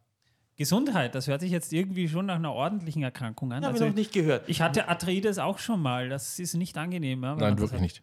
Gesundheit, 0.57 1.15
das 1.17 1.27
hört 1.27 1.41
sich 1.41 1.51
jetzt 1.51 1.73
irgendwie 1.73 2.09
schon 2.09 2.27
nach 2.27 2.37
einer 2.37 2.53
ordentlichen 2.53 3.03
Erkrankung 3.03 3.51
an. 3.53 3.65
Habe 3.65 3.75
ich 3.75 3.83
Also, 3.83 3.87
noch 3.91 3.97
nicht 3.97 4.13
gehört. 4.13 4.49
ich 4.49 4.61
hatte 4.61 4.87
Arthritis 4.89 5.39
auch 5.39 5.59
schon 5.59 5.81
mal, 5.81 6.09
das 6.09 6.39
ist 6.39 6.55
nicht 6.55 6.79
angenehm. 6.79 7.25
Ja, 7.25 7.35
Nein, 7.35 7.59
wirklich 7.59 7.81
nicht. 7.81 8.03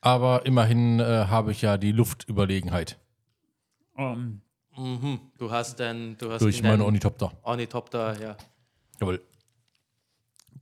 Aber 0.00 0.46
immerhin 0.46 1.00
äh, 1.00 1.04
habe 1.28 1.50
ich 1.50 1.62
ja 1.62 1.78
die 1.78 1.90
Luftüberlegenheit 1.92 2.98
Ähm, 3.96 4.42
Mhm. 4.76 5.20
Du 5.38 5.50
hast 5.50 5.80
ein, 5.80 6.16
du 6.18 6.30
hast 6.32 6.42
durch 6.42 6.56
in 6.58 6.62
meine 6.62 6.78
deinem 6.78 6.86
Ornithopter. 6.86 7.32
Ornithopter, 7.42 8.20
ja. 8.20 8.36
Jawohl. 9.00 9.22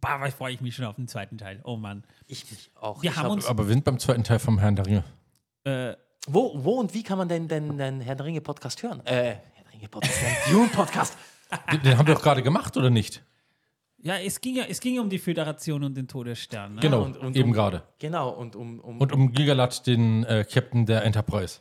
bah, 0.00 0.20
was 0.20 0.34
freue 0.34 0.52
ich 0.54 0.60
mich 0.60 0.74
schon 0.74 0.84
auf 0.84 0.96
den 0.96 1.08
zweiten 1.08 1.38
Teil. 1.38 1.60
Oh 1.64 1.76
Mann. 1.76 2.04
Ich 2.26 2.50
mich 2.50 2.70
auch. 2.74 3.02
Wir 3.02 3.10
ich 3.10 3.16
haben 3.16 3.24
hab- 3.26 3.32
uns- 3.32 3.46
Aber 3.46 3.64
wir 3.66 3.72
sind 3.72 3.84
beim 3.84 3.98
zweiten 3.98 4.24
Teil 4.24 4.38
vom 4.38 4.58
Herrn 4.58 4.76
der 4.76 4.86
Ringe. 4.86 5.04
Äh, 5.64 5.94
Wo, 6.26 6.52
wo 6.64 6.74
und 6.80 6.92
wie 6.94 7.02
kann 7.02 7.18
man 7.18 7.28
denn 7.28 7.48
den, 7.48 7.78
den 7.78 8.00
Herr 8.00 8.14
der 8.14 8.26
Ringe 8.26 8.40
Podcast 8.40 8.82
hören? 8.82 9.00
Äh, 9.06 9.12
Herr 9.54 9.64
der 9.64 9.72
Ringe 9.72 9.88
Podcast, 9.88 10.20
den 10.22 10.36
Dune 10.52 10.68
Podcast. 10.68 11.16
Den, 11.72 11.82
den 11.82 11.98
haben 11.98 12.06
wir 12.06 12.14
doch 12.14 12.22
gerade 12.22 12.42
gemacht, 12.42 12.76
oder 12.76 12.90
nicht? 12.90 13.22
ja, 14.04 14.16
es 14.18 14.40
ging 14.40 14.56
ja, 14.56 14.64
es 14.68 14.80
ging 14.80 14.98
um 14.98 15.08
die 15.08 15.18
Föderation 15.18 15.84
und 15.84 15.94
den 15.96 16.08
Todesstern. 16.08 16.74
Ne? 16.76 16.80
Genau, 16.80 17.02
und- 17.02 17.16
und 17.18 17.36
eben 17.36 17.50
um- 17.50 17.52
gerade. 17.54 17.82
Genau, 17.98 18.30
und 18.30 18.56
um. 18.56 18.80
um 18.80 18.98
Und 19.00 19.12
um 19.12 19.32
Gigalat, 19.32 19.86
den 19.86 20.24
äh, 20.24 20.44
Captain 20.50 20.86
der 20.86 21.04
Enterprise. 21.04 21.60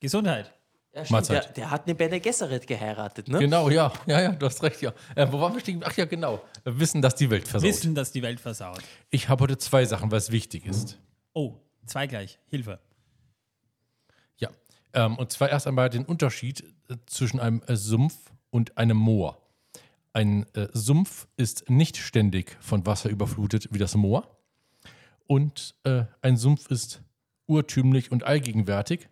Gesundheit. 0.00 0.52
Ja, 0.96 1.04
stimmt, 1.04 1.28
der, 1.28 1.44
der 1.52 1.70
hat 1.70 1.84
eine 1.84 1.94
Bene 1.94 2.20
Gesserit 2.20 2.66
geheiratet, 2.66 3.28
ne? 3.28 3.38
Genau, 3.38 3.68
ja. 3.68 3.92
Ja, 4.06 4.20
ja, 4.22 4.32
du 4.32 4.46
hast 4.46 4.62
recht, 4.62 4.80
ja. 4.80 4.94
Äh, 5.14 5.26
wo 5.30 5.38
waren 5.40 5.52
wir 5.52 5.60
stehen? 5.60 5.82
Ach 5.84 5.94
ja, 5.94 6.06
genau. 6.06 6.42
Wissen, 6.64 7.02
dass 7.02 7.14
die 7.14 7.28
Welt 7.28 7.46
versaut. 7.46 7.68
Wissen, 7.68 7.94
dass 7.94 8.12
die 8.12 8.22
Welt 8.22 8.40
versaut. 8.40 8.82
Ich 9.10 9.28
habe 9.28 9.42
heute 9.42 9.58
zwei 9.58 9.84
Sachen, 9.84 10.10
was 10.10 10.32
wichtig 10.32 10.64
ist. 10.64 10.98
Oh, 11.34 11.54
zwei 11.84 12.06
gleich. 12.06 12.38
Hilfe. 12.46 12.80
Ja. 14.38 14.48
Ähm, 14.94 15.18
und 15.18 15.30
zwar 15.32 15.50
erst 15.50 15.66
einmal 15.66 15.90
den 15.90 16.06
Unterschied 16.06 16.64
äh, 16.88 16.96
zwischen 17.04 17.40
einem 17.40 17.62
äh, 17.66 17.76
Sumpf 17.76 18.16
und 18.48 18.78
einem 18.78 18.96
Moor. 18.96 19.42
Ein 20.14 20.46
äh, 20.54 20.68
Sumpf 20.72 21.28
ist 21.36 21.68
nicht 21.68 21.98
ständig 21.98 22.56
von 22.60 22.86
Wasser 22.86 23.10
überflutet 23.10 23.68
wie 23.70 23.78
das 23.78 23.94
Moor. 23.96 24.34
Und 25.26 25.74
äh, 25.84 26.04
ein 26.22 26.38
Sumpf 26.38 26.70
ist 26.70 27.02
urtümlich 27.46 28.10
und 28.12 28.24
allgegenwärtig. 28.24 29.10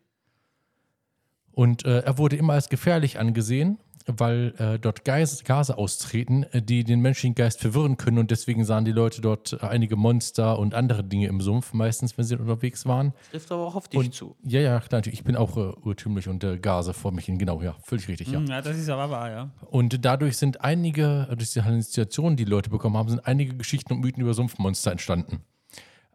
Und 1.54 1.84
äh, 1.84 2.00
er 2.00 2.18
wurde 2.18 2.36
immer 2.36 2.54
als 2.54 2.68
gefährlich 2.68 3.18
angesehen, 3.18 3.78
weil 4.06 4.54
äh, 4.58 4.78
dort 4.78 5.04
Geis, 5.06 5.44
Gase 5.44 5.78
austreten, 5.78 6.42
äh, 6.52 6.60
die 6.60 6.84
den 6.84 7.00
menschlichen 7.00 7.34
Geist 7.34 7.60
verwirren 7.60 7.96
können. 7.96 8.18
Und 8.18 8.30
deswegen 8.30 8.64
sahen 8.64 8.84
die 8.84 8.92
Leute 8.92 9.22
dort 9.22 9.54
äh, 9.54 9.66
einige 9.66 9.96
Monster 9.96 10.58
und 10.58 10.74
andere 10.74 11.02
Dinge 11.04 11.28
im 11.28 11.40
Sumpf, 11.40 11.72
meistens, 11.72 12.18
wenn 12.18 12.24
sie 12.24 12.36
unterwegs 12.36 12.84
waren. 12.84 13.14
Trifft 13.30 13.50
aber 13.50 13.66
auch 13.66 13.76
auf 13.76 13.88
dich 13.88 13.98
Und, 13.98 14.14
zu. 14.14 14.36
Ja, 14.42 14.60
ja, 14.60 14.78
klar, 14.80 14.98
natürlich. 14.98 15.20
Ich 15.20 15.24
bin 15.24 15.36
auch 15.36 15.56
äh, 15.56 15.72
urtümlich 15.82 16.28
und 16.28 16.44
äh, 16.44 16.58
Gase 16.58 16.92
vor 16.92 17.12
mich 17.12 17.24
hin. 17.26 17.38
Genau, 17.38 17.62
ja, 17.62 17.76
völlig 17.82 18.08
richtig, 18.08 18.28
ja. 18.28 18.40
Hm, 18.40 18.46
Ja, 18.46 18.60
das 18.60 18.76
ist 18.76 18.90
aber 18.90 19.08
wahr, 19.10 19.30
ja. 19.30 19.50
Und 19.70 20.04
dadurch 20.04 20.36
sind 20.36 20.60
einige, 20.60 21.26
durch 21.36 21.52
die 21.52 21.62
Halluzinationen, 21.62 22.36
die 22.36 22.44
Leute 22.44 22.68
bekommen 22.68 22.96
haben, 22.98 23.08
sind 23.08 23.26
einige 23.26 23.56
Geschichten 23.56 23.94
und 23.94 24.00
Mythen 24.00 24.20
über 24.22 24.34
Sumpfmonster 24.34 24.90
entstanden. 24.92 25.40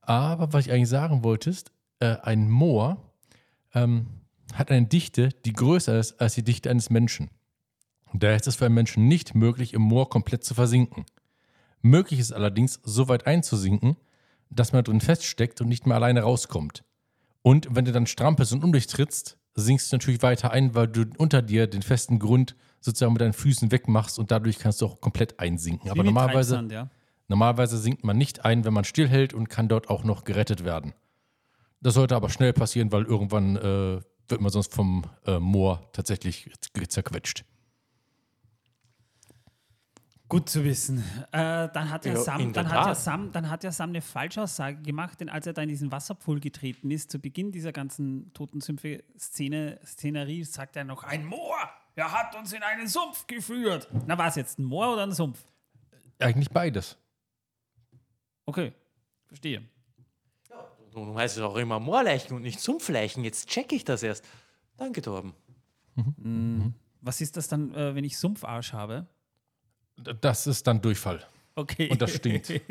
Aber 0.02 0.54
was 0.54 0.68
ich 0.68 0.72
eigentlich 0.72 0.90
sagen 0.90 1.24
wollte, 1.24 1.50
ist, 1.50 1.72
äh, 2.00 2.18
ein 2.22 2.50
Moor 2.50 2.98
ähm, 3.74 4.08
hat 4.54 4.72
eine 4.72 4.88
Dichte, 4.88 5.30
die 5.46 5.54
größer 5.54 6.00
ist 6.00 6.20
als 6.20 6.36
die 6.36 6.44
Dichte 6.44 6.70
eines 6.70 6.90
Menschen. 6.90 7.30
Daher 8.14 8.36
ist 8.36 8.48
es 8.48 8.56
für 8.56 8.66
einen 8.66 8.76
Menschen 8.76 9.08
nicht 9.08 9.36
möglich, 9.36 9.74
im 9.74 9.82
Moor 9.82 10.10
komplett 10.10 10.44
zu 10.44 10.54
versinken. 10.54 11.06
Möglich 11.82 12.20
ist 12.20 12.34
allerdings, 12.34 12.80
so 12.84 13.08
weit 13.08 13.28
einzusinken, 13.28 13.96
dass 14.50 14.74
man 14.74 14.84
drin 14.84 15.02
feststeckt 15.02 15.62
und 15.62 15.68
nicht 15.68 15.86
mehr 15.86 15.96
alleine 15.96 16.22
rauskommt. 16.22 16.84
Und 17.42 17.68
wenn 17.72 17.86
du 17.86 17.92
dann 17.92 18.08
strampelst 18.08 18.52
und 18.54 18.64
undurchtrittst, 18.64 19.38
sinkst 19.56 19.92
du 19.92 19.96
natürlich 19.96 20.22
weiter 20.22 20.52
ein, 20.52 20.76
weil 20.76 20.88
du 20.88 21.06
unter 21.18 21.42
dir 21.42 21.68
den 21.68 21.82
festen 21.82 22.20
Grund 22.20 22.56
sozusagen 22.82 23.14
mit 23.14 23.22
deinen 23.22 23.34
Füßen 23.34 23.72
wegmachst 23.72 24.20
und 24.20 24.32
dadurch 24.32 24.60
kannst 24.60 24.82
du 24.82 24.86
auch 24.86 25.02
komplett 25.02 25.40
einsinken. 25.40 25.90
Aber 25.90 25.96
Wie 25.96 26.00
mit 26.00 26.08
normalerweise, 26.08 26.56
Treibsand, 26.56 26.72
ja. 26.72 26.90
normalerweise 27.28 27.78
sinkt 27.78 28.04
man 28.04 28.18
nicht 28.18 28.46
ein, 28.46 28.66
wenn 28.66 28.74
man 28.74 28.84
stillhält 28.84 29.34
und 29.34 29.50
kann 29.50 29.68
dort 29.68 29.90
auch 29.90 30.04
noch 30.04 30.24
gerettet 30.24 30.64
werden. 30.64 30.94
Das 31.82 31.94
sollte 31.94 32.16
aber 32.16 32.30
schnell 32.30 32.54
passieren, 32.54 32.92
weil 32.92 33.04
irgendwann 33.06 33.56
äh, 33.56 34.02
wird 34.30 34.42
man 34.42 34.52
sonst 34.52 34.74
vom 34.74 35.04
äh, 35.26 35.40
Moor 35.40 35.92
tatsächlich 35.92 36.50
zerquetscht. 36.88 37.44
Gut 40.30 40.48
zu 40.48 40.64
wissen. 40.64 41.04
Äh, 41.32 41.70
dann, 41.74 41.90
hat 41.90 42.06
ja 42.06 42.14
Ja, 42.14 42.20
Sam, 42.20 42.54
dann, 42.54 42.70
hat 42.70 42.86
ja. 42.86 42.94
Sam, 42.94 43.32
dann 43.32 43.50
hat 43.50 43.64
ja 43.64 43.72
Sam 43.72 43.90
eine 43.90 44.02
Falschaussage 44.02 44.80
gemacht, 44.84 45.20
denn 45.20 45.28
als 45.28 45.48
er 45.48 45.54
da 45.54 45.64
in 45.64 45.70
diesen 45.70 45.92
Wasserpfuhl 45.92 46.40
getreten 46.40 46.92
ist, 46.92 47.10
zu 47.10 47.18
Beginn 47.18 47.52
dieser 47.52 47.72
ganzen 47.72 48.32
Totensümpfe-Szene, 48.34 49.80
Szenerie, 49.84 50.44
sagt 50.44 50.76
er 50.76 50.84
noch, 50.84 51.04
ein 51.04 51.26
Moor, 51.26 51.58
er 51.96 52.12
hat 52.12 52.36
uns 52.36 52.54
in 52.54 52.62
einen 52.62 52.88
Sumpf 52.88 53.26
geführt. 53.26 53.90
Na, 54.06 54.20
war 54.20 54.28
es 54.28 54.36
jetzt 54.36 54.60
ein 54.60 54.66
Moor 54.66 54.94
oder 54.94 55.04
ein 55.04 55.14
Sumpf? 55.14 55.44
Eigentlich 56.20 56.52
beides. 56.52 56.96
Okay, 58.46 58.74
verstehe. 59.26 59.64
Nun 60.94 61.16
heißt 61.16 61.38
es 61.38 61.44
auch 61.44 61.56
immer 61.56 61.80
Moorleichen 61.80 62.36
und 62.36 62.42
nicht 62.42 62.60
Sumpfleichen. 62.60 63.24
Jetzt 63.24 63.48
checke 63.50 63.76
ich 63.76 63.84
das 63.84 64.04
erst. 64.04 64.26
Danke, 64.78 65.02
Torben. 65.02 65.34
Was 67.02 67.22
ist 67.22 67.38
das 67.38 67.48
dann, 67.48 67.74
äh, 67.74 67.96
wenn 67.96 68.04
ich 68.04 68.18
Sumpfarsch 68.18 68.74
habe? 68.74 69.08
Das 70.22 70.48
ist 70.48 70.66
dann 70.68 70.82
Durchfall. 70.82 71.26
Okay. 71.56 71.90
Und 71.90 72.02
das 72.02 72.16
stinkt. 72.16 72.54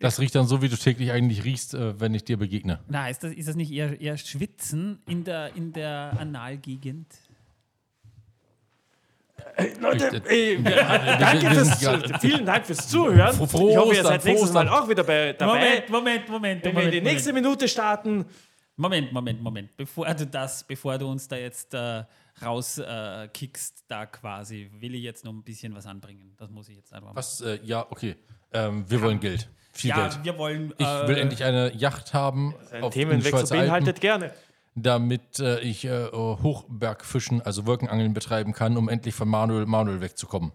Das 0.00 0.20
riecht 0.20 0.34
dann 0.36 0.46
so, 0.46 0.62
wie 0.62 0.68
du 0.68 0.76
täglich 0.76 1.10
eigentlich 1.10 1.44
riechst, 1.44 1.74
äh, 1.74 2.00
wenn 2.00 2.14
ich 2.14 2.24
dir 2.24 2.36
begegne. 2.36 2.80
Na, 2.88 3.08
ist 3.08 3.24
das, 3.24 3.32
ist 3.32 3.48
das 3.48 3.56
nicht 3.56 3.72
eher, 3.72 4.00
eher 4.00 4.16
Schwitzen 4.16 5.00
in 5.06 5.24
der, 5.24 5.54
in 5.56 5.72
der 5.72 6.16
Analgegend? 6.18 7.12
Leute, 9.80 10.22
Ich- 10.28 10.32
äh, 10.34 10.62
danke 11.18 11.50
fürs, 11.50 12.20
vielen 12.20 12.46
Dank 12.46 12.66
fürs 12.66 12.88
Zuhören. 12.88 13.34
Frohe- 13.36 13.70
ich 13.70 13.76
hoffe, 13.76 13.94
ihr 13.94 14.02
seid 14.04 14.24
nächstes 14.24 14.52
Mal 14.52 14.68
auch 14.68 14.88
wieder 14.88 15.04
bei, 15.04 15.32
dabei. 15.32 15.54
Moment, 15.54 15.88
Moment, 15.90 16.28
Moment. 16.28 16.64
Wenn 16.64 16.76
wir 16.76 16.82
in 16.84 16.90
die 16.90 16.96
Moment, 16.98 17.12
nächste 17.14 17.32
Minute 17.32 17.68
starten. 17.68 18.24
Moment, 18.76 19.12
Moment, 19.12 19.42
Moment. 19.42 19.76
Bevor 19.76 20.06
du 20.14 20.26
das, 20.26 20.62
bevor 20.64 20.96
du 20.98 21.08
uns 21.10 21.26
da 21.26 21.36
jetzt 21.36 21.74
äh, 21.74 22.04
rauskickst, 22.44 23.78
äh, 23.80 23.82
da 23.88 24.06
quasi, 24.06 24.70
will 24.78 24.94
ich 24.94 25.02
jetzt 25.02 25.24
noch 25.24 25.32
ein 25.32 25.42
bisschen 25.42 25.74
was 25.74 25.86
anbringen. 25.86 26.34
Das 26.36 26.50
muss 26.50 26.68
ich 26.68 26.76
jetzt 26.76 26.92
einfach 26.92 27.08
machen. 27.08 27.16
Was? 27.16 27.40
Äh, 27.40 27.58
ja, 27.64 27.84
okay. 27.90 28.16
Ähm, 28.52 28.84
wir 28.88 29.02
wollen 29.02 29.18
Geld. 29.20 29.48
Viel 29.72 29.90
Ja, 29.90 30.08
Geld. 30.08 30.20
wir 30.24 30.38
wollen. 30.38 30.72
Ich 30.78 30.86
äh, 30.86 31.08
will 31.08 31.18
endlich 31.18 31.44
eine 31.44 31.72
Yacht 31.74 32.14
haben. 32.14 32.54
Ein 32.72 32.90
Themenwechsel 32.90 33.34
Alpen, 33.40 33.48
beinhaltet 33.58 34.00
gerne. 34.00 34.32
Damit 34.82 35.38
äh, 35.40 35.60
ich 35.60 35.84
äh, 35.84 36.06
Hochbergfischen, 36.12 37.42
also 37.42 37.66
Wolkenangeln 37.66 38.14
betreiben 38.14 38.52
kann, 38.52 38.76
um 38.76 38.88
endlich 38.88 39.14
von 39.14 39.28
Manuel 39.28 39.66
Manuel 39.66 40.00
wegzukommen. 40.00 40.52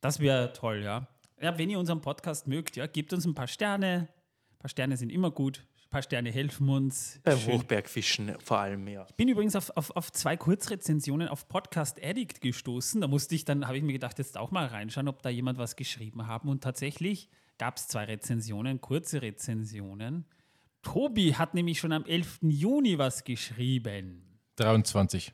Das 0.00 0.20
wäre 0.20 0.52
toll, 0.52 0.82
ja. 0.82 1.08
Ja, 1.40 1.58
wenn 1.58 1.70
ihr 1.70 1.78
unseren 1.78 2.00
Podcast 2.00 2.46
mögt, 2.46 2.76
ja, 2.76 2.86
gebt 2.86 3.12
uns 3.12 3.24
ein 3.24 3.34
paar 3.34 3.46
Sterne. 3.46 4.08
Ein 4.52 4.58
paar 4.58 4.68
Sterne 4.68 4.96
sind 4.96 5.10
immer 5.10 5.30
gut. 5.30 5.64
Ein 5.86 5.90
paar 5.90 6.02
Sterne 6.02 6.30
helfen 6.30 6.68
uns. 6.68 7.20
Beim 7.22 7.38
Schön. 7.38 7.54
Hochbergfischen 7.54 8.36
vor 8.40 8.58
allem 8.58 8.84
mehr. 8.84 9.06
Ich 9.08 9.14
bin 9.14 9.28
übrigens 9.28 9.56
auf, 9.56 9.70
auf, 9.76 9.90
auf 9.96 10.12
zwei 10.12 10.36
Kurzrezensionen 10.36 11.28
auf 11.28 11.48
Podcast 11.48 12.02
Addict 12.02 12.40
gestoßen. 12.40 13.00
Da 13.00 13.08
musste 13.08 13.34
ich 13.34 13.44
dann, 13.44 13.66
habe 13.66 13.76
ich 13.76 13.82
mir 13.82 13.92
gedacht, 13.92 14.18
jetzt 14.18 14.36
auch 14.36 14.50
mal 14.50 14.66
reinschauen, 14.66 15.08
ob 15.08 15.22
da 15.22 15.28
jemand 15.28 15.58
was 15.58 15.76
geschrieben 15.76 16.26
haben. 16.26 16.48
Und 16.48 16.62
tatsächlich 16.62 17.28
gab 17.58 17.76
es 17.76 17.88
zwei 17.88 18.04
Rezensionen, 18.04 18.80
kurze 18.80 19.22
Rezensionen. 19.22 20.26
Tobi 20.84 21.34
hat 21.34 21.54
nämlich 21.54 21.80
schon 21.80 21.92
am 21.92 22.04
11. 22.04 22.38
Juni 22.42 22.98
was 22.98 23.24
geschrieben. 23.24 24.22
23. 24.56 25.32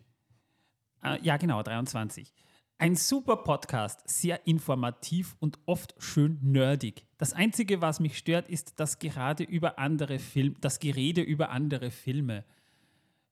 Äh, 1.02 1.18
ja, 1.22 1.36
genau, 1.36 1.62
23. 1.62 2.32
Ein 2.78 2.96
super 2.96 3.36
Podcast, 3.36 4.08
sehr 4.08 4.46
informativ 4.46 5.36
und 5.38 5.58
oft 5.66 5.94
schön 5.98 6.38
nerdig. 6.40 7.04
Das 7.18 7.34
Einzige, 7.34 7.82
was 7.82 8.00
mich 8.00 8.16
stört, 8.16 8.48
ist 8.48 8.80
das 8.80 8.98
gerade 8.98 9.44
über 9.44 9.78
andere 9.78 10.18
Film, 10.18 10.56
das 10.62 10.78
Gerede 10.78 11.20
über 11.20 11.50
andere 11.50 11.90
Filme. 11.90 12.44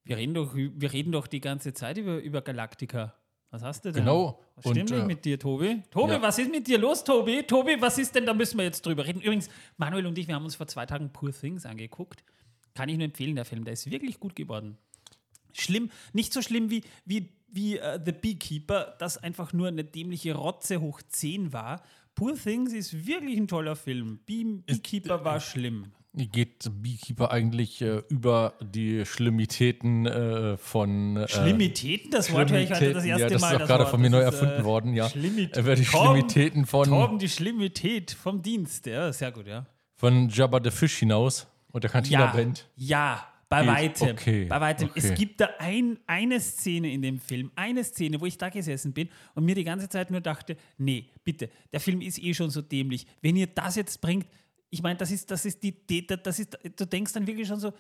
Wir 0.05 0.19
reden 0.19 0.35
doch, 0.35 0.55
wir 0.55 0.93
reden 0.93 1.12
doch 1.12 1.27
die 1.27 1.41
ganze 1.41 1.73
Zeit 1.73 1.97
über, 1.97 2.19
über 2.19 2.43
Galactica. 2.43 3.14
Was 3.51 3.62
hast 3.62 3.84
du 3.84 3.92
denn? 3.92 4.05
Genau. 4.05 4.40
Was 4.57 4.66
Und, 4.66 4.72
stimmt 4.72 4.90
nicht 4.90 5.01
äh, 5.01 5.07
mit 5.07 5.24
dir, 5.24 5.38
Tobi? 5.38 5.82
Tobi, 5.90 6.12
ja. 6.12 6.22
was 6.22 6.38
ist 6.38 6.51
mit 6.51 6.66
dir 6.66 6.78
los, 6.78 7.03
Tobi? 7.03 7.42
Tobi, 7.44 7.76
was 7.80 7.99
ist 7.99 8.14
denn? 8.14 8.26
Da 8.26 8.34
müssen 8.34 8.59
wir 8.59 8.64
jetzt 8.64 8.84
drüber 8.84 9.07
reden. 9.07 9.20
Übrigens, 9.20 9.49
Manuel 9.76 10.07
und 10.07 10.18
ich, 10.18 10.28
wir 10.28 10.34
haben 10.34 10.44
uns 10.44 10.57
vor 10.57 10.66
zwei 10.66 10.84
Tagen 10.84 11.11
Poor 11.12 11.32
Things 11.32 11.64
angeguckt. 11.64 12.22
Kann 12.74 12.88
ich 12.88 12.96
nur 12.96 13.07
empfehlen, 13.07 13.36
der 13.36 13.44
Film. 13.44 13.64
Der 13.64 13.72
ist 13.72 13.90
wirklich 13.90 14.20
gut 14.20 14.36
geworden 14.36 14.78
schlimm, 15.61 15.90
nicht 16.12 16.32
so 16.32 16.42
schlimm 16.42 16.70
wie, 16.70 16.82
wie, 17.05 17.28
wie 17.49 17.78
äh, 17.78 18.01
The 18.05 18.12
Beekeeper, 18.12 18.96
das 18.99 19.18
einfach 19.18 19.53
nur 19.53 19.68
eine 19.68 19.84
dämliche 19.84 20.34
Rotze 20.34 20.80
hoch 20.80 21.01
10 21.07 21.53
war. 21.53 21.82
Poor 22.14 22.34
Things 22.34 22.72
ist 22.72 23.07
wirklich 23.07 23.38
ein 23.38 23.49
toller 23.49 23.76
Film. 23.76 24.20
Bee 24.26 24.44
Beekeeper 24.66 25.24
war 25.24 25.40
schlimm. 25.40 25.92
Geht 26.27 26.69
Beekeeper 26.83 27.31
eigentlich 27.31 27.81
äh, 27.81 28.03
über 28.09 28.55
die 28.61 29.05
Schlimmitäten 29.07 30.07
äh, 30.07 30.57
von. 30.57 31.16
Äh, 31.16 31.29
Schlimmitäten, 31.29 32.11
das 32.11 32.33
Wort 32.33 32.51
höre 32.51 32.61
ich 32.61 32.71
heute 32.71 32.93
das 32.93 33.03
Schlimmitäten, 33.05 33.09
erste 33.09 33.23
ja, 33.23 33.29
das 33.31 33.41
Mal. 33.41 33.53
ist 33.53 33.61
doch 33.61 33.66
gerade 33.66 33.85
Wort. 33.85 33.91
von 33.91 34.01
mir 34.01 34.11
neu 34.11 34.21
Das 34.23 34.35
ist, 34.35 34.41
erfunden 34.41 34.61
äh, 34.61 34.64
worden, 34.64 34.95
ja. 34.95 35.09
Schlimmit 35.09 35.57
Über 35.57 35.75
die 35.77 35.85
Torben- 35.85 36.07
Schlimmitäten 36.16 36.66
von, 36.66 36.89
Torben, 36.89 37.19
die 37.19 37.29
Schlimmität 37.29 38.11
vom 38.11 38.43
Dienst. 38.43 38.87
Ja, 38.87 39.12
sehr 39.12 39.31
gut, 39.33 39.47
ja. 39.47 39.64
von 39.95 40.29
Jabba 40.29 40.61
the 40.62 40.71
Fish 40.71 40.97
hinaus 40.99 41.47
und 41.73 41.85
der 41.85 41.91
Cantina 41.91 42.33
Ja, 42.35 42.51
ja, 42.77 43.29
bei 43.49 43.61
Geht, 43.62 43.69
weitem. 44.01 44.09
okay, 44.11 44.45
bei 44.45 44.61
weitem. 44.61 44.91
Es 44.95 45.07
okay. 45.07 45.14
gibt 45.14 45.41
da 45.41 45.49
ein, 45.59 45.99
eine 46.07 46.39
Szene 46.41 46.93
in 46.93 47.01
dem 47.01 47.19
Film, 47.19 47.51
eine 47.57 47.83
Szene, 47.85 48.21
wo 48.21 48.27
ich 48.27 48.37
da 48.37 48.49
gesessen 48.51 48.93
bin 48.93 49.09
und 49.35 49.45
mir 49.45 49.55
die 49.55 49.64
ganze 49.64 49.89
Zeit 49.89 50.11
nur 50.11 50.21
dachte, 50.21 50.57
nee, 50.77 51.07
bitte, 51.25 51.49
der 51.73 51.81
Film 51.81 52.01
ist 52.01 52.23
eh 52.23 52.35
schon 52.35 52.51
so 52.51 52.61
dämlich. 52.61 53.07
Wenn 53.23 53.37
ihr 53.37 53.47
das 53.47 53.77
jetzt 53.77 54.01
bringt, 54.01 54.27
ich 54.71 54.83
meine, 54.83 54.97
das 54.99 55.11
ist, 55.11 55.31
das 55.31 55.45
ist 55.45 55.62
die, 55.62 55.73
die- 55.87 56.07
das 56.07 56.39
ist, 56.39 56.59
du 56.77 56.87
denkst 56.87 57.12
dann 57.12 57.27
wirklich 57.27 57.49
schon 57.49 57.61
so, 57.61 57.73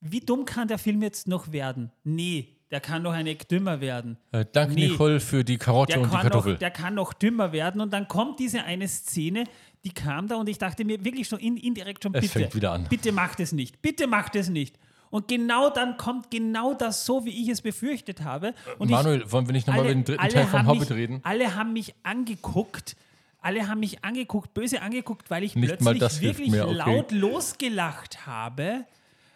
wie 0.00 0.20
dumm 0.20 0.44
kann 0.44 0.68
der 0.68 0.78
Film 0.78 1.02
jetzt 1.02 1.26
noch 1.26 1.50
werden? 1.52 1.90
Nee, 2.04 2.56
der 2.70 2.80
kann 2.80 3.02
noch 3.02 3.12
ein 3.12 3.26
Eck 3.26 3.48
dümmer 3.48 3.80
werden. 3.80 4.18
Äh, 4.30 4.44
danke, 4.52 4.74
Nee. 4.74 4.88
Nicole, 4.88 5.20
für 5.20 5.42
die 5.42 5.56
Karotte 5.58 5.94
Der 5.94 6.02
und 6.02 6.08
die 6.08 6.10
kann, 6.10 6.16
noch, 6.26 6.30
Kartoffel. 6.30 6.56
der 6.58 6.70
kann 6.70 6.94
noch 6.94 7.12
dümmer 7.14 7.52
werden 7.52 7.80
und 7.80 7.92
dann 7.92 8.06
kommt 8.08 8.38
diese 8.38 8.62
eine 8.62 8.86
Szene, 8.88 9.44
die 9.84 9.90
kam 9.90 10.28
da 10.28 10.36
und 10.36 10.48
ich 10.48 10.58
dachte 10.58 10.84
mir 10.84 11.02
wirklich 11.04 11.26
schon 11.26 11.38
in, 11.40 11.56
indirekt 11.56 12.02
schon, 12.04 12.14
Es 12.14 12.20
bitte, 12.22 12.38
fängt 12.40 12.54
wieder 12.54 12.72
an. 12.72 12.86
bitte 12.90 13.10
macht 13.12 13.40
es 13.40 13.52
nicht, 13.52 13.80
bitte 13.82 14.06
macht 14.06 14.36
es 14.36 14.48
nicht. 14.50 14.78
Und 15.10 15.26
genau 15.26 15.70
dann 15.70 15.96
kommt 15.96 16.30
genau 16.30 16.74
das 16.74 17.06
so, 17.06 17.24
wie 17.24 17.30
ich 17.30 17.48
es 17.48 17.62
befürchtet 17.62 18.20
habe. 18.22 18.52
Und 18.78 18.90
Manuel, 18.90 19.32
wollen 19.32 19.46
wir 19.48 19.54
nicht 19.54 19.66
nochmal 19.66 19.86
über 19.86 19.94
den 19.94 20.04
dritten 20.04 20.28
Teil 20.28 20.46
vom 20.46 20.66
Hobbit 20.66 20.80
mich, 20.80 20.90
reden? 20.90 21.20
Alle 21.24 21.54
haben 21.56 21.72
mich 21.72 21.94
angeguckt, 22.02 22.94
alle 23.40 23.68
haben 23.68 23.80
mich 23.80 24.04
angeguckt, 24.04 24.54
böse 24.54 24.82
angeguckt, 24.82 25.30
weil 25.30 25.44
ich 25.44 25.54
Nicht 25.54 25.78
plötzlich 25.78 26.20
wirklich 26.20 26.50
mehr, 26.50 26.66
okay. 26.66 26.76
laut 26.76 27.12
losgelacht 27.12 28.26
habe, 28.26 28.84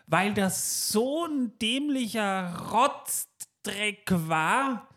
weil 0.06 0.34
das 0.34 0.90
so 0.90 1.26
ein 1.26 1.52
dämlicher 1.60 2.70
Rotzdreck 2.72 4.10
war. 4.10 4.88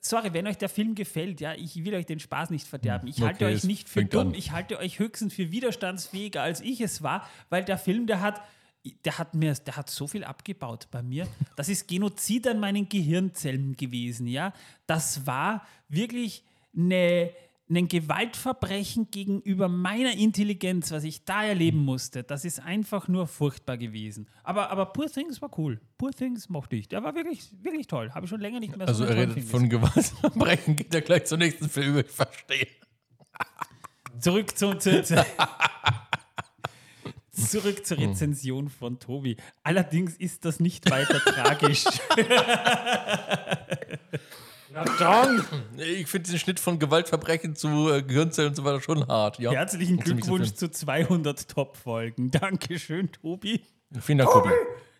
Sorry, 0.00 0.34
wenn 0.34 0.46
euch 0.46 0.58
der 0.58 0.68
Film 0.68 0.94
gefällt, 0.94 1.40
ja, 1.40 1.54
ich 1.54 1.82
will 1.82 1.94
euch 1.94 2.04
den 2.04 2.20
Spaß 2.20 2.50
nicht 2.50 2.66
verderben. 2.66 3.08
Ich 3.08 3.22
halte 3.22 3.46
okay, 3.46 3.54
euch 3.54 3.60
es 3.60 3.64
nicht 3.64 3.88
für 3.88 4.04
dumm, 4.04 4.28
an. 4.28 4.34
ich 4.34 4.52
halte 4.52 4.78
euch 4.78 4.98
höchstens 4.98 5.32
für 5.32 5.50
widerstandsfähiger, 5.50 6.42
als 6.42 6.60
ich 6.60 6.82
es 6.82 7.02
war, 7.02 7.26
weil 7.48 7.64
der 7.64 7.78
Film, 7.78 8.06
der 8.06 8.20
hat, 8.20 8.42
der 9.06 9.16
hat 9.16 9.34
mir, 9.34 9.54
der 9.54 9.76
hat 9.76 9.88
so 9.88 10.06
viel 10.06 10.22
abgebaut 10.22 10.88
bei 10.90 11.02
mir. 11.02 11.26
Das 11.56 11.70
ist 11.70 11.88
Genozid 11.88 12.46
an 12.46 12.60
meinen 12.60 12.86
Gehirnzellen 12.90 13.76
gewesen, 13.76 14.26
ja. 14.26 14.52
Das 14.86 15.26
war 15.26 15.66
wirklich 15.88 16.44
eine, 16.76 17.30
ein 17.70 17.88
Gewaltverbrechen 17.88 19.10
gegenüber 19.10 19.68
meiner 19.68 20.12
Intelligenz, 20.12 20.90
was 20.90 21.04
ich 21.04 21.24
da 21.24 21.44
erleben 21.44 21.78
musste. 21.78 22.22
Das 22.22 22.44
ist 22.44 22.60
einfach 22.60 23.08
nur 23.08 23.26
furchtbar 23.26 23.78
gewesen. 23.78 24.28
Aber, 24.42 24.70
aber 24.70 24.86
Poor 24.86 25.06
Things 25.06 25.40
war 25.40 25.50
cool. 25.58 25.80
Poor 25.96 26.12
Things 26.12 26.48
mochte 26.48 26.76
ich. 26.76 26.88
Der 26.88 27.02
war 27.02 27.14
wirklich, 27.14 27.48
wirklich 27.62 27.86
toll. 27.86 28.10
Habe 28.12 28.26
ich 28.26 28.30
schon 28.30 28.40
länger 28.40 28.60
nicht 28.60 28.76
mehr 28.76 28.86
Also 28.86 29.04
so 29.04 29.10
er 29.10 29.16
einen 29.16 29.32
redet 29.32 29.48
von 29.48 29.68
Gewaltverbrechen, 29.68 30.76
geht 30.76 30.94
er 30.94 31.00
gleich 31.00 31.24
zum 31.24 31.38
nächsten 31.38 31.68
Film, 31.68 31.98
ich 31.98 32.10
verstehe. 32.10 32.66
Zurück 34.20 34.56
zu, 34.56 34.74
zu, 34.78 35.02
zu 35.02 35.24
Zurück 37.34 37.84
zur 37.84 37.98
Rezension 37.98 38.68
von 38.68 39.00
Tobi. 39.00 39.36
Allerdings 39.64 40.16
ist 40.16 40.44
das 40.44 40.60
nicht 40.60 40.88
weiter 40.90 41.18
tragisch. 41.18 41.84
Dann, 44.98 45.44
Ich 45.76 46.08
finde 46.08 46.24
diesen 46.24 46.38
Schnitt 46.38 46.60
von 46.60 46.78
Gewaltverbrechen 46.78 47.54
zu 47.54 47.90
äh, 47.90 48.02
Gehirnzellen 48.02 48.50
und 48.50 48.54
so 48.56 48.64
weiter 48.64 48.80
schon 48.80 49.06
hart. 49.06 49.38
Ja. 49.38 49.52
Herzlichen 49.52 49.98
Ein 49.98 50.04
ziemlicher 50.04 50.26
Glückwunsch 50.28 50.54
zu 50.54 50.70
200 50.70 51.48
Top-Folgen. 51.48 52.30
Dankeschön, 52.30 53.10
Tobi. 53.12 53.60
Vielen 54.00 54.18
Dank, 54.18 54.30
Tobi. 54.30 54.50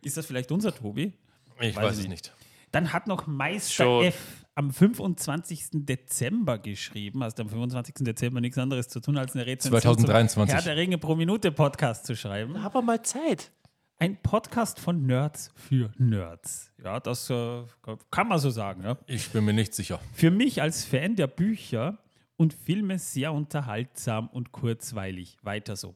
Ist 0.02 0.16
das 0.16 0.26
vielleicht 0.26 0.52
unser 0.52 0.74
Tobi? 0.74 1.12
Ich 1.60 1.76
Weiß 1.76 1.82
weiß 1.84 1.92
ich 1.98 2.04
es 2.04 2.08
nicht. 2.08 2.24
nicht. 2.24 2.32
Dann 2.72 2.92
hat 2.92 3.06
noch 3.06 3.26
Meister 3.26 3.84
Schon. 3.84 4.04
F 4.04 4.44
am 4.56 4.72
25. 4.72 5.68
Dezember 5.72 6.58
geschrieben, 6.58 7.24
hast 7.24 7.40
am 7.40 7.48
25. 7.48 7.96
Dezember 8.00 8.40
nichts 8.40 8.56
anderes 8.58 8.88
zu 8.88 9.00
tun, 9.00 9.18
als 9.18 9.34
eine 9.34 9.46
Rezension 9.46 9.80
2023. 9.80 10.32
zum 10.32 10.46
Herr 10.46 10.62
der 10.62 10.76
Ringe 10.76 10.98
pro 10.98 11.16
Minute 11.16 11.50
Podcast 11.50 12.06
zu 12.06 12.14
schreiben. 12.14 12.56
Aber 12.56 12.82
mal 12.82 13.02
Zeit. 13.02 13.50
Ein 13.98 14.20
Podcast 14.20 14.80
von 14.80 15.06
Nerds 15.06 15.52
für 15.54 15.92
Nerds. 15.98 16.72
Ja, 16.82 16.98
das 16.98 17.30
äh, 17.30 17.62
kann 18.10 18.28
man 18.28 18.38
so 18.38 18.50
sagen. 18.50 18.82
Ja. 18.82 18.98
Ich 19.06 19.30
bin 19.30 19.44
mir 19.44 19.52
nicht 19.52 19.72
sicher. 19.74 20.00
Für 20.12 20.30
mich 20.30 20.60
als 20.60 20.84
Fan 20.84 21.14
der 21.14 21.28
Bücher 21.28 21.98
und 22.36 22.52
Filme 22.54 22.98
sehr 22.98 23.32
unterhaltsam 23.32 24.28
und 24.28 24.50
kurzweilig. 24.52 25.36
Weiter 25.42 25.76
so. 25.76 25.94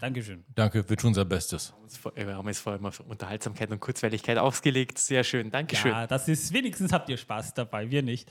Dankeschön. 0.00 0.44
Danke, 0.54 0.88
wir 0.88 0.96
tun 0.96 1.08
unser 1.08 1.24
Bestes. 1.24 1.74
Wir 2.14 2.36
haben 2.36 2.46
jetzt 2.46 2.60
vor 2.60 2.72
allem 2.72 2.86
auf 2.86 3.00
Unterhaltsamkeit 3.00 3.70
und 3.70 3.80
Kurzweiligkeit 3.80 4.38
ausgelegt. 4.38 4.98
Sehr 4.98 5.24
schön. 5.24 5.50
Dankeschön. 5.50 5.90
Ja, 5.90 6.06
das 6.06 6.28
ist, 6.28 6.52
wenigstens 6.52 6.92
habt 6.92 7.08
ihr 7.08 7.16
Spaß 7.16 7.54
dabei, 7.54 7.90
wir 7.90 8.02
nicht. 8.02 8.30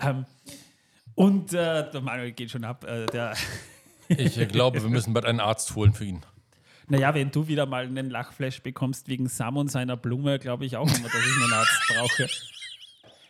Ähm, 0.00 0.24
und 1.14 1.52
äh, 1.52 1.90
der 1.90 2.00
Manuel 2.00 2.32
geht 2.32 2.50
schon 2.50 2.64
ab. 2.64 2.84
Äh, 2.84 3.06
der, 3.06 3.34
Ich 4.08 4.48
glaube, 4.48 4.82
wir 4.82 4.90
müssen 4.90 5.12
bald 5.12 5.26
einen 5.26 5.40
Arzt 5.40 5.74
holen 5.74 5.92
für 5.92 6.04
ihn. 6.04 6.22
Naja, 6.88 7.14
wenn 7.14 7.30
du 7.30 7.48
wieder 7.48 7.66
mal 7.66 7.84
einen 7.84 8.10
Lachflash 8.10 8.62
bekommst 8.62 9.08
wegen 9.08 9.28
Sam 9.28 9.56
und 9.56 9.70
seiner 9.70 9.96
Blume, 9.96 10.38
glaube 10.38 10.64
ich 10.64 10.76
auch 10.76 10.86
immer, 10.86 11.08
dass 11.08 11.26
ich 11.26 11.42
einen 11.42 11.52
Arzt 11.52 11.82
brauche. 11.88 12.28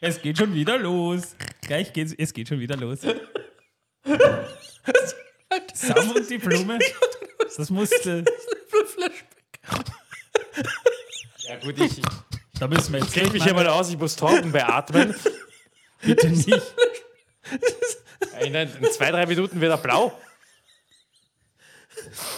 Es 0.01 0.20
geht 0.20 0.39
schon 0.39 0.55
wieder 0.55 0.79
los. 0.79 1.37
Gleich 1.61 1.93
geht's, 1.93 2.12
es 2.16 2.33
geht 2.33 2.49
schon 2.49 2.61
wieder 2.61 2.77
los. 2.77 3.01
Sam 5.74 6.11
und 6.11 6.29
die 6.29 6.39
Blume. 6.39 6.79
Das 7.57 7.70
musste. 7.70 8.24
Ja, 11.41 11.57
gut, 11.57 11.79
ich, 11.79 11.99
ich 11.99 12.05
Da 12.59 12.66
müssen 12.69 12.93
wir 12.93 13.01
jetzt 13.01 13.12
kenne 13.12 13.31
mich 13.31 13.45
hier 13.45 13.55
mal 13.55 13.66
aus. 13.66 13.91
Ich 13.91 13.99
muss 13.99 14.16
Torben 14.16 14.53
beatmen. 14.53 15.15
bitte 16.01 16.29
nicht. 16.31 16.49
In 18.41 18.91
zwei, 18.93 19.11
drei 19.11 19.27
Minuten 19.27 19.61
wird 19.61 19.70
er 19.70 19.79
blau. 19.79 20.19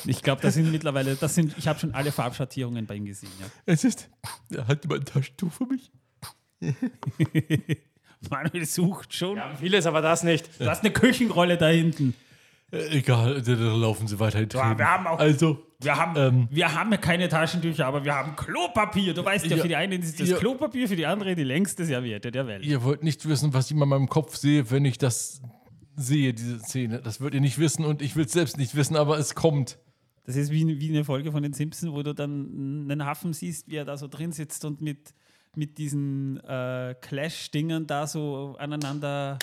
Ich 0.06 0.22
glaube, 0.22 0.42
das 0.42 0.54
sind 0.54 0.70
mittlerweile, 0.70 1.14
das 1.16 1.34
sind, 1.34 1.54
ich 1.58 1.66
habe 1.68 1.78
schon 1.78 1.94
alle 1.94 2.12
Farbschattierungen 2.12 2.86
bei 2.86 2.96
ihm 2.96 3.04
gesehen. 3.06 3.30
Ja. 3.40 3.46
Es 3.66 3.84
ist. 3.84 4.08
Er 4.50 4.66
hat 4.66 4.84
immer 4.84 4.96
ein 4.96 5.04
Taschentuch 5.04 5.52
für 5.52 5.66
mich. 5.66 5.90
Manuel 8.30 8.64
sucht 8.66 9.12
schon. 9.14 9.36
Wir 9.36 9.44
haben 9.44 9.56
vieles, 9.58 9.86
aber 9.86 10.00
das 10.00 10.22
nicht. 10.22 10.48
Du 10.60 10.66
hast 10.66 10.82
eine 10.82 10.92
Küchenrolle 10.92 11.56
da 11.58 11.68
hinten. 11.68 12.14
Äh, 12.72 12.98
egal, 12.98 13.42
da, 13.42 13.52
laufen 13.52 14.08
sie 14.08 14.18
weiterhin. 14.18 14.48
Ja, 14.52 14.76
wir 14.78 14.86
haben 14.90 15.06
auch- 15.06 15.18
Also, 15.18 15.58
Wir 15.80 15.96
haben, 15.96 16.16
Ähm. 16.16 16.48
wir 16.50 16.72
haben 16.74 16.90
ja 16.92 16.96
keine 16.96 17.28
Taschentücher, 17.28 17.84
aber 17.86 18.02
wir 18.04 18.14
haben 18.14 18.34
Klopapier. 18.36 19.12
Du 19.12 19.22
weißt 19.22 19.44
ja, 19.46 19.56
Ja. 19.56 19.62
für 19.62 19.68
die 19.68 19.76
einen 19.76 20.00
ist 20.02 20.18
das 20.18 20.30
Ja. 20.30 20.36
Klopapier, 20.38 20.88
für 20.88 20.96
die 20.96 21.04
andere 21.04 21.34
die 21.34 21.44
längste 21.44 21.84
Serviette 21.84 22.30
der 22.30 22.46
Welt. 22.46 22.64
ihr 22.64 22.82
wollt 22.82 23.02
nicht 23.02 23.28
wissen, 23.28 23.52
was 23.52 23.66
ich 23.66 23.72
in 23.72 23.86
meinem 23.86 24.08
Kopf 24.08 24.36
sehe, 24.36 24.70
wenn 24.70 24.86
ich 24.86 24.96
das 24.96 25.42
sehe, 25.96 26.32
diese 26.34 26.58
Szene. 26.60 27.00
Das 27.00 27.20
würdet 27.20 27.34
ihr 27.36 27.40
nicht 27.40 27.58
wissen 27.58 27.84
und 27.84 28.02
ich 28.02 28.16
will 28.16 28.24
es 28.24 28.32
selbst 28.32 28.56
nicht 28.58 28.74
wissen, 28.74 28.96
aber 28.96 29.18
es 29.18 29.34
kommt. 29.34 29.78
Das 30.26 30.36
ist 30.36 30.50
wie, 30.50 30.80
wie 30.80 30.88
eine 30.88 31.04
Folge 31.04 31.32
von 31.32 31.42
den 31.42 31.52
Simpsons, 31.52 31.92
wo 31.92 32.02
du 32.02 32.14
dann 32.14 32.86
einen 32.90 33.04
Hafen 33.04 33.32
siehst, 33.32 33.68
wie 33.68 33.76
er 33.76 33.84
da 33.84 33.96
so 33.96 34.08
drin 34.08 34.32
sitzt 34.32 34.64
und 34.64 34.80
mit, 34.80 35.14
mit 35.54 35.76
diesen 35.78 36.38
äh, 36.44 36.94
Clash-Dingern 37.00 37.86
da 37.86 38.06
so 38.06 38.56
aneinander 38.58 39.38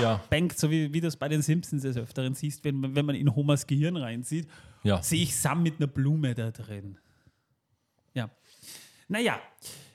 Ja, 0.00 0.22
bangt, 0.30 0.58
so 0.58 0.70
wie, 0.70 0.92
wie 0.92 1.00
du 1.00 1.08
es 1.08 1.16
bei 1.16 1.28
den 1.28 1.40
Simpsons 1.42 1.82
des 1.82 1.96
Öfteren 1.96 2.34
siehst, 2.34 2.62
wenn, 2.64 2.76
man- 2.76 2.94
wenn 2.94 3.06
man 3.06 3.14
in 3.16 3.34
Homers 3.34 3.66
Gehirn 3.66 3.96
reinzieht. 3.96 4.46
ja. 4.82 5.02
sehe 5.02 5.22
ich 5.22 5.34
Sam 5.34 5.62
mit 5.62 5.76
einer 5.78 5.86
Blume 5.86 6.34
da 6.34 6.50
drin. 6.50 6.98
Ja. 8.14 8.30
Naja, 9.08 9.40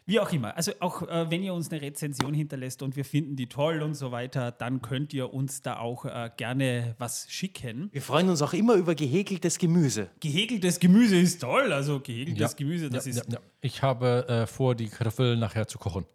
wie 0.07 0.19
auch 0.19 0.31
immer. 0.31 0.55
Also 0.57 0.71
auch 0.79 1.03
äh, 1.07 1.29
wenn 1.29 1.43
ihr 1.43 1.53
uns 1.53 1.69
eine 1.69 1.81
Rezension 1.81 2.33
hinterlässt 2.33 2.81
und 2.81 2.95
wir 2.95 3.05
finden 3.05 3.35
die 3.35 3.47
toll 3.47 3.81
und 3.83 3.93
so 3.93 4.11
weiter, 4.11 4.51
dann 4.51 4.81
könnt 4.81 5.13
ihr 5.13 5.33
uns 5.33 5.61
da 5.61 5.77
auch 5.77 6.05
äh, 6.05 6.31
gerne 6.37 6.95
was 6.97 7.29
schicken. 7.29 7.89
Wir 7.91 8.01
freuen 8.01 8.29
uns 8.29 8.41
auch 8.41 8.53
immer 8.53 8.73
über 8.75 8.95
gehäkeltes 8.95 9.59
Gemüse. 9.59 10.09
Gehäkeltes 10.19 10.79
Gemüse 10.79 11.17
ist 11.17 11.41
toll. 11.41 11.71
Also 11.71 11.99
gehäkeltes 11.99 12.55
Gemüse, 12.55 12.89
das 12.89 13.05
ja, 13.05 13.11
ist, 13.11 13.17
ja, 13.27 13.33
ja. 13.33 13.39
Ich 13.61 13.83
habe 13.83 14.25
äh, 14.27 14.47
vor, 14.47 14.73
die 14.73 14.87
Kartoffel 14.87 15.37
nachher 15.37 15.67
zu 15.67 15.77
kochen. 15.77 16.05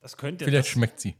das 0.00 0.16
könnte 0.16 0.44
Vielleicht 0.44 0.66
das, 0.68 0.72
schmeckt 0.72 1.00
sie. 1.00 1.14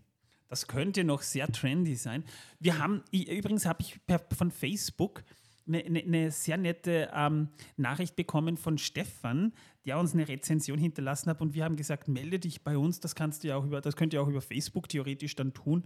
Das 0.48 0.66
könnte 0.66 1.02
noch 1.02 1.22
sehr 1.22 1.48
trendy 1.48 1.96
sein. 1.96 2.24
Wir 2.60 2.78
haben, 2.78 3.02
i- 3.12 3.36
übrigens 3.36 3.66
habe 3.66 3.80
ich 3.82 3.98
per, 4.06 4.20
von 4.36 4.50
Facebook 4.50 5.24
eine, 5.66 5.78
eine, 5.84 6.00
eine 6.02 6.30
sehr 6.30 6.56
nette 6.58 7.08
ähm, 7.14 7.48
Nachricht 7.76 8.16
bekommen 8.16 8.56
von 8.56 8.78
Stefan, 8.78 9.52
der 9.84 9.98
uns 9.98 10.14
eine 10.14 10.28
Rezension 10.28 10.78
hinterlassen 10.78 11.30
hat 11.30 11.40
und 11.40 11.54
wir 11.54 11.64
haben 11.64 11.76
gesagt, 11.76 12.08
melde 12.08 12.38
dich 12.38 12.62
bei 12.62 12.78
uns, 12.78 13.00
das 13.00 13.14
kannst 13.14 13.42
du 13.42 13.48
ja 13.48 13.56
auch 13.56 13.64
über, 13.64 13.80
das 13.80 13.96
könnt 13.96 14.12
ihr 14.12 14.22
auch 14.22 14.28
über 14.28 14.40
Facebook 14.40 14.88
theoretisch 14.88 15.34
dann 15.34 15.52
tun. 15.52 15.84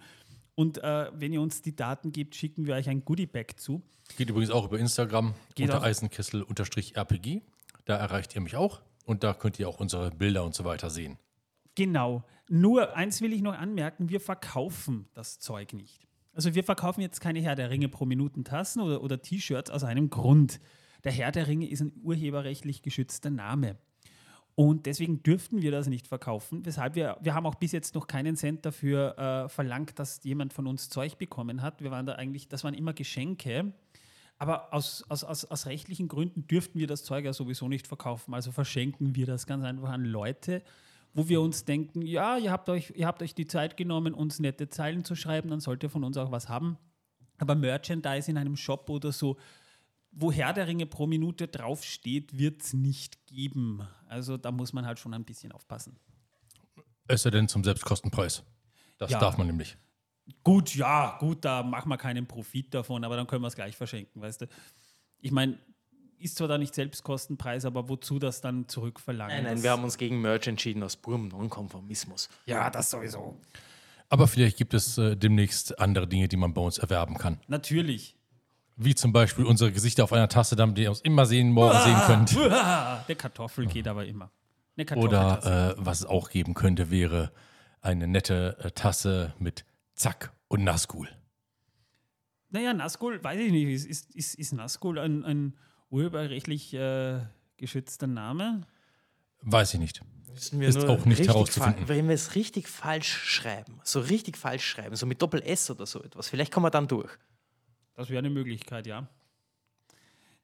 Und 0.55 0.83
äh, 0.83 1.11
wenn 1.15 1.33
ihr 1.33 1.41
uns 1.41 1.63
die 1.63 1.77
Daten 1.77 2.13
gebt, 2.13 2.35
schicken 2.35 2.67
wir 2.67 2.75
euch 2.75 2.89
ein 2.89 3.05
Goodie-Bag 3.05 3.59
zu. 3.59 3.83
Geht 4.17 4.31
übrigens 4.31 4.51
auch 4.51 4.65
über 4.65 4.79
Instagram 4.79 5.35
Geht 5.55 5.71
unter. 5.71 5.83
Eisenkessel-RPG. 5.83 7.43
Da 7.85 7.97
erreicht 7.97 8.35
ihr 8.35 8.41
mich 8.41 8.57
auch 8.57 8.81
und 9.05 9.23
da 9.23 9.35
könnt 9.35 9.59
ihr 9.59 9.69
auch 9.69 9.81
unsere 9.81 10.11
Bilder 10.11 10.45
und 10.45 10.55
so 10.55 10.65
weiter 10.65 10.91
sehen. 10.91 11.19
Genau. 11.75 12.25
Nur 12.49 12.97
eins 12.97 13.21
will 13.21 13.33
ich 13.33 13.43
noch 13.43 13.55
anmerken, 13.55 14.09
wir 14.09 14.21
verkaufen 14.21 15.09
das 15.15 15.39
Zeug 15.39 15.73
nicht. 15.73 16.07
Also 16.33 16.55
wir 16.55 16.65
verkaufen 16.65 17.01
jetzt 17.01 17.21
keine 17.21 17.41
Herr 17.41 17.55
der 17.55 17.71
Ringe 17.71 17.89
pro 17.89 18.05
Minuten 18.05 18.45
Tassen 18.45 18.81
oder, 18.81 19.03
oder 19.03 19.21
T-Shirts 19.21 19.71
aus 19.71 19.85
einem 19.85 20.11
Grund. 20.11 20.61
Der 21.05 21.13
Herr 21.13 21.33
der 21.33 21.47
Ringe 21.47 21.69
ist 21.69 21.81
ein 21.81 21.93
urheberrechtlich 22.03 22.83
geschützter 22.83 23.31
Name. 23.31 23.77
Und 24.57 24.87
deswegen 24.87 25.23
dürften 25.23 25.61
wir 25.61 25.71
das 25.71 25.87
nicht 25.87 26.09
verkaufen, 26.09 26.65
weshalb 26.65 26.95
wir, 26.95 27.19
wir 27.21 27.35
haben 27.35 27.45
auch 27.45 27.57
bis 27.57 27.73
jetzt 27.73 27.95
noch 27.95 28.07
keinen 28.07 28.37
Cent 28.37 28.65
dafür 28.65 29.19
äh, 29.19 29.49
verlangt, 29.51 29.99
dass 29.99 30.25
jemand 30.25 30.55
von 30.55 30.67
uns 30.67 30.89
Zeug 30.89 31.19
bekommen 31.19 31.61
hat. 31.61 31.83
Wir 31.83 31.91
waren 31.91 32.07
da 32.07 32.15
eigentlich, 32.15 32.49
das 32.49 32.65
waren 32.65 32.73
immer 32.73 32.95
Geschenke. 32.95 33.75
Aber 34.39 34.73
aus, 34.73 35.05
aus, 35.11 35.25
aus, 35.25 35.45
aus 35.45 35.67
rechtlichen 35.67 36.09
Gründen 36.09 36.47
dürften 36.47 36.79
wir 36.79 36.87
das 36.87 37.05
Zeug 37.05 37.27
ja 37.27 37.35
sowieso 37.35 37.69
nicht 37.69 37.87
verkaufen. 37.87 38.33
Also 38.33 38.51
verschenken 38.51 39.15
wir 39.15 39.27
das 39.27 39.47
ganz 39.47 39.63
einfach 39.63 39.91
an 39.91 40.07
Leute, 40.07 40.63
wo 41.13 41.29
wir 41.29 41.43
uns 41.43 41.67
denken, 41.67 42.01
ja, 42.01 42.39
ihr 42.39 42.51
habt 42.51 42.71
euch, 42.71 42.95
ihr 42.97 43.07
habt 43.07 43.21
euch 43.21 43.35
die 43.35 43.47
Zeit 43.47 43.77
genommen, 43.77 44.15
uns 44.15 44.41
nette 44.41 44.71
Zeilen 44.71 45.05
zu 45.05 45.15
schreiben, 45.15 45.51
dann 45.51 45.61
sollt 45.61 45.83
ihr 45.83 45.91
von 45.91 46.03
uns 46.03 46.17
auch 46.17 46.31
was 46.31 46.49
haben. 46.49 46.79
Aber 47.37 47.55
Merchandise 47.55 48.31
in 48.31 48.39
einem 48.39 48.57
Shop 48.57 48.89
oder 48.89 49.13
so, 49.13 49.37
wo 50.19 50.33
Herr 50.33 50.53
der 50.55 50.67
Ringe 50.67 50.87
pro 50.87 51.07
Minute 51.07 51.47
draufsteht, 51.47 52.37
wird 52.39 52.63
es 52.63 52.73
nicht 52.73 53.27
geben. 53.27 53.87
Also 54.09 54.37
da 54.39 54.51
muss 54.51 54.73
man 54.73 54.87
halt 54.87 54.99
schon 54.99 55.13
ein 55.15 55.25
bisschen 55.25 55.53
aufpassen. 55.53 55.99
Es 57.07 57.23
sei 57.23 57.31
denn 57.31 57.49
zum 57.49 57.63
Selbstkostenpreis. 57.63 58.43
Das 58.99 59.11
Ja. 59.11 59.21
darf 59.21 59.37
man 59.37 59.47
nämlich. 59.47 59.77
Gut, 60.43 60.75
ja, 60.75 61.19
gut, 61.21 61.45
da 61.45 61.63
machen 61.63 61.89
wir 61.91 61.99
keinen 61.99 62.27
Profit 62.27 62.73
davon, 62.75 63.05
aber 63.05 63.15
dann 63.17 63.27
können 63.27 63.43
wir 63.43 63.49
es 63.49 63.55
gleich 63.55 63.77
verschenken, 63.77 64.21
weißt 64.23 64.41
du. 64.41 64.47
Ich 65.21 65.31
meine, 65.31 65.59
ist 66.19 66.37
zwar 66.37 66.49
da 66.49 66.57
nicht 66.59 66.75
Selbstkostenpreis, 66.75 67.65
aber 67.67 67.89
wozu 67.89 68.19
das 68.19 68.41
dann 68.41 68.69
zurückverlangen? 68.69 69.37
Nein, 69.37 69.45
nein, 69.45 69.63
wir 69.63 69.71
haben 69.71 69.85
uns 69.85 69.99
gegen 69.99 70.21
Merch 70.23 70.47
entschieden 70.47 70.83
aus 70.83 70.97
purem 70.97 71.29
Nonkonformismus. 71.29 72.29
Ja, 72.47 72.71
das 72.71 72.91
sowieso. 72.91 73.39
Aber 74.09 74.27
vielleicht 74.27 74.57
gibt 74.57 74.73
es 74.73 74.99
äh, 74.99 75.15
demnächst 75.17 75.79
andere 75.79 76.09
Dinge, 76.09 76.27
die 76.27 76.37
man 76.37 76.55
bei 76.55 76.63
uns 76.63 76.79
erwerben 76.79 77.19
kann. 77.19 77.39
Natürlich. 77.49 78.16
Wie 78.77 78.95
zum 78.95 79.13
Beispiel 79.13 79.45
unsere 79.45 79.73
Gesichter 79.73 80.05
auf 80.05 80.13
einer 80.13 80.29
Tasse, 80.29 80.55
damit 80.55 80.79
ihr 80.79 80.91
uns 80.91 81.01
immer 81.01 81.25
sehen, 81.25 81.51
morgen 81.51 81.79
sehen 81.81 82.01
könnt. 82.07 82.37
Der 82.37 83.17
Kartoffel 83.17 83.67
geht 83.67 83.89
aber 83.89 84.05
immer. 84.05 84.31
Eine. 84.77 85.01
Oder 85.01 85.73
äh, 85.73 85.75
was 85.79 86.01
es 86.01 86.07
auch 86.07 86.29
geben 86.29 86.53
könnte, 86.53 86.91
wäre 86.91 87.33
eine 87.81 88.07
nette 88.07 88.59
äh, 88.61 88.71
Tasse 88.73 89.33
mit 89.39 89.65
Zack 89.95 90.33
und 90.49 90.65
Nazgul. 90.65 91.09
Naja, 92.51 92.75
Nazgul, 92.75 93.23
weiß 93.23 93.41
ich 93.41 93.51
nicht. 93.51 93.69
Ist, 93.69 93.87
ist, 93.87 94.15
ist, 94.15 94.35
ist 94.35 94.53
Nazgul 94.53 94.99
ein, 94.99 95.25
ein 95.25 95.57
urheberrechtlich 95.89 96.75
äh, 96.75 97.21
geschützter 97.57 98.07
Name? 98.07 98.67
Weiß 99.43 99.75
ich 99.75 99.81
nicht. 99.81 100.03
Müssen 100.33 100.61
wir 100.61 100.69
Ist 100.69 100.77
nur 100.77 100.91
auch 100.91 101.05
nicht 101.07 101.27
herauszufinden. 101.27 101.89
Wenn 101.89 102.09
wir 102.09 102.15
es 102.15 102.35
richtig 102.35 102.69
falsch 102.69 103.09
schreiben, 103.09 103.81
so 103.85 104.01
richtig 104.01 104.37
falsch 104.37 104.67
schreiben, 104.67 104.95
so 104.97 105.07
mit 105.07 105.23
Doppel-S 105.23 105.71
oder 105.71 105.87
so 105.87 106.03
etwas, 106.03 106.29
vielleicht 106.29 106.53
kommen 106.53 106.67
wir 106.67 106.71
dann 106.71 106.89
durch. 106.89 107.11
Das 107.97 108.11
wäre 108.11 108.19
eine 108.19 108.31
Möglichkeit, 108.31 108.87
ja. 108.87 109.09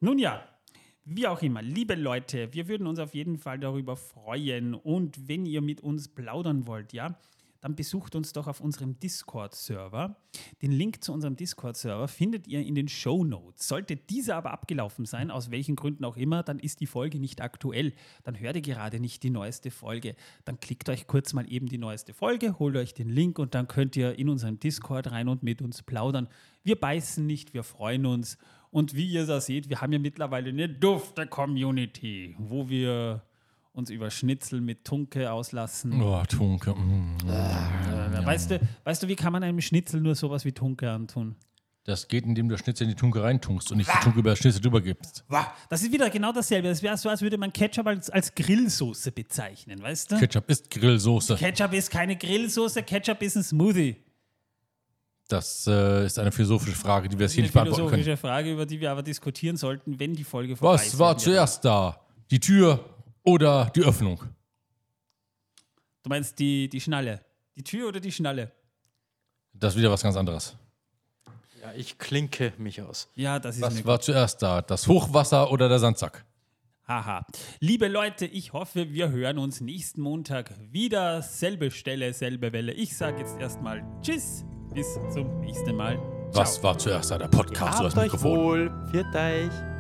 Nun 0.01 0.19
ja, 0.19 0.49
wie 1.05 1.27
auch 1.27 1.43
immer, 1.43 1.63
liebe 1.63 1.95
Leute, 1.95 2.53
wir 2.53 2.67
würden 2.67 2.87
uns 2.87 2.99
auf 2.99 3.15
jeden 3.15 3.39
Fall 3.39 3.59
darüber 3.59 3.97
freuen. 3.97 4.75
Und 4.75 5.29
wenn 5.29 5.47
ihr 5.47 5.61
mit 5.61 5.81
uns 5.81 6.09
plaudern 6.09 6.67
wollt, 6.67 6.93
ja, 6.93 7.19
dann 7.63 7.77
besucht 7.77 8.17
uns 8.17 8.33
doch 8.33 8.49
auf 8.49 8.61
unserem 8.61 8.99
Discord-Server. 8.99 10.17
Den 10.63 10.73
Link 10.73 11.03
zu 11.03 11.13
unserem 11.13 11.37
Discord-Server 11.37 12.09
findet 12.09 12.49
ihr 12.49 12.61
in 12.61 12.75
den 12.75 12.89
Show 12.89 13.23
Notes. 13.25 13.69
Sollte 13.69 13.95
dieser 13.97 14.35
aber 14.35 14.51
abgelaufen 14.51 15.07
sein, 15.07 15.31
aus 15.31 15.53
welchen 15.53 15.77
Gründen 15.77 16.05
auch 16.05 16.17
immer, 16.17 16.43
dann 16.43 16.59
ist 16.59 16.81
die 16.81 16.87
Folge 16.87 17.21
nicht 17.21 17.41
aktuell. 17.41 17.93
Dann 18.25 18.39
hört 18.39 18.57
ihr 18.57 18.63
gerade 18.63 18.99
nicht 18.99 19.23
die 19.23 19.31
neueste 19.31 19.71
Folge. 19.71 20.17
Dann 20.45 20.59
klickt 20.59 20.89
euch 20.89 21.07
kurz 21.07 21.35
mal 21.35 21.51
eben 21.51 21.69
die 21.69 21.79
neueste 21.79 22.13
Folge, 22.13 22.59
holt 22.59 22.77
euch 22.77 22.95
den 22.95 23.09
Link 23.09 23.39
und 23.39 23.55
dann 23.55 23.69
könnt 23.69 23.97
ihr 23.97 24.19
in 24.19 24.29
unseren 24.29 24.59
Discord 24.59 25.13
rein 25.13 25.29
und 25.29 25.45
mit 25.45 25.63
uns 25.63 25.85
plaudern. 25.85 26.29
Wir 26.65 26.81
beißen 26.81 27.25
nicht, 27.25 27.55
wir 27.55 27.63
freuen 27.63 28.07
uns. 28.07 28.39
Und 28.71 28.97
wie 28.97 29.07
ihr 29.07 29.25
da 29.25 29.41
seht, 29.41 29.69
wir 29.69 29.81
haben 29.81 29.93
ja 29.93 30.01
mittlerweile 30.01 30.49
eine 30.49 30.69
dufte 30.69 31.29
Community, 31.29 32.35
wo 32.39 32.69
wir 32.69 33.23
uns 33.73 33.91
über 33.91 34.11
Schnitzel 34.11 34.61
mit 34.61 34.85
Tunke 34.85 35.33
auslassen. 35.33 36.01
Oh, 36.03 36.23
Tunke. 36.29 36.75
Mm. 36.75 37.17
Äh, 37.27 38.27
weißt, 38.27 38.51
du, 38.51 38.61
weißt 38.85 39.03
du, 39.03 39.09
wie 39.09 39.17
kann 39.17 39.33
man 39.33 39.43
einem 39.43 39.61
Schnitzel 39.61 40.01
nur 40.01 40.15
sowas 40.15 40.45
wie 40.45 40.53
Tunke 40.53 40.91
antun? 40.91 41.37
Das 41.85 42.07
geht, 42.07 42.25
indem 42.25 42.49
du 42.49 42.57
Schnitzel 42.57 42.85
in 42.85 42.91
die 42.91 42.97
Tunke 42.97 43.23
reintunkst 43.23 43.73
und 43.73 43.79
nicht 43.79 43.91
die 43.93 44.05
Tunke 44.05 44.21
über 44.21 44.31
das 44.31 44.39
Schnitzel 44.39 44.61
drüber 44.61 44.81
gibst. 44.81 45.25
Das 45.69 45.83
ist 45.83 45.91
wieder 45.91 46.11
genau 46.11 46.33
dasselbe. 46.33 46.69
Das 46.69 46.81
wäre 46.81 46.97
so, 46.97 47.09
als 47.09 47.23
würde 47.23 47.39
man 47.39 47.53
Ketchup 47.53 47.87
als, 47.87 48.09
als 48.09 48.33
Grillsoße 48.35 49.11
bezeichnen, 49.11 49.83
weißt 49.83 50.13
du? 50.13 50.19
Ketchup 50.19 50.49
ist 50.49 50.71
Grillsoße. 50.71 51.35
Ketchup 51.37 51.73
ist 51.73 51.91
keine 51.91 52.15
Grillsoße, 52.15 52.85
Ketchup 52.85 53.21
ist 53.23 53.37
ein 53.37 53.43
Smoothie. 53.43 53.97
Das 55.27 55.67
äh, 55.67 56.07
ist 56.07 56.19
eine 56.21 56.31
philosophische 56.31 56.77
Frage, 56.77 57.09
die 57.09 57.19
wir 57.19 57.25
jetzt 57.25 57.33
hier 57.33 57.41
Eine 57.41 57.47
nicht 57.47 57.55
beantworten 57.55 57.89
können. 57.89 58.03
philosophische 58.05 58.17
Frage, 58.17 58.53
über 58.53 58.67
die 58.67 58.81
wir 58.81 58.91
aber 58.93 59.03
diskutieren 59.03 59.57
sollten, 59.57 59.99
wenn 59.99 60.15
die 60.15 60.25
Folge 60.25 60.55
vorbei 60.55 60.75
ist. 60.77 60.93
Was 60.93 60.99
war 60.99 61.19
zuerst 61.19 61.65
da? 61.65 61.99
Die 62.31 62.39
Tür 62.39 62.92
oder 63.25 63.71
die 63.75 63.83
Öffnung? 63.83 64.23
Du 66.03 66.09
meinst 66.09 66.39
die, 66.39 66.69
die 66.69 66.81
Schnalle? 66.81 67.21
Die 67.57 67.63
Tür 67.63 67.89
oder 67.89 68.01
die 68.01 68.13
Schnalle? 68.13 68.51
Das 69.53 69.75
ist 69.75 69.79
wieder 69.79 69.91
was 69.91 70.03
ganz 70.03 70.17
anderes. 70.17 70.57
Ja, 71.61 71.73
ich 71.77 71.99
klinke 71.99 72.53
mich 72.59 72.83
aus. 72.83 73.09
Ja, 73.15 73.39
das 73.39 73.57
ist 73.57 73.63
Was 73.63 73.85
war 73.85 74.01
zuerst 74.01 74.43
da? 74.43 74.63
Das 74.63 74.89
Hochwasser 74.89 75.51
oder 75.53 75.69
der 75.69 75.79
Sandsack? 75.79 76.25
Haha. 76.89 77.25
Liebe 77.61 77.87
Leute, 77.87 78.27
ich 78.27 78.53
hoffe, 78.53 78.93
wir 78.93 79.11
hören 79.11 79.39
uns 79.39 79.61
nächsten 79.61 80.01
Montag 80.01 80.53
wieder. 80.73 81.23
Selbe 81.23 81.71
Stelle, 81.71 82.13
selbe 82.13 82.53
Welle. 82.53 82.73
Ich 82.73 82.97
sage 82.97 83.21
jetzt 83.21 83.39
erstmal 83.39 83.85
Tschüss. 84.03 84.45
Bis 84.75 84.95
zum 85.13 85.41
nächsten 85.41 85.77
Mal. 85.77 85.99
Was 86.33 86.61
war 86.63 86.77
zuerst 86.79 87.11
da? 87.11 87.19
Der 87.19 87.29
Podcast 87.29 87.79
oder 87.79 87.89
das 87.91 87.95
Habt 87.95 88.07
euch 88.07 88.13
Mikrofon? 88.13 88.39
wohl. 88.39 88.89
Viert 88.91 89.15
euch. 89.15 89.72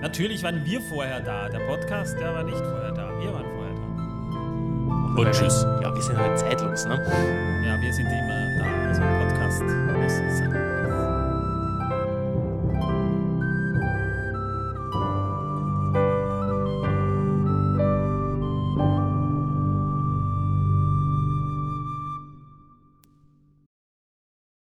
Natürlich 0.00 0.42
waren 0.42 0.64
wir 0.64 0.80
vorher 0.80 1.20
da. 1.20 1.48
Der 1.48 1.60
Podcast, 1.60 2.18
der 2.18 2.34
war 2.34 2.42
nicht 2.42 2.58
vorher 2.58 2.92
da. 2.92 3.08
Wir 3.18 3.32
waren 3.32 3.44
vorher 3.44 3.74
da. 3.74 5.20
Und 5.20 5.32
tschüss. 5.32 5.62
Ja, 5.82 5.94
wir 5.94 6.02
sind 6.02 6.18
halt 6.18 6.38
zeitlos, 6.38 6.84
ne? 6.84 6.94
Ja, 7.64 7.80
wir 7.80 7.92
sind 7.92 8.06
immer 8.06 8.25